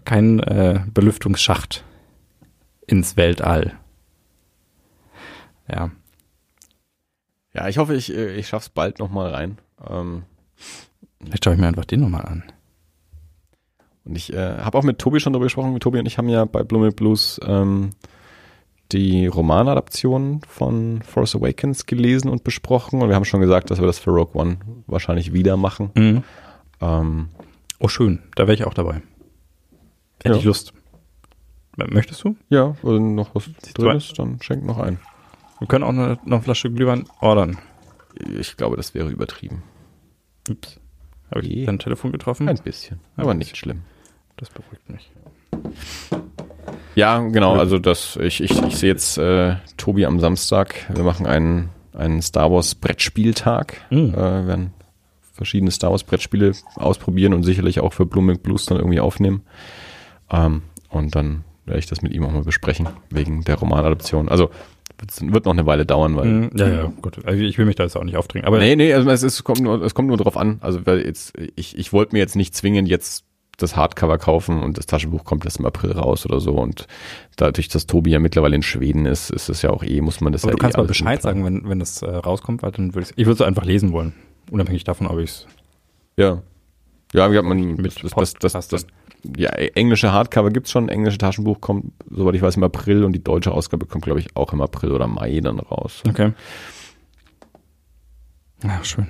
kein 0.06 0.40
äh, 0.40 0.82
Belüftungsschacht 0.94 1.84
ins 2.88 3.18
Weltall. 3.18 3.74
Ja. 5.70 5.92
Ja, 7.54 7.68
ich 7.68 7.78
hoffe, 7.78 7.96
ich, 7.96 8.14
äh, 8.14 8.36
ich 8.36 8.48
schaff's 8.48 8.70
bald 8.70 9.00
nochmal 9.00 9.32
rein. 9.34 9.58
Ähm, 9.90 10.24
Vielleicht 11.20 11.44
schaue 11.44 11.54
ich 11.56 11.60
mir 11.60 11.68
einfach 11.68 11.86
den 11.86 12.00
nochmal 12.00 12.26
an. 12.26 12.44
und 14.06 14.16
ich 14.16 14.32
äh, 14.34 14.58
habe 14.60 14.78
auch 14.78 14.84
mit 14.84 15.00
Tobi 15.00 15.20
schon 15.20 15.34
darüber 15.34 15.46
gesprochen. 15.46 15.78
Tobi 15.80 16.00
und 16.00 16.06
ich 16.06 16.18
haben 16.18 16.30
ja 16.30 16.46
bei 16.46 16.64
Blue 16.64 16.82
Milk 16.82 16.96
Blues 16.96 17.40
ähm, 17.46 17.92
die 18.92 19.28
Romanadaption 19.28 20.42
von 20.48 21.02
Force 21.04 21.36
Awakens 21.36 21.86
gelesen 21.86 22.30
und 22.30 22.44
besprochen. 22.44 23.02
Und 23.02 23.10
wir 23.10 23.16
haben 23.16 23.26
schon 23.26 23.42
gesagt, 23.42 23.72
dass 23.72 23.80
wir 23.80 23.88
das 23.88 24.00
für 24.00 24.12
Rogue 24.12 24.40
One 24.40 24.58
wahrscheinlich 24.88 25.34
wieder 25.34 25.58
machen. 25.58 25.92
Mhm. 25.96 26.24
Ähm, 26.82 27.30
Oh, 27.84 27.88
schön. 27.88 28.20
Da 28.36 28.44
wäre 28.44 28.54
ich 28.54 28.66
auch 28.66 28.76
dabei. 28.76 29.02
Hätte 30.22 30.34
Ja. 30.34 30.36
ich 30.36 30.44
Lust. 30.44 30.72
Möchtest 31.78 32.24
du? 32.24 32.36
ja, 32.50 32.76
wenn 32.84 33.16
noch 33.16 33.34
was 33.34 33.46
drin 33.46 33.56
zwei. 33.76 33.96
ist, 33.96 34.20
dann 34.20 34.40
schenk 34.42 34.64
noch 34.64 34.78
ein. 34.78 35.00
Wir 35.58 35.68
können 35.68 35.84
auch 35.84 35.90
eine, 35.90 36.20
noch 36.26 36.38
eine 36.38 36.42
Flasche 36.42 36.70
Glühwein 36.72 37.06
ordern. 37.22 37.58
Ich 38.38 38.56
glaube, 38.56 38.76
das 38.78 38.94
wäre 38.94 39.10
übertrieben. 39.10 39.64
Ups. 40.48 40.80
Habe 41.32 41.42
ich 41.42 41.48
Je. 41.48 41.66
dein 41.66 41.80
Telefon 41.80 42.12
getroffen? 42.12 42.48
Ein 42.50 42.58
bisschen, 42.58 43.00
aber 43.16 43.34
nicht 43.34 43.58
schlimm. 43.58 43.82
Das 44.38 44.50
beruhigt 44.50 44.88
mich. 44.90 45.10
Ja, 46.96 47.20
genau, 47.20 47.56
also 47.56 47.80
das, 47.80 48.18
ich, 48.22 48.42
ich, 48.42 48.52
ich 48.64 48.76
sehe 48.78 48.90
jetzt 48.90 49.18
äh, 49.18 49.56
Tobi 49.78 50.06
am 50.06 50.20
Samstag. 50.20 50.76
Wir 50.94 51.04
machen 51.04 51.26
einen, 51.26 51.70
einen 51.94 52.22
Star 52.22 52.52
Wars 52.52 52.76
Brettspieltag. 52.76 53.78
Mhm. 53.90 54.14
Äh, 54.14 54.48
werden 54.48 54.74
verschiedene 55.34 55.72
Star 55.72 55.92
Wars 55.92 56.04
Brettspiele 56.04 56.52
ausprobieren 56.76 57.34
und 57.34 57.44
sicherlich 57.44 57.80
auch 57.80 57.94
für 57.94 58.06
Blue 58.06 58.24
Milk 58.24 58.44
Blues 58.44 58.66
dann 58.66 58.78
irgendwie 58.78 59.00
aufnehmen. 59.00 59.44
Ähm, 60.30 60.64
und 60.90 61.16
dann 61.16 61.44
werde 61.66 61.80
ich 61.80 61.86
das 61.88 62.02
mit 62.02 62.12
ihm 62.14 62.26
auch 62.26 62.32
mal 62.32 62.44
besprechen, 62.44 62.90
wegen 63.10 63.44
der 63.44 63.56
Romanadaption. 63.56 64.30
Also 64.30 64.50
wird 65.22 65.46
noch 65.46 65.54
eine 65.54 65.66
Weile 65.66 65.86
dauern, 65.86 66.16
weil. 66.16 66.26
Mhm, 66.28 66.50
Ja, 66.56 66.68
ja, 66.68 66.94
gut. 67.02 67.26
Also 67.26 67.42
ich 67.42 67.58
will 67.58 67.66
mich 67.66 67.76
da 67.76 67.84
jetzt 67.84 67.96
auch 67.98 68.04
nicht 68.04 68.18
aufdringen. 68.18 68.46
Aber 68.46 68.60
Nee, 68.60 68.76
nee, 68.76 68.94
also 68.94 69.10
es, 69.10 69.24
ist, 69.24 69.44
kommt 69.44 69.62
nur, 69.62 69.82
es 69.82 69.96
kommt 69.96 70.10
nur 70.10 70.18
drauf 70.18 70.38
an. 70.38 70.60
Also 70.62 70.86
weil 70.86 71.06
jetzt, 71.06 71.34
ich, 71.56 71.78
ich 71.78 71.92
wollte 71.92 72.14
mir 72.14 72.20
jetzt 72.20 72.36
nicht 72.36 72.56
zwingend 72.56 72.88
jetzt 72.88 73.24
das 73.62 73.76
Hardcover 73.76 74.18
kaufen 74.18 74.62
und 74.62 74.78
das 74.78 74.86
Taschenbuch 74.86 75.24
kommt 75.24 75.46
erst 75.46 75.60
im 75.60 75.66
April 75.66 75.92
raus 75.92 76.26
oder 76.26 76.40
so. 76.40 76.54
Und 76.54 76.88
dadurch, 77.36 77.68
dass 77.70 77.88
Tobi 77.88 78.12
ja 78.12 78.20
mittlerweile 78.20 78.56
in 78.56 78.64
Schweden 78.64 79.06
ist, 79.06 79.30
ist 79.30 79.50
es 79.50 79.62
ja 79.62 79.70
auch 79.70 79.84
eh, 79.84 80.02
muss 80.02 80.22
man 80.22 80.34
das 80.34 80.44
aber 80.44 80.52
ja 80.52 80.56
du 80.56 80.62
kannst 80.62 80.78
eh 80.78 80.82
mal 80.82 80.88
Bescheid 80.88 81.22
sagen, 81.22 81.46
wenn, 81.46 81.68
wenn 81.68 81.80
das 81.80 82.02
äh, 82.02 82.10
rauskommt, 82.10 82.64
weil 82.64 82.72
dann 82.72 82.94
würde 82.94 83.08
ich 83.10 83.18
Ich 83.18 83.26
würde 83.26 83.44
es 83.44 83.48
einfach 83.48 83.66
lesen 83.66 83.92
wollen. 83.92 84.14
Unabhängig 84.50 84.84
davon, 84.84 85.08
ob 85.08 85.20
ich 85.20 85.30
es 85.30 85.48
Ja. 86.18 86.42
Ja, 87.14 87.30
ja 87.32 87.42
man, 87.42 87.76
mit 87.76 88.04
das, 88.04 88.12
das, 88.14 88.34
das, 88.34 88.54
das, 88.54 88.68
das, 88.68 88.88
ja, 89.38 89.50
englische 89.50 90.12
Hardcover 90.12 90.50
gibt's 90.50 90.72
schon, 90.72 90.90
englische 90.90 91.18
Taschenbuch 91.18 91.62
kommt, 91.62 91.92
soweit 92.10 92.36
ich 92.36 92.42
weiß, 92.42 92.56
im 92.56 92.64
April 92.64 93.04
und 93.04 93.14
die 93.14 93.24
deutsche 93.24 93.52
Ausgabe 93.52 93.86
kommt, 93.86 94.06
glaube 94.06 94.20
ich, 94.20 94.36
auch 94.36 94.54
im 94.54 94.62
April 94.62 94.92
oder 94.92 95.08
Mai 95.08 95.40
dann 95.42 95.60
raus. 95.60 96.02
Okay. 96.08 96.34
Ja, 98.64 98.84
schön. 98.84 99.08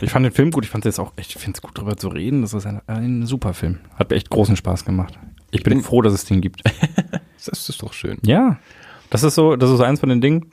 Ich 0.00 0.10
fand 0.10 0.24
den 0.24 0.32
Film 0.32 0.50
gut, 0.50 0.64
ich 0.64 0.70
fand 0.70 0.84
es 0.84 0.96
jetzt 0.96 0.98
auch, 0.98 1.12
ich 1.16 1.34
finde 1.34 1.56
es 1.56 1.62
gut 1.62 1.78
drüber 1.78 1.96
zu 1.96 2.08
reden. 2.08 2.42
Das 2.42 2.54
ist 2.54 2.66
ein, 2.66 2.80
ein 2.86 3.26
super 3.26 3.54
Film. 3.54 3.78
Hat 3.96 4.10
mir 4.10 4.16
echt 4.16 4.30
großen 4.30 4.56
Spaß 4.56 4.84
gemacht. 4.84 5.18
Ich 5.50 5.62
bin 5.62 5.82
froh, 5.82 6.02
dass 6.02 6.12
es 6.12 6.24
den 6.24 6.40
gibt. 6.40 6.62
Das 7.46 7.68
ist 7.68 7.82
doch 7.82 7.92
schön. 7.92 8.16
Ja. 8.24 8.58
Das 9.10 9.22
ist 9.22 9.34
so, 9.34 9.56
das 9.56 9.70
ist 9.70 9.82
eins 9.82 10.00
von 10.00 10.08
den 10.08 10.22
Dingen. 10.22 10.50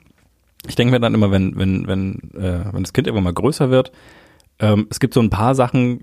Ich 0.68 0.74
denke 0.74 0.92
mir 0.92 1.00
dann 1.00 1.14
immer, 1.14 1.30
wenn, 1.30 1.56
wenn, 1.56 1.86
wenn, 1.86 2.18
äh, 2.34 2.70
wenn 2.70 2.82
das 2.82 2.92
Kind 2.92 3.06
irgendwann 3.06 3.24
mal 3.24 3.32
größer 3.32 3.70
wird, 3.70 3.92
ähm, 4.58 4.86
es 4.90 5.00
gibt 5.00 5.14
so 5.14 5.20
ein 5.20 5.30
paar 5.30 5.54
Sachen, 5.54 6.00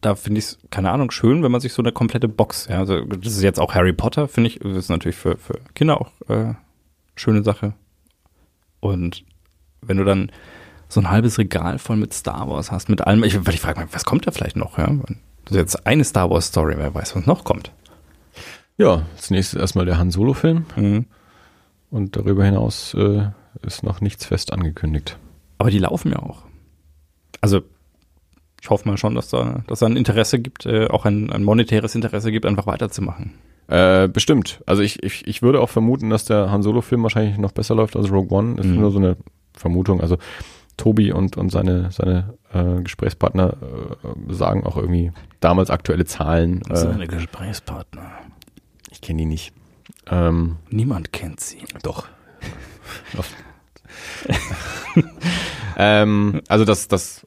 da 0.00 0.14
finde 0.14 0.38
ich 0.38 0.46
es, 0.46 0.58
keine 0.70 0.90
Ahnung, 0.90 1.10
schön, 1.10 1.42
wenn 1.42 1.52
man 1.52 1.60
sich 1.60 1.72
so 1.72 1.82
eine 1.82 1.92
komplette 1.92 2.26
Box, 2.26 2.66
ja, 2.68 2.78
also 2.78 3.04
das 3.04 3.34
ist 3.34 3.42
jetzt 3.42 3.60
auch 3.60 3.74
Harry 3.74 3.92
Potter, 3.92 4.28
finde 4.28 4.48
ich, 4.48 4.58
das 4.58 4.76
ist 4.76 4.88
natürlich 4.88 5.16
für, 5.16 5.36
für 5.36 5.60
Kinder 5.74 6.00
auch 6.00 6.10
äh, 6.28 6.54
schöne 7.14 7.42
Sache. 7.42 7.74
Und 8.80 9.24
wenn 9.82 9.98
du 9.98 10.04
dann 10.04 10.32
so 10.90 11.00
ein 11.00 11.10
halbes 11.10 11.38
Regal 11.38 11.78
voll 11.78 11.96
mit 11.96 12.12
Star 12.12 12.48
Wars 12.48 12.70
hast, 12.70 12.88
mit 12.88 13.00
allem, 13.06 13.24
ich, 13.24 13.46
weil 13.46 13.54
ich 13.54 13.60
frage 13.60 13.80
mich, 13.80 13.94
was 13.94 14.04
kommt 14.04 14.26
da 14.26 14.30
vielleicht 14.32 14.56
noch, 14.56 14.76
ja? 14.76 14.86
Das 15.44 15.52
ist 15.52 15.56
jetzt 15.56 15.86
eine 15.86 16.04
Star 16.04 16.28
Wars 16.30 16.48
Story, 16.48 16.74
wer 16.76 16.94
weiß, 16.94 17.16
was 17.16 17.26
noch 17.26 17.44
kommt. 17.44 17.72
Ja, 18.76 19.02
als 19.16 19.30
nächstes 19.30 19.58
erstmal 19.60 19.86
der 19.86 19.98
Han 19.98 20.10
Solo-Film 20.10 20.66
Mhm. 20.76 21.06
und 21.90 22.16
darüber 22.16 22.44
hinaus 22.44 22.94
äh, 22.94 23.28
ist 23.62 23.82
noch 23.82 24.00
nichts 24.00 24.24
fest 24.26 24.52
angekündigt. 24.52 25.16
Aber 25.58 25.70
die 25.70 25.78
laufen 25.78 26.10
ja 26.12 26.18
auch. 26.18 26.42
Also 27.40 27.62
ich 28.62 28.68
hoffe 28.68 28.88
mal 28.88 28.96
schon, 28.98 29.14
dass 29.14 29.28
da, 29.28 29.62
dass 29.66 29.78
da 29.78 29.86
ein 29.86 29.96
Interesse 29.96 30.38
gibt, 30.38 30.66
äh, 30.66 30.86
auch 30.88 31.04
ein, 31.06 31.30
ein 31.32 31.44
monetäres 31.44 31.94
Interesse 31.94 32.30
gibt, 32.32 32.44
einfach 32.46 32.66
weiterzumachen. 32.66 33.32
Äh, 33.68 34.08
bestimmt. 34.08 34.62
Also 34.66 34.82
ich, 34.82 35.02
ich, 35.02 35.26
ich 35.26 35.42
würde 35.42 35.60
auch 35.60 35.70
vermuten, 35.70 36.10
dass 36.10 36.24
der 36.24 36.50
Han 36.50 36.62
Solo-Film 36.62 37.02
wahrscheinlich 37.02 37.38
noch 37.38 37.52
besser 37.52 37.74
läuft 37.74 37.96
als 37.96 38.10
Rogue 38.10 38.36
One. 38.36 38.58
Ist 38.60 38.66
Mhm. 38.66 38.80
nur 38.80 38.90
so 38.90 38.98
eine 38.98 39.16
Vermutung. 39.54 40.00
Also 40.00 40.18
Tobi 40.80 41.12
und, 41.12 41.36
und 41.36 41.50
seine, 41.50 41.90
seine 41.92 42.34
äh, 42.52 42.82
Gesprächspartner 42.82 43.54
äh, 44.28 44.32
sagen 44.32 44.64
auch 44.64 44.76
irgendwie 44.76 45.12
damals 45.40 45.70
aktuelle 45.70 46.04
Zahlen. 46.04 46.62
Äh, 46.70 46.76
Seine 46.76 47.06
Gesprächspartner. 47.06 48.10
ich 48.90 49.00
kenne 49.00 49.18
die 49.18 49.26
nicht. 49.26 49.52
Ähm, 50.10 50.56
Niemand 50.70 51.12
kennt 51.12 51.40
sie. 51.40 51.58
Doch. 51.82 52.06
ähm, 55.76 56.40
also 56.48 56.64
dass 56.64 56.88
das 56.88 57.26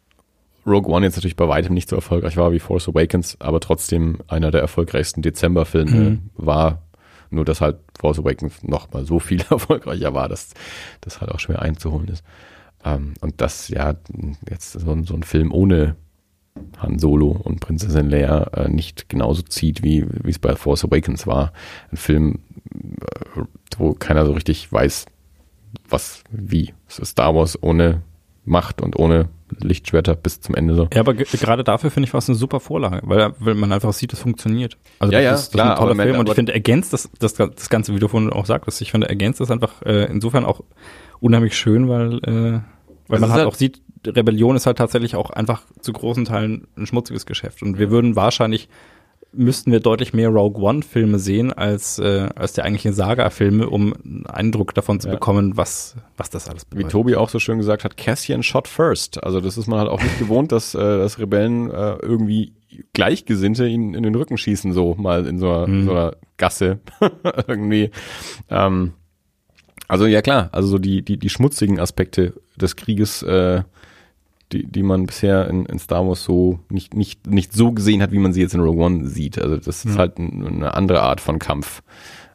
Rogue 0.66 0.92
One 0.94 1.06
jetzt 1.06 1.16
natürlich 1.16 1.36
bei 1.36 1.48
weitem 1.48 1.74
nicht 1.74 1.90
so 1.90 1.96
erfolgreich 1.98 2.38
war 2.38 2.52
wie 2.54 2.60
Force 2.60 2.88
Awakens, 2.88 3.36
aber 3.40 3.60
trotzdem 3.60 4.20
einer 4.28 4.50
der 4.52 4.62
erfolgreichsten 4.62 5.22
Dezemberfilme 5.22 5.92
Mhm. 5.92 6.30
war. 6.36 6.82
Nur 7.30 7.46
dass 7.46 7.62
halt 7.62 7.78
Force 8.00 8.20
Awakens 8.20 8.64
noch 8.64 8.92
mal 8.92 9.06
so 9.06 9.20
viel 9.20 9.42
erfolgreicher 9.50 10.14
war, 10.14 10.30
dass 10.30 10.50
das 11.02 11.20
halt 11.20 11.32
auch 11.32 11.40
schwer 11.40 11.62
einzuholen 11.62 12.08
ist. 12.08 12.24
Ähm, 12.84 13.14
und 13.22 13.40
das 13.42 13.70
ja 13.70 13.96
jetzt 14.50 14.74
so, 14.74 14.92
ein- 14.92 15.04
so 15.06 15.14
ein 15.14 15.24
Film 15.24 15.52
ohne 15.52 15.96
Han 16.78 17.00
Solo 17.00 17.28
und 17.32 17.60
Prinzessin 17.62 18.10
Leia 18.10 18.44
äh, 18.54 18.70
nicht 18.70 19.10
genauso 19.10 19.42
zieht, 19.42 19.84
wie 19.84 20.06
es 20.28 20.38
bei 20.40 20.56
Force 20.56 20.84
Awakens 20.86 21.26
war. 21.26 21.52
Ein 21.92 21.98
Film, 21.98 22.40
äh, 22.76 23.42
wo 23.78 23.94
keiner 23.94 24.26
so 24.26 24.34
richtig 24.34 24.72
weiß, 24.72 25.06
was, 25.90 26.24
wie. 26.30 26.74
Es 26.88 27.00
ist 27.00 27.10
Star 27.10 27.34
Wars 27.36 27.58
ohne 27.62 28.02
Macht 28.46 28.82
und 28.82 29.00
ohne 29.00 29.30
Lichtschwerter 29.62 30.16
bis 30.16 30.42
zum 30.42 30.54
Ende 30.56 30.76
so. 30.76 30.88
Ja, 30.94 31.00
aber 31.00 31.14
ge- 31.14 31.26
gerade 31.32 31.64
dafür 31.64 31.90
finde 31.90 32.08
ich 32.08 32.14
was 32.14 32.28
eine 32.30 32.36
super 32.38 32.60
Vorlage, 32.60 33.02
weil, 33.08 33.34
weil 33.40 33.56
man 33.56 33.72
einfach 33.72 33.94
sieht, 33.94 34.12
es 34.14 34.20
funktioniert. 34.20 34.78
Also 35.00 35.14
Ja, 35.14 35.20
das 35.20 35.26
ja, 35.26 35.34
ist, 35.34 35.40
das 35.48 35.52
klar, 35.54 35.66
ist 35.68 35.72
ein 35.72 35.78
toller 35.78 35.96
man- 35.96 36.08
Film 36.08 36.20
und 36.20 36.30
ich 36.30 36.36
finde, 36.36 36.54
ergänzt 36.54 36.92
das, 36.94 37.10
das, 37.20 37.34
das 37.36 37.70
Ganze, 37.70 37.96
wie 37.96 38.00
du 38.00 38.08
vorhin 38.08 38.32
auch 38.32 38.46
sagtest, 38.46 38.82
ich 38.82 38.92
finde, 38.92 39.08
ergänzt 39.10 39.40
das 39.40 39.50
einfach 39.50 39.82
äh, 39.84 40.06
insofern 40.12 40.44
auch 40.46 40.62
unheimlich 41.24 41.56
schön, 41.58 41.88
weil, 41.90 42.18
äh, 42.20 42.32
weil 43.08 43.16
Es 43.16 43.20
man 43.22 43.30
halt 43.32 43.40
halt- 43.40 43.48
auch 43.48 43.56
sieht, 43.56 43.82
Rebellion 44.06 44.56
ist 44.58 44.66
halt 44.66 44.78
tatsächlich 44.78 45.16
auch 45.16 45.30
einfach 45.30 45.64
zu 45.80 45.94
großen 45.94 46.26
Teilen 46.26 46.68
ein 46.78 46.86
schmutziges 46.86 47.26
Geschäft. 47.26 47.62
Und 47.62 47.80
wir 47.80 47.90
würden 47.90 48.16
wahrscheinlich, 48.18 48.68
müssten 49.32 49.72
wir 49.72 49.80
deutlich 49.80 50.14
mehr 50.14 50.28
Rogue 50.30 50.62
One-Filme 50.62 51.18
sehen 51.20 51.54
als, 51.54 51.98
äh, 52.00 52.30
als 52.36 52.52
die 52.54 52.62
eigentlichen 52.62 52.94
Saga-Filme, 52.94 53.70
um 53.70 53.94
einen 53.94 54.26
Eindruck 54.28 54.74
davon 54.76 55.00
zu 55.00 55.08
Ja. 55.08 55.14
bekommen, 55.16 55.56
was, 55.56 55.96
was 56.18 56.30
das 56.30 56.50
alles 56.50 56.66
Wie 56.66 56.76
bedeutet. 56.76 56.92
Tobi 56.92 57.16
auch 57.16 57.30
so 57.30 57.40
schön 57.40 57.58
gesagt 57.58 57.84
hat, 57.86 57.96
Cassian 57.98 58.44
shot 58.44 58.68
first. 58.68 59.24
Also 59.24 59.40
das 59.40 59.58
ist 59.58 59.68
man 59.68 59.80
halt 59.80 59.90
auch 59.90 60.04
nicht 60.04 60.20
gewohnt, 60.20 60.52
dass, 60.52 60.76
äh, 60.76 60.80
dass 60.80 61.18
Rebellen 61.18 61.72
äh, 61.72 61.96
irgendwie 62.02 62.54
Gleichgesinnte 62.94 63.68
ihn 63.68 63.94
in 63.94 64.04
den 64.04 64.16
Rücken 64.16 64.38
schießen, 64.38 64.74
so 64.74 64.96
mal 64.96 65.26
in 65.26 65.40
so 65.40 65.50
einer, 65.50 65.68
Mhm. 65.68 65.86
so 65.86 65.92
einer 65.92 66.16
Gasse 66.38 66.80
irgendwie. 67.48 67.90
Ähm, 68.50 68.94
also 69.88 70.06
ja 70.06 70.22
klar, 70.22 70.50
also 70.52 70.68
so 70.68 70.78
die, 70.80 71.02
die, 71.02 71.18
die 71.18 71.30
schmutzigen 71.30 71.80
Aspekte 71.80 72.34
des 72.60 72.76
Krieges, 72.76 73.24
äh, 73.24 73.64
die, 74.52 74.66
die 74.66 74.84
man 74.84 75.06
bisher 75.06 75.48
in, 75.50 75.66
in 75.66 75.80
Star 75.80 76.06
Wars 76.08 76.24
so 76.24 76.60
nicht, 76.70 76.94
nicht, 76.94 77.28
nicht 77.28 77.54
so 77.54 77.72
gesehen 77.72 78.02
hat, 78.02 78.12
wie 78.12 78.20
man 78.20 78.34
sie 78.34 78.42
jetzt 78.42 78.54
in 78.54 78.62
Rogue 78.62 78.84
One 78.84 79.08
sieht. 79.08 79.40
Also 79.40 79.58
das 79.58 79.84
ist 79.86 79.94
Ja. 79.94 80.00
halt 80.00 80.18
ein, 80.20 80.46
eine 80.48 80.74
andere 80.76 81.02
Art 81.02 81.22
von 81.22 81.40
Kampf 81.40 81.82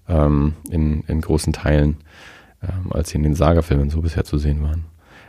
ähm, 0.09 0.55
in, 0.71 1.03
in 1.07 1.21
großen 1.21 1.53
Teilen, 1.53 1.99
ähm, 2.63 2.91
als 2.93 3.11
sie 3.11 3.17
in 3.19 3.23
den 3.23 3.35
Saga-Filmen 3.35 3.91
so 3.91 4.01
bisher 4.01 4.25
zu 4.25 4.39
sehen 4.39 4.63
waren. 4.63 4.85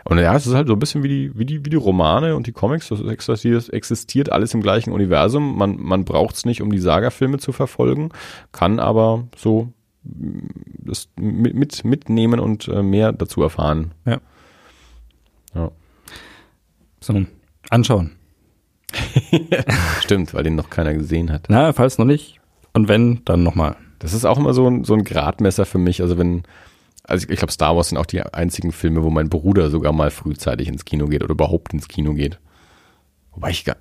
Und 0.06 0.18
ja, 0.18 0.36
es 0.36 0.48
ist 0.48 0.56
halt 0.56 0.68
so 0.68 0.74
ein 0.74 0.80
bisschen 0.80 1.04
wie 1.04 1.08
die, 1.10 1.32
wie 1.38 1.46
die, 1.46 1.64
wie 1.66 1.70
die 1.70 1.76
Romane 1.76 2.36
und 2.36 2.48
die 2.48 2.52
Comics. 2.52 2.88
Das 2.88 3.02
existiert, 3.02 3.72
existiert 3.72 4.32
alles 4.32 4.54
im 4.56 4.62
gleichen 4.62 4.92
Universum. 4.92 5.56
Man, 5.58 5.78
man 5.80 6.04
braucht 6.06 6.36
es 6.36 6.46
nicht, 6.46 6.62
um 6.64 6.72
die 6.72 6.80
Saga-Filme 6.80 7.38
zu 7.38 7.52
verfolgen, 7.52 8.10
kann 8.52 8.80
aber 8.80 9.28
so 9.38 9.72
das 10.04 11.10
mit, 11.18 11.56
mit 11.56 11.84
mitnehmen 11.84 12.40
und 12.40 12.68
äh, 12.68 12.82
mehr 12.82 13.12
dazu 13.12 13.42
erfahren. 13.42 13.92
So, 17.02 17.26
anschauen. 17.70 18.12
Stimmt, 20.02 20.34
weil 20.34 20.44
den 20.44 20.56
noch 20.56 20.70
keiner 20.70 20.94
gesehen 20.94 21.32
hat. 21.32 21.46
Na, 21.50 21.74
falls 21.74 21.98
noch 21.98 22.06
nicht. 22.06 22.40
Und 22.74 22.88
wenn, 22.88 23.24
dann 23.26 23.44
nochmal. 23.44 23.76
Das 24.00 24.14
ist 24.14 24.26
auch 24.26 24.38
immer 24.38 24.54
so 24.54 24.68
ein, 24.68 24.84
so 24.84 24.94
ein 24.94 25.04
Gradmesser 25.04 25.66
für 25.66 25.78
mich. 25.78 26.02
Also 26.02 26.18
wenn, 26.18 26.44
also 27.04 27.26
ich, 27.26 27.32
ich 27.32 27.38
glaube, 27.38 27.52
Star 27.52 27.76
Wars 27.76 27.90
sind 27.90 27.98
auch 27.98 28.06
die 28.06 28.22
einzigen 28.22 28.72
Filme, 28.72 29.04
wo 29.04 29.10
mein 29.10 29.30
Bruder 29.30 29.70
sogar 29.70 29.92
mal 29.92 30.12
frühzeitig 30.12 30.68
ins 30.68 30.86
Kino 30.86 31.08
geht 31.08 31.24
oder 31.24 31.34
überhaupt 31.34 31.74
ins 31.74 31.88
Kino 31.88 32.14
geht. 32.14 32.40
Wobei 33.32 33.52
ich 33.52 33.66
gar, 33.66 33.76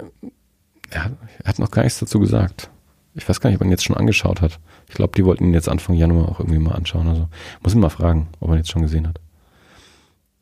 er 0.90 1.04
hat, 1.04 1.12
er 1.42 1.48
hat 1.48 1.58
noch 1.58 1.70
gar 1.70 1.82
nichts 1.82 1.98
dazu 1.98 2.18
gesagt. 2.20 2.70
Ich 3.18 3.28
weiß 3.28 3.40
gar 3.40 3.50
nicht, 3.50 3.56
ob 3.58 3.62
er 3.62 3.66
ihn 3.66 3.70
jetzt 3.72 3.84
schon 3.84 3.96
angeschaut 3.96 4.40
hat. 4.40 4.58
Ich 4.88 4.94
glaube, 4.94 5.12
die 5.16 5.24
wollten 5.24 5.44
ihn 5.44 5.54
jetzt 5.54 5.68
Anfang 5.68 5.96
Januar 5.96 6.28
auch 6.28 6.40
irgendwie 6.40 6.58
mal 6.58 6.74
anschauen. 6.74 7.08
Also 7.08 7.28
muss 7.62 7.74
ihn 7.74 7.80
mal 7.80 7.88
fragen, 7.90 8.28
ob 8.40 8.48
er 8.48 8.54
ihn 8.54 8.58
jetzt 8.58 8.70
schon 8.70 8.82
gesehen 8.82 9.08
hat. 9.08 9.20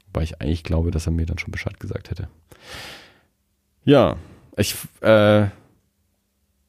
Wobei 0.07 0.23
ich 0.23 0.41
eigentlich 0.41 0.63
glaube, 0.63 0.91
dass 0.91 1.07
er 1.07 1.13
mir 1.13 1.27
dann 1.27 1.39
schon 1.39 1.51
Bescheid 1.53 1.81
gesagt 1.81 2.11
hätte. 2.11 2.29
Ja, 3.85 4.17
ich, 4.57 4.75
äh, 5.01 5.47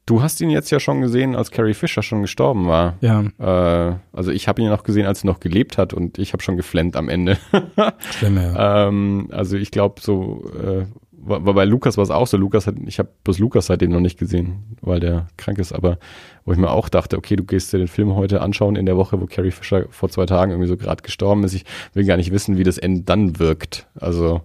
du 0.05 0.21
hast 0.21 0.41
ihn 0.41 0.49
jetzt 0.49 0.69
ja 0.71 0.79
schon 0.79 1.01
gesehen, 1.01 1.35
als 1.35 1.51
Carrie 1.51 1.73
Fisher 1.73 2.03
schon 2.03 2.21
gestorben 2.21 2.67
war. 2.67 2.95
Ja, 3.01 3.23
Äh, 3.39 3.95
also 4.13 4.31
ich 4.31 4.47
habe 4.47 4.61
ihn 4.61 4.65
ja 4.65 4.71
noch 4.71 4.83
gesehen, 4.83 5.05
als 5.05 5.23
er 5.23 5.27
noch 5.27 5.39
gelebt 5.39 5.77
hat 5.77 5.93
und 5.93 6.17
ich 6.17 6.33
habe 6.33 6.43
schon 6.43 6.57
geflennt 6.57 6.95
am 6.95 7.09
Ende. 7.09 7.37
Stimme, 8.11 8.53
ja. 8.53 8.87
ähm, 8.87 9.29
also 9.31 9.57
ich 9.57 9.71
glaube 9.71 10.01
so, 10.01 10.49
äh, 10.61 10.85
war, 11.17 11.45
war 11.45 11.53
bei 11.53 11.65
Lukas 11.65 11.97
war 11.97 12.03
es 12.03 12.11
auch 12.11 12.27
so. 12.27 12.37
Lukas 12.37 12.67
hat, 12.67 12.75
ich 12.85 12.99
habe 12.99 13.09
bloß 13.23 13.39
Lukas 13.39 13.65
seitdem 13.67 13.91
noch 13.91 13.99
nicht 13.99 14.19
gesehen, 14.19 14.77
weil 14.81 14.99
der 14.99 15.27
krank 15.37 15.57
ist. 15.57 15.73
Aber 15.73 15.97
wo 16.45 16.51
ich 16.53 16.57
mir 16.57 16.69
auch 16.69 16.89
dachte, 16.89 17.17
okay, 17.17 17.35
du 17.35 17.43
gehst 17.43 17.73
dir 17.73 17.79
den 17.79 17.87
Film 17.87 18.15
heute 18.15 18.41
anschauen 18.41 18.75
in 18.75 18.85
der 18.85 18.97
Woche, 18.97 19.19
wo 19.19 19.25
Carrie 19.25 19.51
Fisher 19.51 19.85
vor 19.89 20.09
zwei 20.09 20.25
Tagen 20.25 20.51
irgendwie 20.51 20.69
so 20.69 20.77
gerade 20.77 21.01
gestorben 21.01 21.43
ist. 21.43 21.53
Ich 21.53 21.65
will 21.93 22.05
gar 22.05 22.17
nicht 22.17 22.31
wissen, 22.31 22.57
wie 22.57 22.63
das 22.63 22.77
Ende 22.77 23.01
dann 23.01 23.39
wirkt. 23.39 23.87
Also 23.99 24.41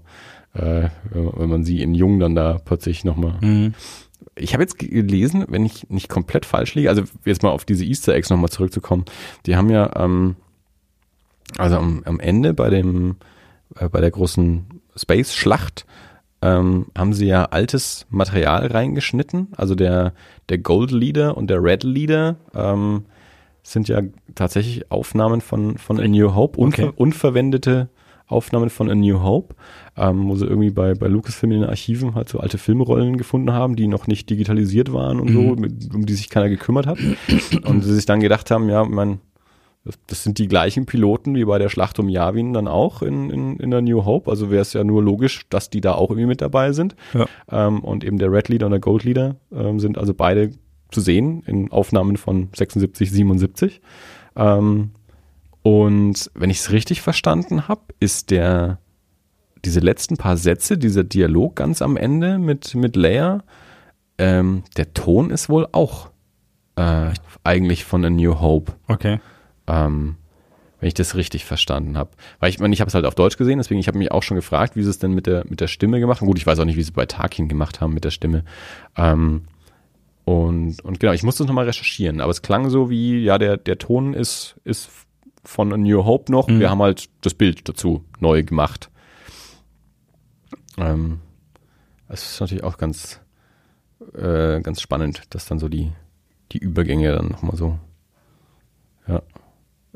äh, 0.55 0.89
wenn 1.11 1.32
wenn 1.36 1.49
man 1.49 1.65
sie 1.65 1.82
in 1.82 1.94
Jung 1.94 2.19
dann 2.19 2.35
da 2.35 2.59
plötzlich 2.65 3.05
nochmal 3.05 3.35
Mhm. 3.40 3.74
ich 4.35 4.55
habe 4.55 4.62
jetzt 4.62 4.78
gelesen, 4.78 5.44
wenn 5.49 5.65
ich 5.65 5.89
nicht 5.90 6.09
komplett 6.09 6.47
falsch 6.47 6.74
liege, 6.74 6.89
also 6.89 7.03
jetzt 7.24 7.43
mal 7.43 7.51
auf 7.51 7.65
diese 7.65 7.85
Easter 7.85 8.15
Eggs 8.15 8.31
nochmal 8.31 8.51
zurückzukommen, 8.51 9.05
die 9.47 9.57
haben 9.57 9.70
ja, 9.70 9.90
ähm, 9.97 10.36
also 11.59 11.77
am, 11.77 12.03
am 12.05 12.19
Ende 12.20 12.55
bei 12.55 12.70
dem, 12.70 13.16
äh, 13.77 13.89
bei 13.89 14.01
der 14.01 14.11
großen 14.11 14.66
Space-Schlacht, 14.97 15.86
ähm, 16.43 16.86
haben 16.97 17.12
sie 17.12 17.27
ja 17.27 17.44
altes 17.47 18.06
Material 18.10 18.66
reingeschnitten, 18.66 19.48
also 19.56 19.74
der, 19.74 20.12
der 20.48 20.59
Gold 20.59 20.90
Leader 20.90 21.36
und 21.36 21.48
der 21.48 21.62
Red 21.62 21.85
Leader, 21.85 22.36
ähm, 22.55 23.05
sind 23.62 23.89
ja 23.89 24.02
tatsächlich 24.35 24.90
Aufnahmen 24.90 25.40
von, 25.40 25.78
von 25.78 26.01
A 26.01 26.09
New 26.09 26.35
Hope, 26.35 26.59
unver, 26.59 26.89
Okay. 26.89 26.93
unverwendete 26.97 27.89
Aufnahmen 28.27 28.70
von 28.70 28.90
A 28.90 28.94
New 28.94 29.23
Hope, 29.23 29.55
ähm, 29.97 30.28
wo 30.28 30.35
sie 30.35 30.47
irgendwie 30.47 30.70
bei, 30.70 30.94
bei 30.94 31.06
Lucasfilm 31.06 31.52
in 31.52 31.60
den 31.60 31.69
Archiven 31.70 32.14
halt 32.14 32.28
so 32.28 32.40
alte 32.40 32.59
Filmrollen 32.59 33.19
gefunden 33.19 33.52
haben, 33.52 33.77
die 33.77 33.86
noch 33.86 34.06
nicht 34.09 34.28
digitalisiert 34.31 34.93
waren 34.93 35.20
und 35.20 35.32
so, 35.32 35.40
mit, 35.55 35.94
um 35.94 36.06
die 36.06 36.14
sich 36.14 36.28
keiner 36.28 36.48
gekümmert 36.48 36.86
hat. 36.86 36.98
und 37.64 37.82
sie 37.82 37.94
sich 37.94 38.06
dann 38.06 38.20
gedacht 38.20 38.51
haben, 38.51 38.69
ja, 38.69 38.85
man, 38.85 39.20
das, 39.85 39.99
das 40.07 40.23
sind 40.23 40.39
die 40.39 40.49
gleichen 40.49 40.87
Piloten 40.87 41.35
wie 41.35 41.45
bei 41.45 41.59
der 41.59 41.69
Schlacht 41.69 41.99
um 41.99 42.09
Yavin 42.09 42.53
dann 42.53 42.69
auch 42.69 43.03
in, 43.03 43.31
in, 43.31 43.57
in 43.57 43.71
der 43.71 43.83
New 43.83 44.05
Hope. 44.05 44.31
Also 44.31 44.51
wäre 44.51 44.63
es 44.63 44.73
ja 44.73 44.85
nur 44.85 45.03
logisch, 45.03 45.47
dass 45.51 45.71
die 45.71 45.81
da 45.81 45.95
auch 45.95 46.11
irgendwie 46.11 46.27
mit 46.27 46.41
dabei 46.41 46.73
sind. 46.73 46.95
Ja. 47.15 47.27
Ähm, 47.51 47.81
und 47.81 48.05
eben 48.05 48.19
der 48.19 48.31
Red 48.31 48.49
Leader 48.49 48.67
und 48.67 48.73
der 48.73 48.81
Gold 48.81 49.05
Leader 49.05 49.37
ähm, 49.53 49.81
sind 49.81 49.99
also 49.99 50.15
beide 50.15 50.51
zu 50.91 51.01
sehen 51.01 51.43
in 51.47 51.73
Aufnahmen 51.73 52.17
von 52.17 52.49
76, 52.55 53.11
77. 53.11 53.81
Ähm, 54.37 54.93
und 55.63 56.31
wenn 56.35 56.51
ich 56.51 56.59
es 56.59 56.73
richtig 56.73 57.03
verstanden 57.03 57.69
habe, 57.69 57.83
ist 57.99 58.31
der 58.31 58.79
diese 59.65 59.81
letzten 59.81 60.17
paar 60.17 60.37
Sätze, 60.37 60.77
dieser 60.77 61.05
Dialog 61.05 61.57
ganz 61.57 61.83
am 61.83 61.97
Ende 61.97 62.39
mit, 62.39 62.75
mit 62.75 62.97
Leia, 62.97 63.43
ähm, 64.19 64.65
der 64.77 64.93
Ton 64.93 65.31
ist 65.31 65.49
wohl 65.49 65.69
auch 65.73 66.11
äh, 66.77 67.11
eigentlich 67.45 67.85
von 67.85 68.05
A 68.05 68.11
New 68.11 68.41
Hope. 68.41 68.73
Okay. 68.89 69.21
Ähm, 69.73 70.16
wenn 70.81 70.89
ich 70.89 70.94
das 70.94 71.15
richtig 71.15 71.44
verstanden 71.44 71.97
habe. 71.97 72.11
Weil 72.40 72.51
ich 72.51 72.59
meine, 72.59 72.74
ich 72.74 72.81
habe 72.81 72.89
es 72.89 72.94
halt 72.94 73.05
auf 73.05 73.15
Deutsch 73.15 73.36
gesehen, 73.36 73.59
deswegen 73.59 73.78
ich 73.78 73.86
habe 73.86 73.99
mich 73.99 74.11
auch 74.11 74.24
schon 74.24 74.35
gefragt, 74.35 74.74
wie 74.74 74.82
sie 74.82 74.90
es 74.90 74.99
denn 74.99 75.12
mit 75.12 75.28
der 75.28 75.44
mit 75.49 75.61
der 75.61 75.69
Stimme 75.69 76.01
gemacht 76.01 76.20
haben. 76.20 76.27
Gut, 76.27 76.39
ich 76.39 76.47
weiß 76.47 76.59
auch 76.59 76.65
nicht, 76.65 76.77
wie 76.77 76.82
sie 76.82 76.90
es 76.90 76.94
bei 76.94 77.07
Tarkin 77.07 77.49
gemacht 77.49 77.81
haben 77.81 77.94
mit 77.94 78.03
der 78.05 78.11
Stimme. 78.11 78.44
Ähm, 78.97 79.43
und, 80.24 80.81
und 80.85 81.01
genau, 81.01 81.12
ich 81.12 81.23
musste 81.23 81.44
es 81.44 81.47
nochmal 81.47 81.66
recherchieren, 81.66 82.20
aber 82.20 82.31
es 82.31 82.43
klang 82.43 82.69
so 82.69 82.90
wie, 82.90 83.23
ja, 83.23 83.39
der, 83.39 83.57
der 83.57 83.78
Ton 83.78 84.15
ist, 84.15 84.57
ist 84.65 84.90
von 85.44 85.73
A 85.73 85.77
New 85.77 86.05
Hope 86.05 86.31
noch. 86.31 86.49
Mhm. 86.49 86.61
Wir 86.61 86.70
haben 86.70 86.82
halt 86.82 87.09
das 87.20 87.35
Bild 87.35 87.69
dazu 87.69 88.05
neu 88.20 88.43
gemacht. 88.43 88.90
Ähm, 90.78 91.20
es 92.09 92.23
ist 92.23 92.40
natürlich 92.40 92.65
auch 92.65 92.77
ganz, 92.77 93.20
äh, 94.15 94.61
ganz 94.61 94.81
spannend, 94.81 95.23
dass 95.31 95.47
dann 95.47 95.59
so 95.59 95.69
die, 95.69 95.93
die 96.53 96.59
Übergänge 96.59 97.12
dann 97.12 97.28
nochmal 97.28 97.57
so, 97.57 97.78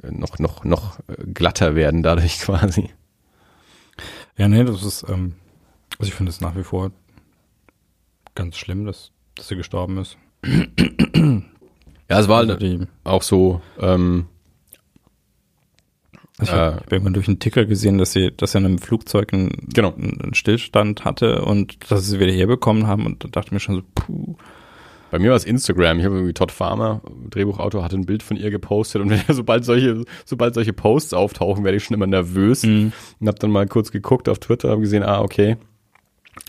noch, 0.03 0.39
noch, 0.39 0.65
noch 0.65 0.99
äh, 1.09 1.25
glatter 1.33 1.75
werden 1.75 2.03
dadurch 2.03 2.39
quasi. 2.41 2.91
Ja, 4.37 4.49
nee, 4.49 4.65
das 4.65 4.83
ist, 4.85 5.05
ähm, 5.09 5.35
also 5.99 6.09
ich 6.09 6.15
finde 6.15 6.31
es 6.31 6.41
nach 6.41 6.55
wie 6.57 6.63
vor 6.65 6.91
ganz 8.35 8.57
schlimm, 8.57 8.85
dass, 8.85 9.13
dass 9.35 9.49
sie 9.49 9.57
gestorben 9.57 9.99
ist. 9.99 10.17
Ja, 12.09 12.21
es 12.21 12.29
war 12.29 12.39
Also 12.39 12.53
halt 12.53 12.63
die, 12.63 12.87
auch 13.03 13.23
so, 13.25 13.61
ähm, 13.81 14.27
ich 16.41 16.49
Äh. 16.49 16.53
habe 16.53 16.77
hab 16.77 16.93
irgendwann 16.93 17.15
durch 17.15 17.27
einen 17.27 17.41
Ticker 17.41 17.65
gesehen, 17.65 17.99
dass 17.99 18.13
sie, 18.13 18.31
dass 18.37 18.55
er 18.55 18.61
in 18.61 18.67
einem 18.67 18.79
Flugzeug 18.79 19.33
einen, 19.33 19.51
Genau. 19.75 19.93
einen 19.95 20.33
Stillstand 20.35 21.05
hatte 21.05 21.45
und 21.45 21.91
dass 21.91 22.05
sie 22.05 22.11
sie 22.13 22.21
wieder 22.21 22.31
herbekommen 22.33 22.87
haben 22.87 23.07
und 23.07 23.25
da 23.25 23.29
dachte 23.29 23.49
ich 23.49 23.53
mir 23.53 23.59
schon 23.61 23.75
so, 23.75 23.83
puh. 23.95 24.37
Bei 25.17 25.23
mir 25.23 25.31
war 25.31 25.37
es 25.39 25.45
Instagram. 25.47 25.99
Ich 25.99 26.05
habe 26.05 26.17
irgendwie 26.17 26.35
Todd 26.35 26.53
Farmer, 26.53 27.01
Drehbuchautor, 27.31 27.83
hatte 27.83 27.97
ein 27.97 28.05
Bild 28.05 28.23
von 28.23 28.37
ihr 28.37 28.51
gepostet 28.51 29.01
und 29.01 29.09
wenn, 29.11 29.23
sobald 29.35 29.65
solche, 29.65 30.05
sobald 30.27 30.53
solche 30.53 30.75
Posts 30.75 31.15
auftauchen, 31.15 31.65
werde 31.65 31.79
ich 31.79 31.85
schon 31.85 31.95
immer 31.95 32.07
nervös 32.07 32.65
Mhm. 32.65 32.93
und 33.19 33.27
habe 33.27 33.39
dann 33.39 33.51
mal 33.51 33.67
kurz 33.67 33.91
geguckt 33.93 34.29
auf 34.29 34.41
Twitter, 34.41 34.69
habe 34.69 34.83
gesehen, 34.83 35.03
ah 35.03 35.23
okay, 35.23 35.57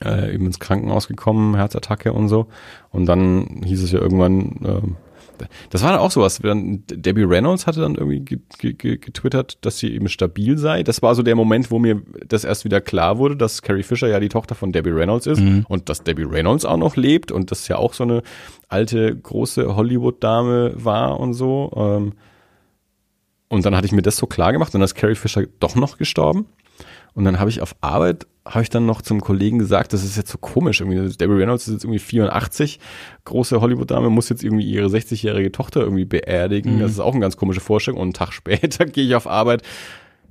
äh, 0.04 0.34
eben 0.36 0.48
ins 0.48 0.60
Krankenhaus 0.60 1.08
gekommen, 1.08 1.56
Herzattacke 1.56 2.12
und 2.12 2.28
so. 2.28 2.48
Und 2.92 3.06
dann 3.06 3.62
hieß 3.64 3.84
es 3.84 3.94
ja 3.94 4.00
irgendwann, 4.02 4.60
ähm, 4.66 4.96
das 5.70 5.84
war 5.84 5.92
dann 5.92 6.00
auch 6.00 6.12
sowas. 6.12 6.40
Dann, 6.42 6.84
Debbie 6.90 7.24
Reynolds 7.24 7.68
hatte 7.68 7.82
dann 7.82 7.96
irgendwie 7.96 8.20
ge- 8.22 8.40
ge- 8.60 8.74
ge- 8.74 8.98
getwittert, 8.98 9.58
dass 9.66 9.80
sie 9.80 9.94
eben 9.94 10.10
stabil 10.10 10.58
sei. 10.58 10.84
Das 10.84 11.02
war 11.02 11.16
so 11.16 11.24
der 11.24 11.36
Moment, 11.36 11.72
wo 11.72 11.80
mir 11.80 12.02
das 12.28 12.44
erst 12.44 12.66
wieder 12.66 12.82
klar 12.82 13.18
wurde, 13.18 13.36
dass 13.36 13.62
Carrie 13.62 13.84
Fisher 13.84 14.08
ja 14.08 14.20
die 14.20 14.30
Tochter 14.30 14.56
von 14.56 14.72
Debbie 14.72 14.92
Reynolds 14.92 15.28
ist 15.28 15.40
und 15.68 15.90
dass 15.90 16.04
Debbie 16.04 16.24
Reynolds 16.24 16.66
auch 16.66 16.78
noch 16.78 16.96
lebt 16.96 17.32
und 17.32 17.52
das 17.52 17.68
ja 17.68 17.78
auch 17.78 17.94
so 17.94 18.04
eine 18.04 18.22
alte, 18.70 19.16
große 19.16 19.76
Hollywood-Dame 19.76 20.74
war 20.76 21.20
und 21.20 21.34
so. 21.34 21.72
Ähm, 21.76 22.14
und 23.50 23.66
dann 23.66 23.76
hatte 23.76 23.86
ich 23.86 23.94
mir 23.94 24.02
das 24.02 24.18
so 24.18 24.28
klar 24.28 24.52
gemacht 24.52 24.70
und 24.74 24.80
dann 24.82 24.86
ist 24.86 24.96
Carrie 24.96 25.16
Fisher 25.16 25.44
doch 25.60 25.76
noch 25.76 25.98
gestorben. 25.98 26.48
Und 27.18 27.26
dann 27.26 27.40
habe 27.40 27.50
ich 27.50 27.62
auf 27.62 27.76
Arbeit, 27.82 28.28
habe 28.46 28.62
ich 28.62 28.70
dann 28.70 28.86
noch 28.86 29.02
zum 29.02 29.22
Kollegen 29.22 29.58
gesagt, 29.58 29.92
das 29.92 30.04
ist 30.04 30.18
jetzt 30.18 30.30
so 30.30 30.38
komisch. 30.38 30.82
Irgendwie, 30.82 31.18
Debbie 31.18 31.34
Reynolds 31.34 31.68
ist 31.68 31.74
jetzt 31.74 31.84
irgendwie 31.84 31.98
84, 31.98 32.80
große 33.26 33.60
Hollywood-Dame, 33.60 34.12
muss 34.12 34.30
jetzt 34.30 34.44
irgendwie 34.44 34.70
ihre 34.70 34.86
60-jährige 34.86 35.52
Tochter 35.52 35.80
irgendwie 35.80 36.06
beerdigen. 36.06 36.80
Das 36.80 36.92
ist 36.92 37.00
auch 37.00 37.14
eine 37.14 37.22
ganz 37.22 37.36
komische 37.36 37.60
Vorstellung. 37.60 38.00
Und 38.00 38.06
einen 38.06 38.14
Tag 38.14 38.34
später 38.34 38.86
gehe 38.86 39.04
ich 39.04 39.16
auf 39.16 39.26
Arbeit, 39.26 39.64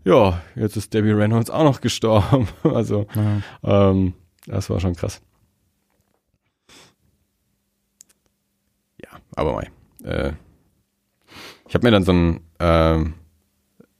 ja, 0.04 0.40
jetzt 0.54 0.76
ist 0.76 0.94
Debbie 0.94 1.10
Reynolds 1.10 1.50
auch 1.50 1.64
noch 1.64 1.80
gestorben. 1.80 2.46
Also, 2.62 3.08
ähm, 3.64 4.14
das 4.46 4.70
war 4.70 4.78
schon 4.78 4.94
krass. 4.94 5.20
Ja, 9.02 9.10
aber 9.34 9.54
mal. 9.54 9.66
Äh, 10.04 10.34
ich 11.66 11.74
habe 11.74 11.84
mir 11.84 11.90
dann 11.90 12.04
so 12.04 12.12
ein, 12.12 12.40
ähm, 12.60 13.14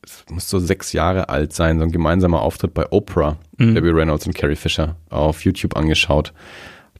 es 0.06 0.24
muss 0.30 0.48
so 0.48 0.58
sechs 0.58 0.92
Jahre 0.92 1.28
alt 1.28 1.52
sein, 1.52 1.78
so 1.78 1.84
ein 1.84 1.92
gemeinsamer 1.92 2.40
Auftritt 2.40 2.74
bei 2.74 2.90
Oprah, 2.90 3.38
Debbie 3.58 3.90
Reynolds 3.90 4.26
und 4.26 4.34
Carrie 4.34 4.56
Fisher 4.56 4.96
auf 5.10 5.44
YouTube 5.44 5.76
angeschaut. 5.76 6.32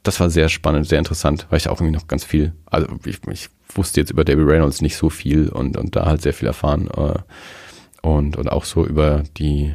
Das 0.03 0.21
war 0.21 0.29
sehr 0.29 0.49
spannend, 0.49 0.87
sehr 0.87 0.99
interessant, 0.99 1.47
weil 1.51 1.59
ich 1.59 1.69
auch 1.69 1.81
irgendwie 1.81 1.97
noch 1.97 2.09
ganz 2.09 2.25
viel, 2.25 2.53
also 2.67 2.89
ich, 3.05 3.21
ich 3.31 3.49
wusste 3.75 4.01
jetzt 4.01 4.11
über 4.11 4.25
Debbie 4.25 4.43
Reynolds 4.43 4.81
nicht 4.81 4.97
so 4.97 5.11
viel 5.11 5.49
und, 5.49 5.77
und 5.77 5.97
da 5.97 6.07
halt 6.07 6.23
sehr 6.23 6.35
viel 6.35 6.49
erfahren 6.49 6.89
äh, 6.97 7.19
und, 8.03 8.37
und 8.37 8.51
auch 8.51 8.65
so 8.65 8.87
über 8.87 9.23
die, 9.37 9.75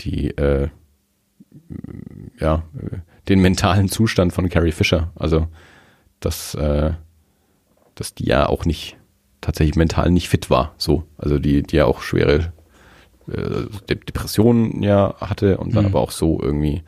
die, 0.00 0.30
äh, 0.36 0.68
ja, 2.38 2.64
den 3.28 3.40
mentalen 3.40 3.88
Zustand 3.88 4.32
von 4.32 4.48
Carrie 4.48 4.72
Fisher. 4.72 5.12
Also, 5.14 5.48
dass, 6.20 6.54
äh, 6.54 6.92
dass 7.94 8.14
die 8.14 8.26
ja 8.26 8.48
auch 8.48 8.64
nicht 8.64 8.96
tatsächlich 9.42 9.76
mental 9.76 10.10
nicht 10.10 10.30
fit 10.30 10.48
war. 10.48 10.74
So, 10.78 11.04
also 11.18 11.38
die, 11.38 11.62
die 11.62 11.76
ja 11.76 11.84
auch 11.84 12.00
schwere 12.00 12.52
äh, 13.28 13.66
De 13.88 13.96
Depressionen 13.96 14.82
ja 14.82 15.14
hatte 15.20 15.58
und 15.58 15.74
dann 15.76 15.84
Mhm. 15.84 15.90
aber 15.90 16.00
auch 16.00 16.10
so 16.10 16.40
irgendwie 16.42 16.82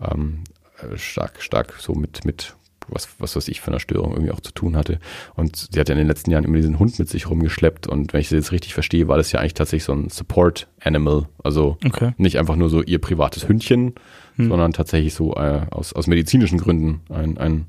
ähm, 0.00 0.44
äh, 0.80 0.96
stark, 0.98 1.42
stark 1.42 1.74
so 1.78 1.94
mit, 1.94 2.24
mit 2.24 2.54
was, 2.88 3.08
was 3.18 3.36
weiß 3.36 3.46
ich 3.48 3.60
für 3.60 3.68
einer 3.70 3.78
Störung 3.80 4.12
irgendwie 4.12 4.32
auch 4.32 4.40
zu 4.40 4.52
tun 4.52 4.76
hatte. 4.76 4.98
Und 5.34 5.68
sie 5.72 5.78
hat 5.80 5.88
ja 5.88 5.92
in 5.94 5.98
den 6.00 6.08
letzten 6.08 6.30
Jahren 6.32 6.44
immer 6.44 6.56
diesen 6.56 6.78
Hund 6.80 6.98
mit 6.98 7.08
sich 7.08 7.30
rumgeschleppt 7.30 7.86
und 7.86 8.12
wenn 8.12 8.20
ich 8.20 8.28
das 8.28 8.36
jetzt 8.36 8.52
richtig 8.52 8.74
verstehe, 8.74 9.06
war 9.08 9.16
das 9.16 9.30
ja 9.32 9.38
eigentlich 9.40 9.54
tatsächlich 9.54 9.84
so 9.84 9.92
ein 9.92 10.08
Support 10.10 10.68
Animal. 10.82 11.28
Also 11.44 11.78
Okay. 11.84 12.12
nicht 12.16 12.38
einfach 12.38 12.56
nur 12.56 12.68
so 12.68 12.82
ihr 12.82 13.00
privates 13.00 13.48
Hündchen, 13.48 13.94
sondern 14.36 14.72
tatsächlich 14.72 15.14
so 15.14 15.34
äh, 15.36 15.66
aus, 15.70 15.92
aus 15.92 16.06
medizinischen 16.08 16.58
Gründen 16.58 17.02
ein, 17.10 17.38
ein, 17.38 17.66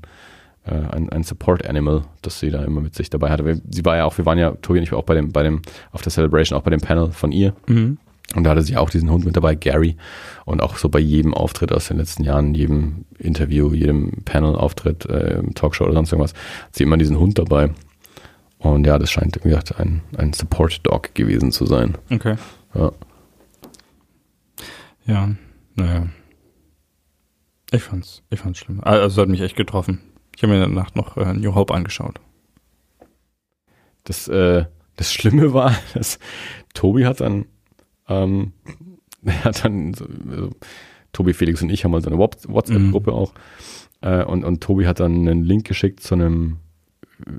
ein, 0.72 1.10
ein 1.10 1.22
Support 1.22 1.66
Animal, 1.66 2.04
das 2.22 2.40
sie 2.40 2.50
da 2.50 2.64
immer 2.64 2.80
mit 2.80 2.94
sich 2.94 3.10
dabei 3.10 3.30
hatte. 3.30 3.60
Sie 3.70 3.84
war 3.84 3.96
ja 3.96 4.04
auch, 4.04 4.16
wir 4.16 4.24
waren 4.24 4.38
ja, 4.38 4.52
Tobi 4.52 4.78
und 4.78 4.84
ich 4.84 4.92
war 4.92 4.98
auch 4.98 5.04
bei 5.04 5.14
dem, 5.14 5.30
bei 5.30 5.42
dem, 5.42 5.60
auf 5.92 6.02
der 6.02 6.10
Celebration, 6.10 6.58
auch 6.58 6.62
bei 6.62 6.70
dem 6.70 6.80
Panel 6.80 7.12
von 7.12 7.32
ihr. 7.32 7.54
Mhm. 7.66 7.98
Und 8.34 8.44
da 8.44 8.50
hatte 8.50 8.62
sie 8.62 8.76
auch 8.76 8.90
diesen 8.90 9.10
Hund 9.10 9.24
mit 9.24 9.36
dabei, 9.36 9.54
Gary. 9.54 9.96
Und 10.44 10.62
auch 10.62 10.78
so 10.78 10.88
bei 10.88 10.98
jedem 10.98 11.34
Auftritt 11.34 11.70
aus 11.72 11.88
den 11.88 11.98
letzten 11.98 12.24
Jahren, 12.24 12.54
jedem 12.54 13.04
Interview, 13.18 13.72
jedem 13.74 14.22
Panel-Auftritt, 14.24 15.06
äh, 15.06 15.42
Talkshow 15.54 15.84
oder 15.84 15.92
sonst 15.92 16.12
irgendwas, 16.12 16.32
hat 16.32 16.74
sie 16.74 16.84
immer 16.84 16.96
diesen 16.96 17.18
Hund 17.18 17.38
dabei. 17.38 17.70
Und 18.58 18.86
ja, 18.86 18.98
das 18.98 19.10
scheint, 19.10 19.38
wie 19.44 19.50
gesagt, 19.50 19.78
ein, 19.78 20.00
ein 20.16 20.32
Support-Dog 20.32 21.14
gewesen 21.14 21.52
zu 21.52 21.66
sein. 21.66 21.98
Okay. 22.10 22.36
Ja. 22.74 22.92
Ja, 25.06 25.28
naja. 25.74 26.06
Ich 27.70 27.82
fand's, 27.82 28.22
ich 28.30 28.40
fand's 28.40 28.60
schlimm. 28.60 28.80
Also 28.82 29.06
es 29.06 29.22
hat 29.22 29.28
mich 29.28 29.42
echt 29.42 29.56
getroffen. 29.56 30.00
Ich 30.36 30.42
habe 30.42 30.52
mir 30.52 30.64
in 30.64 30.74
der 30.74 30.82
Nacht 30.82 30.96
noch 30.96 31.16
äh, 31.16 31.32
New 31.32 31.54
Hope 31.54 31.72
angeschaut. 31.74 32.20
Das, 34.04 34.28
äh, 34.28 34.64
das 34.96 35.12
Schlimme 35.12 35.52
war, 35.54 35.74
dass 35.94 36.18
Tobi 36.74 37.06
hat 37.06 37.20
dann, 37.20 37.46
ähm, 38.08 38.52
hat 39.44 39.64
dann, 39.64 39.94
so, 39.94 40.06
also, 40.30 40.50
Tobi, 41.12 41.32
Felix 41.32 41.62
und 41.62 41.70
ich 41.70 41.84
haben 41.84 41.92
mal 41.92 42.02
so 42.02 42.10
eine 42.10 42.18
Whats- 42.18 42.48
WhatsApp-Gruppe 42.48 43.12
auch. 43.12 43.32
Äh, 44.00 44.24
und, 44.24 44.44
und 44.44 44.60
Tobi 44.62 44.86
hat 44.86 45.00
dann 45.00 45.28
einen 45.28 45.44
Link 45.44 45.66
geschickt 45.66 46.00
zu 46.00 46.14
einem 46.14 46.58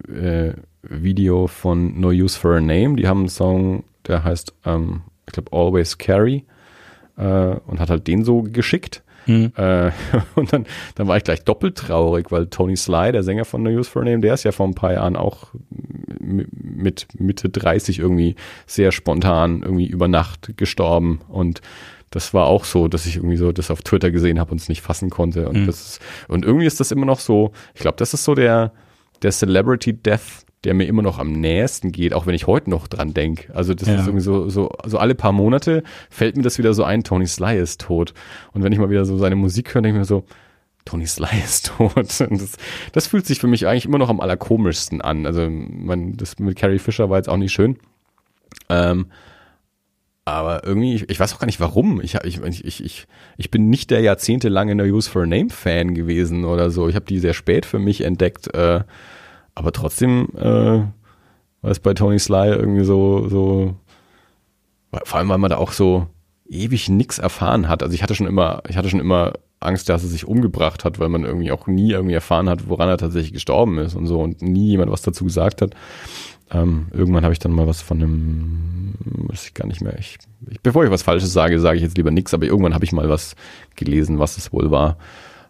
äh, 0.08 0.54
Video 0.82 1.48
von 1.48 2.00
No 2.00 2.10
Use 2.10 2.40
for 2.40 2.56
a 2.56 2.62
Name. 2.62 2.96
Die 2.96 3.08
haben 3.08 3.20
einen 3.22 3.30
Song, 3.30 3.84
der 4.08 4.24
heißt, 4.24 4.54
ähm, 4.66 5.02
ich 5.28 5.34
glaube, 5.34 5.52
Always 5.52 5.98
Carry. 5.98 6.46
Äh, 7.18 7.56
und 7.66 7.80
hat 7.80 7.90
halt 7.90 8.08
den 8.08 8.24
so 8.24 8.42
geschickt. 8.44 9.04
Mhm. 9.28 9.52
Äh, 9.56 9.92
und 10.36 10.54
dann, 10.54 10.66
dann 10.96 11.08
war 11.08 11.18
ich 11.18 11.24
gleich 11.24 11.44
doppelt 11.44 11.78
traurig, 11.78 12.32
weil 12.32 12.48
Tony 12.48 12.76
Sly, 12.78 13.12
der 13.12 13.24
Sänger 13.24 13.46
von 13.46 13.64
No 13.64 13.70
Use 13.70 13.90
for 13.90 14.02
a 14.02 14.06
Name, 14.06 14.20
der 14.20 14.34
ist 14.34 14.44
ja 14.44 14.52
vor 14.52 14.68
ein 14.68 14.76
paar 14.76 14.94
Jahren 14.94 15.16
auch 15.16 15.48
mit 16.20 17.08
Mitte 17.20 17.50
30 17.50 18.00
irgendwie 18.00 18.36
sehr 18.66 18.92
spontan 18.92 19.62
irgendwie 19.64 19.88
über 19.88 20.08
Nacht 20.08 20.58
gestorben 20.58 21.22
und 21.28 21.62
das 22.12 22.34
war 22.34 22.46
auch 22.46 22.64
so, 22.64 22.88
dass 22.88 23.06
ich 23.06 23.18
irgendwie 23.18 23.36
so 23.36 23.52
das 23.52 23.72
auf 23.72 23.82
Twitter 23.82 24.10
gesehen 24.12 24.40
habe 24.40 24.52
und 24.52 24.62
es 24.62 24.70
nicht 24.70 24.82
fassen 24.82 25.10
konnte 25.10 25.50
und 25.50 25.62
Mhm. 25.64 25.66
das 25.66 25.82
ist, 25.82 26.02
und 26.28 26.46
irgendwie 26.46 26.66
ist 26.66 26.80
das 26.80 26.92
immer 26.92 27.06
noch 27.06 27.20
so, 27.20 27.52
ich 27.74 27.82
glaube, 27.82 27.98
das 27.98 28.14
ist 28.14 28.24
so 28.24 28.36
der 28.36 28.72
der 29.22 29.32
Celebrity 29.32 29.94
Death, 29.94 30.45
der 30.66 30.74
mir 30.74 30.86
immer 30.86 31.02
noch 31.02 31.20
am 31.20 31.32
nächsten 31.32 31.92
geht, 31.92 32.14
auch 32.14 32.26
wenn 32.26 32.36
ich 32.36 32.48
heute 32.48 32.70
noch 32.70 32.88
dran 32.88 33.14
denke. 33.14 33.54
Also 33.56 33.74
das 33.74 33.88
Ja. 33.88 33.96
ist 33.96 34.08
irgendwie 34.08 34.24
so, 34.24 34.50
so, 34.50 34.72
so 34.86 34.98
alle 34.98 35.16
paar 35.16 35.32
Monate 35.32 35.84
fällt 36.10 36.36
mir 36.36 36.44
das 36.44 36.58
wieder 36.58 36.74
so 36.74 36.84
ein, 36.84 37.04
Tony 37.04 37.28
Sly 37.28 37.58
ist 37.60 37.82
tot. 37.82 38.14
Und 38.52 38.64
wenn 38.64 38.74
ich 38.74 38.80
mal 38.80 38.90
wieder 38.90 39.06
so 39.06 39.18
seine 39.18 39.36
Musik 39.36 39.74
höre, 39.74 39.82
denke 39.84 39.98
ich 39.98 40.00
mir 40.00 40.06
so, 40.06 40.26
Tony 40.84 41.06
Sly 41.08 41.28
ist 41.44 41.68
tot. 41.78 41.96
Und 41.96 42.42
das, 42.42 42.58
das 42.92 43.08
fühlt 43.08 43.26
sich 43.26 43.40
für 43.40 43.48
mich 43.48 43.68
eigentlich 43.68 43.86
immer 43.86 43.98
noch 44.00 44.10
am 44.10 44.20
allerkomischsten 44.20 45.02
an. 45.02 45.26
Also 45.26 45.48
man, 45.50 46.18
das 46.18 46.38
mit 46.40 46.58
Carrie 46.58 46.80
Fisher 46.80 47.10
war 47.10 47.18
jetzt 47.18 47.30
auch 47.30 47.38
nicht 47.38 47.54
schön. 47.54 47.78
Ähm, 48.70 49.08
aber 50.28 50.66
irgendwie, 50.66 50.96
ich, 50.96 51.10
ich 51.10 51.20
weiß 51.20 51.36
auch 51.36 51.40
gar 51.40 51.46
nicht 51.46 51.60
warum. 51.60 52.02
Ich, 52.02 52.16
ich, 52.24 52.42
ich, 52.42 52.84
ich, 52.84 53.08
ich 53.38 53.52
bin 53.52 53.70
nicht 53.70 53.92
der 53.92 54.00
jahrzehntelange 54.02 54.74
No 54.74 54.84
Use 54.84 55.08
for 55.10 55.22
a 55.22 55.26
Name 55.28 55.52
Fan 55.52 55.94
gewesen 55.94 56.46
oder 56.46 56.72
so. 56.72 56.90
Ich 56.90 56.96
habe 56.96 57.06
die 57.06 57.20
sehr 57.20 57.34
spät 57.36 57.66
für 57.66 57.78
mich 57.78 58.02
entdeckt. 58.02 58.52
Äh, 58.56 58.82
aber 59.56 59.72
trotzdem 59.72 60.28
äh, 60.38 60.84
war 61.62 61.72
es 61.72 61.80
bei 61.80 61.94
Tony 61.94 62.20
Sly 62.20 62.50
irgendwie 62.50 62.84
so, 62.84 63.28
so, 63.28 63.76
vor 65.04 65.18
allem, 65.18 65.30
weil 65.30 65.38
man 65.38 65.50
da 65.50 65.58
auch 65.58 65.72
so 65.72 66.08
ewig 66.48 66.90
nix 66.90 67.18
erfahren 67.18 67.68
hat. 67.68 67.82
Also 67.82 67.96
ich 67.96 68.04
hatte 68.04 68.16
schon 68.16 68.28
immer, 68.28 68.62
ich 68.68 68.78
hatte 68.78 68.90
schon 68.90 69.00
immer 69.00 69.34
Angst, 69.60 69.90
dass 69.90 70.04
er 70.04 70.10
sich 70.10 70.28
umgebracht 70.28 70.86
hat, 70.86 71.00
weil 71.00 71.10
man 71.10 71.24
irgendwie 71.24 71.52
auch 71.52 71.68
nie 71.68 71.92
irgendwie 71.92 72.14
erfahren 72.14 72.50
hat, 72.50 72.70
woran 72.70 72.90
er 72.90 72.98
tatsächlich 72.98 73.34
gestorben 73.34 73.80
ist 73.80 73.96
und 73.96 74.06
so 74.06 74.22
und 74.22 74.42
nie 74.42 74.70
jemand 74.70 74.92
was 74.92 75.02
dazu 75.02 75.24
gesagt 75.24 75.62
hat. 75.62 75.74
Ähm, 76.52 76.88
irgendwann 76.92 77.24
habe 77.24 77.34
ich 77.34 77.40
dann 77.40 77.52
mal 77.52 77.66
was 77.66 77.82
von 77.82 77.98
einem, 77.98 78.94
weiß 79.30 79.48
ich 79.48 79.54
gar 79.56 79.66
nicht 79.66 79.82
mehr. 79.82 79.98
Ich, 79.98 80.20
ich, 80.48 80.62
bevor 80.62 80.84
ich 80.84 80.92
was 80.92 81.02
Falsches 81.02 81.34
sage, 81.34 81.60
sage 81.60 81.78
ich 81.78 81.84
jetzt 81.84 81.98
lieber 81.98 82.12
nichts, 82.12 82.34
aber 82.34 82.46
irgendwann 82.46 82.76
habe 82.76 82.86
ich 82.86 82.92
mal 82.92 83.10
was 83.10 83.36
gelesen, 83.76 84.20
was 84.20 84.38
es 84.38 84.54
wohl 84.54 84.70
war. 84.70 84.98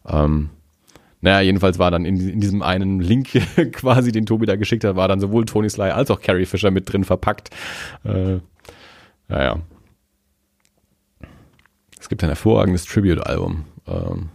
Ähm, 0.07 0.49
naja, 1.26 1.41
jedenfalls 1.41 1.80
war 1.80 1.89
dann 1.89 2.06
in, 2.06 2.19
in, 2.30 2.39
diesem 2.39 2.61
einen 2.61 2.99
Link 2.99 3.30
quasi, 3.72 4.11
den 4.11 4.27
Tobi 4.27 4.45
da 4.45 4.57
geschickt 4.57 4.84
hat, 4.84 4.95
war 4.95 5.07
dann 5.07 5.19
sowohl 5.19 5.45
Tony 5.45 5.68
Sly 5.68 5.89
als 5.89 6.11
auch 6.11 6.22
Carrie 6.22 6.45
Fisher 6.45 6.69
mit 6.69 6.93
drin 6.93 7.03
verpackt. 7.03 7.49
Äh, 8.03 8.38
naja. 9.27 9.60
Es 11.99 12.10
gibt 12.10 12.23
ein 12.23 12.30
hervorragendes 12.30 12.85
Tribute-Album 12.85 13.65
ähm, 13.88 14.30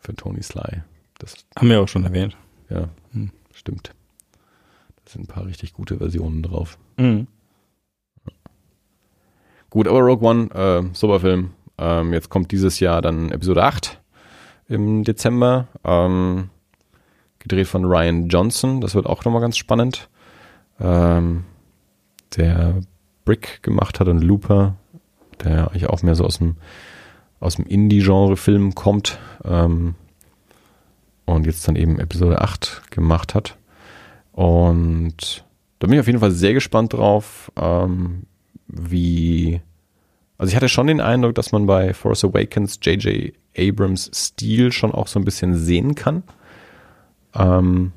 für 0.00 0.16
Tony 0.16 0.42
Sly. 0.42 0.82
Das 1.20 1.36
haben 1.56 1.68
wir 1.68 1.80
auch 1.80 1.86
schon 1.86 2.02
erwähnt. 2.02 2.36
Ja, 2.70 2.88
hm. 3.12 3.30
stimmt. 3.54 3.92
Da 5.04 5.12
sind 5.12 5.22
ein 5.22 5.26
paar 5.28 5.46
richtig 5.46 5.74
gute 5.74 5.98
Versionen 5.98 6.42
drauf. 6.42 6.76
Mhm. 6.96 7.28
Gut, 9.70 9.86
aber 9.86 10.00
Rogue 10.00 10.28
One, 10.28 10.50
äh, 10.52 10.92
super 10.92 11.20
Film. 11.20 11.50
Ähm, 11.78 12.12
jetzt 12.12 12.30
kommt 12.30 12.50
dieses 12.50 12.80
Jahr 12.80 13.00
dann 13.00 13.30
Episode 13.30 13.62
8 13.62 13.99
im 14.70 15.04
Dezember. 15.04 15.68
Ähm, 15.84 16.50
gedreht 17.38 17.66
von 17.66 17.84
Ryan 17.84 18.28
Johnson. 18.28 18.80
Das 18.80 18.94
wird 18.94 19.06
auch 19.06 19.24
nochmal 19.24 19.40
ganz 19.40 19.56
spannend. 19.56 20.08
Ähm, 20.78 21.44
der 22.36 22.80
Brick 23.24 23.62
gemacht 23.62 24.00
hat 24.00 24.08
und 24.08 24.22
Looper, 24.22 24.76
der 25.44 25.68
eigentlich 25.68 25.88
auch 25.88 26.02
mehr 26.02 26.14
so 26.14 26.24
aus 26.24 26.38
dem 26.38 26.56
aus 27.40 27.56
dem 27.56 27.66
Indie-Genre-Film 27.66 28.74
kommt 28.74 29.18
ähm, 29.44 29.94
und 31.24 31.46
jetzt 31.46 31.66
dann 31.66 31.76
eben 31.76 31.98
Episode 31.98 32.42
8 32.42 32.90
gemacht 32.90 33.34
hat. 33.34 33.56
Und 34.32 35.44
da 35.78 35.86
bin 35.86 35.94
ich 35.94 36.00
auf 36.00 36.06
jeden 36.06 36.20
Fall 36.20 36.32
sehr 36.32 36.52
gespannt 36.52 36.92
drauf, 36.92 37.50
ähm, 37.56 38.24
wie. 38.66 39.60
Also 40.36 40.50
ich 40.50 40.56
hatte 40.56 40.68
schon 40.68 40.86
den 40.86 41.00
Eindruck, 41.00 41.34
dass 41.34 41.52
man 41.52 41.66
bei 41.66 41.92
Force 41.92 42.24
Awakens 42.24 42.78
J.J. 42.82 43.34
Abrams 43.56 44.10
Stil 44.14 44.72
schon 44.72 44.92
auch 44.92 45.06
so 45.06 45.18
ein 45.18 45.24
bisschen 45.24 45.56
sehen 45.56 45.94
kann. 45.94 46.22
Ähm, 47.34 47.92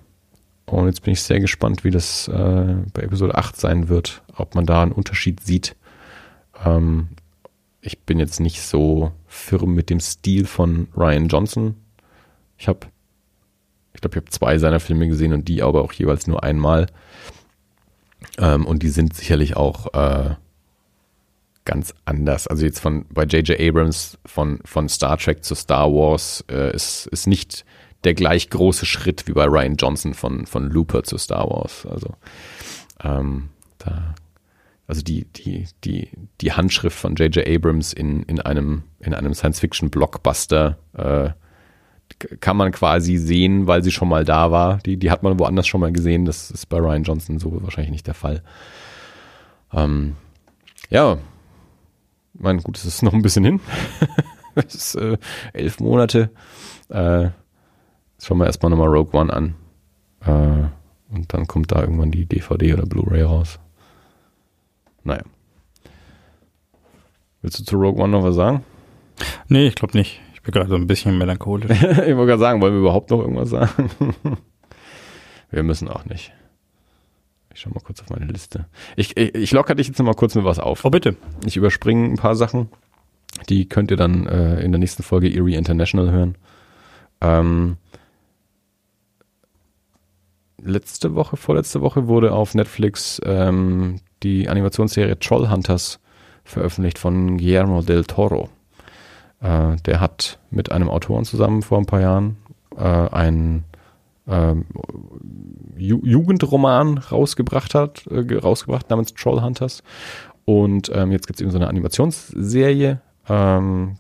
und 0.65 0.85
jetzt 0.87 1.03
bin 1.03 1.13
ich 1.13 1.21
sehr 1.21 1.39
gespannt, 1.39 1.83
wie 1.83 1.91
das 1.91 2.27
äh, 2.27 2.75
bei 2.93 3.01
Episode 3.01 3.35
8 3.35 3.55
sein 3.55 3.89
wird, 3.89 4.23
ob 4.35 4.55
man 4.55 4.65
da 4.65 4.81
einen 4.81 4.91
Unterschied 4.91 5.41
sieht. 5.41 5.75
Ähm, 6.65 7.09
ich 7.81 7.99
bin 7.99 8.17
jetzt 8.17 8.39
nicht 8.39 8.61
so 8.61 9.11
firm 9.27 9.73
mit 9.73 9.89
dem 9.89 9.99
Stil 9.99 10.45
von 10.45 10.87
Ryan 10.95 11.27
Johnson. 11.27 11.75
Ich 12.57 12.67
habe, 12.67 12.87
ich 13.93 14.01
glaube, 14.01 14.15
ich 14.15 14.21
habe 14.21 14.31
zwei 14.31 14.57
seiner 14.57 14.79
Filme 14.79 15.07
gesehen 15.07 15.33
und 15.33 15.47
die 15.47 15.61
aber 15.61 15.81
auch 15.83 15.91
jeweils 15.91 16.27
nur 16.27 16.43
einmal. 16.43 16.87
Ähm, 18.37 18.65
und 18.65 18.83
die 18.83 18.89
sind 18.89 19.13
sicherlich 19.13 19.57
auch 19.57 19.93
äh, 19.93 20.35
ganz 21.65 21.93
anders. 22.05 22.47
Also 22.47 22.65
jetzt 22.65 22.79
von 22.79 23.05
bei 23.09 23.23
J.J. 23.23 23.59
Abrams 23.59 24.17
von, 24.25 24.59
von 24.65 24.89
Star 24.89 25.17
Trek 25.17 25.43
zu 25.43 25.55
Star 25.55 25.91
Wars 25.91 26.43
äh, 26.49 26.73
ist, 26.75 27.07
ist 27.07 27.27
nicht 27.27 27.65
der 28.03 28.13
gleich 28.13 28.49
große 28.49 28.85
Schritt 28.85 29.27
wie 29.27 29.33
bei 29.33 29.45
Ryan 29.45 29.75
Johnson 29.75 30.13
von, 30.13 30.45
von 30.45 30.69
Looper 30.69 31.03
zu 31.03 31.17
Star 31.17 31.49
Wars. 31.49 31.85
Also 31.85 32.15
ähm, 33.01 33.49
da 33.77 34.15
also 34.87 35.01
die, 35.01 35.25
die, 35.25 35.65
die, 35.83 36.09
die 36.41 36.51
Handschrift 36.51 36.97
von 36.97 37.15
J.J. 37.15 37.47
Abrams 37.47 37.93
in, 37.93 38.23
in 38.23 38.39
einem, 38.41 38.83
in 38.99 39.13
einem 39.13 39.33
Science-Fiction-Blockbuster 39.33 40.77
äh, 40.93 41.29
kann 42.39 42.57
man 42.57 42.71
quasi 42.71 43.17
sehen, 43.17 43.65
weil 43.65 43.83
sie 43.83 43.91
schon 43.91 44.09
mal 44.09 44.25
da 44.25 44.51
war. 44.51 44.77
Die, 44.79 44.97
die 44.97 45.09
hat 45.09 45.23
man 45.23 45.39
woanders 45.39 45.67
schon 45.67 45.81
mal 45.81 45.91
gesehen. 45.91 46.25
Das 46.25 46.51
ist 46.51 46.67
bei 46.67 46.77
Ryan 46.77 47.03
Johnson 47.03 47.39
so 47.39 47.63
wahrscheinlich 47.63 47.91
nicht 47.91 48.07
der 48.07 48.13
Fall. 48.13 48.43
Ähm, 49.73 50.15
ja, 50.89 51.17
mein 52.33 52.59
gut, 52.59 52.77
es 52.77 52.85
ist 52.85 53.03
noch 53.03 53.13
ein 53.13 53.21
bisschen 53.21 53.45
hin. 53.45 53.59
es 54.55 54.75
ist 54.75 54.95
äh, 54.95 55.17
elf 55.53 55.79
Monate. 55.79 56.29
Äh, 56.89 57.29
schauen 58.21 58.37
wir 58.37 58.45
erstmal 58.45 58.69
nochmal 58.69 58.89
Rogue 58.89 59.19
One 59.19 59.31
an. 59.31 59.55
Äh, 60.21 60.67
und 61.13 61.33
dann 61.33 61.47
kommt 61.47 61.71
da 61.71 61.81
irgendwann 61.81 62.11
die 62.11 62.25
DVD 62.25 62.73
oder 62.73 62.85
Blu-ray 62.85 63.21
raus. 63.21 63.59
Naja. 65.03 65.23
Willst 67.41 67.59
du 67.59 67.63
zu 67.63 67.77
Rogue 67.77 68.01
One 68.01 68.11
noch 68.11 68.23
was 68.23 68.35
sagen? 68.35 68.63
Nee, 69.47 69.67
ich 69.67 69.75
glaube 69.75 69.97
nicht. 69.97 70.21
Ich 70.33 70.41
bin 70.41 70.53
gerade 70.53 70.69
so 70.69 70.75
ein 70.75 70.87
bisschen 70.87 71.17
melancholisch. 71.17 71.71
ich 71.81 71.87
wollte 71.87 72.25
gerade 72.25 72.39
sagen, 72.39 72.61
wollen 72.61 72.73
wir 72.73 72.79
überhaupt 72.79 73.11
noch 73.11 73.19
irgendwas 73.19 73.49
sagen? 73.49 73.89
wir 75.51 75.63
müssen 75.63 75.87
auch 75.87 76.05
nicht. 76.05 76.33
Ich 77.53 77.61
schau 77.61 77.69
mal 77.69 77.81
kurz 77.83 78.01
auf 78.01 78.09
meine 78.09 78.25
Liste. 78.25 78.65
Ich, 78.95 79.15
ich, 79.15 79.35
ich 79.35 79.51
locker 79.51 79.75
dich 79.75 79.87
jetzt 79.87 79.99
noch 79.99 80.05
mal 80.05 80.15
kurz 80.15 80.35
mit 80.35 80.43
was 80.43 80.59
auf. 80.59 80.83
Oh, 80.85 80.89
bitte. 80.89 81.15
Ich 81.45 81.55
überspringe 81.55 82.05
ein 82.05 82.17
paar 82.17 82.35
Sachen. 82.35 82.69
Die 83.49 83.67
könnt 83.67 83.91
ihr 83.91 83.97
dann 83.97 84.25
äh, 84.27 84.61
in 84.61 84.71
der 84.71 84.79
nächsten 84.79 85.03
Folge 85.03 85.33
Erie 85.33 85.55
International 85.55 86.11
hören. 86.11 86.35
Ähm, 87.21 87.77
letzte 90.61 91.15
Woche, 91.15 91.37
vorletzte 91.37 91.81
Woche 91.81 92.07
wurde 92.07 92.33
auf 92.33 92.55
Netflix 92.55 93.21
ähm, 93.23 93.99
die 94.23 94.49
Animationsserie 94.49 95.19
Trollhunters 95.19 95.99
veröffentlicht 96.43 96.97
von 96.97 97.37
Guillermo 97.37 97.81
del 97.81 98.05
Toro. 98.05 98.49
Äh, 99.41 99.75
der 99.85 99.99
hat 99.99 100.39
mit 100.49 100.71
einem 100.71 100.89
Autoren 100.89 101.25
zusammen 101.25 101.61
vor 101.61 101.77
ein 101.77 101.85
paar 101.85 102.01
Jahren 102.01 102.37
äh, 102.77 102.81
einen 102.81 103.65
ähm, 104.27 104.65
Ju 105.77 106.01
Jugendroman 106.03 106.97
rausgebracht 106.97 107.75
hat, 107.75 108.07
äh, 108.07 108.35
rausgebracht 108.35 108.89
namens 108.89 109.13
Trollhunters. 109.13 109.83
Und 110.45 110.91
ähm, 110.93 111.11
jetzt 111.11 111.27
gibt 111.27 111.37
es 111.37 111.41
eben 111.41 111.51
so 111.51 111.57
eine 111.57 111.67
Animationsserie. 111.67 113.01
Ähm, 113.27 113.97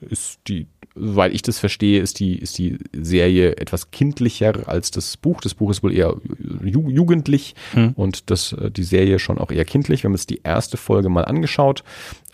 ist 0.00 0.40
die 0.48 0.66
soweit 0.94 1.32
ich 1.32 1.42
das 1.42 1.58
verstehe, 1.58 2.00
ist 2.00 2.20
die, 2.20 2.36
ist 2.36 2.58
die 2.58 2.78
Serie 2.92 3.56
etwas 3.56 3.90
kindlicher 3.90 4.68
als 4.68 4.90
das 4.90 5.16
Buch. 5.16 5.40
Das 5.40 5.54
Buch 5.54 5.70
ist 5.70 5.82
wohl 5.82 5.94
eher 5.94 6.16
ju 6.62 6.90
jugendlich 6.90 7.54
hm. 7.72 7.92
und 7.96 8.30
das, 8.30 8.52
äh, 8.52 8.70
die 8.70 8.82
Serie 8.82 9.18
schon 9.18 9.38
auch 9.38 9.50
eher 9.50 9.64
kindlich. 9.64 10.02
Wir 10.02 10.08
haben 10.08 10.14
uns 10.14 10.26
die 10.26 10.40
erste 10.44 10.76
Folge 10.76 11.08
mal 11.08 11.24
angeschaut. 11.24 11.82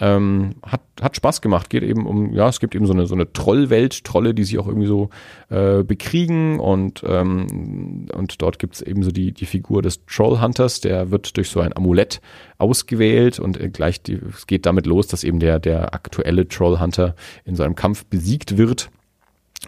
Ähm, 0.01 0.55
hat, 0.63 0.83
hat 1.01 1.17
Spaß 1.17 1.41
gemacht. 1.41 1.71
Geht 1.71 1.83
eben 1.83 2.07
um, 2.07 2.33
ja, 2.33 2.49
es 2.49 2.61
gibt 2.61 2.75
eben 2.75 2.87
so 2.87 2.93
eine, 2.93 3.07
so 3.07 3.15
eine 3.15 3.33
Trollwelt, 3.33 4.05
Trolle, 4.05 4.33
die 4.33 4.45
sich 4.45 4.59
auch 4.59 4.69
irgendwie 4.69 4.87
so 4.87 5.11
äh, 5.49 5.83
bekriegen 5.83 6.61
und, 6.61 7.03
ähm, 7.07 8.07
und 8.15 8.41
dort 8.41 8.59
gibt 8.61 8.77
es 8.77 8.83
eben 8.83 9.03
so 9.03 9.11
die, 9.11 9.33
die 9.33 9.47
Figur 9.47 9.83
des 9.83 10.05
Trollhunters, 10.07 10.81
der 10.81 11.11
wird 11.11 11.37
durch 11.37 11.51
so 11.51 11.61
ein 11.61 11.77
Amulett 11.77 12.21
ausgewählt 12.59 13.41
und 13.41 13.61
äh, 13.61 13.71
gleich 13.71 14.01
die, 14.01 14.21
es 14.33 14.47
geht 14.47 14.67
damit 14.67 14.87
los, 14.87 15.09
dass 15.09 15.25
eben 15.25 15.41
der, 15.41 15.59
der 15.59 15.95
aktuelle 15.95 16.47
Trollhunter 16.47 17.17
in 17.45 17.57
seinem 17.57 17.75
Kampf 17.75 18.05
besiegt 18.05 18.57
wird 18.57 18.91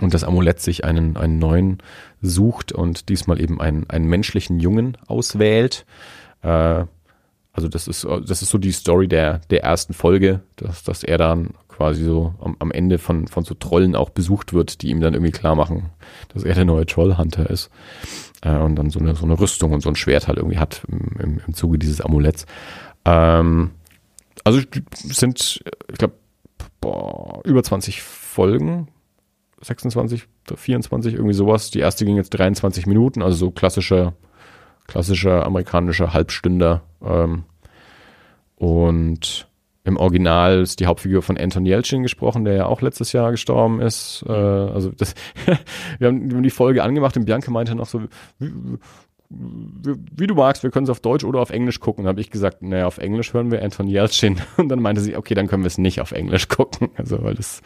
und 0.01 0.15
das 0.15 0.25
Amulett 0.25 0.61
sich 0.61 0.85
einen, 0.85 1.17
einen 1.17 1.39
neuen 1.39 1.79
sucht 2.23 2.73
und 2.73 3.09
diesmal 3.09 3.41
eben 3.41 3.61
einen, 3.61 3.89
einen 3.91 4.07
menschlichen 4.07 4.61
Jungen 4.61 4.97
auswählt. 5.07 5.87
Äh, 6.43 6.85
also 7.61 7.69
das 7.69 7.89
ist, 7.89 8.07
das 8.27 8.41
ist 8.41 8.49
so 8.49 8.57
die 8.57 8.73
Story 8.73 9.07
der, 9.07 9.41
der 9.51 9.63
ersten 9.63 9.93
Folge, 9.93 10.41
dass, 10.57 10.83
dass 10.83 11.05
er 11.05 11.19
dann 11.19 11.51
quasi 11.69 12.05
so 12.05 12.35
am, 12.41 12.57
am 12.59 12.71
Ende 12.71 12.97
von, 12.97 13.27
von 13.29 13.45
so 13.45 13.55
Trollen 13.55 13.95
auch 13.95 14.09
besucht 14.09 14.55
wird, 14.55 14.81
die 14.81 14.89
ihm 14.89 15.01
dann 15.01 15.13
irgendwie 15.13 15.33
klar 15.33 15.55
machen, 15.55 15.91
dass 16.33 16.43
er 16.43 16.55
der 16.55 16.65
neue 16.65 16.87
Trollhunter 16.87 17.51
ist. 17.51 17.71
Äh, 18.41 18.57
und 18.57 18.77
dann 18.77 18.89
so 18.89 18.99
eine, 18.99 19.15
so 19.15 19.27
eine 19.27 19.39
Rüstung 19.39 19.73
und 19.73 19.83
so 19.83 19.91
ein 19.91 19.97
Schwert 19.97 20.27
halt 20.27 20.39
irgendwie 20.39 20.59
hat 20.59 20.83
im, 20.89 21.41
im 21.47 21.55
Zuge 21.55 21.79
dieses 21.79 22.01
Amuletts. 22.01 22.47
Ähm, 23.05 23.73
also 24.43 24.61
sind, 24.93 25.61
ich 25.93 25.99
glaube, 25.99 26.15
über 27.45 27.63
20 27.63 28.01
Folgen, 28.01 28.89
26, 29.61 30.27
24, 30.55 31.13
irgendwie 31.13 31.35
sowas. 31.35 31.71
Die 31.71 31.81
erste 31.81 32.07
ging 32.07 32.17
jetzt 32.17 32.31
23 32.31 32.87
Minuten, 32.87 33.21
also 33.21 33.37
so 33.37 33.51
klassischer, 33.51 34.15
klassischer 34.87 35.45
amerikanischer 35.45 36.15
Halbstünder. 36.15 36.83
Ähm, 37.03 37.45
und 38.61 39.49
im 39.85 39.97
Original 39.97 40.61
ist 40.61 40.81
die 40.81 40.87
Hauptfigur 40.87 41.23
von 41.23 41.39
Anton 41.39 41.65
Yelchin 41.65 42.03
gesprochen, 42.03 42.45
der 42.45 42.55
ja 42.55 42.67
auch 42.67 42.83
letztes 42.83 43.13
Jahr 43.13 43.31
gestorben 43.31 43.81
ist. 43.81 44.23
Äh, 44.29 44.33
also 44.33 44.91
das, 44.91 45.15
wir, 45.99 46.09
haben, 46.09 46.43
die 46.43 46.51
Folge 46.51 46.83
angemacht 46.83 47.17
und 47.17 47.25
Bianca 47.25 47.51
meinte 47.51 47.75
noch 47.75 47.87
so, 47.87 48.03
wie, 48.39 48.53
wie, 49.31 49.95
wie 50.15 50.27
du 50.27 50.35
magst, 50.35 50.63
wir 50.63 50.71
können 50.71 50.85
es 50.85 50.91
auf 50.91 51.01
Deutsch 51.01 51.25
oder 51.25 51.41
auf 51.41 51.49
Englisch 51.49 51.81
gucken. 51.81 52.05
Da 52.05 52.11
habe 52.11 52.21
ich 52.21 52.31
gesagt, 52.31 52.61
naja, 52.61 52.87
auf 52.87 52.99
Englisch 52.99 53.33
hören 53.33 53.51
wir 53.51 53.65
Anton 53.65 53.89
Yelchin. 53.89 54.37
Und 54.59 54.69
dann 54.69 54.83
meinte 54.83 55.01
sie, 55.01 55.17
okay, 55.17 55.33
dann 55.33 55.47
können 55.47 55.63
wir 55.63 55.69
es 55.69 55.79
nicht 55.79 56.03
auf 56.03 56.13
Englisch 56.13 56.49
gucken. 56.49 56.91
Also, 56.97 57.23
weil 57.23 57.35
das, 57.35 57.63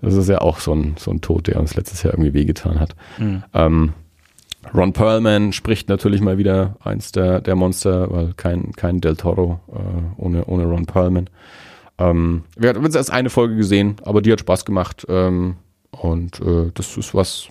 das 0.00 0.14
ist 0.14 0.30
ja 0.30 0.40
auch 0.40 0.58
so 0.58 0.74
ein, 0.74 0.94
so 0.96 1.10
ein 1.10 1.20
Tod, 1.20 1.48
der 1.48 1.60
uns 1.60 1.74
letztes 1.74 2.02
Jahr 2.02 2.14
irgendwie 2.14 2.32
wehgetan 2.32 2.80
hat. 2.80 2.96
Mhm. 3.18 3.42
Ähm, 3.52 3.92
Ron 4.74 4.92
Perlman 4.92 5.52
spricht 5.52 5.88
natürlich 5.88 6.20
mal 6.20 6.38
wieder 6.38 6.76
eins 6.80 7.12
der, 7.12 7.40
der 7.40 7.56
Monster, 7.56 8.10
weil 8.10 8.34
kein, 8.34 8.72
kein 8.72 9.00
Del 9.00 9.16
Toro 9.16 9.60
äh, 9.72 10.20
ohne, 10.20 10.44
ohne 10.44 10.64
Ron 10.64 10.86
Perlman. 10.86 11.30
Ähm, 11.98 12.44
wir 12.56 12.70
haben 12.70 12.84
jetzt 12.84 12.96
erst 12.96 13.10
eine 13.10 13.30
Folge 13.30 13.56
gesehen, 13.56 13.96
aber 14.04 14.22
die 14.22 14.32
hat 14.32 14.40
Spaß 14.40 14.64
gemacht. 14.64 15.06
Ähm, 15.08 15.56
und 15.90 16.40
äh, 16.40 16.70
das 16.74 16.96
ist 16.96 17.14
was 17.14 17.48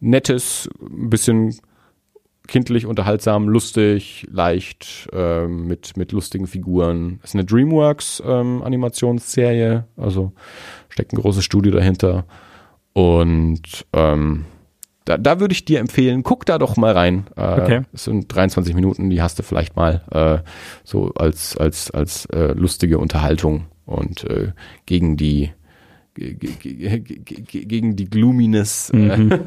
Nettes, 0.00 0.68
ein 0.80 1.10
bisschen 1.10 1.54
kindlich, 2.46 2.86
unterhaltsam, 2.86 3.48
lustig, 3.48 4.26
leicht, 4.30 5.08
ähm, 5.12 5.66
mit, 5.66 5.96
mit 5.96 6.12
lustigen 6.12 6.46
Figuren. 6.46 7.20
Es 7.22 7.30
ist 7.30 7.34
eine 7.34 7.44
DreamWorks 7.44 8.22
ähm, 8.26 8.62
also 9.96 10.32
steckt 10.88 11.12
ein 11.12 11.20
großes 11.20 11.44
Studio 11.44 11.72
dahinter. 11.72 12.24
Und 12.94 13.86
ähm, 13.92 14.46
da, 15.08 15.16
da 15.18 15.40
würde 15.40 15.52
ich 15.52 15.64
dir 15.64 15.80
empfehlen, 15.80 16.22
guck 16.22 16.44
da 16.46 16.58
doch 16.58 16.76
mal 16.76 16.92
rein. 16.92 17.26
Äh, 17.36 17.60
Okay. 17.60 17.82
Es 17.92 18.04
sind 18.04 18.32
23 18.34 18.74
Minuten, 18.74 19.08
die 19.10 19.22
hast 19.22 19.38
du 19.38 19.42
vielleicht 19.42 19.74
mal 19.76 20.02
äh, 20.10 20.38
so 20.84 21.12
als, 21.14 21.56
als, 21.56 21.90
als 21.90 22.26
äh, 22.26 22.52
lustige 22.52 22.98
Unterhaltung 22.98 23.66
und 23.86 24.24
äh, 24.24 24.52
gegen 24.86 25.16
die 25.16 25.50
ge- 26.14 26.34
ge- 26.34 26.52
ge- 26.74 26.98
ge- 27.00 27.20
ge- 27.40 27.64
gegen 27.64 27.96
die 27.96 28.10
Gloominess 28.10 28.90
äh, 28.90 28.98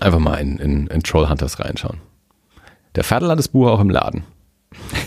einfach 0.00 0.18
mal 0.18 0.36
in, 0.36 0.58
in, 0.58 0.86
in 0.88 1.02
Trollhunters 1.02 1.60
reinschauen. 1.60 1.98
Der 2.96 3.04
Ferdl 3.04 3.28
hat 3.28 3.38
das 3.38 3.48
Buch 3.48 3.68
auch 3.68 3.80
im 3.80 3.90
Laden. 3.90 4.24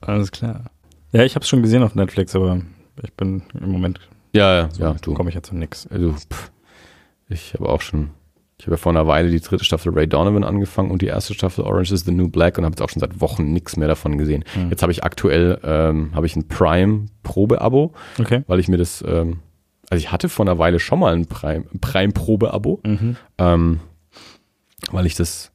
Alles 0.00 0.30
klar. 0.30 0.64
Ja, 1.12 1.24
ich 1.24 1.34
habe 1.34 1.42
es 1.42 1.48
schon 1.48 1.62
gesehen 1.62 1.82
auf 1.82 1.94
Netflix, 1.94 2.34
aber 2.36 2.60
ich 3.02 3.12
bin 3.14 3.42
im 3.60 3.70
Moment 3.72 4.00
Ja, 4.32 4.54
ja, 4.54 4.68
ja, 4.78 4.94
du. 5.00 5.14
komme 5.14 5.28
ich 5.30 5.34
ja 5.34 5.42
zu 5.42 5.56
nix. 5.56 5.86
Also, 5.86 6.12
pff, 6.12 6.50
ich 7.28 7.54
habe 7.54 7.68
auch 7.68 7.80
schon, 7.80 8.10
ich 8.58 8.66
habe 8.66 8.72
ja 8.74 8.76
vor 8.78 8.90
einer 8.92 9.06
Weile 9.06 9.30
die 9.30 9.40
dritte 9.40 9.64
Staffel 9.64 9.92
Ray 9.92 10.06
Donovan 10.06 10.44
angefangen 10.44 10.90
und 10.90 11.02
die 11.02 11.06
erste 11.06 11.34
Staffel 11.34 11.64
Orange 11.64 11.92
is 11.92 12.04
the 12.04 12.12
New 12.12 12.28
Black 12.28 12.58
und 12.58 12.64
habe 12.64 12.72
jetzt 12.72 12.82
auch 12.82 12.88
schon 12.90 13.00
seit 13.00 13.20
Wochen 13.20 13.52
nichts 13.52 13.76
mehr 13.76 13.88
davon 13.88 14.18
gesehen. 14.18 14.44
Jetzt 14.70 14.82
habe 14.82 14.92
ich 14.92 15.04
aktuell, 15.04 15.58
ähm, 15.62 16.10
habe 16.14 16.26
ich 16.26 16.36
ein 16.36 16.46
Prime-Probe-Abo, 16.48 17.92
Okay. 18.20 18.42
weil 18.46 18.60
ich 18.60 18.68
mir 18.68 18.76
das, 18.78 19.02
ähm, 19.06 19.40
also 19.90 20.00
ich 20.02 20.12
hatte 20.12 20.28
vor 20.28 20.44
einer 20.46 20.58
Weile 20.58 20.78
schon 20.80 20.98
mal 20.98 21.14
ein 21.14 21.26
Prime- 21.26 21.64
Prime-Probe-Abo, 21.80 22.80
ähm, 23.38 23.80
weil 24.90 25.06
ich 25.06 25.14
das, 25.14 25.52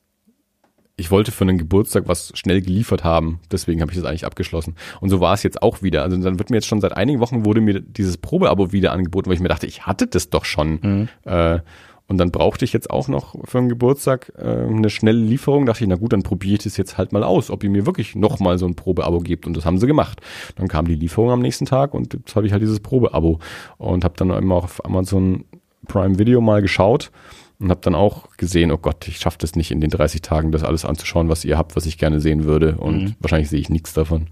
ich 1.03 1.11
wollte 1.11 1.34
für 1.34 1.43
einen 1.43 1.57
Geburtstag 1.57 2.07
was 2.07 2.31
schnell 2.34 2.61
geliefert 2.61 3.03
haben, 3.03 3.41
deswegen 3.51 3.81
habe 3.81 3.91
ich 3.91 3.97
das 3.97 4.05
eigentlich 4.05 4.25
abgeschlossen. 4.25 4.75
Und 5.01 5.09
so 5.09 5.19
war 5.19 5.34
es 5.34 5.43
jetzt 5.43 5.61
auch 5.61 5.81
wieder. 5.81 6.01
Also 6.01 6.15
dann 6.15 6.39
wird 6.39 6.49
mir 6.49 6.55
jetzt 6.55 6.67
schon 6.67 6.80
seit 6.80 6.95
einigen 6.95 7.19
Wochen 7.19 7.43
wurde 7.43 7.59
mir 7.59 7.81
dieses 7.81 8.15
Probeabo 8.17 8.71
wieder 8.71 8.93
angeboten, 8.93 9.27
weil 9.27 9.35
ich 9.35 9.41
mir 9.41 9.49
dachte, 9.49 9.67
ich 9.67 9.85
hatte 9.85 10.07
das 10.07 10.30
doch 10.30 10.45
schon. 10.45 11.09
Äh, 11.25 11.59
und 12.07 12.17
dann 12.19 12.31
brauchte 12.31 12.63
ich 12.63 12.71
jetzt 12.71 12.89
auch 12.89 13.09
noch 13.09 13.35
für 13.43 13.57
einen 13.57 13.67
Geburtstag 13.67 14.31
äh, 14.38 14.45
eine 14.45 14.89
schnelle 14.89 15.19
Lieferung. 15.19 15.65
Dachte 15.65 15.84
ich, 15.84 15.89
na 15.89 15.95
gut, 15.97 16.13
dann 16.13 16.23
probiere 16.23 16.55
ich 16.55 16.63
das 16.63 16.77
jetzt 16.77 16.97
halt 16.97 17.11
mal 17.11 17.23
aus, 17.23 17.51
ob 17.51 17.65
ihr 17.65 17.69
mir 17.69 17.85
wirklich 17.85 18.15
noch 18.15 18.39
mal 18.39 18.57
so 18.57 18.65
ein 18.65 18.75
Probeabo 18.75 19.19
gebt. 19.19 19.45
Und 19.45 19.57
das 19.57 19.65
haben 19.65 19.80
sie 19.80 19.88
gemacht. 19.88 20.21
Dann 20.55 20.69
kam 20.69 20.88
die 20.88 20.95
Lieferung 20.95 21.31
am 21.31 21.41
nächsten 21.41 21.65
Tag 21.65 21.93
und 21.93 22.13
jetzt 22.13 22.34
habe 22.38 22.47
ich 22.47 22.53
halt 22.53 22.61
dieses 22.61 22.80
Probeabo 22.80 23.39
und 23.77 24.05
habe 24.05 24.13
dann 24.15 24.30
immer 24.30 24.55
auf 24.55 24.85
Amazon 24.85 25.43
Prime 25.85 26.17
Video 26.17 26.39
mal 26.39 26.61
geschaut 26.61 27.11
und 27.59 27.69
habe 27.69 27.81
dann 27.81 27.95
auch 27.95 28.35
gesehen, 28.38 28.71
oh 28.71 28.77
Gott, 28.77 29.07
ich 29.07 29.17
schaffe 29.19 29.38
das 29.39 29.55
nicht 29.55 29.71
in 29.71 29.80
den 29.81 29.89
30 29.89 30.21
Tagen, 30.21 30.51
das 30.51 30.63
alles 30.63 30.85
anzuschauen, 30.85 31.30
was 31.30 31.45
ihr 31.45 31.57
habt, 31.57 31.75
was 31.75 31.85
ich 31.85 31.97
gerne 31.97 32.19
sehen 32.19 32.43
würde. 32.45 32.75
Und 32.77 33.15
wahrscheinlich 33.19 33.49
sehe 33.49 33.59
ich 33.59 33.69
nichts 33.69 33.93
davon. 33.93 34.27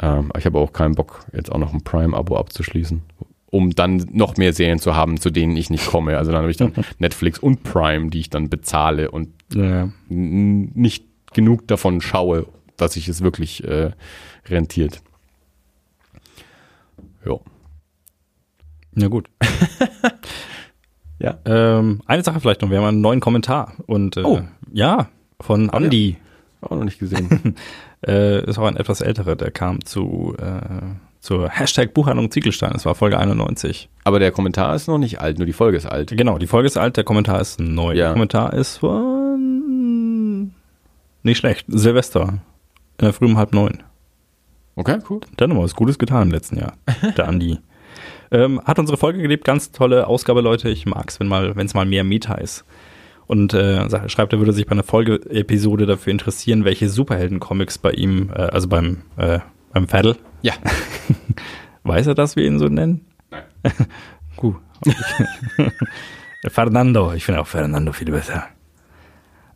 Ähm, 0.00 0.30
ich 0.38 0.46
habe 0.46 0.58
auch 0.58 0.72
keinen 0.72 0.94
Bock, 0.94 1.24
jetzt 1.32 1.50
auch 1.52 1.58
noch 1.58 1.72
ein 1.74 1.82
Prime-Abo 1.84 2.36
abzuschließen, 2.36 3.02
um 3.46 3.70
dann 3.70 4.06
noch 4.12 4.36
mehr 4.36 4.52
Serien 4.52 4.78
zu 4.78 4.94
haben, 4.94 5.18
zu 5.20 5.30
denen 5.30 5.56
ich 5.56 5.70
nicht 5.70 5.86
komme. 5.86 6.16
Also 6.18 6.30
dann 6.32 6.42
habe 6.42 6.50
ich 6.50 6.56
dann 6.56 6.72
Netflix 6.98 7.38
und 7.38 7.62
Prime, 7.62 8.10
die 8.10 8.20
ich 8.20 8.30
dann 8.30 8.48
bezahle 8.48 9.10
und 9.10 9.28
Ja. 9.54 9.88
nicht 10.08 11.04
genug 11.34 11.66
davon 11.68 12.00
schaue, 12.00 12.46
dass 12.76 12.94
sich 12.94 13.08
es 13.08 13.20
wirklich 13.22 13.64
äh, 13.64 13.90
rentiert. 14.46 15.02
Ja. 17.24 17.38
Ja, 18.96 19.08
gut. 19.08 19.28
Ja. 21.18 21.36
Ähm, 21.44 22.00
eine 22.06 22.22
Sache 22.22 22.40
vielleicht 22.40 22.62
noch, 22.62 22.70
wir 22.70 22.78
haben 22.78 22.84
einen 22.86 23.00
neuen 23.00 23.20
Kommentar. 23.20 23.72
Und 23.86 24.16
äh, 24.16 24.22
Oh. 24.22 24.40
ja, 24.72 25.08
von 25.40 25.68
Andy. 25.70 26.16
Auch 26.60 26.76
noch 26.76 26.84
nicht 26.84 26.98
gesehen. 26.98 27.54
Äh, 28.06 28.44
ist 28.48 28.58
auch 28.58 28.66
ein 28.66 28.76
etwas 28.76 29.00
älterer, 29.00 29.34
der 29.36 29.50
kam 29.50 29.82
zu 29.84 30.36
äh, 30.38 30.82
zur 31.18 31.48
Hashtag 31.48 31.94
Buchhandlung 31.94 32.30
Ziegelstein. 32.30 32.72
Das 32.74 32.84
war 32.84 32.94
Folge 32.94 33.18
91. 33.18 33.88
Aber 34.04 34.20
der 34.20 34.30
Kommentar 34.30 34.74
ist 34.76 34.86
noch 34.86 34.98
nicht 34.98 35.18
alt, 35.20 35.38
nur 35.38 35.46
die 35.46 35.54
Folge 35.54 35.78
ist 35.78 35.86
alt. 35.86 36.10
Genau, 36.14 36.36
die 36.38 36.46
Folge 36.46 36.66
ist 36.66 36.76
alt, 36.76 36.98
der 36.98 37.04
Kommentar 37.04 37.40
ist 37.40 37.58
neu. 37.58 37.94
Ja. 37.94 38.04
Der 38.04 38.12
Kommentar 38.12 38.52
ist 38.52 38.76
von 38.76 40.52
nicht 41.22 41.38
schlecht. 41.38 41.64
Silvester. 41.68 42.38
Äh, 42.98 43.12
früh 43.12 43.24
um 43.24 43.38
halb 43.38 43.54
neun. 43.54 43.82
Okay, 44.76 44.98
cool. 45.08 45.20
Der 45.38 45.48
hat 45.48 45.54
noch 45.56 45.62
was 45.62 45.74
Gutes 45.74 45.98
getan 45.98 46.24
im 46.28 46.30
letzten 46.32 46.58
Jahr. 46.58 46.74
Der 47.16 47.26
Andi. 47.26 47.58
Ähm, 48.30 48.60
hat 48.64 48.78
unsere 48.78 48.98
Folge 48.98 49.20
gelebt, 49.20 49.44
ganz 49.44 49.72
tolle 49.72 50.06
Ausgabe, 50.06 50.40
Leute. 50.40 50.68
Ich 50.68 50.86
mag's, 50.86 51.20
wenn 51.20 51.28
mal, 51.28 51.56
wenn 51.56 51.66
es 51.66 51.74
mal 51.74 51.86
mehr 51.86 52.04
Meta 52.04 52.34
ist. 52.34 52.64
Und 53.26 53.54
äh, 53.54 54.08
schreibt, 54.08 54.32
er 54.32 54.38
würde 54.38 54.52
sich 54.52 54.66
bei 54.66 54.72
einer 54.72 54.84
Folge-Episode 54.84 55.86
dafür 55.86 56.12
interessieren, 56.12 56.64
welche 56.64 56.88
Superhelden-Comics 56.88 57.78
bei 57.78 57.90
ihm, 57.90 58.30
äh, 58.32 58.42
also 58.42 58.68
beim, 58.68 59.02
äh, 59.16 59.40
beim 59.72 59.88
Faddle, 59.88 60.16
Ja. 60.42 60.54
weiß 61.82 62.08
er, 62.08 62.14
dass 62.14 62.36
wir 62.36 62.44
ihn 62.44 62.58
so 62.58 62.68
nennen? 62.68 63.04
Nein. 63.30 63.44
Gut. 64.36 64.56
Fernando, 66.48 67.12
ich 67.14 67.24
finde 67.24 67.40
auch 67.40 67.46
Fernando 67.46 67.92
viel 67.92 68.10
besser. 68.10 68.44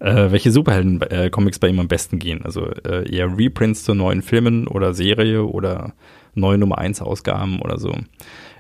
Äh, 0.00 0.32
welche 0.32 0.50
Superhelden-Comics 0.50 1.58
bei 1.58 1.68
ihm 1.68 1.78
am 1.78 1.88
besten 1.88 2.18
gehen? 2.18 2.42
Also 2.44 2.66
äh, 2.66 3.08
eher 3.14 3.36
Reprints 3.36 3.84
zu 3.84 3.94
neuen 3.94 4.22
Filmen 4.22 4.66
oder 4.66 4.94
Serie 4.94 5.44
oder 5.44 5.92
neue 6.34 6.58
Nummer 6.58 6.78
1 6.78 7.02
Ausgaben 7.02 7.60
oder 7.60 7.78
so. 7.78 7.94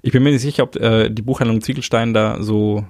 Ich 0.02 0.12
bin 0.12 0.22
mir 0.22 0.32
nicht 0.32 0.42
sicher, 0.42 0.62
ob 0.64 0.76
äh, 0.76 1.10
die 1.10 1.22
Buchhandlung 1.22 1.60
Ziegelstein 1.60 2.14
da 2.14 2.42
so, 2.42 2.84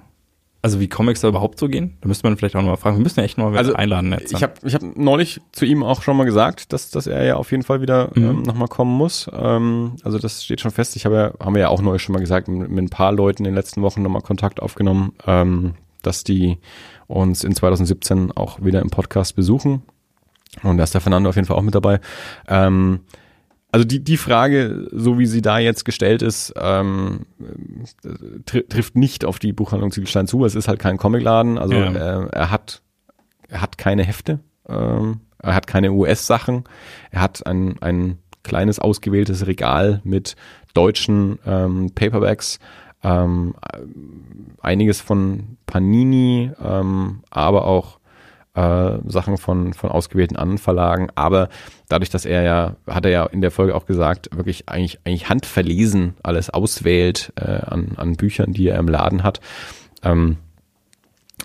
also 0.61 0.79
wie 0.79 0.87
Comics 0.87 1.21
da 1.21 1.27
überhaupt 1.27 1.59
so 1.59 1.67
gehen. 1.67 1.97
Da 2.01 2.07
müsste 2.07 2.25
man 2.27 2.37
vielleicht 2.37 2.55
auch 2.55 2.61
noch 2.61 2.69
mal 2.69 2.75
fragen. 2.77 2.97
Wir 2.97 3.03
müssen 3.03 3.19
ja 3.19 3.25
echt 3.25 3.37
noch 3.37 3.49
mal 3.51 3.57
Also, 3.57 3.73
einladen 3.73 4.11
jetzt. 4.11 4.31
Ich 4.33 4.43
habe 4.43 4.53
ich 4.63 4.73
hab 4.75 4.81
neulich 4.95 5.41
zu 5.51 5.65
ihm 5.65 5.83
auch 5.83 6.01
schon 6.03 6.15
mal 6.17 6.23
gesagt, 6.23 6.71
dass, 6.71 6.89
dass 6.91 7.07
er 7.07 7.23
ja 7.23 7.35
auf 7.35 7.51
jeden 7.51 7.63
Fall 7.63 7.81
wieder 7.81 8.11
Mhm. 8.15 8.23
ähm, 8.23 8.41
nochmal 8.43 8.67
kommen 8.67 8.95
muss. 8.95 9.29
Ähm, 9.33 9.93
also 10.03 10.19
das 10.19 10.43
steht 10.45 10.61
schon 10.61 10.71
fest. 10.71 10.95
Ich 10.95 11.05
habe 11.05 11.15
ja, 11.15 11.33
haben 11.45 11.55
wir 11.55 11.61
ja 11.61 11.69
auch 11.69 11.81
neulich 11.81 12.01
schon 12.03 12.13
mal 12.13 12.19
gesagt, 12.19 12.47
mit, 12.47 12.69
mit 12.69 12.83
ein 12.85 12.89
paar 12.89 13.11
Leuten 13.11 13.43
in 13.43 13.51
den 13.51 13.55
letzten 13.55 13.81
Wochen 13.81 14.01
nochmal 14.01 14.21
Kontakt 14.21 14.61
aufgenommen, 14.61 15.13
ähm, 15.27 15.73
dass 16.01 16.23
die 16.23 16.57
uns 17.07 17.43
in 17.43 17.53
2017 17.55 18.31
auch 18.31 18.63
wieder 18.63 18.81
im 18.81 18.89
Podcast 18.89 19.35
besuchen. 19.35 19.81
Und 20.63 20.77
da 20.77 20.83
ist 20.83 20.93
der 20.93 21.01
Fernando 21.01 21.29
auf 21.29 21.35
jeden 21.35 21.47
Fall 21.47 21.57
auch 21.57 21.61
mit 21.61 21.75
dabei. 21.75 21.99
Ähm, 22.47 23.01
also 23.71 23.85
die, 23.85 24.03
die 24.03 24.17
Frage, 24.17 24.87
so 24.91 25.17
wie 25.19 25.25
sie 25.25 25.41
da 25.41 25.59
jetzt 25.59 25.85
gestellt 25.85 26.21
ist, 26.21 26.53
ähm, 26.57 27.25
tr 28.45 28.67
trifft 28.67 28.95
nicht 28.95 29.23
auf 29.25 29.39
die 29.39 29.53
Buchhandlung 29.53 29.91
Ziegelstein 29.91 30.27
zu. 30.27 30.43
Es 30.45 30.55
ist 30.55 30.67
halt 30.67 30.79
kein 30.79 30.97
Comicladen. 30.97 31.57
Also 31.57 31.75
Ja. 31.75 31.91
äh, 32.23 32.27
er 32.31 32.51
hat 32.51 32.81
er 33.47 33.61
hat 33.61 33.77
keine 33.77 34.03
Hefte, 34.03 34.39
ähm, 34.69 35.19
er 35.39 35.55
hat 35.55 35.67
keine 35.67 35.91
US-Sachen, 35.91 36.63
er 37.11 37.21
hat 37.21 37.45
ein, 37.45 37.75
ein 37.81 38.17
kleines 38.43 38.79
ausgewähltes 38.79 39.45
Regal 39.45 39.99
mit 40.05 40.35
deutschen 40.73 41.37
ähm, 41.45 41.91
Paperbacks, 41.93 42.59
ähm, 43.03 43.55
einiges 44.61 45.01
von 45.01 45.57
Panini, 45.65 46.51
ähm, 46.63 47.23
aber 47.29 47.65
auch 47.65 47.99
äh, 48.53 48.97
Sachen 49.05 49.37
von, 49.37 49.73
von 49.73 49.91
ausgewählten 49.91 50.35
anderen 50.35 50.57
Verlagen, 50.57 51.09
aber 51.15 51.49
dadurch, 51.87 52.09
dass 52.09 52.25
er 52.25 52.43
ja, 52.43 52.75
hat 52.87 53.05
er 53.05 53.11
ja 53.11 53.25
in 53.25 53.41
der 53.41 53.51
Folge 53.51 53.75
auch 53.75 53.85
gesagt, 53.85 54.29
wirklich 54.35 54.67
eigentlich, 54.67 54.99
eigentlich 55.05 55.29
handverlesen 55.29 56.15
alles 56.23 56.49
auswählt 56.49 57.33
äh, 57.35 57.45
an, 57.45 57.93
an 57.97 58.15
Büchern, 58.15 58.53
die 58.53 58.67
er 58.67 58.79
im 58.79 58.87
Laden 58.87 59.23
hat, 59.23 59.39
ähm, 60.03 60.37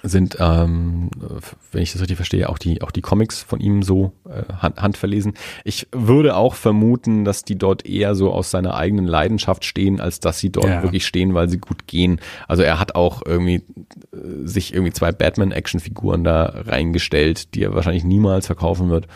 sind, 0.09 0.37
ähm, 0.41 1.11
wenn 1.73 1.83
ich 1.83 1.93
das 1.93 2.01
richtig 2.01 2.17
verstehe, 2.17 2.49
auch 2.49 2.59
die, 2.59 2.83
auch 2.83 2.91
die 2.91 3.01
Comics 3.03 3.43
von 3.43 3.61
ihm 3.61 3.83
so 3.83 4.13
äh, 4.29 4.53
hand, 4.55 4.81
handverlesen. 4.81 5.35
Ich 5.65 5.87
würde 5.93 6.37
auch 6.37 6.55
vermuten, 6.55 7.25
dass 7.25 7.45
die 7.45 7.57
dort 7.57 7.87
eher 7.87 8.15
so 8.15 8.33
aus 8.33 8.51
seiner 8.51 8.75
eigenen 8.77 9.07
Leidenschaft 9.07 9.65
stehen, 9.65 10.01
als 10.01 10.21
dass 10.21 10.39
sie 10.39 10.51
dort 10.51 10.67
Ja. 10.69 10.83
wirklich 10.83 11.07
stehen, 11.07 11.35
weil 11.35 11.49
sie 11.49 11.59
gut 11.59 11.87
gehen. 11.87 12.21
Also 12.49 12.63
er 12.63 12.79
hat 12.81 12.95
auch 12.95 13.23
irgendwie 13.25 13.57
äh, 14.13 14.17
sich 14.45 14.73
irgendwie 14.73 14.93
zwei 14.93 15.13
Batman-Action-Figuren 15.13 16.25
da 16.25 16.45
reingestellt, 16.67 17.55
die 17.55 17.63
er 17.65 17.75
wahrscheinlich 17.75 18.05
niemals 18.05 18.47
verkaufen 18.47 18.89
wird. 18.91 19.07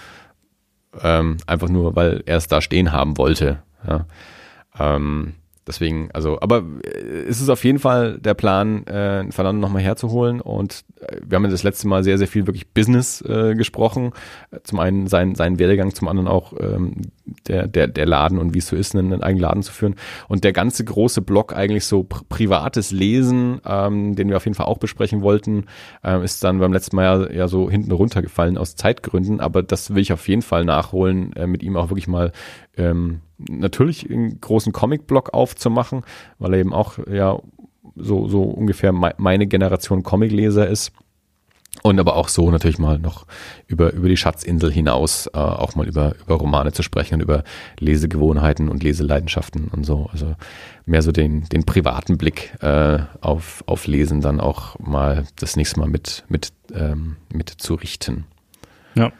Ähm, 1.02 1.36
einfach 1.46 1.68
nur, 1.68 1.94
weil 1.94 2.22
er 2.26 2.36
es 2.38 2.48
da 2.48 2.60
stehen 2.60 2.90
haben 2.92 3.16
wollte. 3.16 3.62
Ja. 3.86 4.06
Ähm, 4.78 5.34
deswegen, 5.70 6.10
also, 6.12 6.40
aber 6.40 6.64
äh, 6.84 7.22
es 7.28 7.40
ist 7.40 7.48
auf 7.48 7.64
jeden 7.64 7.78
Fall 7.78 8.18
der 8.18 8.34
Plan, 8.34 8.86
äh, 8.86 9.30
Fernando 9.30 9.60
nochmal 9.60 9.82
herzuholen. 9.82 10.40
Und 10.40 10.84
äh, 11.00 11.16
wir 11.24 11.36
haben 11.36 11.44
ja 11.44 11.50
das 11.50 11.62
letzte 11.62 11.88
Mal 11.88 12.04
sehr, 12.04 12.18
sehr 12.18 12.28
viel 12.28 12.46
wirklich 12.46 12.72
Business 12.72 13.22
äh, 13.22 13.54
gesprochen. 13.54 14.12
Zum 14.64 14.80
einen 14.80 15.06
sein, 15.06 15.34
seinen 15.34 15.58
Werdegang, 15.58 15.94
zum 15.94 16.08
anderen 16.08 16.28
auch 16.28 16.52
ähm, 16.60 16.96
der, 17.46 17.68
der, 17.68 17.86
der 17.86 18.06
Laden 18.06 18.38
und 18.38 18.52
wie 18.54 18.58
es 18.58 18.66
so 18.66 18.76
ist, 18.76 18.94
einen, 18.94 19.12
einen 19.12 19.22
eigenen 19.22 19.42
Laden 19.42 19.62
zu 19.62 19.72
führen. 19.72 19.94
Und 20.28 20.44
der 20.44 20.52
ganze 20.52 20.84
große 20.84 21.22
Block 21.22 21.54
eigentlich 21.54 21.84
so 21.84 22.02
pr 22.02 22.20
privates 22.28 22.90
Lesen, 22.90 23.60
ähm, 23.66 24.16
den 24.16 24.28
wir 24.28 24.36
auf 24.36 24.44
jeden 24.44 24.54
Fall 24.54 24.66
auch 24.66 24.78
besprechen 24.78 25.22
wollten, 25.22 25.66
ähm, 26.02 26.22
ist 26.22 26.42
dann 26.42 26.58
beim 26.58 26.72
letzten 26.72 26.96
Mal 26.96 27.28
ja, 27.30 27.32
ja 27.32 27.48
so 27.48 27.70
hinten 27.70 27.92
runtergefallen 27.92 28.58
aus 28.58 28.76
Zeitgründen. 28.76 29.40
Aber 29.40 29.62
das 29.62 29.94
will 29.94 30.02
ich 30.02 30.12
auf 30.12 30.26
jeden 30.28 30.42
Fall 30.42 30.64
nachholen, 30.64 31.32
äh, 31.34 31.46
mit 31.46 31.62
ihm 31.62 31.76
auch 31.76 31.90
wirklich 31.90 32.08
mal 32.08 32.32
ähm, 32.80 33.20
natürlich 33.38 34.10
einen 34.10 34.40
großen 34.40 34.72
Comic-Block 34.72 35.32
aufzumachen, 35.34 36.02
weil 36.38 36.54
er 36.54 36.60
eben 36.60 36.74
auch 36.74 36.98
ja 37.10 37.38
so, 37.96 38.28
so 38.28 38.42
ungefähr 38.42 38.92
me 38.92 39.14
meine 39.18 39.46
Generation 39.46 40.02
Comicleser 40.02 40.66
ist. 40.66 40.92
Und 41.82 42.00
aber 42.00 42.16
auch 42.16 42.28
so 42.28 42.50
natürlich 42.50 42.78
mal 42.78 42.98
noch 42.98 43.26
über, 43.68 43.92
über 43.92 44.08
die 44.08 44.16
Schatzinsel 44.16 44.72
hinaus 44.72 45.28
äh, 45.28 45.38
auch 45.38 45.76
mal 45.76 45.86
über, 45.86 46.16
über 46.20 46.34
Romane 46.34 46.72
zu 46.72 46.82
sprechen 46.82 47.14
und 47.14 47.20
über 47.20 47.44
Lesegewohnheiten 47.78 48.68
und 48.68 48.82
Leseleidenschaften 48.82 49.68
und 49.68 49.84
so. 49.86 50.08
Also 50.12 50.34
mehr 50.84 51.00
so 51.02 51.12
den, 51.12 51.44
den 51.48 51.64
privaten 51.64 52.18
Blick 52.18 52.54
äh, 52.60 52.98
auf, 53.20 53.62
auf 53.66 53.86
Lesen 53.86 54.20
dann 54.20 54.40
auch 54.40 54.78
mal 54.80 55.24
das 55.36 55.54
nächste 55.54 55.78
Mal 55.78 55.88
mit, 55.88 56.24
mit, 56.28 56.52
ähm, 56.74 57.16
mit 57.32 57.48
zu 57.48 57.74
richten. 57.74 58.24
Ja. 58.96 59.12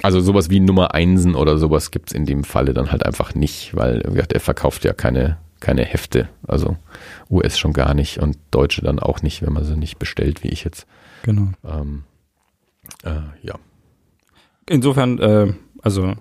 Also 0.00 0.20
sowas 0.20 0.48
wie 0.50 0.60
Nummer 0.60 0.94
Einsen 0.94 1.34
oder 1.34 1.58
sowas 1.58 1.90
gibt's 1.90 2.12
in 2.12 2.24
dem 2.26 2.44
Falle 2.44 2.72
dann 2.74 2.90
halt 2.90 3.04
einfach 3.04 3.34
nicht, 3.34 3.76
weil 3.76 4.02
wie 4.06 4.14
gesagt, 4.14 4.32
er 4.32 4.40
verkauft 4.40 4.84
ja 4.84 4.92
keine, 4.92 5.36
keine 5.60 5.84
Hefte. 5.84 6.28
Also 6.46 6.76
US 7.30 7.58
schon 7.58 7.72
gar 7.72 7.94
nicht 7.94 8.18
und 8.18 8.36
Deutsche 8.50 8.82
dann 8.82 8.98
auch 8.98 9.22
nicht, 9.22 9.42
wenn 9.42 9.52
man 9.52 9.64
sie 9.64 9.76
nicht 9.76 9.98
bestellt, 9.98 10.42
wie 10.42 10.48
ich 10.48 10.64
jetzt. 10.64 10.86
Genau. 11.22 11.48
Ähm, 11.64 12.04
äh, 13.04 13.10
ja. 13.42 13.54
Insofern, 14.68 15.18
äh, 15.18 15.52
also 15.82 16.14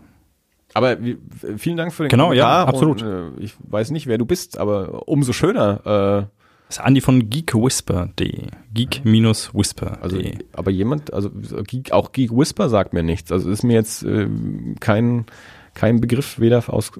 Aber 0.73 1.01
wie, 1.03 1.17
vielen 1.57 1.77
Dank 1.77 1.93
für 1.93 2.03
den 2.03 2.09
Genau, 2.09 2.33
ja, 2.33 2.65
Kommentar. 2.65 2.67
absolut. 2.67 3.01
Und, 3.03 3.39
äh, 3.39 3.43
ich 3.43 3.55
weiß 3.59 3.91
nicht, 3.91 4.05
wer 4.07 4.17
du 4.17 4.25
bist, 4.25 4.57
aber 4.57 5.07
umso 5.07 5.33
schöner. 5.33 6.29
Das 6.71 6.77
ist 6.77 6.85
Andi 6.85 7.01
von 7.01 7.29
geekwhisper.de. 7.29 8.47
Geek-whisper.de. 8.73 9.97
also, 10.01 10.21
aber 10.53 10.71
jemand, 10.71 11.11
also 11.11 11.29
Geek, 11.67 11.91
auch 11.91 12.13
Geek 12.13 12.31
Whisper 12.31 12.69
sagt 12.69 12.93
mir 12.93 13.03
nichts. 13.03 13.29
Also 13.29 13.49
ist 13.49 13.63
mir 13.63 13.73
jetzt 13.73 14.03
äh, 14.03 14.29
kein, 14.79 15.25
kein 15.73 15.99
Begriff, 15.99 16.39
weder 16.39 16.63
aus 16.73 16.93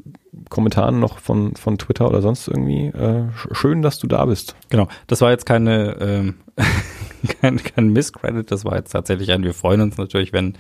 Kommentaren 0.50 1.00
noch 1.00 1.20
von, 1.20 1.56
von 1.56 1.78
Twitter 1.78 2.10
oder 2.10 2.22
sonst 2.22 2.50
irgendwie. 2.50 2.88
Äh, 2.88 3.30
sch- 3.30 3.56
schön, 3.56 3.82
dass 3.82 3.98
du 3.98 4.08
da 4.08 4.26
bist. 4.26 4.58
Genau, 4.70 4.90
das 5.08 5.22
war 5.22 5.32
jetzt 5.32 5.46
keine, 5.46 5.96
ähm, 6.02 6.34
kein, 7.42 7.56
kein 7.64 7.94
Misscredit, 7.94 8.52
das 8.52 8.66
war 8.66 8.76
jetzt 8.76 8.92
tatsächlich 8.92 9.32
ein, 9.32 9.44
wir 9.46 9.54
freuen 9.54 9.80
uns 9.80 9.98
natürlich, 9.98 10.34
wenn, 10.34 10.58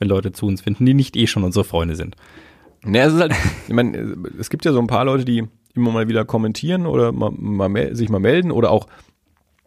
wenn 0.00 0.08
Leute 0.08 0.32
zu 0.32 0.44
uns 0.44 0.60
finden, 0.60 0.84
die 0.84 0.92
nicht 0.92 1.16
eh 1.16 1.26
schon 1.26 1.44
unsere 1.44 1.64
Freunde 1.64 1.96
sind. 1.96 2.14
Ne, 2.84 3.00
es 3.00 3.14
ist 3.14 3.20
halt, 3.20 3.32
ich 3.68 3.72
meine, 3.74 4.16
es 4.38 4.50
gibt 4.50 4.66
ja 4.66 4.72
so 4.74 4.80
ein 4.80 4.86
paar 4.86 5.06
Leute, 5.06 5.24
die 5.24 5.48
immer 5.74 5.90
mal 5.90 6.08
wieder 6.08 6.24
kommentieren 6.24 6.86
oder 6.86 7.12
mal, 7.12 7.30
mal 7.30 7.94
sich 7.94 8.08
mal 8.08 8.20
melden 8.20 8.50
oder 8.50 8.70
auch 8.70 8.86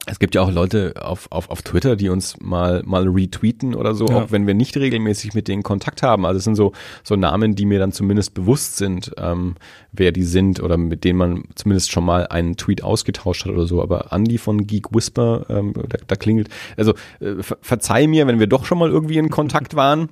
es 0.06 0.20
gibt 0.20 0.36
ja 0.36 0.42
auch 0.42 0.52
Leute 0.52 0.96
auf, 1.02 1.32
auf, 1.32 1.50
auf 1.50 1.62
Twitter, 1.62 1.96
die 1.96 2.10
uns 2.10 2.36
mal, 2.42 2.84
mal 2.86 3.08
retweeten 3.08 3.74
oder 3.74 3.96
so, 3.96 4.06
Ja. 4.08 4.24
auch 4.24 4.32
wenn 4.32 4.46
wir 4.46 4.54
nicht 4.54 4.76
regelmäßig 4.76 5.34
mit 5.34 5.48
denen 5.48 5.64
Kontakt 5.64 6.04
haben. 6.04 6.26
Also 6.26 6.40
es 6.40 6.44
sind 6.44 6.56
so, 6.56 6.74
so 7.06 7.16
Namen, 7.16 7.56
die 7.56 7.66
mir 7.66 7.80
dann 7.80 7.94
zumindest 7.94 8.34
bewusst 8.34 8.76
sind, 8.76 9.14
ähm, 9.18 9.56
wer 9.94 10.12
die 10.12 10.24
sind 10.24 10.62
oder 10.62 10.76
mit 10.76 11.06
denen 11.06 11.18
man 11.18 11.44
zumindest 11.56 11.90
schon 11.92 12.04
mal 12.04 12.28
einen 12.28 12.58
Tweet 12.58 12.84
ausgetauscht 12.84 13.46
hat 13.46 13.54
oder 13.54 13.66
so. 13.66 13.82
Aber 13.82 14.12
Andy 14.12 14.38
von 14.38 14.68
Geek 14.68 14.94
Whisper, 14.94 15.46
ähm, 15.48 15.72
da, 15.74 15.98
da 16.06 16.16
klingelt. 16.18 16.50
Also 16.76 16.96
äh, 17.22 17.42
ver 17.42 17.58
verzeih 17.62 18.08
mir, 18.08 18.28
wenn 18.28 18.40
wir 18.40 18.48
doch 18.48 18.66
schon 18.66 18.80
mal 18.80 18.90
irgendwie 18.90 19.18
in 19.18 19.30
Kontakt 19.30 19.74
waren 19.74 20.10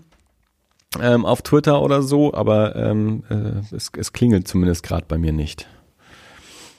ähm, 1.01 1.25
auf 1.25 1.41
Twitter 1.41 1.81
oder 1.81 2.01
so, 2.01 2.33
aber 2.33 2.75
ähm, 2.77 3.23
äh, 3.29 3.75
es, 3.75 3.91
es 3.97 4.13
klingelt 4.13 4.47
zumindest 4.47 4.83
gerade 4.83 5.05
bei 5.05 5.17
mir 5.17 5.33
nicht. 5.33 5.67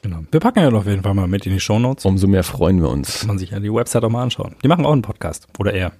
Genau. 0.03 0.19
Wir 0.31 0.41
packen 0.41 0.59
ja 0.59 0.69
auf 0.71 0.87
jeden 0.87 1.03
Fall 1.03 1.15
mal 1.15 1.29
mit 1.29 1.47
in 1.47 1.53
die 1.53 1.61
Shownotes. 1.61 2.05
Umso 2.05 2.27
mehr 2.27 2.43
freuen 2.43 2.83
wir 2.83 2.91
uns. 2.91 3.21
Kann 3.21 3.29
man 3.29 3.39
sich 3.39 3.51
ja 3.51 3.61
die 3.61 3.73
Website 3.73 4.05
auch 4.05 4.11
mal 4.11 4.23
anschauen. 4.23 4.57
Die 4.63 4.69
machen 4.69 4.85
auch 4.85 4.93
einen 4.93 5.03
Podcast. 5.03 5.47
Oder 5.59 5.73
er. 5.73 5.93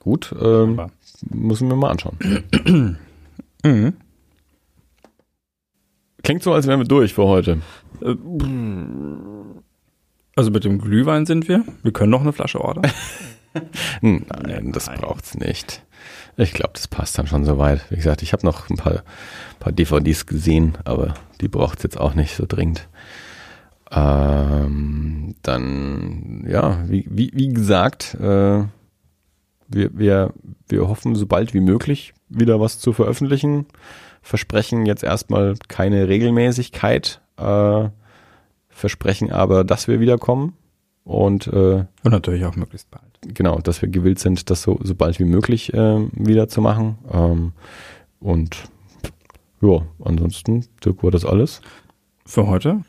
Gut, 0.00 0.34
ähm, 0.38 0.90
müssen 1.30 1.68
wir 1.68 1.76
mal 1.76 1.90
anschauen. 1.90 2.98
Mhm. 3.66 3.94
Klingt 6.22 6.42
so, 6.42 6.52
als 6.52 6.66
wären 6.66 6.80
wir 6.80 6.86
durch 6.86 7.14
für 7.14 7.24
heute. 7.24 7.62
Also 10.36 10.50
mit 10.50 10.64
dem 10.64 10.78
Glühwein 10.78 11.24
sind 11.24 11.48
wir. 11.48 11.64
Wir 11.82 11.92
können 11.94 12.10
noch 12.10 12.20
eine 12.20 12.34
Flasche 12.34 12.60
ordern. 12.60 12.92
Nein, 14.02 14.72
das 14.72 14.88
Nein. 14.88 14.98
braucht's 15.00 15.34
nicht. 15.34 15.82
Ich 16.36 16.52
glaube, 16.52 16.72
das 16.74 16.88
passt 16.88 17.16
dann 17.18 17.26
schon 17.26 17.44
soweit. 17.44 17.90
Wie 17.90 17.96
gesagt, 17.96 18.22
ich 18.22 18.32
habe 18.32 18.44
noch 18.44 18.68
ein 18.68 18.76
paar, 18.76 19.02
paar 19.60 19.72
DVDs 19.72 20.26
gesehen, 20.26 20.76
aber 20.84 21.14
die 21.40 21.48
braucht's 21.48 21.82
jetzt 21.82 21.98
auch 21.98 22.14
nicht 22.14 22.34
so 22.34 22.44
dringend. 22.46 22.88
Ähm, 23.90 25.36
dann, 25.42 26.44
ja, 26.48 26.82
wie, 26.88 27.06
wie, 27.08 27.30
wie 27.34 27.48
gesagt, 27.48 28.14
äh, 28.14 28.64
wir, 29.68 29.98
wir, 29.98 30.32
wir 30.68 30.88
hoffen, 30.88 31.14
so 31.14 31.26
bald 31.26 31.54
wie 31.54 31.60
möglich 31.60 32.14
wieder 32.28 32.58
was 32.60 32.80
zu 32.80 32.92
veröffentlichen. 32.92 33.66
Versprechen 34.22 34.86
jetzt 34.86 35.04
erstmal 35.04 35.54
keine 35.68 36.08
Regelmäßigkeit, 36.08 37.20
äh, 37.36 37.88
versprechen 38.68 39.30
aber, 39.30 39.62
dass 39.64 39.86
wir 39.86 40.00
wiederkommen. 40.00 40.54
Und 41.04 41.46
äh, 41.48 41.84
Und 42.02 42.10
natürlich 42.10 42.44
auch 42.46 42.56
möglichst 42.56 42.90
bald. 42.90 43.04
genau, 43.22 43.58
dass 43.58 43.82
wir 43.82 43.88
gewillt 43.88 44.18
sind, 44.18 44.48
das 44.50 44.62
so, 44.62 44.80
so 44.82 44.94
bald 44.94 45.20
wie 45.20 45.24
möglich 45.24 45.72
ähm, 45.74 46.10
wieder 46.14 46.48
zu 46.48 46.60
machen. 46.60 46.98
Ähm, 47.12 47.52
und 48.20 48.68
ja, 49.60 49.82
ansonsten, 50.02 50.64
Dirk, 50.84 51.02
war 51.02 51.10
das 51.10 51.24
alles. 51.24 51.60
Für 52.26 52.46
heute 52.46 52.80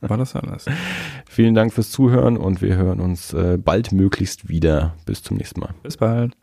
war 0.00 0.16
das 0.16 0.34
alles. 0.36 0.66
Vielen 1.28 1.54
Dank 1.54 1.72
fürs 1.72 1.90
Zuhören 1.90 2.36
und 2.36 2.62
wir 2.62 2.76
hören 2.76 3.00
uns 3.00 3.32
äh, 3.32 3.58
bald 3.58 3.92
möglichst 3.92 4.48
wieder. 4.48 4.94
Bis 5.04 5.22
zum 5.22 5.36
nächsten 5.36 5.60
Mal. 5.60 5.74
Bis 5.82 5.96
bald. 5.96 6.36